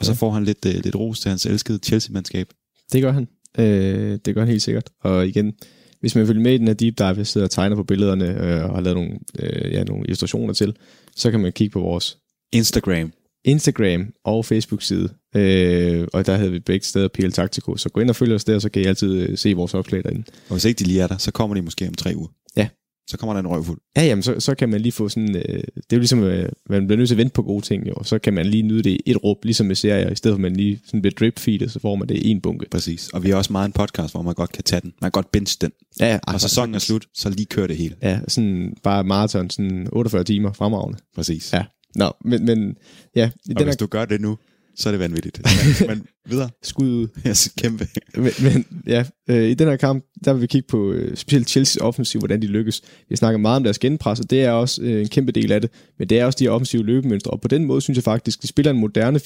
og 0.00 0.06
så 0.06 0.14
får 0.14 0.30
han 0.30 0.44
lidt, 0.44 0.66
uh, 0.66 0.72
lidt 0.72 0.96
ros 0.96 1.20
til 1.20 1.28
hans 1.28 1.46
elskede 1.46 1.78
Chelsea-mandskab. 1.78 2.48
Det 2.92 3.02
gør 3.02 3.12
han. 3.12 3.28
Øh, 3.58 4.18
det 4.24 4.34
gør 4.34 4.40
han 4.40 4.48
helt 4.48 4.62
sikkert. 4.62 4.90
Og 5.00 5.28
igen, 5.28 5.52
hvis 6.00 6.14
man 6.14 6.26
følger 6.26 6.42
med 6.42 6.54
i 6.54 6.58
den 6.58 6.66
her 6.66 6.74
deep 6.74 6.98
dive, 6.98 7.08
jeg 7.08 7.26
sidder 7.26 7.46
og 7.46 7.50
tegner 7.50 7.76
på 7.76 7.84
billederne 7.84 8.24
øh, 8.24 8.64
og 8.64 8.74
har 8.74 8.80
lavet 8.80 8.96
nogle, 8.96 9.18
øh, 9.38 9.72
ja, 9.72 9.84
nogle 9.84 10.04
illustrationer 10.04 10.54
til, 10.54 10.76
så 11.16 11.30
kan 11.30 11.40
man 11.40 11.52
kigge 11.52 11.72
på 11.72 11.80
vores 11.80 12.18
Instagram. 12.52 13.12
Instagram 13.44 14.06
og 14.24 14.44
Facebook-side. 14.44 15.08
Øh, 15.36 16.08
og 16.12 16.26
der 16.26 16.36
havde 16.36 16.52
vi 16.52 16.58
begge 16.58 16.86
steder 16.86 17.08
PL 17.08 17.30
Taktiko. 17.30 17.76
Så 17.76 17.88
gå 17.88 18.00
ind 18.00 18.10
og 18.10 18.16
følg 18.16 18.34
os 18.34 18.44
der, 18.44 18.58
så 18.58 18.68
kan 18.68 18.82
I 18.82 18.84
altid 18.84 19.14
øh, 19.14 19.38
se 19.38 19.54
vores 19.54 19.74
opslag 19.74 20.04
derinde. 20.04 20.24
Og 20.48 20.54
hvis 20.54 20.64
ikke 20.64 20.78
de 20.78 20.84
lige 20.84 21.00
er 21.00 21.06
der, 21.06 21.18
så 21.18 21.32
kommer 21.32 21.56
de 21.56 21.62
måske 21.62 21.88
om 21.88 21.94
tre 21.94 22.12
uger. 22.16 22.28
Ja. 22.56 22.68
Så 23.10 23.16
kommer 23.16 23.32
der 23.34 23.40
en 23.40 23.46
røvfuld. 23.46 23.78
Ja, 23.96 24.02
jamen, 24.02 24.22
så, 24.22 24.40
så 24.40 24.54
kan 24.54 24.68
man 24.68 24.80
lige 24.80 24.92
få 24.92 25.08
sådan... 25.08 25.36
Øh, 25.36 25.42
det 25.44 25.92
er 25.92 25.96
jo 25.96 25.98
ligesom, 25.98 26.22
øh, 26.22 26.48
man 26.68 26.86
bliver 26.86 26.96
nødt 26.96 27.08
til 27.08 27.14
at 27.14 27.18
vente 27.18 27.32
på 27.32 27.42
gode 27.42 27.64
ting, 27.64 27.88
jo. 27.88 27.92
Og 27.96 28.06
så 28.06 28.18
kan 28.18 28.34
man 28.34 28.46
lige 28.46 28.62
nyde 28.62 28.82
det 28.82 28.90
i 28.90 29.00
et 29.06 29.24
råb, 29.24 29.44
ligesom 29.44 29.66
med 29.66 29.74
serier. 29.74 30.10
I 30.10 30.16
stedet 30.16 30.34
for 30.34 30.36
at 30.36 30.40
man 30.40 30.56
lige 30.56 30.80
sådan 30.84 31.02
bliver 31.02 31.14
drip 31.18 31.38
så 31.70 31.78
får 31.82 31.94
man 31.94 32.08
det 32.08 32.16
i 32.16 32.28
en 32.28 32.40
bunke. 32.40 32.66
Præcis. 32.70 33.08
Og 33.08 33.24
vi 33.24 33.30
har 33.30 33.36
også 33.36 33.52
meget 33.52 33.66
en 33.66 33.72
podcast, 33.72 34.14
hvor 34.14 34.22
man 34.22 34.34
godt 34.34 34.52
kan 34.52 34.64
tage 34.64 34.80
den. 34.80 34.92
Man 35.00 35.10
kan 35.10 35.10
godt 35.10 35.32
binge 35.32 35.56
den. 35.60 35.72
Ja, 36.00 36.06
ja, 36.06 36.18
Når 36.32 36.38
sæsonen 36.38 36.74
er 36.74 36.78
slut, 36.78 37.06
så 37.14 37.30
lige 37.30 37.46
kører 37.46 37.66
det 37.66 37.76
hele. 37.76 37.94
Ja, 38.02 38.20
sådan 38.28 38.76
bare 38.82 39.04
maraton, 39.04 39.50
sådan 39.50 39.88
48 39.92 40.24
timer 40.24 40.52
fremragende. 40.52 40.98
Præcis. 41.14 41.52
Ja. 41.52 41.64
Nå, 41.94 42.12
men, 42.24 42.44
men 42.44 42.76
ja, 43.16 43.30
i 43.46 43.50
Og 43.50 43.58
den 43.58 43.64
hvis 43.66 43.74
her 43.74 43.76
du 43.76 43.86
gør 43.86 44.04
det 44.04 44.20
nu, 44.20 44.38
så 44.76 44.88
er 44.88 44.90
det 44.90 45.00
vanvittigt. 45.00 45.40
Men, 45.80 45.88
men 45.88 46.06
videre. 46.30 46.50
skud 46.62 46.88
ud. 46.88 47.08
Yes, 47.26 47.52
kæmpe. 47.58 47.86
Men, 48.16 48.30
men 48.42 48.64
ja, 48.86 49.04
øh, 49.30 49.50
i 49.50 49.54
den 49.54 49.68
her 49.68 49.76
kamp, 49.76 50.04
der 50.24 50.32
vil 50.32 50.42
vi 50.42 50.46
kigge 50.46 50.66
på 50.68 50.92
øh, 50.92 51.16
specielt 51.16 51.56
Chelsea's 51.56 51.80
offensiv, 51.80 52.18
hvordan 52.18 52.42
de 52.42 52.46
lykkes. 52.46 52.82
Vi 53.08 53.16
snakker 53.16 53.38
meget 53.38 53.56
om 53.56 53.64
deres 53.64 53.78
genpres, 53.78 54.20
og 54.20 54.30
det 54.30 54.42
er 54.44 54.50
også 54.50 54.82
øh, 54.82 55.00
en 55.00 55.08
kæmpe 55.08 55.32
del 55.32 55.52
af 55.52 55.60
det, 55.60 55.70
men 55.98 56.08
det 56.08 56.18
er 56.18 56.24
også 56.24 56.36
de 56.38 56.44
her 56.44 56.50
offensive 56.50 56.82
løbemønstre, 56.84 57.30
og 57.30 57.40
på 57.40 57.48
den 57.48 57.64
måde 57.64 57.80
synes 57.80 57.96
jeg 57.96 58.04
faktisk, 58.04 58.42
de 58.42 58.46
spiller 58.46 58.70
en 58.70 58.78
moderne 58.78 59.20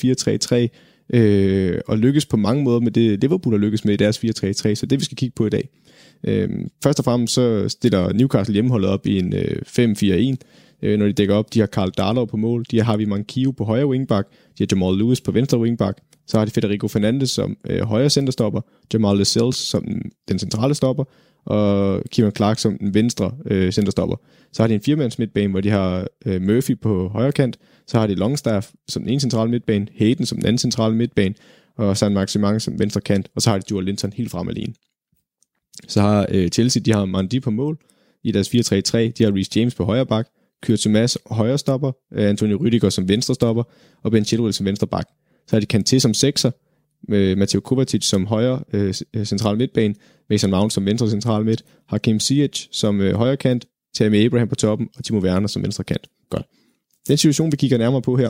4-3-3, 1.12 1.16
øh, 1.18 1.80
og 1.86 1.98
lykkes 1.98 2.26
på 2.26 2.36
mange 2.36 2.64
måder 2.64 2.80
med 2.80 2.92
det, 2.92 3.20
Liverpool 3.20 3.54
har 3.54 3.58
lykkes 3.58 3.84
med 3.84 3.94
i 3.94 3.96
deres 3.96 4.18
4-3-3, 4.18 4.74
så 4.74 4.86
det 4.90 5.00
vi 5.00 5.04
skal 5.04 5.16
kigge 5.16 5.34
på 5.36 5.46
i 5.46 5.50
dag. 5.50 5.68
Øh, 6.26 6.48
først 6.82 6.98
og 6.98 7.04
fremmest 7.04 7.34
så 7.34 7.68
stiller 7.68 8.12
Newcastle 8.12 8.52
hjemmeholdet 8.52 8.90
op 8.90 9.06
i 9.06 9.18
en 9.18 9.34
øh, 9.34 9.62
5-4-1, 9.66 10.36
øh, 10.83 10.99
når 10.99 11.07
de 11.07 11.12
dækker 11.12 11.35
op. 11.35 11.55
De 11.55 11.61
har 11.61 11.66
Karl 11.66 11.91
Darlow 11.91 12.25
på 12.25 12.37
mål, 12.37 12.64
de 12.70 12.77
har 12.79 12.85
Harvey 12.85 13.05
Mankio 13.05 13.51
på 13.51 13.64
højre 13.64 13.87
wingback, 13.87 14.29
de 14.31 14.64
har 14.64 14.66
Jamal 14.72 14.99
Lewis 14.99 15.20
på 15.20 15.33
venstre 15.33 15.59
wingback, 15.59 15.99
så 16.27 16.39
har 16.39 16.45
de 16.45 16.51
Federico 16.51 16.89
Fernandes 16.89 17.31
som 17.31 17.57
øh, 17.66 17.81
højre 17.83 18.11
centerstopper, 18.11 18.61
Jamal 18.93 19.16
Lascelles 19.16 19.57
som 19.57 19.85
den 20.29 20.39
centrale 20.39 20.75
stopper, 20.75 21.05
og 21.47 22.03
Kieran 22.11 22.33
Clark 22.37 22.59
som 22.59 22.79
den 22.79 22.95
venstre 22.95 23.33
øh, 23.47 23.72
centerstopper. 23.72 24.16
Så 24.53 24.62
har 24.62 24.66
de 24.66 24.75
en 24.75 24.81
firemands 24.81 25.18
midtbane, 25.18 25.51
hvor 25.51 25.61
de 25.61 25.70
har 25.70 26.07
øh, 26.27 26.43
Murphy 26.43 26.81
på 26.81 27.09
højre 27.09 27.33
kant, 27.33 27.59
så 27.87 27.99
har 27.99 28.07
de 28.07 28.14
Longstaff 28.14 28.70
som 28.89 29.03
den 29.03 29.11
ene 29.11 29.20
centrale 29.20 29.51
midtbane, 29.51 29.87
Hayden 29.99 30.27
som 30.27 30.39
den 30.39 30.47
anden 30.47 30.59
centrale 30.59 30.95
midtbane, 30.95 31.35
og 31.77 31.97
San 31.97 32.14
Maximang 32.14 32.62
som 32.62 32.79
venstre 32.79 33.01
kant, 33.01 33.29
og 33.37 33.43
så 33.43 33.51
har 33.51 33.59
de 33.59 33.64
Joel 33.70 33.85
Linton 33.85 34.12
helt 34.12 34.31
frem 34.31 34.49
alene. 34.49 34.75
Så 35.89 36.01
har 36.01 36.27
øh, 36.31 36.49
Chelsea, 36.49 36.83
de 36.83 36.93
har 36.93 37.05
Mandi 37.05 37.41
på 37.41 37.51
mål 37.51 37.79
i 38.25 38.33
deres 38.33 38.49
4-3-3, 38.49 38.53
de 38.99 39.25
har 39.25 39.35
Reece 39.35 39.51
James 39.57 39.75
på 39.75 39.85
højre 39.85 40.07
bak, 40.07 40.29
Kurt 40.66 40.78
Thomas 40.78 41.18
højre 41.30 41.58
stopper, 41.58 41.92
øh, 42.12 42.28
Antonio 42.28 42.58
Rüdiger 42.58 42.90
som 42.90 43.08
venstre 43.08 43.34
stopper, 43.34 43.62
og 44.02 44.10
Ben 44.10 44.24
Chilwell 44.24 44.52
som 44.52 44.66
venstre 44.66 44.86
bak. 44.86 45.06
Så 45.46 45.56
har 45.56 45.60
de 45.60 45.78
Kanté 45.78 45.98
som 45.98 46.14
sekser, 46.14 46.50
med 47.08 47.36
Mateo 47.36 47.60
Kovacic 47.60 48.04
som 48.04 48.26
højre 48.26 48.62
øh, 48.72 48.94
øh, 49.14 49.24
central 49.24 49.56
midtbane, 49.56 49.94
Mason 50.30 50.50
Mount 50.50 50.72
som 50.72 50.86
venstre 50.86 51.10
central 51.10 51.44
midt, 51.44 51.64
Hakim 51.88 52.20
Ziyech 52.20 52.68
som 52.72 53.00
øh, 53.00 53.14
højre 53.14 53.36
kant, 53.36 53.66
Tammy 53.94 54.26
Abraham 54.26 54.48
på 54.48 54.54
toppen, 54.54 54.88
og 54.96 55.04
Timo 55.04 55.18
Werner 55.18 55.48
som 55.48 55.62
venstre 55.62 55.84
kant. 55.84 56.06
Godt. 56.30 56.46
Den 57.08 57.16
situation, 57.16 57.52
vi 57.52 57.56
kigger 57.56 57.78
nærmere 57.78 58.02
på 58.02 58.16
her, 58.16 58.28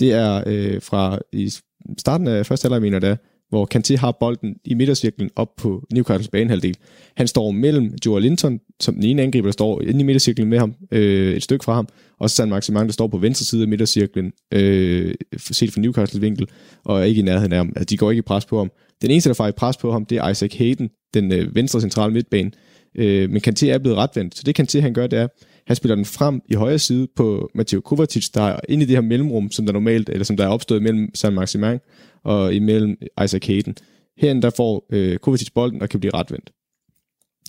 det 0.00 0.12
er 0.12 0.42
øh, 0.46 0.82
fra 0.82 1.18
i 1.32 1.52
starten 1.98 2.28
af 2.28 2.46
første 2.46 2.64
halvleg, 2.64 2.82
mener 2.82 2.98
det 2.98 3.18
hvor 3.48 3.68
Kanté 3.74 3.96
har 3.96 4.12
bolden 4.12 4.56
i 4.64 4.74
midtercirklen 4.74 5.30
op 5.36 5.48
på 5.56 5.86
Newcastles 5.92 6.28
banehalvdel. 6.28 6.76
Han 7.16 7.26
står 7.26 7.50
mellem 7.50 7.94
Joel 8.06 8.22
Linton, 8.22 8.60
som 8.80 8.94
den 8.94 9.04
ene 9.04 9.22
angriber, 9.22 9.46
der 9.46 9.52
står 9.52 9.82
inde 9.82 10.00
i 10.00 10.02
midtercirklen 10.02 10.48
med 10.48 10.58
ham, 10.58 10.74
øh, 10.92 11.36
et 11.36 11.42
stykke 11.42 11.64
fra 11.64 11.74
ham, 11.74 11.88
og 12.20 12.30
så 12.30 12.36
San 12.36 12.48
Maximang, 12.48 12.86
der 12.86 12.92
står 12.92 13.06
på 13.06 13.18
venstre 13.18 13.44
side 13.44 13.62
af 13.62 13.68
midtercirklen, 13.68 14.32
øh, 14.54 15.14
set 15.38 15.72
fra 15.72 15.80
Newcastles 15.80 16.22
vinkel, 16.22 16.48
og 16.84 17.08
ikke 17.08 17.18
i 17.18 17.22
nærheden 17.22 17.52
af 17.52 17.58
ham. 17.58 17.72
Altså, 17.76 17.84
de 17.84 17.96
går 17.96 18.10
ikke 18.10 18.18
i 18.18 18.22
pres 18.22 18.46
på 18.46 18.58
ham. 18.58 18.70
Den 19.02 19.10
eneste, 19.10 19.28
der 19.28 19.34
får 19.34 19.46
i 19.46 19.52
pres 19.52 19.76
på 19.76 19.92
ham, 19.92 20.04
det 20.04 20.18
er 20.18 20.28
Isaac 20.28 20.54
Hayden, 20.54 20.90
den 21.14 21.32
øh, 21.32 21.54
venstre 21.54 21.80
centrale 21.80 22.12
midtbane. 22.12 22.50
Øh, 22.94 23.30
men 23.30 23.42
Kanté 23.48 23.66
er 23.66 23.78
blevet 23.78 23.98
retvendt, 23.98 24.36
så 24.36 24.42
det 24.46 24.60
Kanté 24.60 24.80
han 24.80 24.94
gør, 24.94 25.06
det 25.06 25.18
er, 25.18 25.28
han 25.66 25.76
spiller 25.76 25.94
den 25.94 26.04
frem 26.04 26.40
i 26.48 26.54
højre 26.54 26.78
side 26.78 27.08
på 27.16 27.50
Mateo 27.54 27.80
Kovacic, 27.80 28.28
der 28.34 28.42
er 28.42 28.60
inde 28.68 28.82
i 28.82 28.86
det 28.86 28.96
her 28.96 29.00
mellemrum, 29.00 29.50
som 29.50 29.66
der 29.66 29.72
normalt, 29.72 30.08
eller 30.08 30.24
som 30.24 30.36
der 30.36 30.44
er 30.44 30.48
opstået 30.48 30.82
mellem 30.82 31.10
San 31.14 31.32
Maximang 31.32 31.80
og 32.24 32.54
imellem 32.54 32.96
Isaac 33.24 33.46
Hayden. 33.46 33.76
Herinde 34.16 34.42
der 34.42 34.50
får 34.50 34.86
øh, 34.92 35.18
Kovacic 35.18 35.50
bolden 35.54 35.82
og 35.82 35.88
kan 35.88 36.00
blive 36.00 36.14
retvendt. 36.14 36.50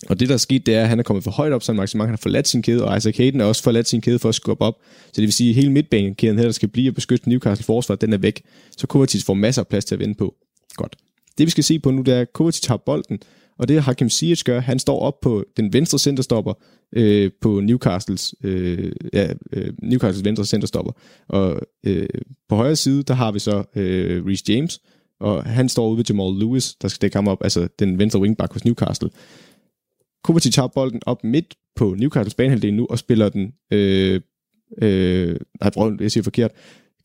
Og 0.08 0.20
det, 0.20 0.28
der 0.28 0.34
er 0.34 0.38
sket, 0.38 0.66
det 0.66 0.74
er, 0.74 0.82
at 0.82 0.88
han 0.88 0.98
er 0.98 1.02
kommet 1.02 1.24
for 1.24 1.30
højt 1.30 1.52
op, 1.52 1.62
så 1.62 1.72
Maximang 1.72 2.08
han 2.08 2.12
har 2.12 2.20
forladt 2.22 2.48
sin 2.48 2.62
kæde, 2.62 2.84
og 2.84 2.96
Isaac 2.96 3.16
Hayden 3.16 3.40
er 3.40 3.44
også 3.44 3.62
forladt 3.62 3.88
sin 3.88 4.00
kæde 4.00 4.18
for 4.18 4.28
at 4.28 4.34
skubbe 4.34 4.64
op. 4.64 4.74
Så 5.06 5.12
det 5.16 5.22
vil 5.22 5.32
sige, 5.32 5.50
at 5.50 5.54
hele 5.56 5.72
midtbanekæden 5.72 6.38
her, 6.38 6.44
der 6.44 6.52
skal 6.52 6.68
blive 6.68 6.90
og 6.90 6.94
beskytte 6.94 7.28
Newcastle 7.28 7.64
forsvar, 7.64 7.94
den 7.94 8.12
er 8.12 8.18
væk. 8.18 8.42
Så 8.76 8.86
Kovacic 8.86 9.24
får 9.24 9.34
masser 9.34 9.62
af 9.62 9.68
plads 9.68 9.84
til 9.84 9.94
at 9.94 9.98
vende 9.98 10.14
på. 10.14 10.34
Godt. 10.74 10.96
Det 11.38 11.46
vi 11.46 11.50
skal 11.50 11.64
se 11.64 11.78
på 11.78 11.90
nu, 11.90 12.02
det 12.02 12.14
er, 12.14 12.20
at 12.20 12.32
Kovacic 12.32 12.66
har 12.66 12.76
bolden, 12.76 13.18
og 13.60 13.68
det 13.68 13.82
Hakim 13.82 14.10
Ziyech 14.10 14.44
gør, 14.44 14.60
han 14.60 14.78
står 14.78 15.00
op 15.00 15.20
på 15.20 15.44
den 15.56 15.72
venstre 15.72 15.98
centerstopper 15.98 16.52
øh, 16.92 17.30
på 17.40 17.60
Newcastles, 17.60 18.34
øh, 18.44 18.92
ja, 19.12 19.32
øh, 19.52 19.72
Newcastles 19.82 20.24
venstre 20.24 20.44
centerstopper. 20.44 20.92
Og 21.28 21.60
øh, 21.86 22.08
på 22.48 22.56
højre 22.56 22.76
side, 22.76 23.02
der 23.02 23.14
har 23.14 23.32
vi 23.32 23.38
så 23.38 23.64
øh, 23.76 24.26
Reece 24.26 24.44
James, 24.48 24.80
og 25.20 25.44
han 25.44 25.68
står 25.68 25.88
ude 25.88 25.98
ved 25.98 26.04
Jamal 26.08 26.38
Lewis, 26.38 26.74
der 26.74 26.88
skal 26.88 27.02
dække 27.02 27.16
ham 27.16 27.28
op, 27.28 27.38
altså 27.44 27.68
den 27.78 27.98
venstre 27.98 28.20
wingback 28.20 28.52
hos 28.52 28.64
Newcastle. 28.64 29.10
Kovacic 30.24 30.54
tager 30.54 30.68
bolden 30.68 31.00
op 31.06 31.24
midt 31.24 31.54
på 31.76 31.94
Newcastles 31.98 32.34
banehalvdel 32.34 32.74
nu, 32.74 32.86
og 32.90 32.98
spiller 32.98 33.28
den, 33.28 33.52
øh, 33.72 34.20
øh, 34.82 35.36
nej, 35.60 35.90
jeg 36.00 36.10
siger 36.10 36.24
forkert, 36.24 36.50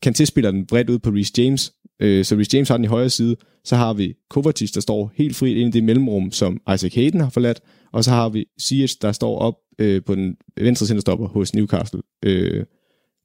Kanté 0.06 0.24
spiller 0.24 0.50
den 0.50 0.66
bredt 0.66 0.90
ud 0.90 0.98
på 0.98 1.10
Reece 1.10 1.32
James, 1.38 1.72
øh, 2.02 2.24
så 2.24 2.34
Reece 2.34 2.56
James 2.56 2.68
har 2.68 2.76
den 2.76 2.84
i 2.84 2.88
højre 2.88 3.10
side, 3.10 3.36
så 3.64 3.76
har 3.76 3.92
vi 3.92 4.14
Kovacic, 4.30 4.72
der 4.72 4.80
står 4.80 5.12
helt 5.14 5.36
frit 5.36 5.56
ind 5.56 5.68
i 5.68 5.78
det 5.78 5.84
mellemrum, 5.84 6.32
som 6.32 6.60
Isaac 6.74 6.94
Hayden 6.94 7.20
har 7.20 7.30
forladt, 7.30 7.60
og 7.92 8.04
så 8.04 8.10
har 8.10 8.28
vi 8.28 8.46
Ziyech, 8.60 8.96
der 9.02 9.12
står 9.12 9.38
op 9.38 9.54
øh, 9.78 10.02
på 10.06 10.14
den 10.14 10.36
venstre 10.56 10.86
centerstopper 10.86 11.28
hos 11.28 11.54
Newcastle. 11.54 12.00
Øh, 12.24 12.64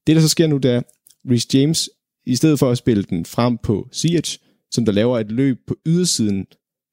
det, 0.08 0.16
der 0.16 0.22
så 0.22 0.30
sker 0.30 0.48
nu, 0.48 0.58
det 0.58 0.72
er, 0.72 0.82
Reece 1.32 1.48
James, 1.54 1.90
i 2.26 2.36
stedet 2.36 2.60
for 2.60 2.72
at 2.72 2.78
spille 2.78 3.04
den 3.04 3.26
frem 3.26 3.58
på 3.64 3.88
Ziyech, 3.94 4.40
som 4.72 4.86
der 4.86 4.92
laver 4.92 5.20
et 5.20 5.32
løb 5.32 5.58
på 5.68 5.76
ydersiden, 5.88 6.46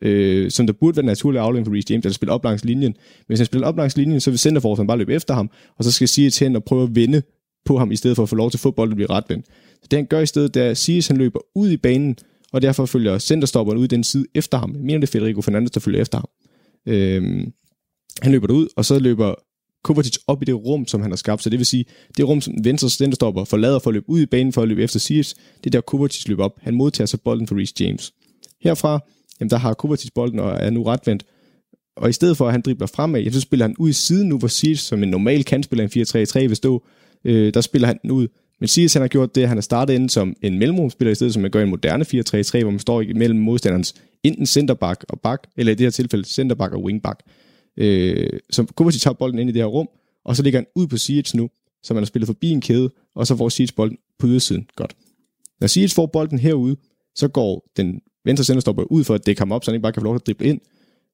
øh, 0.02 0.50
som 0.50 0.66
der 0.66 0.74
burde 0.80 0.96
være 0.96 1.06
naturlig 1.06 1.40
aflægning 1.40 1.66
for 1.66 1.74
Reece 1.74 1.92
James, 1.92 2.02
der 2.02 2.10
spiller 2.10 2.34
op 2.34 2.44
langs 2.44 2.64
linjen. 2.64 2.92
Men 2.92 3.24
hvis 3.26 3.38
han 3.38 3.46
spiller 3.46 3.66
op 3.66 3.76
langs 3.76 3.96
linjen, 3.96 4.20
så 4.20 4.30
vil 4.30 4.38
centerforsvaren 4.38 4.86
bare 4.86 4.98
løbe 4.98 5.14
efter 5.14 5.34
ham, 5.34 5.50
og 5.78 5.84
så 5.84 5.92
skal 5.92 6.08
Ziyech 6.08 6.42
hen 6.42 6.56
og 6.56 6.64
prøve 6.64 6.82
at 6.82 6.94
vinde 6.94 7.22
på 7.64 7.78
ham, 7.78 7.90
i 7.92 7.96
stedet 7.96 8.16
for 8.16 8.22
at 8.22 8.28
få 8.28 8.36
lov 8.36 8.50
til 8.50 8.60
fodbold 8.60 8.90
at 8.90 8.96
blive 8.96 9.10
retvendt. 9.10 9.46
Så 9.82 9.88
det 9.90 9.96
han 9.96 10.06
gør 10.06 10.20
i 10.20 10.26
stedet, 10.26 10.54
det 10.54 10.62
er, 10.62 10.70
at 10.70 10.78
Ziyech 10.78 11.10
han 11.10 11.16
løber 11.16 11.40
ud 11.54 11.70
i 11.70 11.76
banen, 11.76 12.16
og 12.52 12.62
derfor 12.62 12.86
følger 12.86 13.18
centerstopperen 13.18 13.78
ud 13.78 13.84
i 13.84 13.88
den 13.88 14.04
side 14.04 14.26
efter 14.34 14.58
ham. 14.58 14.74
Jeg 14.74 14.82
mener, 14.82 15.00
det 15.00 15.08
er 15.08 15.12
Federico 15.12 15.42
Fernandes, 15.42 15.70
der 15.70 15.80
følger 15.80 16.00
efter 16.00 16.18
ham. 16.18 16.28
Øhm, 16.86 17.52
han 18.22 18.32
løber 18.32 18.54
ud, 18.54 18.68
og 18.76 18.84
så 18.84 18.98
løber 18.98 19.34
Kovacic 19.84 20.16
op 20.26 20.42
i 20.42 20.44
det 20.44 20.54
rum, 20.54 20.86
som 20.86 21.00
han 21.02 21.10
har 21.10 21.16
skabt. 21.16 21.42
Så 21.42 21.50
det 21.50 21.58
vil 21.58 21.66
sige, 21.66 21.84
det 22.16 22.28
rum, 22.28 22.40
som 22.40 22.54
venstre 22.64 22.90
centerstopper 22.90 23.44
forlader 23.44 23.78
for 23.78 23.90
at 23.90 23.94
løbe 23.94 24.08
ud 24.08 24.20
i 24.20 24.26
banen 24.26 24.52
for 24.52 24.62
at 24.62 24.68
løbe 24.68 24.82
efter 24.82 24.98
Sears, 24.98 25.34
det 25.34 25.66
er 25.66 25.70
der 25.70 25.80
Kovacic 25.80 26.28
løber 26.28 26.44
op. 26.44 26.58
Han 26.60 26.74
modtager 26.74 27.06
så 27.06 27.16
bolden 27.16 27.46
for 27.46 27.56
Reece 27.56 27.74
James. 27.80 28.12
Herfra, 28.60 29.00
jamen 29.40 29.50
der 29.50 29.56
har 29.56 29.74
Kovacic 29.74 30.10
bolden 30.14 30.38
og 30.38 30.50
er 30.50 30.70
nu 30.70 30.82
retvendt. 30.82 31.24
Og 31.96 32.08
i 32.08 32.12
stedet 32.12 32.36
for, 32.36 32.46
at 32.46 32.52
han 32.52 32.60
dribler 32.60 32.86
fremad, 32.86 33.20
jamen, 33.20 33.32
så 33.32 33.40
spiller 33.40 33.66
han 33.66 33.76
ud 33.78 33.90
i 33.90 33.92
siden 33.92 34.28
nu, 34.28 34.38
hvor 34.38 34.48
Sears, 34.48 34.80
som 34.80 35.02
en 35.02 35.08
normal 35.08 35.44
kantspiller 35.44 35.84
i 35.84 36.42
4-3-3 36.42 36.46
vil 36.46 36.56
stå, 36.56 36.84
øh, 37.24 37.54
der 37.54 37.60
spiller 37.60 37.88
han 37.88 37.98
den 38.02 38.10
ud. 38.10 38.28
Men 38.60 38.68
Sias 38.68 38.92
han 38.92 39.02
har 39.02 39.08
gjort 39.08 39.34
det, 39.34 39.42
at 39.42 39.48
han 39.48 39.56
har 39.56 39.62
startet 39.62 39.94
ind 39.94 40.08
som 40.08 40.34
en 40.42 40.58
mellemrumspiller, 40.58 41.12
i 41.12 41.14
stedet 41.14 41.32
som 41.32 41.42
man 41.42 41.50
gør 41.50 41.60
i 41.60 41.62
en 41.62 41.68
moderne 41.68 42.04
4-3-3, 42.04 42.62
hvor 42.62 42.70
man 42.70 42.78
står 42.78 43.04
mellem 43.14 43.38
modstanderens 43.38 43.94
enten 44.22 44.46
centerback 44.46 45.04
og 45.08 45.20
back, 45.20 45.46
eller 45.56 45.72
i 45.72 45.74
det 45.74 45.84
her 45.84 45.90
tilfælde 45.90 46.24
centerback 46.24 46.72
og 46.72 46.82
wingback. 46.82 47.22
Øh, 47.76 48.30
så 48.50 48.64
Kovacic 48.76 49.02
tager 49.02 49.14
bolden 49.14 49.38
ind 49.38 49.50
i 49.50 49.52
det 49.52 49.62
her 49.62 49.66
rum, 49.66 49.88
og 50.24 50.36
så 50.36 50.42
ligger 50.42 50.58
han 50.58 50.66
ud 50.76 50.86
på 50.86 50.96
Sias 50.96 51.34
nu, 51.34 51.50
så 51.82 51.94
man 51.94 52.02
har 52.02 52.06
spillet 52.06 52.26
forbi 52.26 52.50
en 52.50 52.60
kæde, 52.60 52.90
og 53.14 53.26
så 53.26 53.36
får 53.36 53.48
Sias 53.48 53.72
bolden 53.72 53.98
på 54.18 54.26
ydersiden. 54.26 54.66
Godt. 54.76 54.96
Når 55.60 55.66
Sias 55.66 55.94
får 55.94 56.06
bolden 56.06 56.38
herude, 56.38 56.76
så 57.14 57.28
går 57.28 57.70
den 57.76 58.00
venstre 58.24 58.44
centerstopper 58.44 58.82
ud 58.82 59.04
for 59.04 59.14
at 59.14 59.26
dække 59.26 59.40
ham 59.40 59.52
op, 59.52 59.64
så 59.64 59.70
han 59.70 59.74
ikke 59.74 59.82
bare 59.82 59.92
kan 59.92 60.00
få 60.00 60.04
lov 60.04 60.14
til 60.14 60.22
at 60.22 60.26
drible 60.26 60.46
ind. 60.46 60.60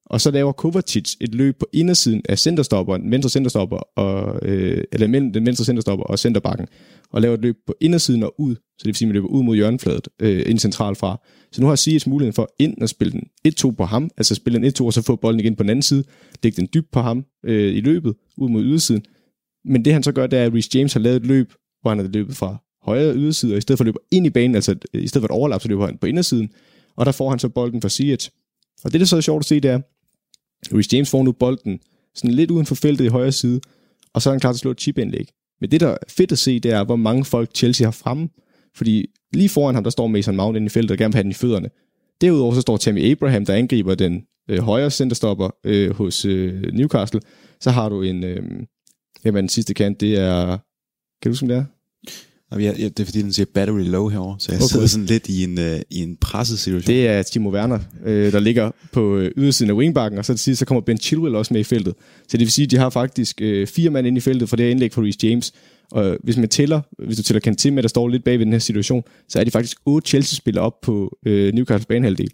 Og 0.05 0.21
så 0.21 0.31
laver 0.31 0.51
Kovacic 0.51 1.13
et 1.21 1.35
løb 1.35 1.59
på 1.59 1.67
indersiden 1.73 2.21
af 2.29 2.39
centerstopperen, 2.39 3.11
venstre 3.11 3.29
centerstopper, 3.29 3.77
og, 3.77 4.39
øh, 4.47 4.83
eller 4.91 5.07
mellem 5.07 5.33
den 5.33 5.45
venstre 5.45 5.65
centerstopper 5.65 6.05
og 6.05 6.19
centerbakken, 6.19 6.67
og 7.11 7.21
laver 7.21 7.33
et 7.33 7.41
løb 7.41 7.55
på 7.67 7.73
indersiden 7.81 8.23
og 8.23 8.39
ud, 8.39 8.55
så 8.55 8.61
det 8.79 8.85
vil 8.85 8.95
sige, 8.95 9.05
at 9.05 9.07
man 9.09 9.13
løber 9.13 9.27
ud 9.27 9.43
mod 9.43 9.55
hjørnefladet, 9.55 10.07
øh, 10.21 10.43
ind 10.47 10.59
centralt 10.59 10.97
fra. 10.97 11.21
Så 11.51 11.61
nu 11.61 11.67
har 11.67 11.75
Siege 11.75 12.09
muligheden 12.09 12.33
for 12.33 12.49
ind 12.59 12.83
at 12.83 12.89
spille 12.89 13.11
den 13.11 13.23
1-2 13.47 13.71
på 13.71 13.85
ham, 13.85 14.09
altså 14.17 14.35
spille 14.35 14.59
den 14.59 14.65
1-2, 14.65 14.85
og 14.85 14.93
så 14.93 15.01
få 15.01 15.15
bolden 15.15 15.39
igen 15.39 15.55
på 15.55 15.63
den 15.63 15.69
anden 15.69 15.83
side, 15.83 16.03
lægge 16.43 16.55
den 16.55 16.69
dybt 16.73 16.91
på 16.91 17.01
ham 17.01 17.25
øh, 17.45 17.75
i 17.75 17.81
løbet, 17.81 18.15
ud 18.37 18.49
mod 18.49 18.63
ydersiden. 18.63 19.03
Men 19.65 19.85
det 19.85 19.93
han 19.93 20.03
så 20.03 20.11
gør, 20.11 20.27
det 20.27 20.39
er, 20.39 20.43
at 20.43 20.53
Reece 20.53 20.69
James 20.75 20.93
har 20.93 20.99
lavet 20.99 21.15
et 21.15 21.25
løb, 21.25 21.53
hvor 21.81 21.91
han 21.91 21.99
har 21.99 22.07
løbet 22.07 22.35
fra 22.35 22.57
højre 22.83 23.15
yderside, 23.15 23.53
og 23.53 23.57
i 23.57 23.61
stedet 23.61 23.77
for 23.77 23.83
at 23.83 23.85
løbe 23.85 23.99
ind 24.11 24.25
i 24.25 24.29
banen, 24.29 24.55
altså 24.55 24.75
øh, 24.93 25.03
i 25.03 25.07
stedet 25.07 25.21
for 25.21 25.27
et 25.27 25.39
overlap, 25.39 25.61
så 25.61 25.67
løber 25.67 25.85
han 25.85 25.97
på 25.97 26.07
indersiden, 26.07 26.49
og 26.95 27.05
der 27.05 27.11
får 27.11 27.29
han 27.29 27.39
så 27.39 27.49
bolden 27.49 27.81
fra 27.81 27.89
Siege. 27.89 28.31
Og 28.83 28.91
det, 28.91 28.99
der 28.99 29.05
så 29.05 29.17
er 29.17 29.21
sjovt 29.21 29.41
at 29.41 29.45
se, 29.45 29.59
det 29.59 29.71
er, 29.71 29.79
Reece 30.73 30.95
James 30.95 31.09
får 31.09 31.23
nu 31.23 31.31
bolden 31.31 31.79
sådan 32.15 32.35
lidt 32.35 32.51
uden 32.51 32.65
for 32.65 32.75
feltet 32.75 33.05
i 33.05 33.07
højre 33.07 33.31
side, 33.31 33.61
og 34.13 34.21
så 34.21 34.29
er 34.29 34.33
han 34.33 34.39
klar 34.39 34.51
til 34.51 34.57
at 34.57 34.59
slå 34.59 34.71
et 34.71 34.81
chip-indlæg. 34.81 35.29
Men 35.61 35.71
det, 35.71 35.81
der 35.81 35.87
er 35.87 35.97
fedt 36.09 36.31
at 36.31 36.37
se, 36.37 36.59
det 36.59 36.71
er, 36.71 36.83
hvor 36.83 36.95
mange 36.95 37.25
folk 37.25 37.55
Chelsea 37.55 37.87
har 37.87 37.91
fremme. 37.91 38.29
Fordi 38.75 39.05
lige 39.33 39.49
foran 39.49 39.75
ham, 39.75 39.83
der 39.83 39.91
står 39.91 40.07
Mason 40.07 40.35
Mount 40.35 40.57
inde 40.57 40.65
i 40.65 40.69
feltet 40.69 40.91
og 40.91 40.97
gerne 40.97 41.11
vil 41.11 41.15
have 41.15 41.23
den 41.23 41.31
i 41.31 41.33
fødderne. 41.33 41.69
Derudover 42.21 42.53
så 42.53 42.61
står 42.61 42.77
Tammy 42.77 43.11
Abraham, 43.11 43.45
der 43.45 43.53
angriber 43.53 43.95
den 43.95 44.23
øh, 44.49 44.59
højre 44.59 44.91
centerstopper 44.91 45.49
øh, 45.63 45.95
hos 45.95 46.25
øh, 46.25 46.73
Newcastle. 46.73 47.21
Så 47.61 47.71
har 47.71 47.89
du 47.89 48.01
en, 48.01 48.23
øh, 48.23 48.43
jamen 49.25 49.43
den 49.43 49.49
sidste 49.49 49.73
kant, 49.73 50.01
det 50.01 50.19
er, 50.19 50.57
kan 51.21 51.29
du 51.29 51.29
huske, 51.29 51.47
det 51.47 51.55
er? 51.55 51.65
Ja, 52.59 52.71
det 52.71 52.99
er 52.99 53.05
fordi, 53.05 53.21
den 53.21 53.33
siger 53.33 53.45
battery 53.53 53.83
low 53.83 54.07
herover, 54.07 54.35
så 54.39 54.51
jeg 54.51 54.61
okay. 54.61 54.67
sidder 54.67 54.87
sådan 54.87 55.05
lidt 55.05 55.27
i 55.29 55.43
en, 55.43 55.57
uh, 55.57 55.79
i 55.89 55.99
en 56.03 56.17
presset 56.21 56.59
situation. 56.59 56.95
Det 56.95 57.07
er 57.07 57.23
Timo 57.23 57.49
Werner, 57.49 57.79
øh, 58.05 58.31
der 58.31 58.39
ligger 58.39 58.71
på 58.91 59.17
øh, 59.17 59.31
ydersiden 59.37 59.69
af 59.69 59.75
wingbacken, 59.75 60.19
og 60.19 60.25
så 60.25 60.33
til 60.33 60.39
sidst, 60.39 60.59
så 60.59 60.65
kommer 60.65 60.81
Ben 60.81 60.97
Chilwell 60.97 61.35
også 61.35 61.53
med 61.53 61.61
i 61.61 61.63
feltet. 61.63 61.93
Så 62.27 62.37
det 62.37 62.39
vil 62.39 62.51
sige, 62.51 62.63
at 62.63 62.71
de 62.71 62.77
har 62.77 62.89
faktisk 62.89 63.41
øh, 63.41 63.67
fire 63.67 63.89
mand 63.89 64.07
inde 64.07 64.17
i 64.17 64.21
feltet 64.21 64.49
for 64.49 64.55
det 64.55 64.65
her 64.65 64.71
indlæg 64.71 64.93
for 64.93 65.03
Reece 65.03 65.19
James. 65.23 65.53
Og 65.91 66.17
hvis 66.23 66.37
man 66.37 66.49
tæller, 66.49 66.81
hvis 67.05 67.17
du 67.17 67.23
tæller 67.23 67.51
Kanté 67.51 67.71
med, 67.71 67.83
der 67.83 67.89
står 67.89 68.07
lidt 68.07 68.23
bag 68.23 68.39
ved 68.39 68.45
den 68.45 68.53
her 68.53 68.59
situation, 68.59 69.03
så 69.29 69.39
er 69.39 69.43
de 69.43 69.51
faktisk 69.51 69.77
otte 69.85 70.07
Chelsea-spillere 70.07 70.63
op 70.63 70.81
på 70.81 71.17
øh, 71.25 71.53
Newcastle 71.53 71.85
banehalvdel 71.87 72.29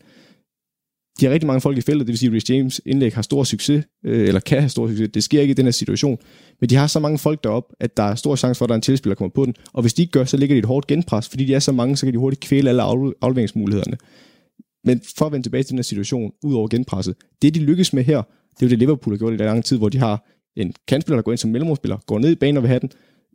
de 1.22 1.26
har 1.26 1.34
rigtig 1.34 1.48
mange 1.48 1.62
folk 1.62 1.78
i 1.78 1.82
feltet, 1.82 2.08
det 2.08 2.12
vil 2.12 2.18
sige, 2.18 2.30
at 2.30 2.34
Rich 2.34 2.52
James 2.52 2.82
indlæg 2.86 3.16
har 3.16 3.22
stor 3.22 3.44
succes, 3.44 3.86
øh, 4.06 4.28
eller 4.28 4.40
kan 4.40 4.60
have 4.60 4.70
stor 4.70 4.88
succes. 4.88 5.10
Det 5.14 5.24
sker 5.24 5.42
ikke 5.42 5.52
i 5.52 5.54
den 5.54 5.66
her 5.66 5.72
situation. 5.72 6.18
Men 6.60 6.70
de 6.70 6.76
har 6.76 6.88
så 6.88 7.00
mange 7.00 7.18
folk 7.18 7.44
derop, 7.44 7.74
at 7.80 7.98
der 7.98 8.04
er 8.04 8.16
stor 8.16 8.36
chance 8.36 8.58
for, 8.58 8.66
at 8.66 8.70
der 8.70 8.74
er 8.74 8.78
en 8.78 8.82
tilspiller, 8.82 9.16
der 9.16 9.18
kommer 9.18 9.34
på 9.34 9.46
den. 9.46 9.56
Og 9.74 9.82
hvis 9.82 9.94
de 9.94 10.02
ikke 10.02 10.12
gør, 10.12 10.24
så 10.24 10.38
ligger 10.38 10.56
de 10.56 10.60
et 10.60 10.66
hårdt 10.66 10.88
genpres, 10.88 11.30
fordi 11.30 11.46
de 11.46 11.54
er 11.54 11.60
så 11.60 11.72
mange, 11.72 11.98
så 11.98 12.06
kan 12.06 12.14
de 12.14 12.20
hurtigt 12.20 12.42
kvæle 12.42 12.70
alle 12.70 12.82
afleveringsmulighederne. 13.22 13.98
Men 14.84 15.02
for 15.18 15.26
at 15.26 15.32
vende 15.32 15.46
tilbage 15.46 15.64
til 15.64 15.70
den 15.70 15.78
her 15.78 15.84
situation, 15.84 16.32
ud 16.44 16.54
over 16.54 16.68
genpresset, 16.68 17.16
det 17.42 17.56
de 17.56 17.60
lykkes 17.60 17.94
med 17.94 18.04
her, 18.04 18.22
det 18.52 18.62
er 18.62 18.66
jo 18.66 18.70
det 18.70 18.80
Liverpool 18.80 19.14
har 19.14 19.18
gjort 19.18 19.34
i 19.34 19.38
lang 19.38 19.66
tid, 19.66 19.78
hvor 19.78 19.90
de 19.90 19.98
har 19.98 20.28
en 20.56 20.74
kantspiller, 20.88 21.18
der 21.18 21.24
går 21.24 21.32
ind 21.32 21.38
som 21.38 21.52
mellemrumspiller, 21.52 21.98
går 22.06 22.20
ned 22.20 22.32
i 22.32 22.36
banen 22.36 22.58
og 22.58 22.64
vil 22.64 22.68
have 22.68 22.80
den. 22.80 22.92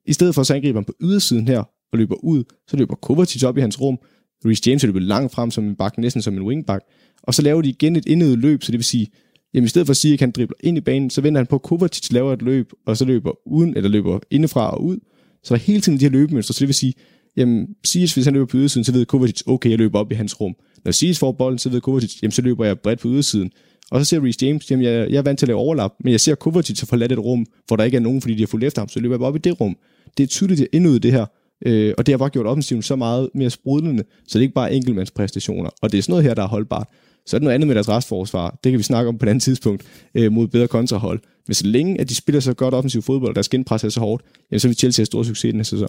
I 0.07 0.13
stedet 0.13 0.35
for 0.35 0.43
så 0.43 0.55
angriber 0.55 0.79
han 0.79 0.85
på 0.85 0.93
ydersiden 1.03 1.49
her 1.49 1.59
og 1.93 1.99
løber 1.99 2.15
ud, 2.25 2.45
så 2.69 2.77
løber 2.77 2.95
Kovacic 2.95 3.43
op 3.45 3.59
i 3.59 3.61
hans 3.61 3.81
rum, 3.81 3.99
Reece 4.45 4.63
James 4.67 4.83
løber 4.83 5.01
langt 5.01 5.33
frem 5.33 5.51
som 5.51 5.65
en 5.65 5.77
bak, 5.77 5.99
næsten 5.99 6.23
som 6.23 6.35
en 6.35 6.43
wingback, 6.43 6.85
og 7.23 7.35
så 7.35 7.43
laver 7.43 7.63
de 7.63 7.69
igen 7.69 7.97
et 7.97 8.07
indet 8.07 8.39
løb, 8.39 8.63
så 8.63 8.73
det 8.73 8.79
vil 8.79 8.85
sige, 8.85 9.07
jamen 9.55 9.65
i 9.65 9.69
stedet 9.69 9.87
for 9.87 9.91
at 9.91 9.97
sige, 9.97 10.15
at 10.15 10.21
han 10.21 10.31
dribler 10.31 10.57
ind 10.61 10.79
i 10.79 10.81
banen, 10.81 11.11
så 11.11 11.21
vender 11.21 11.39
han 11.39 11.47
på, 11.47 11.57
at 11.57 11.63
Kovacic 11.63 12.13
laver 12.13 12.33
et 12.33 12.43
løb, 12.43 12.73
og 12.87 12.97
så 12.97 13.05
løber 13.05 13.49
uden, 13.49 13.77
eller 13.77 13.91
løber 13.91 14.19
indefra 14.31 14.71
og 14.71 14.85
ud. 14.85 14.99
Så 15.43 15.55
der 15.55 15.61
er 15.61 15.65
hele 15.65 15.81
tiden 15.81 16.01
de 16.01 16.05
her 16.05 16.11
løbemønstre, 16.11 16.55
så 16.55 16.61
det 16.61 16.69
vil 16.69 16.75
sige, 16.75 16.95
jamen 17.37 17.69
Sies, 17.85 18.15
hvis 18.15 18.25
han 18.25 18.35
løber 18.35 18.47
på 18.47 18.57
ydersiden, 18.57 18.85
så 18.85 18.93
ved 18.93 19.07
Kovacic, 19.07 19.43
okay, 19.47 19.71
jeg 19.71 19.79
løber 19.79 19.99
op 19.99 20.13
i 20.13 20.15
hans 20.15 20.41
rum. 20.41 20.55
Når 20.85 20.93
Sies 20.93 21.19
får 21.19 21.33
bolden, 21.33 21.59
så 21.59 21.69
ved 21.69 21.81
Kovacic, 21.81 22.23
jamen 22.23 22.33
så 22.33 22.43
løber 22.43 22.65
jeg 22.65 22.79
bredt 22.79 23.01
på 23.01 23.09
ydersiden. 23.09 23.51
Og 23.91 24.01
så 24.01 24.05
ser 24.05 24.25
Reece 24.25 24.47
James, 24.47 24.71
jamen 24.71 24.85
jeg, 24.85 25.11
jeg 25.11 25.19
er 25.19 25.23
vant 25.23 25.39
til 25.39 25.47
at 25.47 25.49
lave 25.49 25.59
overlap, 25.59 25.93
men 26.01 26.13
jeg 26.13 26.21
ser 26.21 26.35
Kovacic 26.35 26.81
har 26.81 26.87
forladt 26.87 27.13
et 27.13 27.19
rum, 27.19 27.47
hvor 27.67 27.77
der 27.77 27.85
ikke 27.85 27.97
er 27.97 28.01
nogen, 28.01 28.21
fordi 28.21 28.35
de 28.35 28.43
har 28.43 28.47
fulgt 28.47 28.65
efter 28.65 28.83
ham, 28.83 28.89
så 28.89 29.01
løber 29.01 29.15
jeg 29.15 29.21
bare 29.21 29.29
op 29.29 29.37
i 29.37 29.39
det 29.39 29.61
rum. 29.61 29.77
Det 30.17 30.23
er 30.23 30.27
tydeligt, 30.27 30.61
at 30.61 30.67
indud 30.73 30.99
det 30.99 31.13
her, 31.13 31.27
øh, 31.67 31.95
og 31.99 32.07
det 32.07 32.13
har 32.13 32.19
bare 32.19 32.31
gjort 32.31 32.47
offensiven 32.47 32.83
så 32.83 32.97
meget 32.97 33.29
mere 33.35 33.51
sprudlende, 33.51 34.05
så 34.29 34.39
det 34.39 34.43
er 34.43 34.43
ikke 34.43 34.55
bare 34.55 34.75
enkeltmandspræstationer. 34.75 35.71
Og 35.83 35.93
det 35.93 35.99
er 35.99 36.03
sådan 36.03 36.13
noget 36.13 36.25
her, 36.25 36.35
der 36.35 36.43
er 36.43 36.49
holdbart. 36.49 36.89
Så 37.27 37.37
er 37.37 37.39
det 37.39 37.45
noget 37.45 37.55
andet 37.55 37.67
med 37.67 37.75
deres 37.75 37.89
restforsvar. 37.89 38.59
Det 38.65 38.73
kan 38.73 38.79
vi 38.79 38.83
snakke 38.83 39.09
om 39.09 39.19
på 39.19 39.27
et 39.27 39.31
andet 39.31 39.43
tidspunkt 39.43 39.85
øh, 40.15 40.33
mod 40.33 40.49
bedre 40.49 40.69
kontrahold. 40.69 41.21
Men 41.47 41.55
så 41.55 41.67
længe, 41.67 42.01
at 42.01 42.09
de 42.09 42.15
spiller 42.15 42.41
så 42.41 42.55
godt 42.55 42.75
offensiv 42.75 43.03
fodbold, 43.03 43.31
og 43.31 43.35
deres 43.35 43.49
genpres 43.49 43.85
er 43.85 43.89
så 43.89 44.01
hårdt, 44.01 44.25
jamen, 44.51 44.61
så 44.61 44.69
vil 44.69 44.77
Chelsea 44.77 45.01
have 45.01 45.07
stor 45.07 45.23
succes 45.23 45.45
i 45.45 45.51
den 45.51 45.59
her 45.59 45.65
sæson. 45.65 45.89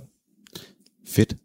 Fedt. 1.08 1.36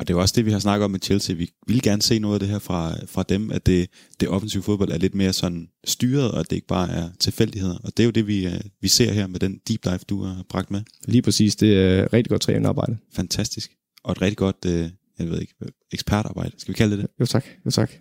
Og 0.00 0.08
det 0.08 0.14
er 0.14 0.18
også 0.18 0.34
det, 0.36 0.46
vi 0.46 0.50
har 0.50 0.58
snakket 0.58 0.84
om 0.84 0.90
med 0.90 1.00
Chelsea. 1.02 1.36
Vi 1.36 1.50
vil 1.66 1.82
gerne 1.82 2.02
se 2.02 2.18
noget 2.18 2.34
af 2.34 2.40
det 2.40 2.48
her 2.48 2.58
fra, 2.58 2.94
fra 3.06 3.22
dem, 3.22 3.50
at 3.50 3.66
det, 3.66 3.90
det 4.20 4.28
offensive 4.28 4.62
fodbold 4.62 4.92
er 4.92 4.98
lidt 4.98 5.14
mere 5.14 5.32
sådan 5.32 5.68
styret, 5.84 6.30
og 6.30 6.40
at 6.40 6.50
det 6.50 6.56
ikke 6.56 6.66
bare 6.66 6.90
er 6.90 7.08
tilfældigheder. 7.18 7.78
Og 7.84 7.96
det 7.96 8.02
er 8.02 8.04
jo 8.04 8.10
det, 8.10 8.26
vi, 8.26 8.46
øh, 8.46 8.60
vi 8.80 8.88
ser 8.88 9.12
her 9.12 9.26
med 9.26 9.40
den 9.40 9.60
deep 9.68 9.84
dive, 9.84 9.98
du 10.08 10.22
har 10.22 10.44
bragt 10.48 10.70
med. 10.70 10.82
Lige 11.04 11.22
præcis. 11.22 11.56
Det 11.56 11.78
er 11.78 12.12
rigtig 12.12 12.30
godt 12.30 12.42
trænerarbejde. 12.42 12.96
Fantastisk. 13.12 13.70
Og 14.04 14.12
et 14.12 14.22
rigtig 14.22 14.36
godt, 14.36 14.56
øh, 14.66 14.90
jeg 15.18 15.30
ved 15.30 15.40
ikke, 15.40 15.54
ekspertarbejde. 15.92 16.52
Skal 16.58 16.74
vi 16.74 16.76
kalde 16.76 16.96
det 16.96 17.02
det? 17.02 17.10
Jo 17.20 17.26
tak. 17.26 17.44
Jo 17.66 17.70
tak. 17.70 17.92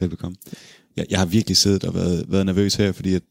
Velbekomme. 0.00 0.36
Jeg, 0.96 1.06
jeg 1.10 1.18
har 1.18 1.26
virkelig 1.26 1.56
siddet 1.56 1.84
og 1.84 1.94
været, 1.94 2.24
været 2.28 2.46
nervøs 2.46 2.74
her, 2.74 2.92
fordi 2.92 3.14
at 3.14 3.22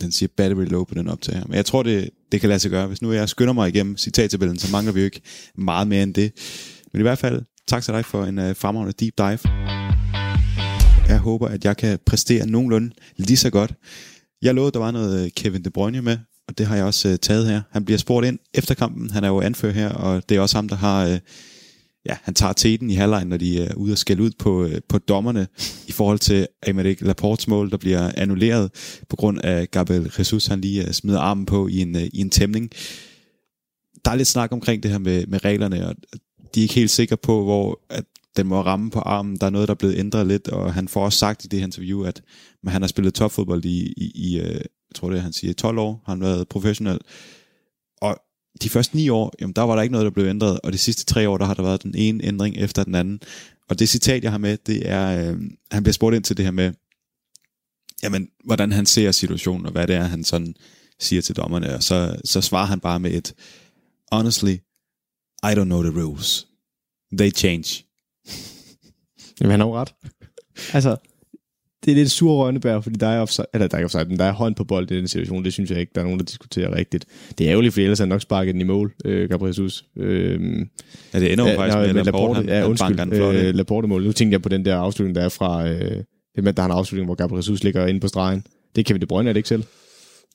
den 0.00 0.12
siger 0.12 0.28
battery 0.36 0.64
low 0.64 0.84
på 0.84 0.94
den 0.94 1.08
optag 1.08 1.34
her. 1.34 1.44
Men 1.46 1.54
jeg 1.54 1.66
tror, 1.66 1.82
det, 1.82 2.10
det 2.32 2.40
kan 2.40 2.48
lade 2.48 2.60
sig 2.60 2.70
gøre. 2.70 2.86
Hvis 2.86 3.02
nu 3.02 3.12
jeg 3.12 3.28
skynder 3.28 3.52
mig 3.52 3.68
igennem 3.68 3.96
citattabellen, 3.96 4.58
så 4.58 4.72
mangler 4.72 4.92
vi 4.92 5.00
jo 5.00 5.04
ikke 5.04 5.20
meget 5.54 5.88
mere 5.88 6.02
end 6.02 6.14
det. 6.14 6.32
Men 6.92 7.00
i 7.00 7.02
hvert 7.02 7.18
fald, 7.18 7.42
tak 7.68 7.82
til 7.82 7.94
dig 7.94 8.04
for 8.04 8.24
en 8.24 8.38
uh, 8.38 8.56
fremragende 8.56 8.92
deep 8.92 9.14
dive. 9.18 9.38
Jeg 11.08 11.18
håber, 11.18 11.48
at 11.48 11.64
jeg 11.64 11.76
kan 11.76 11.98
præstere 12.06 12.46
nogenlunde 12.46 12.90
lige 13.16 13.36
så 13.36 13.50
godt. 13.50 13.74
Jeg 14.42 14.54
lovede, 14.54 14.72
der 14.72 14.78
var 14.78 14.90
noget 14.90 15.24
øh, 15.24 15.30
Kevin 15.30 15.64
De 15.64 15.70
Bruyne 15.70 16.02
med, 16.02 16.18
og 16.48 16.58
det 16.58 16.66
har 16.66 16.76
jeg 16.76 16.84
også 16.84 17.08
uh, 17.08 17.14
taget 17.16 17.46
her. 17.46 17.62
Han 17.70 17.84
bliver 17.84 17.98
spurgt 17.98 18.26
ind 18.26 18.38
efter 18.54 18.74
kampen. 18.74 19.10
Han 19.10 19.24
er 19.24 19.28
jo 19.28 19.40
anfører 19.40 19.72
her, 19.72 19.88
og 19.88 20.28
det 20.28 20.36
er 20.36 20.40
også 20.40 20.56
ham, 20.56 20.68
der 20.68 20.76
har... 20.76 21.08
Uh, 21.08 21.18
ja, 22.06 22.16
han 22.22 22.34
tager 22.34 22.52
teten 22.52 22.90
i 22.90 22.94
halvlejen, 22.94 23.28
når 23.28 23.36
de 23.36 23.62
er 23.62 23.74
ude 23.74 23.92
og 23.92 23.98
skælde 23.98 24.22
ud 24.22 24.30
på, 24.38 24.68
på 24.88 24.98
dommerne 24.98 25.46
i 25.86 25.92
forhold 25.92 26.18
til 26.18 26.46
Aymeric 26.66 27.00
Laportes 27.00 27.48
mål, 27.48 27.70
der 27.70 27.76
bliver 27.76 28.10
annulleret 28.16 28.70
på 29.08 29.16
grund 29.16 29.40
af 29.44 29.70
Gabriel 29.70 30.12
Jesus, 30.18 30.46
han 30.46 30.60
lige 30.60 30.92
smider 30.92 31.20
armen 31.20 31.46
på 31.46 31.68
i 31.68 31.78
en, 31.78 31.96
i 31.96 32.20
en 32.20 32.30
tæmning. 32.30 32.70
Der 34.04 34.10
er 34.10 34.14
lidt 34.14 34.28
snak 34.28 34.52
omkring 34.52 34.82
det 34.82 34.90
her 34.90 34.98
med, 34.98 35.26
med 35.26 35.44
reglerne, 35.44 35.88
og 35.88 35.94
de 36.56 36.60
er 36.60 36.62
ikke 36.62 36.74
helt 36.74 36.90
sikre 36.90 37.16
på, 37.16 37.44
hvor 37.44 37.80
at 37.90 38.04
den 38.36 38.46
må 38.46 38.62
ramme 38.62 38.90
på 38.90 38.98
armen. 38.98 39.36
Der 39.36 39.46
er 39.46 39.50
noget, 39.50 39.68
der 39.68 39.74
er 39.74 39.78
blevet 39.78 39.98
ændret 39.98 40.26
lidt, 40.26 40.48
og 40.48 40.74
han 40.74 40.88
får 40.88 41.04
også 41.04 41.18
sagt 41.18 41.44
i 41.44 41.48
det 41.48 41.58
her 41.58 41.66
interview, 41.66 42.04
at 42.04 42.22
men 42.62 42.72
han 42.72 42.82
har 42.82 42.88
spillet 42.88 43.14
topfodbold 43.14 43.64
i, 43.64 43.92
i, 43.96 44.12
i 44.14 44.38
øh, 44.40 44.54
jeg 44.54 44.94
tror 44.94 45.10
det, 45.10 45.22
han 45.22 45.32
siger, 45.32 45.54
12 45.54 45.78
år. 45.78 46.02
Han 46.06 46.22
har 46.22 46.28
været 46.28 46.48
professionel. 46.48 46.98
Og 48.00 48.16
de 48.62 48.68
første 48.68 48.96
ni 48.96 49.08
år, 49.08 49.32
jamen, 49.40 49.52
der 49.52 49.62
var 49.62 49.74
der 49.74 49.82
ikke 49.82 49.92
noget, 49.92 50.04
der 50.04 50.10
blev 50.10 50.26
ændret, 50.26 50.60
og 50.60 50.72
de 50.72 50.78
sidste 50.78 51.04
tre 51.04 51.28
år, 51.28 51.38
der 51.38 51.44
har 51.44 51.54
der 51.54 51.62
været 51.62 51.82
den 51.82 51.94
ene 51.94 52.24
ændring 52.24 52.56
efter 52.56 52.84
den 52.84 52.94
anden. 52.94 53.20
Og 53.68 53.78
det 53.78 53.88
citat, 53.88 54.22
jeg 54.22 54.30
har 54.30 54.38
med, 54.38 54.56
det 54.66 54.88
er, 54.88 55.30
øh, 55.30 55.40
han 55.70 55.82
bliver 55.82 55.92
spurgt 55.92 56.16
ind 56.16 56.24
til 56.24 56.36
det 56.36 56.44
her 56.44 56.52
med, 56.52 56.72
jamen, 58.02 58.28
hvordan 58.44 58.72
han 58.72 58.86
ser 58.86 59.12
situationen, 59.12 59.66
og 59.66 59.72
hvad 59.72 59.86
det 59.86 59.96
er, 59.96 60.04
han 60.04 60.24
sådan 60.24 60.54
siger 61.00 61.22
til 61.22 61.36
dommerne, 61.36 61.74
og 61.74 61.82
så, 61.82 62.16
så 62.24 62.40
svarer 62.40 62.66
han 62.66 62.80
bare 62.80 63.00
med 63.00 63.12
et, 63.12 63.34
honestly, 64.12 64.56
i 65.52 65.54
don't 65.54 65.64
know 65.64 65.82
the 65.82 66.00
rules. 66.00 66.46
They 67.18 67.30
change. 67.30 67.84
Jamen, 69.40 69.50
han 69.50 69.60
har 69.60 69.66
jo 69.66 69.76
ret. 69.76 69.94
altså, 70.72 70.96
det 71.84 71.90
er 71.90 71.96
lidt 71.96 72.10
sur 72.10 72.44
rønnebær, 72.44 72.80
fordi 72.80 72.96
der 72.96 73.06
er, 73.06 73.20
offside, 73.20 73.46
eller 73.54 73.66
der 73.66 73.78
er, 73.78 73.84
offside, 73.84 74.04
men 74.04 74.18
der 74.18 74.24
er 74.24 74.32
hånd 74.32 74.54
på 74.54 74.64
bold 74.64 74.90
i 74.90 74.96
den 74.96 75.08
situation. 75.08 75.44
Det 75.44 75.52
synes 75.52 75.70
jeg 75.70 75.80
ikke, 75.80 75.92
der 75.94 76.00
er 76.00 76.04
nogen, 76.04 76.18
der 76.18 76.24
diskuterer 76.24 76.76
rigtigt. 76.76 77.04
Det 77.38 77.46
er 77.46 77.50
ærgerligt, 77.50 77.74
for 77.74 77.80
ellers 77.80 77.98
har 77.98 78.04
han 78.04 78.08
nok 78.08 78.20
sparket 78.20 78.54
den 78.54 78.60
i 78.60 78.64
mål, 78.64 78.94
øh, 79.04 79.28
Gabriel 79.28 79.50
Jesus. 79.50 79.84
Øh, 79.96 80.66
ja, 81.14 81.20
det 81.20 81.32
ender 81.32 81.50
jo 81.50 81.56
faktisk 81.56 81.78
med, 81.78 81.94
med 81.94 82.04
Laporte, 82.04 82.36
han, 82.36 82.48
ja, 82.48 82.54
han 82.54 82.66
undskyld, 82.66 82.96
den 82.96 83.12
øh, 83.12 83.54
Laporte-mål. 83.54 84.04
Nu 84.04 84.12
tænker 84.12 84.34
jeg 84.34 84.42
på 84.42 84.48
den 84.48 84.64
der 84.64 84.76
afslutning, 84.76 85.14
der 85.14 85.22
er 85.22 85.28
fra... 85.28 85.68
Øh, 85.68 86.02
det 86.36 86.44
med, 86.44 86.52
der 86.52 86.62
er 86.62 86.66
en 86.66 86.72
afslutning, 86.72 87.06
hvor 87.06 87.14
Gabriel 87.14 87.38
Jesus 87.38 87.64
ligger 87.64 87.86
inde 87.86 88.00
på 88.00 88.08
stregen. 88.08 88.44
Det 88.76 88.86
kan 88.86 88.94
vi 88.94 88.98
det 88.98 89.08
brønde, 89.08 89.28
er 89.28 89.32
det 89.32 89.38
ikke 89.38 89.48
selv? 89.48 89.64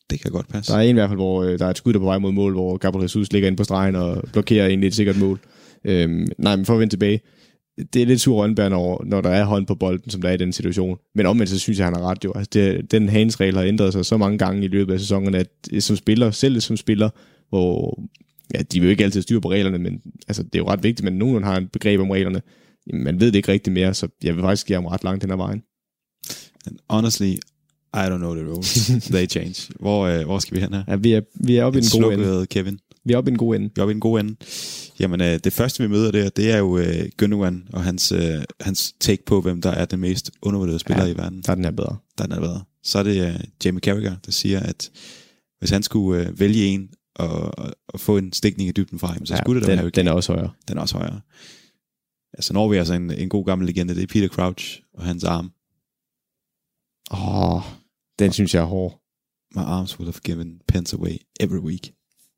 Det 0.10 0.22
kan 0.22 0.32
godt 0.32 0.47
passe. 0.47 0.72
Der 0.72 0.78
er 0.78 0.82
en 0.82 0.89
i 0.89 0.93
hvert 0.93 1.10
fald, 1.10 1.18
hvor 1.18 1.43
øh, 1.43 1.60
der 1.60 1.66
er 1.66 1.70
et 1.70 1.78
skud, 1.78 1.93
der 1.93 1.99
er 1.99 2.02
på 2.02 2.06
vej 2.06 2.18
mod 2.18 2.32
mål, 2.32 2.54
hvor 2.54 2.78
Gabriel 2.78 3.04
Jesus 3.04 3.32
ligger 3.32 3.47
inde 3.47 3.58
på 3.58 3.64
stregen 3.64 3.95
og 3.95 4.24
blokerer 4.34 4.68
egentlig 4.68 4.88
et 4.88 4.95
sikkert 4.95 5.18
mål. 5.18 5.39
Øhm, 5.86 6.28
nej, 6.38 6.56
men 6.56 6.66
for 6.66 6.74
at 6.74 6.80
vende 6.80 6.93
tilbage, 6.93 7.22
det 7.93 8.02
er 8.02 8.06
lidt 8.06 8.22
sur 8.22 8.36
rønbær, 8.36 8.70
når, 8.70 9.04
når 9.06 9.22
der 9.22 9.30
er 9.30 9.45
hånd 9.45 9.68
på 9.68 9.76
bolden, 9.76 10.10
som 10.10 10.22
der 10.22 10.30
er 10.30 10.34
i 10.34 10.38
den 10.38 10.54
situation. 10.54 10.97
Men 11.16 11.26
omvendt, 11.26 11.49
så 11.49 11.60
synes 11.60 11.80
jeg, 11.80 11.88
han 11.88 11.95
har 11.95 12.02
ret 12.02 12.24
jo. 12.24 12.34
Altså, 12.36 12.49
det, 12.54 12.91
den 12.91 13.10
hands-regel 13.10 13.56
har 13.56 13.64
ændret 13.64 13.93
sig 13.93 14.06
så 14.06 14.18
mange 14.18 14.38
gange 14.38 14.64
i 14.66 14.68
løbet 14.68 14.93
af 14.93 14.99
sæsonen, 14.99 15.36
at 15.36 15.47
som 15.80 15.95
spiller, 15.95 16.32
selv 16.32 16.62
som 16.62 16.78
spiller, 16.78 17.10
hvor 17.49 18.04
ja, 18.54 18.60
de 18.62 18.80
vil 18.80 18.88
jo 18.88 18.91
ikke 18.91 19.04
altid 19.04 19.22
styre 19.22 19.41
på 19.41 19.52
reglerne, 19.52 19.78
men 19.78 20.02
altså, 20.28 20.43
det 20.43 20.56
er 20.56 20.60
jo 20.60 20.68
ret 20.68 20.84
vigtigt, 20.84 21.04
men 21.04 21.14
nogen 21.14 21.43
har 21.43 21.58
en 21.58 21.68
begreb 21.68 21.99
om 21.99 22.10
reglerne. 22.10 22.41
Man 22.93 23.20
ved 23.20 23.28
det 23.28 23.36
ikke 23.36 23.52
rigtig 23.52 23.74
mere, 23.74 23.93
så 23.93 24.08
jeg 24.24 24.36
vil 24.36 24.41
faktisk 24.41 24.68
give 24.68 24.76
ham 24.76 24.86
ret 24.86 25.04
langt 25.04 25.24
hen 25.24 25.32
ad 25.32 25.38
vejen. 25.38 25.64
And 26.68 26.78
honestly, 26.89 27.34
I 27.94 28.00
don't 28.10 28.18
know 28.18 28.36
the 28.36 28.44
rules. 28.46 28.86
They 29.12 29.26
change. 29.30 29.56
Hvor, 29.80 30.06
øh, 30.08 30.26
hvor 30.26 30.39
skal 30.39 30.56
vi 30.56 30.62
hen 30.62 30.74
her? 30.74 30.84
Ja, 30.88 30.96
vi 30.96 31.12
er, 31.14 31.22
vi 31.36 31.56
er 31.56 31.64
oppe 31.64 31.80
i 31.80 31.82
en 31.82 32.02
god 32.02 32.14
ende. 32.14 32.46
Kevin. 32.48 32.80
Vi 33.06 33.14
er 33.14 33.18
oppe 33.18 33.30
i 33.30 33.34
en 33.34 33.38
god 33.38 33.56
ende. 33.56 33.66
Vi 33.76 33.80
er 33.80 33.82
oppe 33.84 33.92
i 33.92 33.96
en 33.96 34.00
god 34.00 34.20
ende. 34.20 34.36
Jamen, 35.00 35.22
øh, 35.22 35.39
det 35.44 35.54
første 35.54 35.84
vi 35.84 35.89
møder 35.89 36.12
der, 36.12 36.30
det 36.30 36.52
er 36.52 36.58
jo 36.58 36.78
øh, 36.78 37.10
Gundogan 37.18 37.68
og 37.74 37.84
hans, 37.84 38.12
øh, 38.12 38.44
hans 38.62 38.94
take 39.00 39.26
på, 39.26 39.42
hvem 39.42 39.62
der 39.62 39.70
er 39.72 39.86
den 39.86 40.00
mest 40.00 40.32
undervurderede 40.42 40.80
spiller 40.80 41.06
Ja, 41.06 41.12
i 41.14 41.18
verden. 41.18 41.42
Der 41.42 41.52
er 41.52 41.56
den 41.56 41.64
her 41.64 41.72
bedre. 41.72 41.98
Der 42.18 42.24
er 42.24 42.28
den 42.28 42.36
er 42.38 42.39
bedre. 42.39 42.64
Så 42.84 43.00
er 43.00 43.04
det 43.04 43.28
øh, 43.28 43.39
Jamie 43.66 43.80
Carragher, 43.82 44.16
der 44.26 44.32
siger, 44.32 44.60
at 44.60 44.92
hvis 45.60 45.70
han 45.70 45.84
skulle 45.84 46.28
øh, 46.28 46.39
vælge 46.39 46.66
en 46.66 46.89
og, 47.16 47.60
og, 47.60 47.74
og 47.88 48.00
få 48.00 48.18
en 48.18 48.34
stikning 48.34 48.70
i 48.70 48.72
dybden 48.72 49.00
fra 49.00 49.08
ham, 49.08 49.26
så 49.26 49.34
Ja, 49.34 49.39
skulle 49.39 49.60
det 49.62 49.68
da 49.68 49.72
den, 49.72 49.78
være 49.78 49.84
Harry 49.84 49.92
den 49.96 50.08
er 50.08 50.12
også 50.12 50.34
højere. 50.34 50.52
den 50.68 50.78
er 50.78 50.82
også 50.82 50.98
højere. 50.98 51.22
Altså 52.34 52.54
når 52.54 52.70
vi 52.70 52.78
altså 52.78 52.94
en, 52.94 53.12
en 53.12 53.30
god 53.30 53.46
gammel 53.46 53.68
legende, 53.68 53.96
det 53.96 54.04
er 54.04 54.08
Peter 54.08 54.28
Crouch 54.28 54.82
og 54.94 55.04
hans 55.06 55.24
arm. 55.24 55.52
Åh, 57.12 57.56
oh, 57.56 57.62
den 58.22 58.34
synes 58.34 58.53
jeg 58.55 58.61
er 58.61 58.65
hård. 58.65 58.97
My 59.55 59.61
arms 59.61 59.99
would 59.99 60.07
have 60.13 60.22
given 60.24 60.59
pence 60.67 60.95
away 60.95 61.15
every 61.39 61.59
week. 61.59 61.91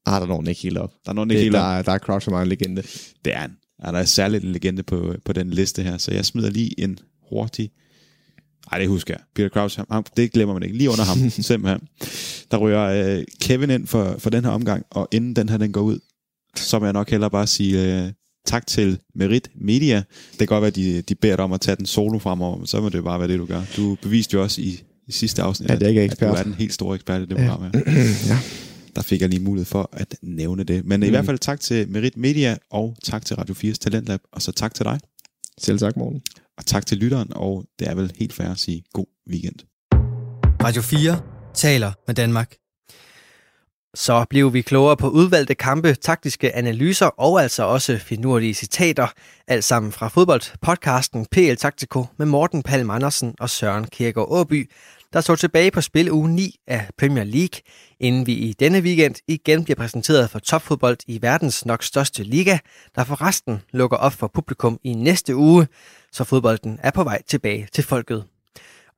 Ah, 0.06 0.22
der 0.22 0.28
når 0.28 0.38
den 0.38 0.48
ikke 0.48 0.62
helt 0.62 0.78
op. 0.78 0.92
Der 1.06 1.10
er 1.12 1.14
nogen, 1.14 1.30
Det, 1.30 1.36
ikke 1.36 1.44
helt 1.44 1.54
der, 1.54 1.62
op. 1.62 1.78
er, 1.78 1.82
der 1.82 1.92
er 1.92 1.98
Crouch 1.98 2.30
og 2.30 2.42
en 2.42 2.48
legende. 2.48 2.82
Det 3.26 3.34
er 3.34 3.38
han. 3.38 3.52
Ja, 3.86 3.92
der 3.92 3.98
er 4.00 4.06
særligt 4.06 4.44
en 4.44 4.52
legende 4.52 4.84
på, 4.84 5.16
på 5.26 5.34
den 5.34 5.50
liste 5.50 5.84
her, 5.84 5.98
så 5.98 6.12
jeg 6.14 6.26
smider 6.26 6.50
lige 6.50 6.80
en 6.80 7.00
hurtig... 7.30 7.72
Ej, 8.72 8.78
det 8.80 8.88
husker 8.88 9.14
jeg. 9.14 9.22
Peter 9.36 9.50
Crouch, 9.50 9.78
ham, 9.78 9.86
ham- 9.92 10.06
det 10.18 10.32
glemmer 10.32 10.54
man 10.54 10.64
ikke. 10.64 10.78
Lige 10.78 10.90
under 10.90 11.04
ham, 11.04 11.30
simpelthen. 11.50 11.88
Der 12.52 12.58
ryger 12.58 12.82
øh, 13.18 13.24
Kevin 13.42 13.70
ind 13.70 13.88
for, 13.88 14.16
for 14.20 14.30
den 14.30 14.44
her 14.46 14.52
omgang, 14.52 14.86
og 14.90 15.08
inden 15.12 15.36
den 15.36 15.50
her 15.50 15.58
den 15.58 15.72
går 15.72 15.82
ud, 15.82 16.00
så 16.56 16.80
vil 16.80 16.86
jeg 16.86 16.94
nok 16.94 17.10
hellere 17.10 17.30
bare 17.32 17.48
sige 17.48 18.04
øh, 18.06 18.12
tak 18.46 18.68
til 18.68 19.00
Merit 19.16 19.50
Media. 19.56 20.04
Det 20.32 20.38
kan 20.38 20.48
godt 20.48 20.62
være, 20.62 20.68
at 20.68 20.76
de, 20.76 21.02
de 21.02 21.16
beder 21.16 21.36
dig 21.36 21.46
om 21.46 21.54
at 21.54 21.62
tage 21.62 21.76
den 21.76 21.86
solo 21.86 22.20
fremover, 22.20 22.58
men 22.58 22.68
så 22.68 22.82
må 22.82 22.90
det 22.90 22.98
jo 22.98 23.04
bare 23.04 23.20
være 23.20 23.28
det, 23.28 23.40
du 23.40 23.46
gør. 23.46 23.62
Du 23.78 23.98
beviste 24.02 24.34
jo 24.34 24.42
også 24.44 24.62
i, 24.62 24.84
i 25.08 25.12
sidste 25.12 25.42
afsnit, 25.42 25.72
At 25.72 25.82
jeg 25.82 25.90
ikke 25.90 26.02
er 26.02 26.06
at 26.06 26.12
ekspert. 26.12 26.30
du 26.30 26.36
er 26.36 26.44
den 26.44 26.54
helt 26.54 26.74
store 26.74 26.96
ekspert 26.96 27.22
i 27.22 27.26
det 27.26 27.38
program 27.38 27.62
her. 27.62 27.70
ja. 28.32 28.40
Der 28.96 29.02
fik 29.02 29.22
jeg 29.22 29.30
lige 29.30 29.44
mulighed 29.44 29.66
for 29.66 29.90
at 29.94 30.16
nævne 30.22 30.64
det. 30.64 30.86
Men 30.86 31.00
mm. 31.00 31.06
i 31.06 31.10
hvert 31.10 31.26
fald 31.26 31.38
tak 31.40 31.60
til 31.60 31.90
Merit 31.90 32.18
Media, 32.18 32.58
og 32.72 32.96
tak 33.04 33.26
til 33.26 33.36
Radio 33.36 33.56
4's 33.56 33.74
Talentlab, 33.82 34.20
og 34.32 34.42
så 34.42 34.52
tak 34.52 34.74
til 34.74 34.86
dig. 34.86 35.00
Selv 35.58 35.80
tak, 35.80 35.98
morgen. 35.98 36.22
Og 36.58 36.66
tak 36.66 36.86
til 36.86 36.98
lytteren, 36.98 37.28
og 37.36 37.66
det 37.80 37.88
er 37.88 37.96
vel 37.96 38.12
helt 38.20 38.34
fair 38.34 38.48
at 38.48 38.60
sige 38.60 38.84
god 38.94 39.06
weekend. 39.30 39.56
Radio 40.64 40.82
4 40.82 41.22
taler 41.54 41.92
med 42.08 42.16
Danmark. 42.16 42.56
Så 43.96 44.26
blev 44.30 44.54
vi 44.54 44.62
klogere 44.62 44.98
på 44.98 45.10
udvalgte 45.10 45.56
kampe, 45.56 45.94
taktiske 45.94 46.56
analyser 46.56 47.06
og 47.06 47.42
altså 47.42 47.64
også 47.64 47.98
finurlige 47.98 48.54
citater. 48.54 49.08
Alt 49.48 49.64
sammen 49.64 49.92
fra 49.92 50.08
fodboldpodcasten 50.08 51.26
PL 51.32 51.56
Taktiko 51.56 52.06
med 52.18 52.26
Morten 52.26 52.64
Palm 52.64 52.90
Andersen 52.90 53.36
og 53.40 53.50
Søren 53.50 53.88
Kierkegaard 53.88 54.28
Åby, 54.32 54.72
der 55.14 55.22
står 55.22 55.36
tilbage 55.36 55.72
på 55.72 55.82
spil 55.82 56.12
uge 56.12 56.30
9 56.30 56.56
af 56.68 56.88
Premier 56.98 57.24
League, 57.24 57.62
inden 58.00 58.28
vi 58.28 58.34
i 58.34 58.54
denne 58.54 58.80
weekend 58.80 59.16
igen 59.28 59.64
bliver 59.64 59.76
præsenteret 59.76 60.30
for 60.30 60.40
topfodbold 60.40 60.98
i 61.08 61.22
verdens 61.22 61.66
nok 61.66 61.84
største 61.84 62.24
liga, 62.24 62.58
der 62.96 63.04
forresten 63.04 63.62
lukker 63.72 63.98
op 63.98 64.14
for 64.14 64.28
publikum 64.34 64.80
i 64.84 64.94
næste 64.94 65.36
uge, 65.36 65.68
så 66.12 66.24
fodbolden 66.24 66.80
er 66.84 66.92
på 66.92 67.04
vej 67.04 67.22
tilbage 67.28 67.68
til 67.74 67.84
folket. 67.84 68.24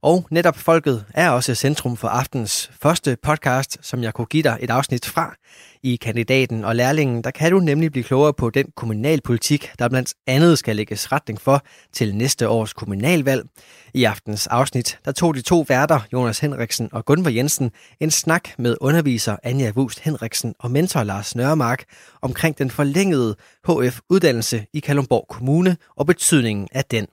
Og 0.06 0.28
netop 0.30 0.58
folket 0.58 1.06
er 1.14 1.30
også 1.30 1.56
centrum 1.56 1.98
for 1.98 2.08
aftens 2.08 2.72
første 2.82 3.18
podcast, 3.24 3.78
som 3.82 4.04
jeg 4.04 4.14
kunne 4.14 4.26
give 4.26 4.44
dig 4.44 4.58
et 4.62 4.70
afsnit 4.70 5.06
fra. 5.06 5.36
I 5.84 5.96
kandidaten 5.96 6.66
og 6.66 6.76
lærlingen, 6.76 7.24
der 7.24 7.32
kan 7.32 7.52
du 7.52 7.60
nemlig 7.60 7.92
blive 7.92 8.04
klogere 8.04 8.34
på 8.34 8.50
den 8.50 8.66
kommunalpolitik, 8.76 9.72
der 9.80 9.90
blandt 9.90 10.14
andet 10.28 10.60
skal 10.60 10.76
lægges 10.76 11.12
retning 11.12 11.42
for 11.42 11.64
til 11.94 12.16
næste 12.16 12.50
års 12.50 12.74
kommunalvalg. 12.74 13.46
I 13.94 14.04
aftens 14.04 14.48
afsnit, 14.48 15.00
der 15.06 15.12
tog 15.12 15.36
de 15.36 15.42
to 15.42 15.66
værter, 15.68 16.00
Jonas 16.14 16.40
Henriksen 16.40 16.90
og 16.92 17.06
Gunvor 17.06 17.30
Jensen, 17.30 17.72
en 18.00 18.12
snak 18.12 18.50
med 18.58 18.78
underviser 18.82 19.36
Anja 19.44 19.72
Wust 19.76 20.00
Henriksen 20.00 20.56
og 20.60 20.72
mentor 20.72 21.04
Lars 21.04 21.36
Nørmark 21.36 21.84
omkring 22.22 22.58
den 22.58 22.72
forlængede 22.72 23.36
HF-uddannelse 23.68 24.66
i 24.74 24.80
Kalundborg 24.80 25.26
Kommune 25.30 25.78
og 25.96 26.06
betydningen 26.06 26.68
af 26.72 26.86
den. 26.86 27.08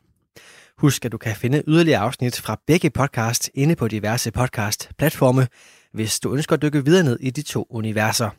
Husk, 0.78 1.04
at 1.04 1.12
du 1.12 1.18
kan 1.18 1.36
finde 1.36 1.62
yderligere 1.68 2.00
afsnit 2.00 2.40
fra 2.40 2.60
begge 2.66 2.90
podcasts 2.90 3.50
inde 3.54 3.76
på 3.76 3.88
diverse 3.88 4.30
podcast-platforme, 4.30 5.46
hvis 5.92 6.20
du 6.20 6.34
ønsker 6.34 6.56
at 6.56 6.62
dykke 6.62 6.84
videre 6.84 7.04
ned 7.04 7.18
i 7.20 7.30
de 7.30 7.42
to 7.42 7.66
universer. 7.70 8.30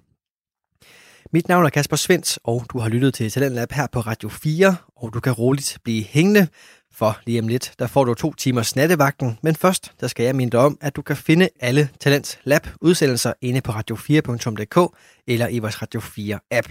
Mit 1.33 1.47
navn 1.47 1.65
er 1.65 1.69
Kasper 1.69 1.95
Svens, 1.95 2.39
og 2.43 2.65
du 2.73 2.79
har 2.79 2.89
lyttet 2.89 3.13
til 3.13 3.31
Talentlab 3.31 3.71
her 3.71 3.87
på 3.91 3.99
Radio 3.99 4.29
4, 4.29 4.75
og 4.95 5.13
du 5.13 5.19
kan 5.19 5.33
roligt 5.33 5.77
blive 5.83 6.03
hængende, 6.03 6.47
for 6.91 7.19
lige 7.25 7.39
om 7.39 7.47
lidt, 7.47 7.73
der 7.79 7.87
får 7.87 8.03
du 8.03 8.13
to 8.13 8.33
timers 8.33 8.75
nattevagten, 8.75 9.39
men 9.43 9.55
først, 9.55 9.91
der 10.01 10.07
skal 10.07 10.25
jeg 10.25 10.35
minde 10.35 10.51
dig 10.51 10.59
om, 10.59 10.77
at 10.81 10.95
du 10.95 11.01
kan 11.01 11.15
finde 11.17 11.49
alle 11.59 11.89
Talent 11.99 12.39
Lab 12.43 12.67
udsendelser 12.81 13.33
inde 13.41 13.61
på 13.61 13.71
radio4.dk 13.71 14.95
eller 15.27 15.47
i 15.47 15.59
vores 15.59 15.81
Radio 15.81 15.99
4 15.99 16.39
app. 16.51 16.67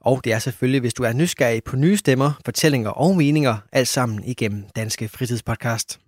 Og 0.00 0.20
det 0.24 0.32
er 0.32 0.38
selvfølgelig, 0.38 0.80
hvis 0.80 0.94
du 0.94 1.02
er 1.02 1.12
nysgerrig 1.12 1.64
på 1.64 1.76
nye 1.76 1.96
stemmer, 1.96 2.32
fortællinger 2.44 2.90
og 2.90 3.16
meninger, 3.16 3.56
alt 3.72 3.88
sammen 3.88 4.24
igennem 4.24 4.64
Danske 4.76 5.08
Fritidspodcast. 5.08 6.00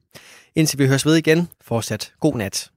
Indtil 0.54 0.78
vi 0.78 0.86
høres 0.86 1.06
ved 1.06 1.16
igen, 1.16 1.48
fortsat 1.60 2.12
god 2.20 2.36
nat. 2.36 2.70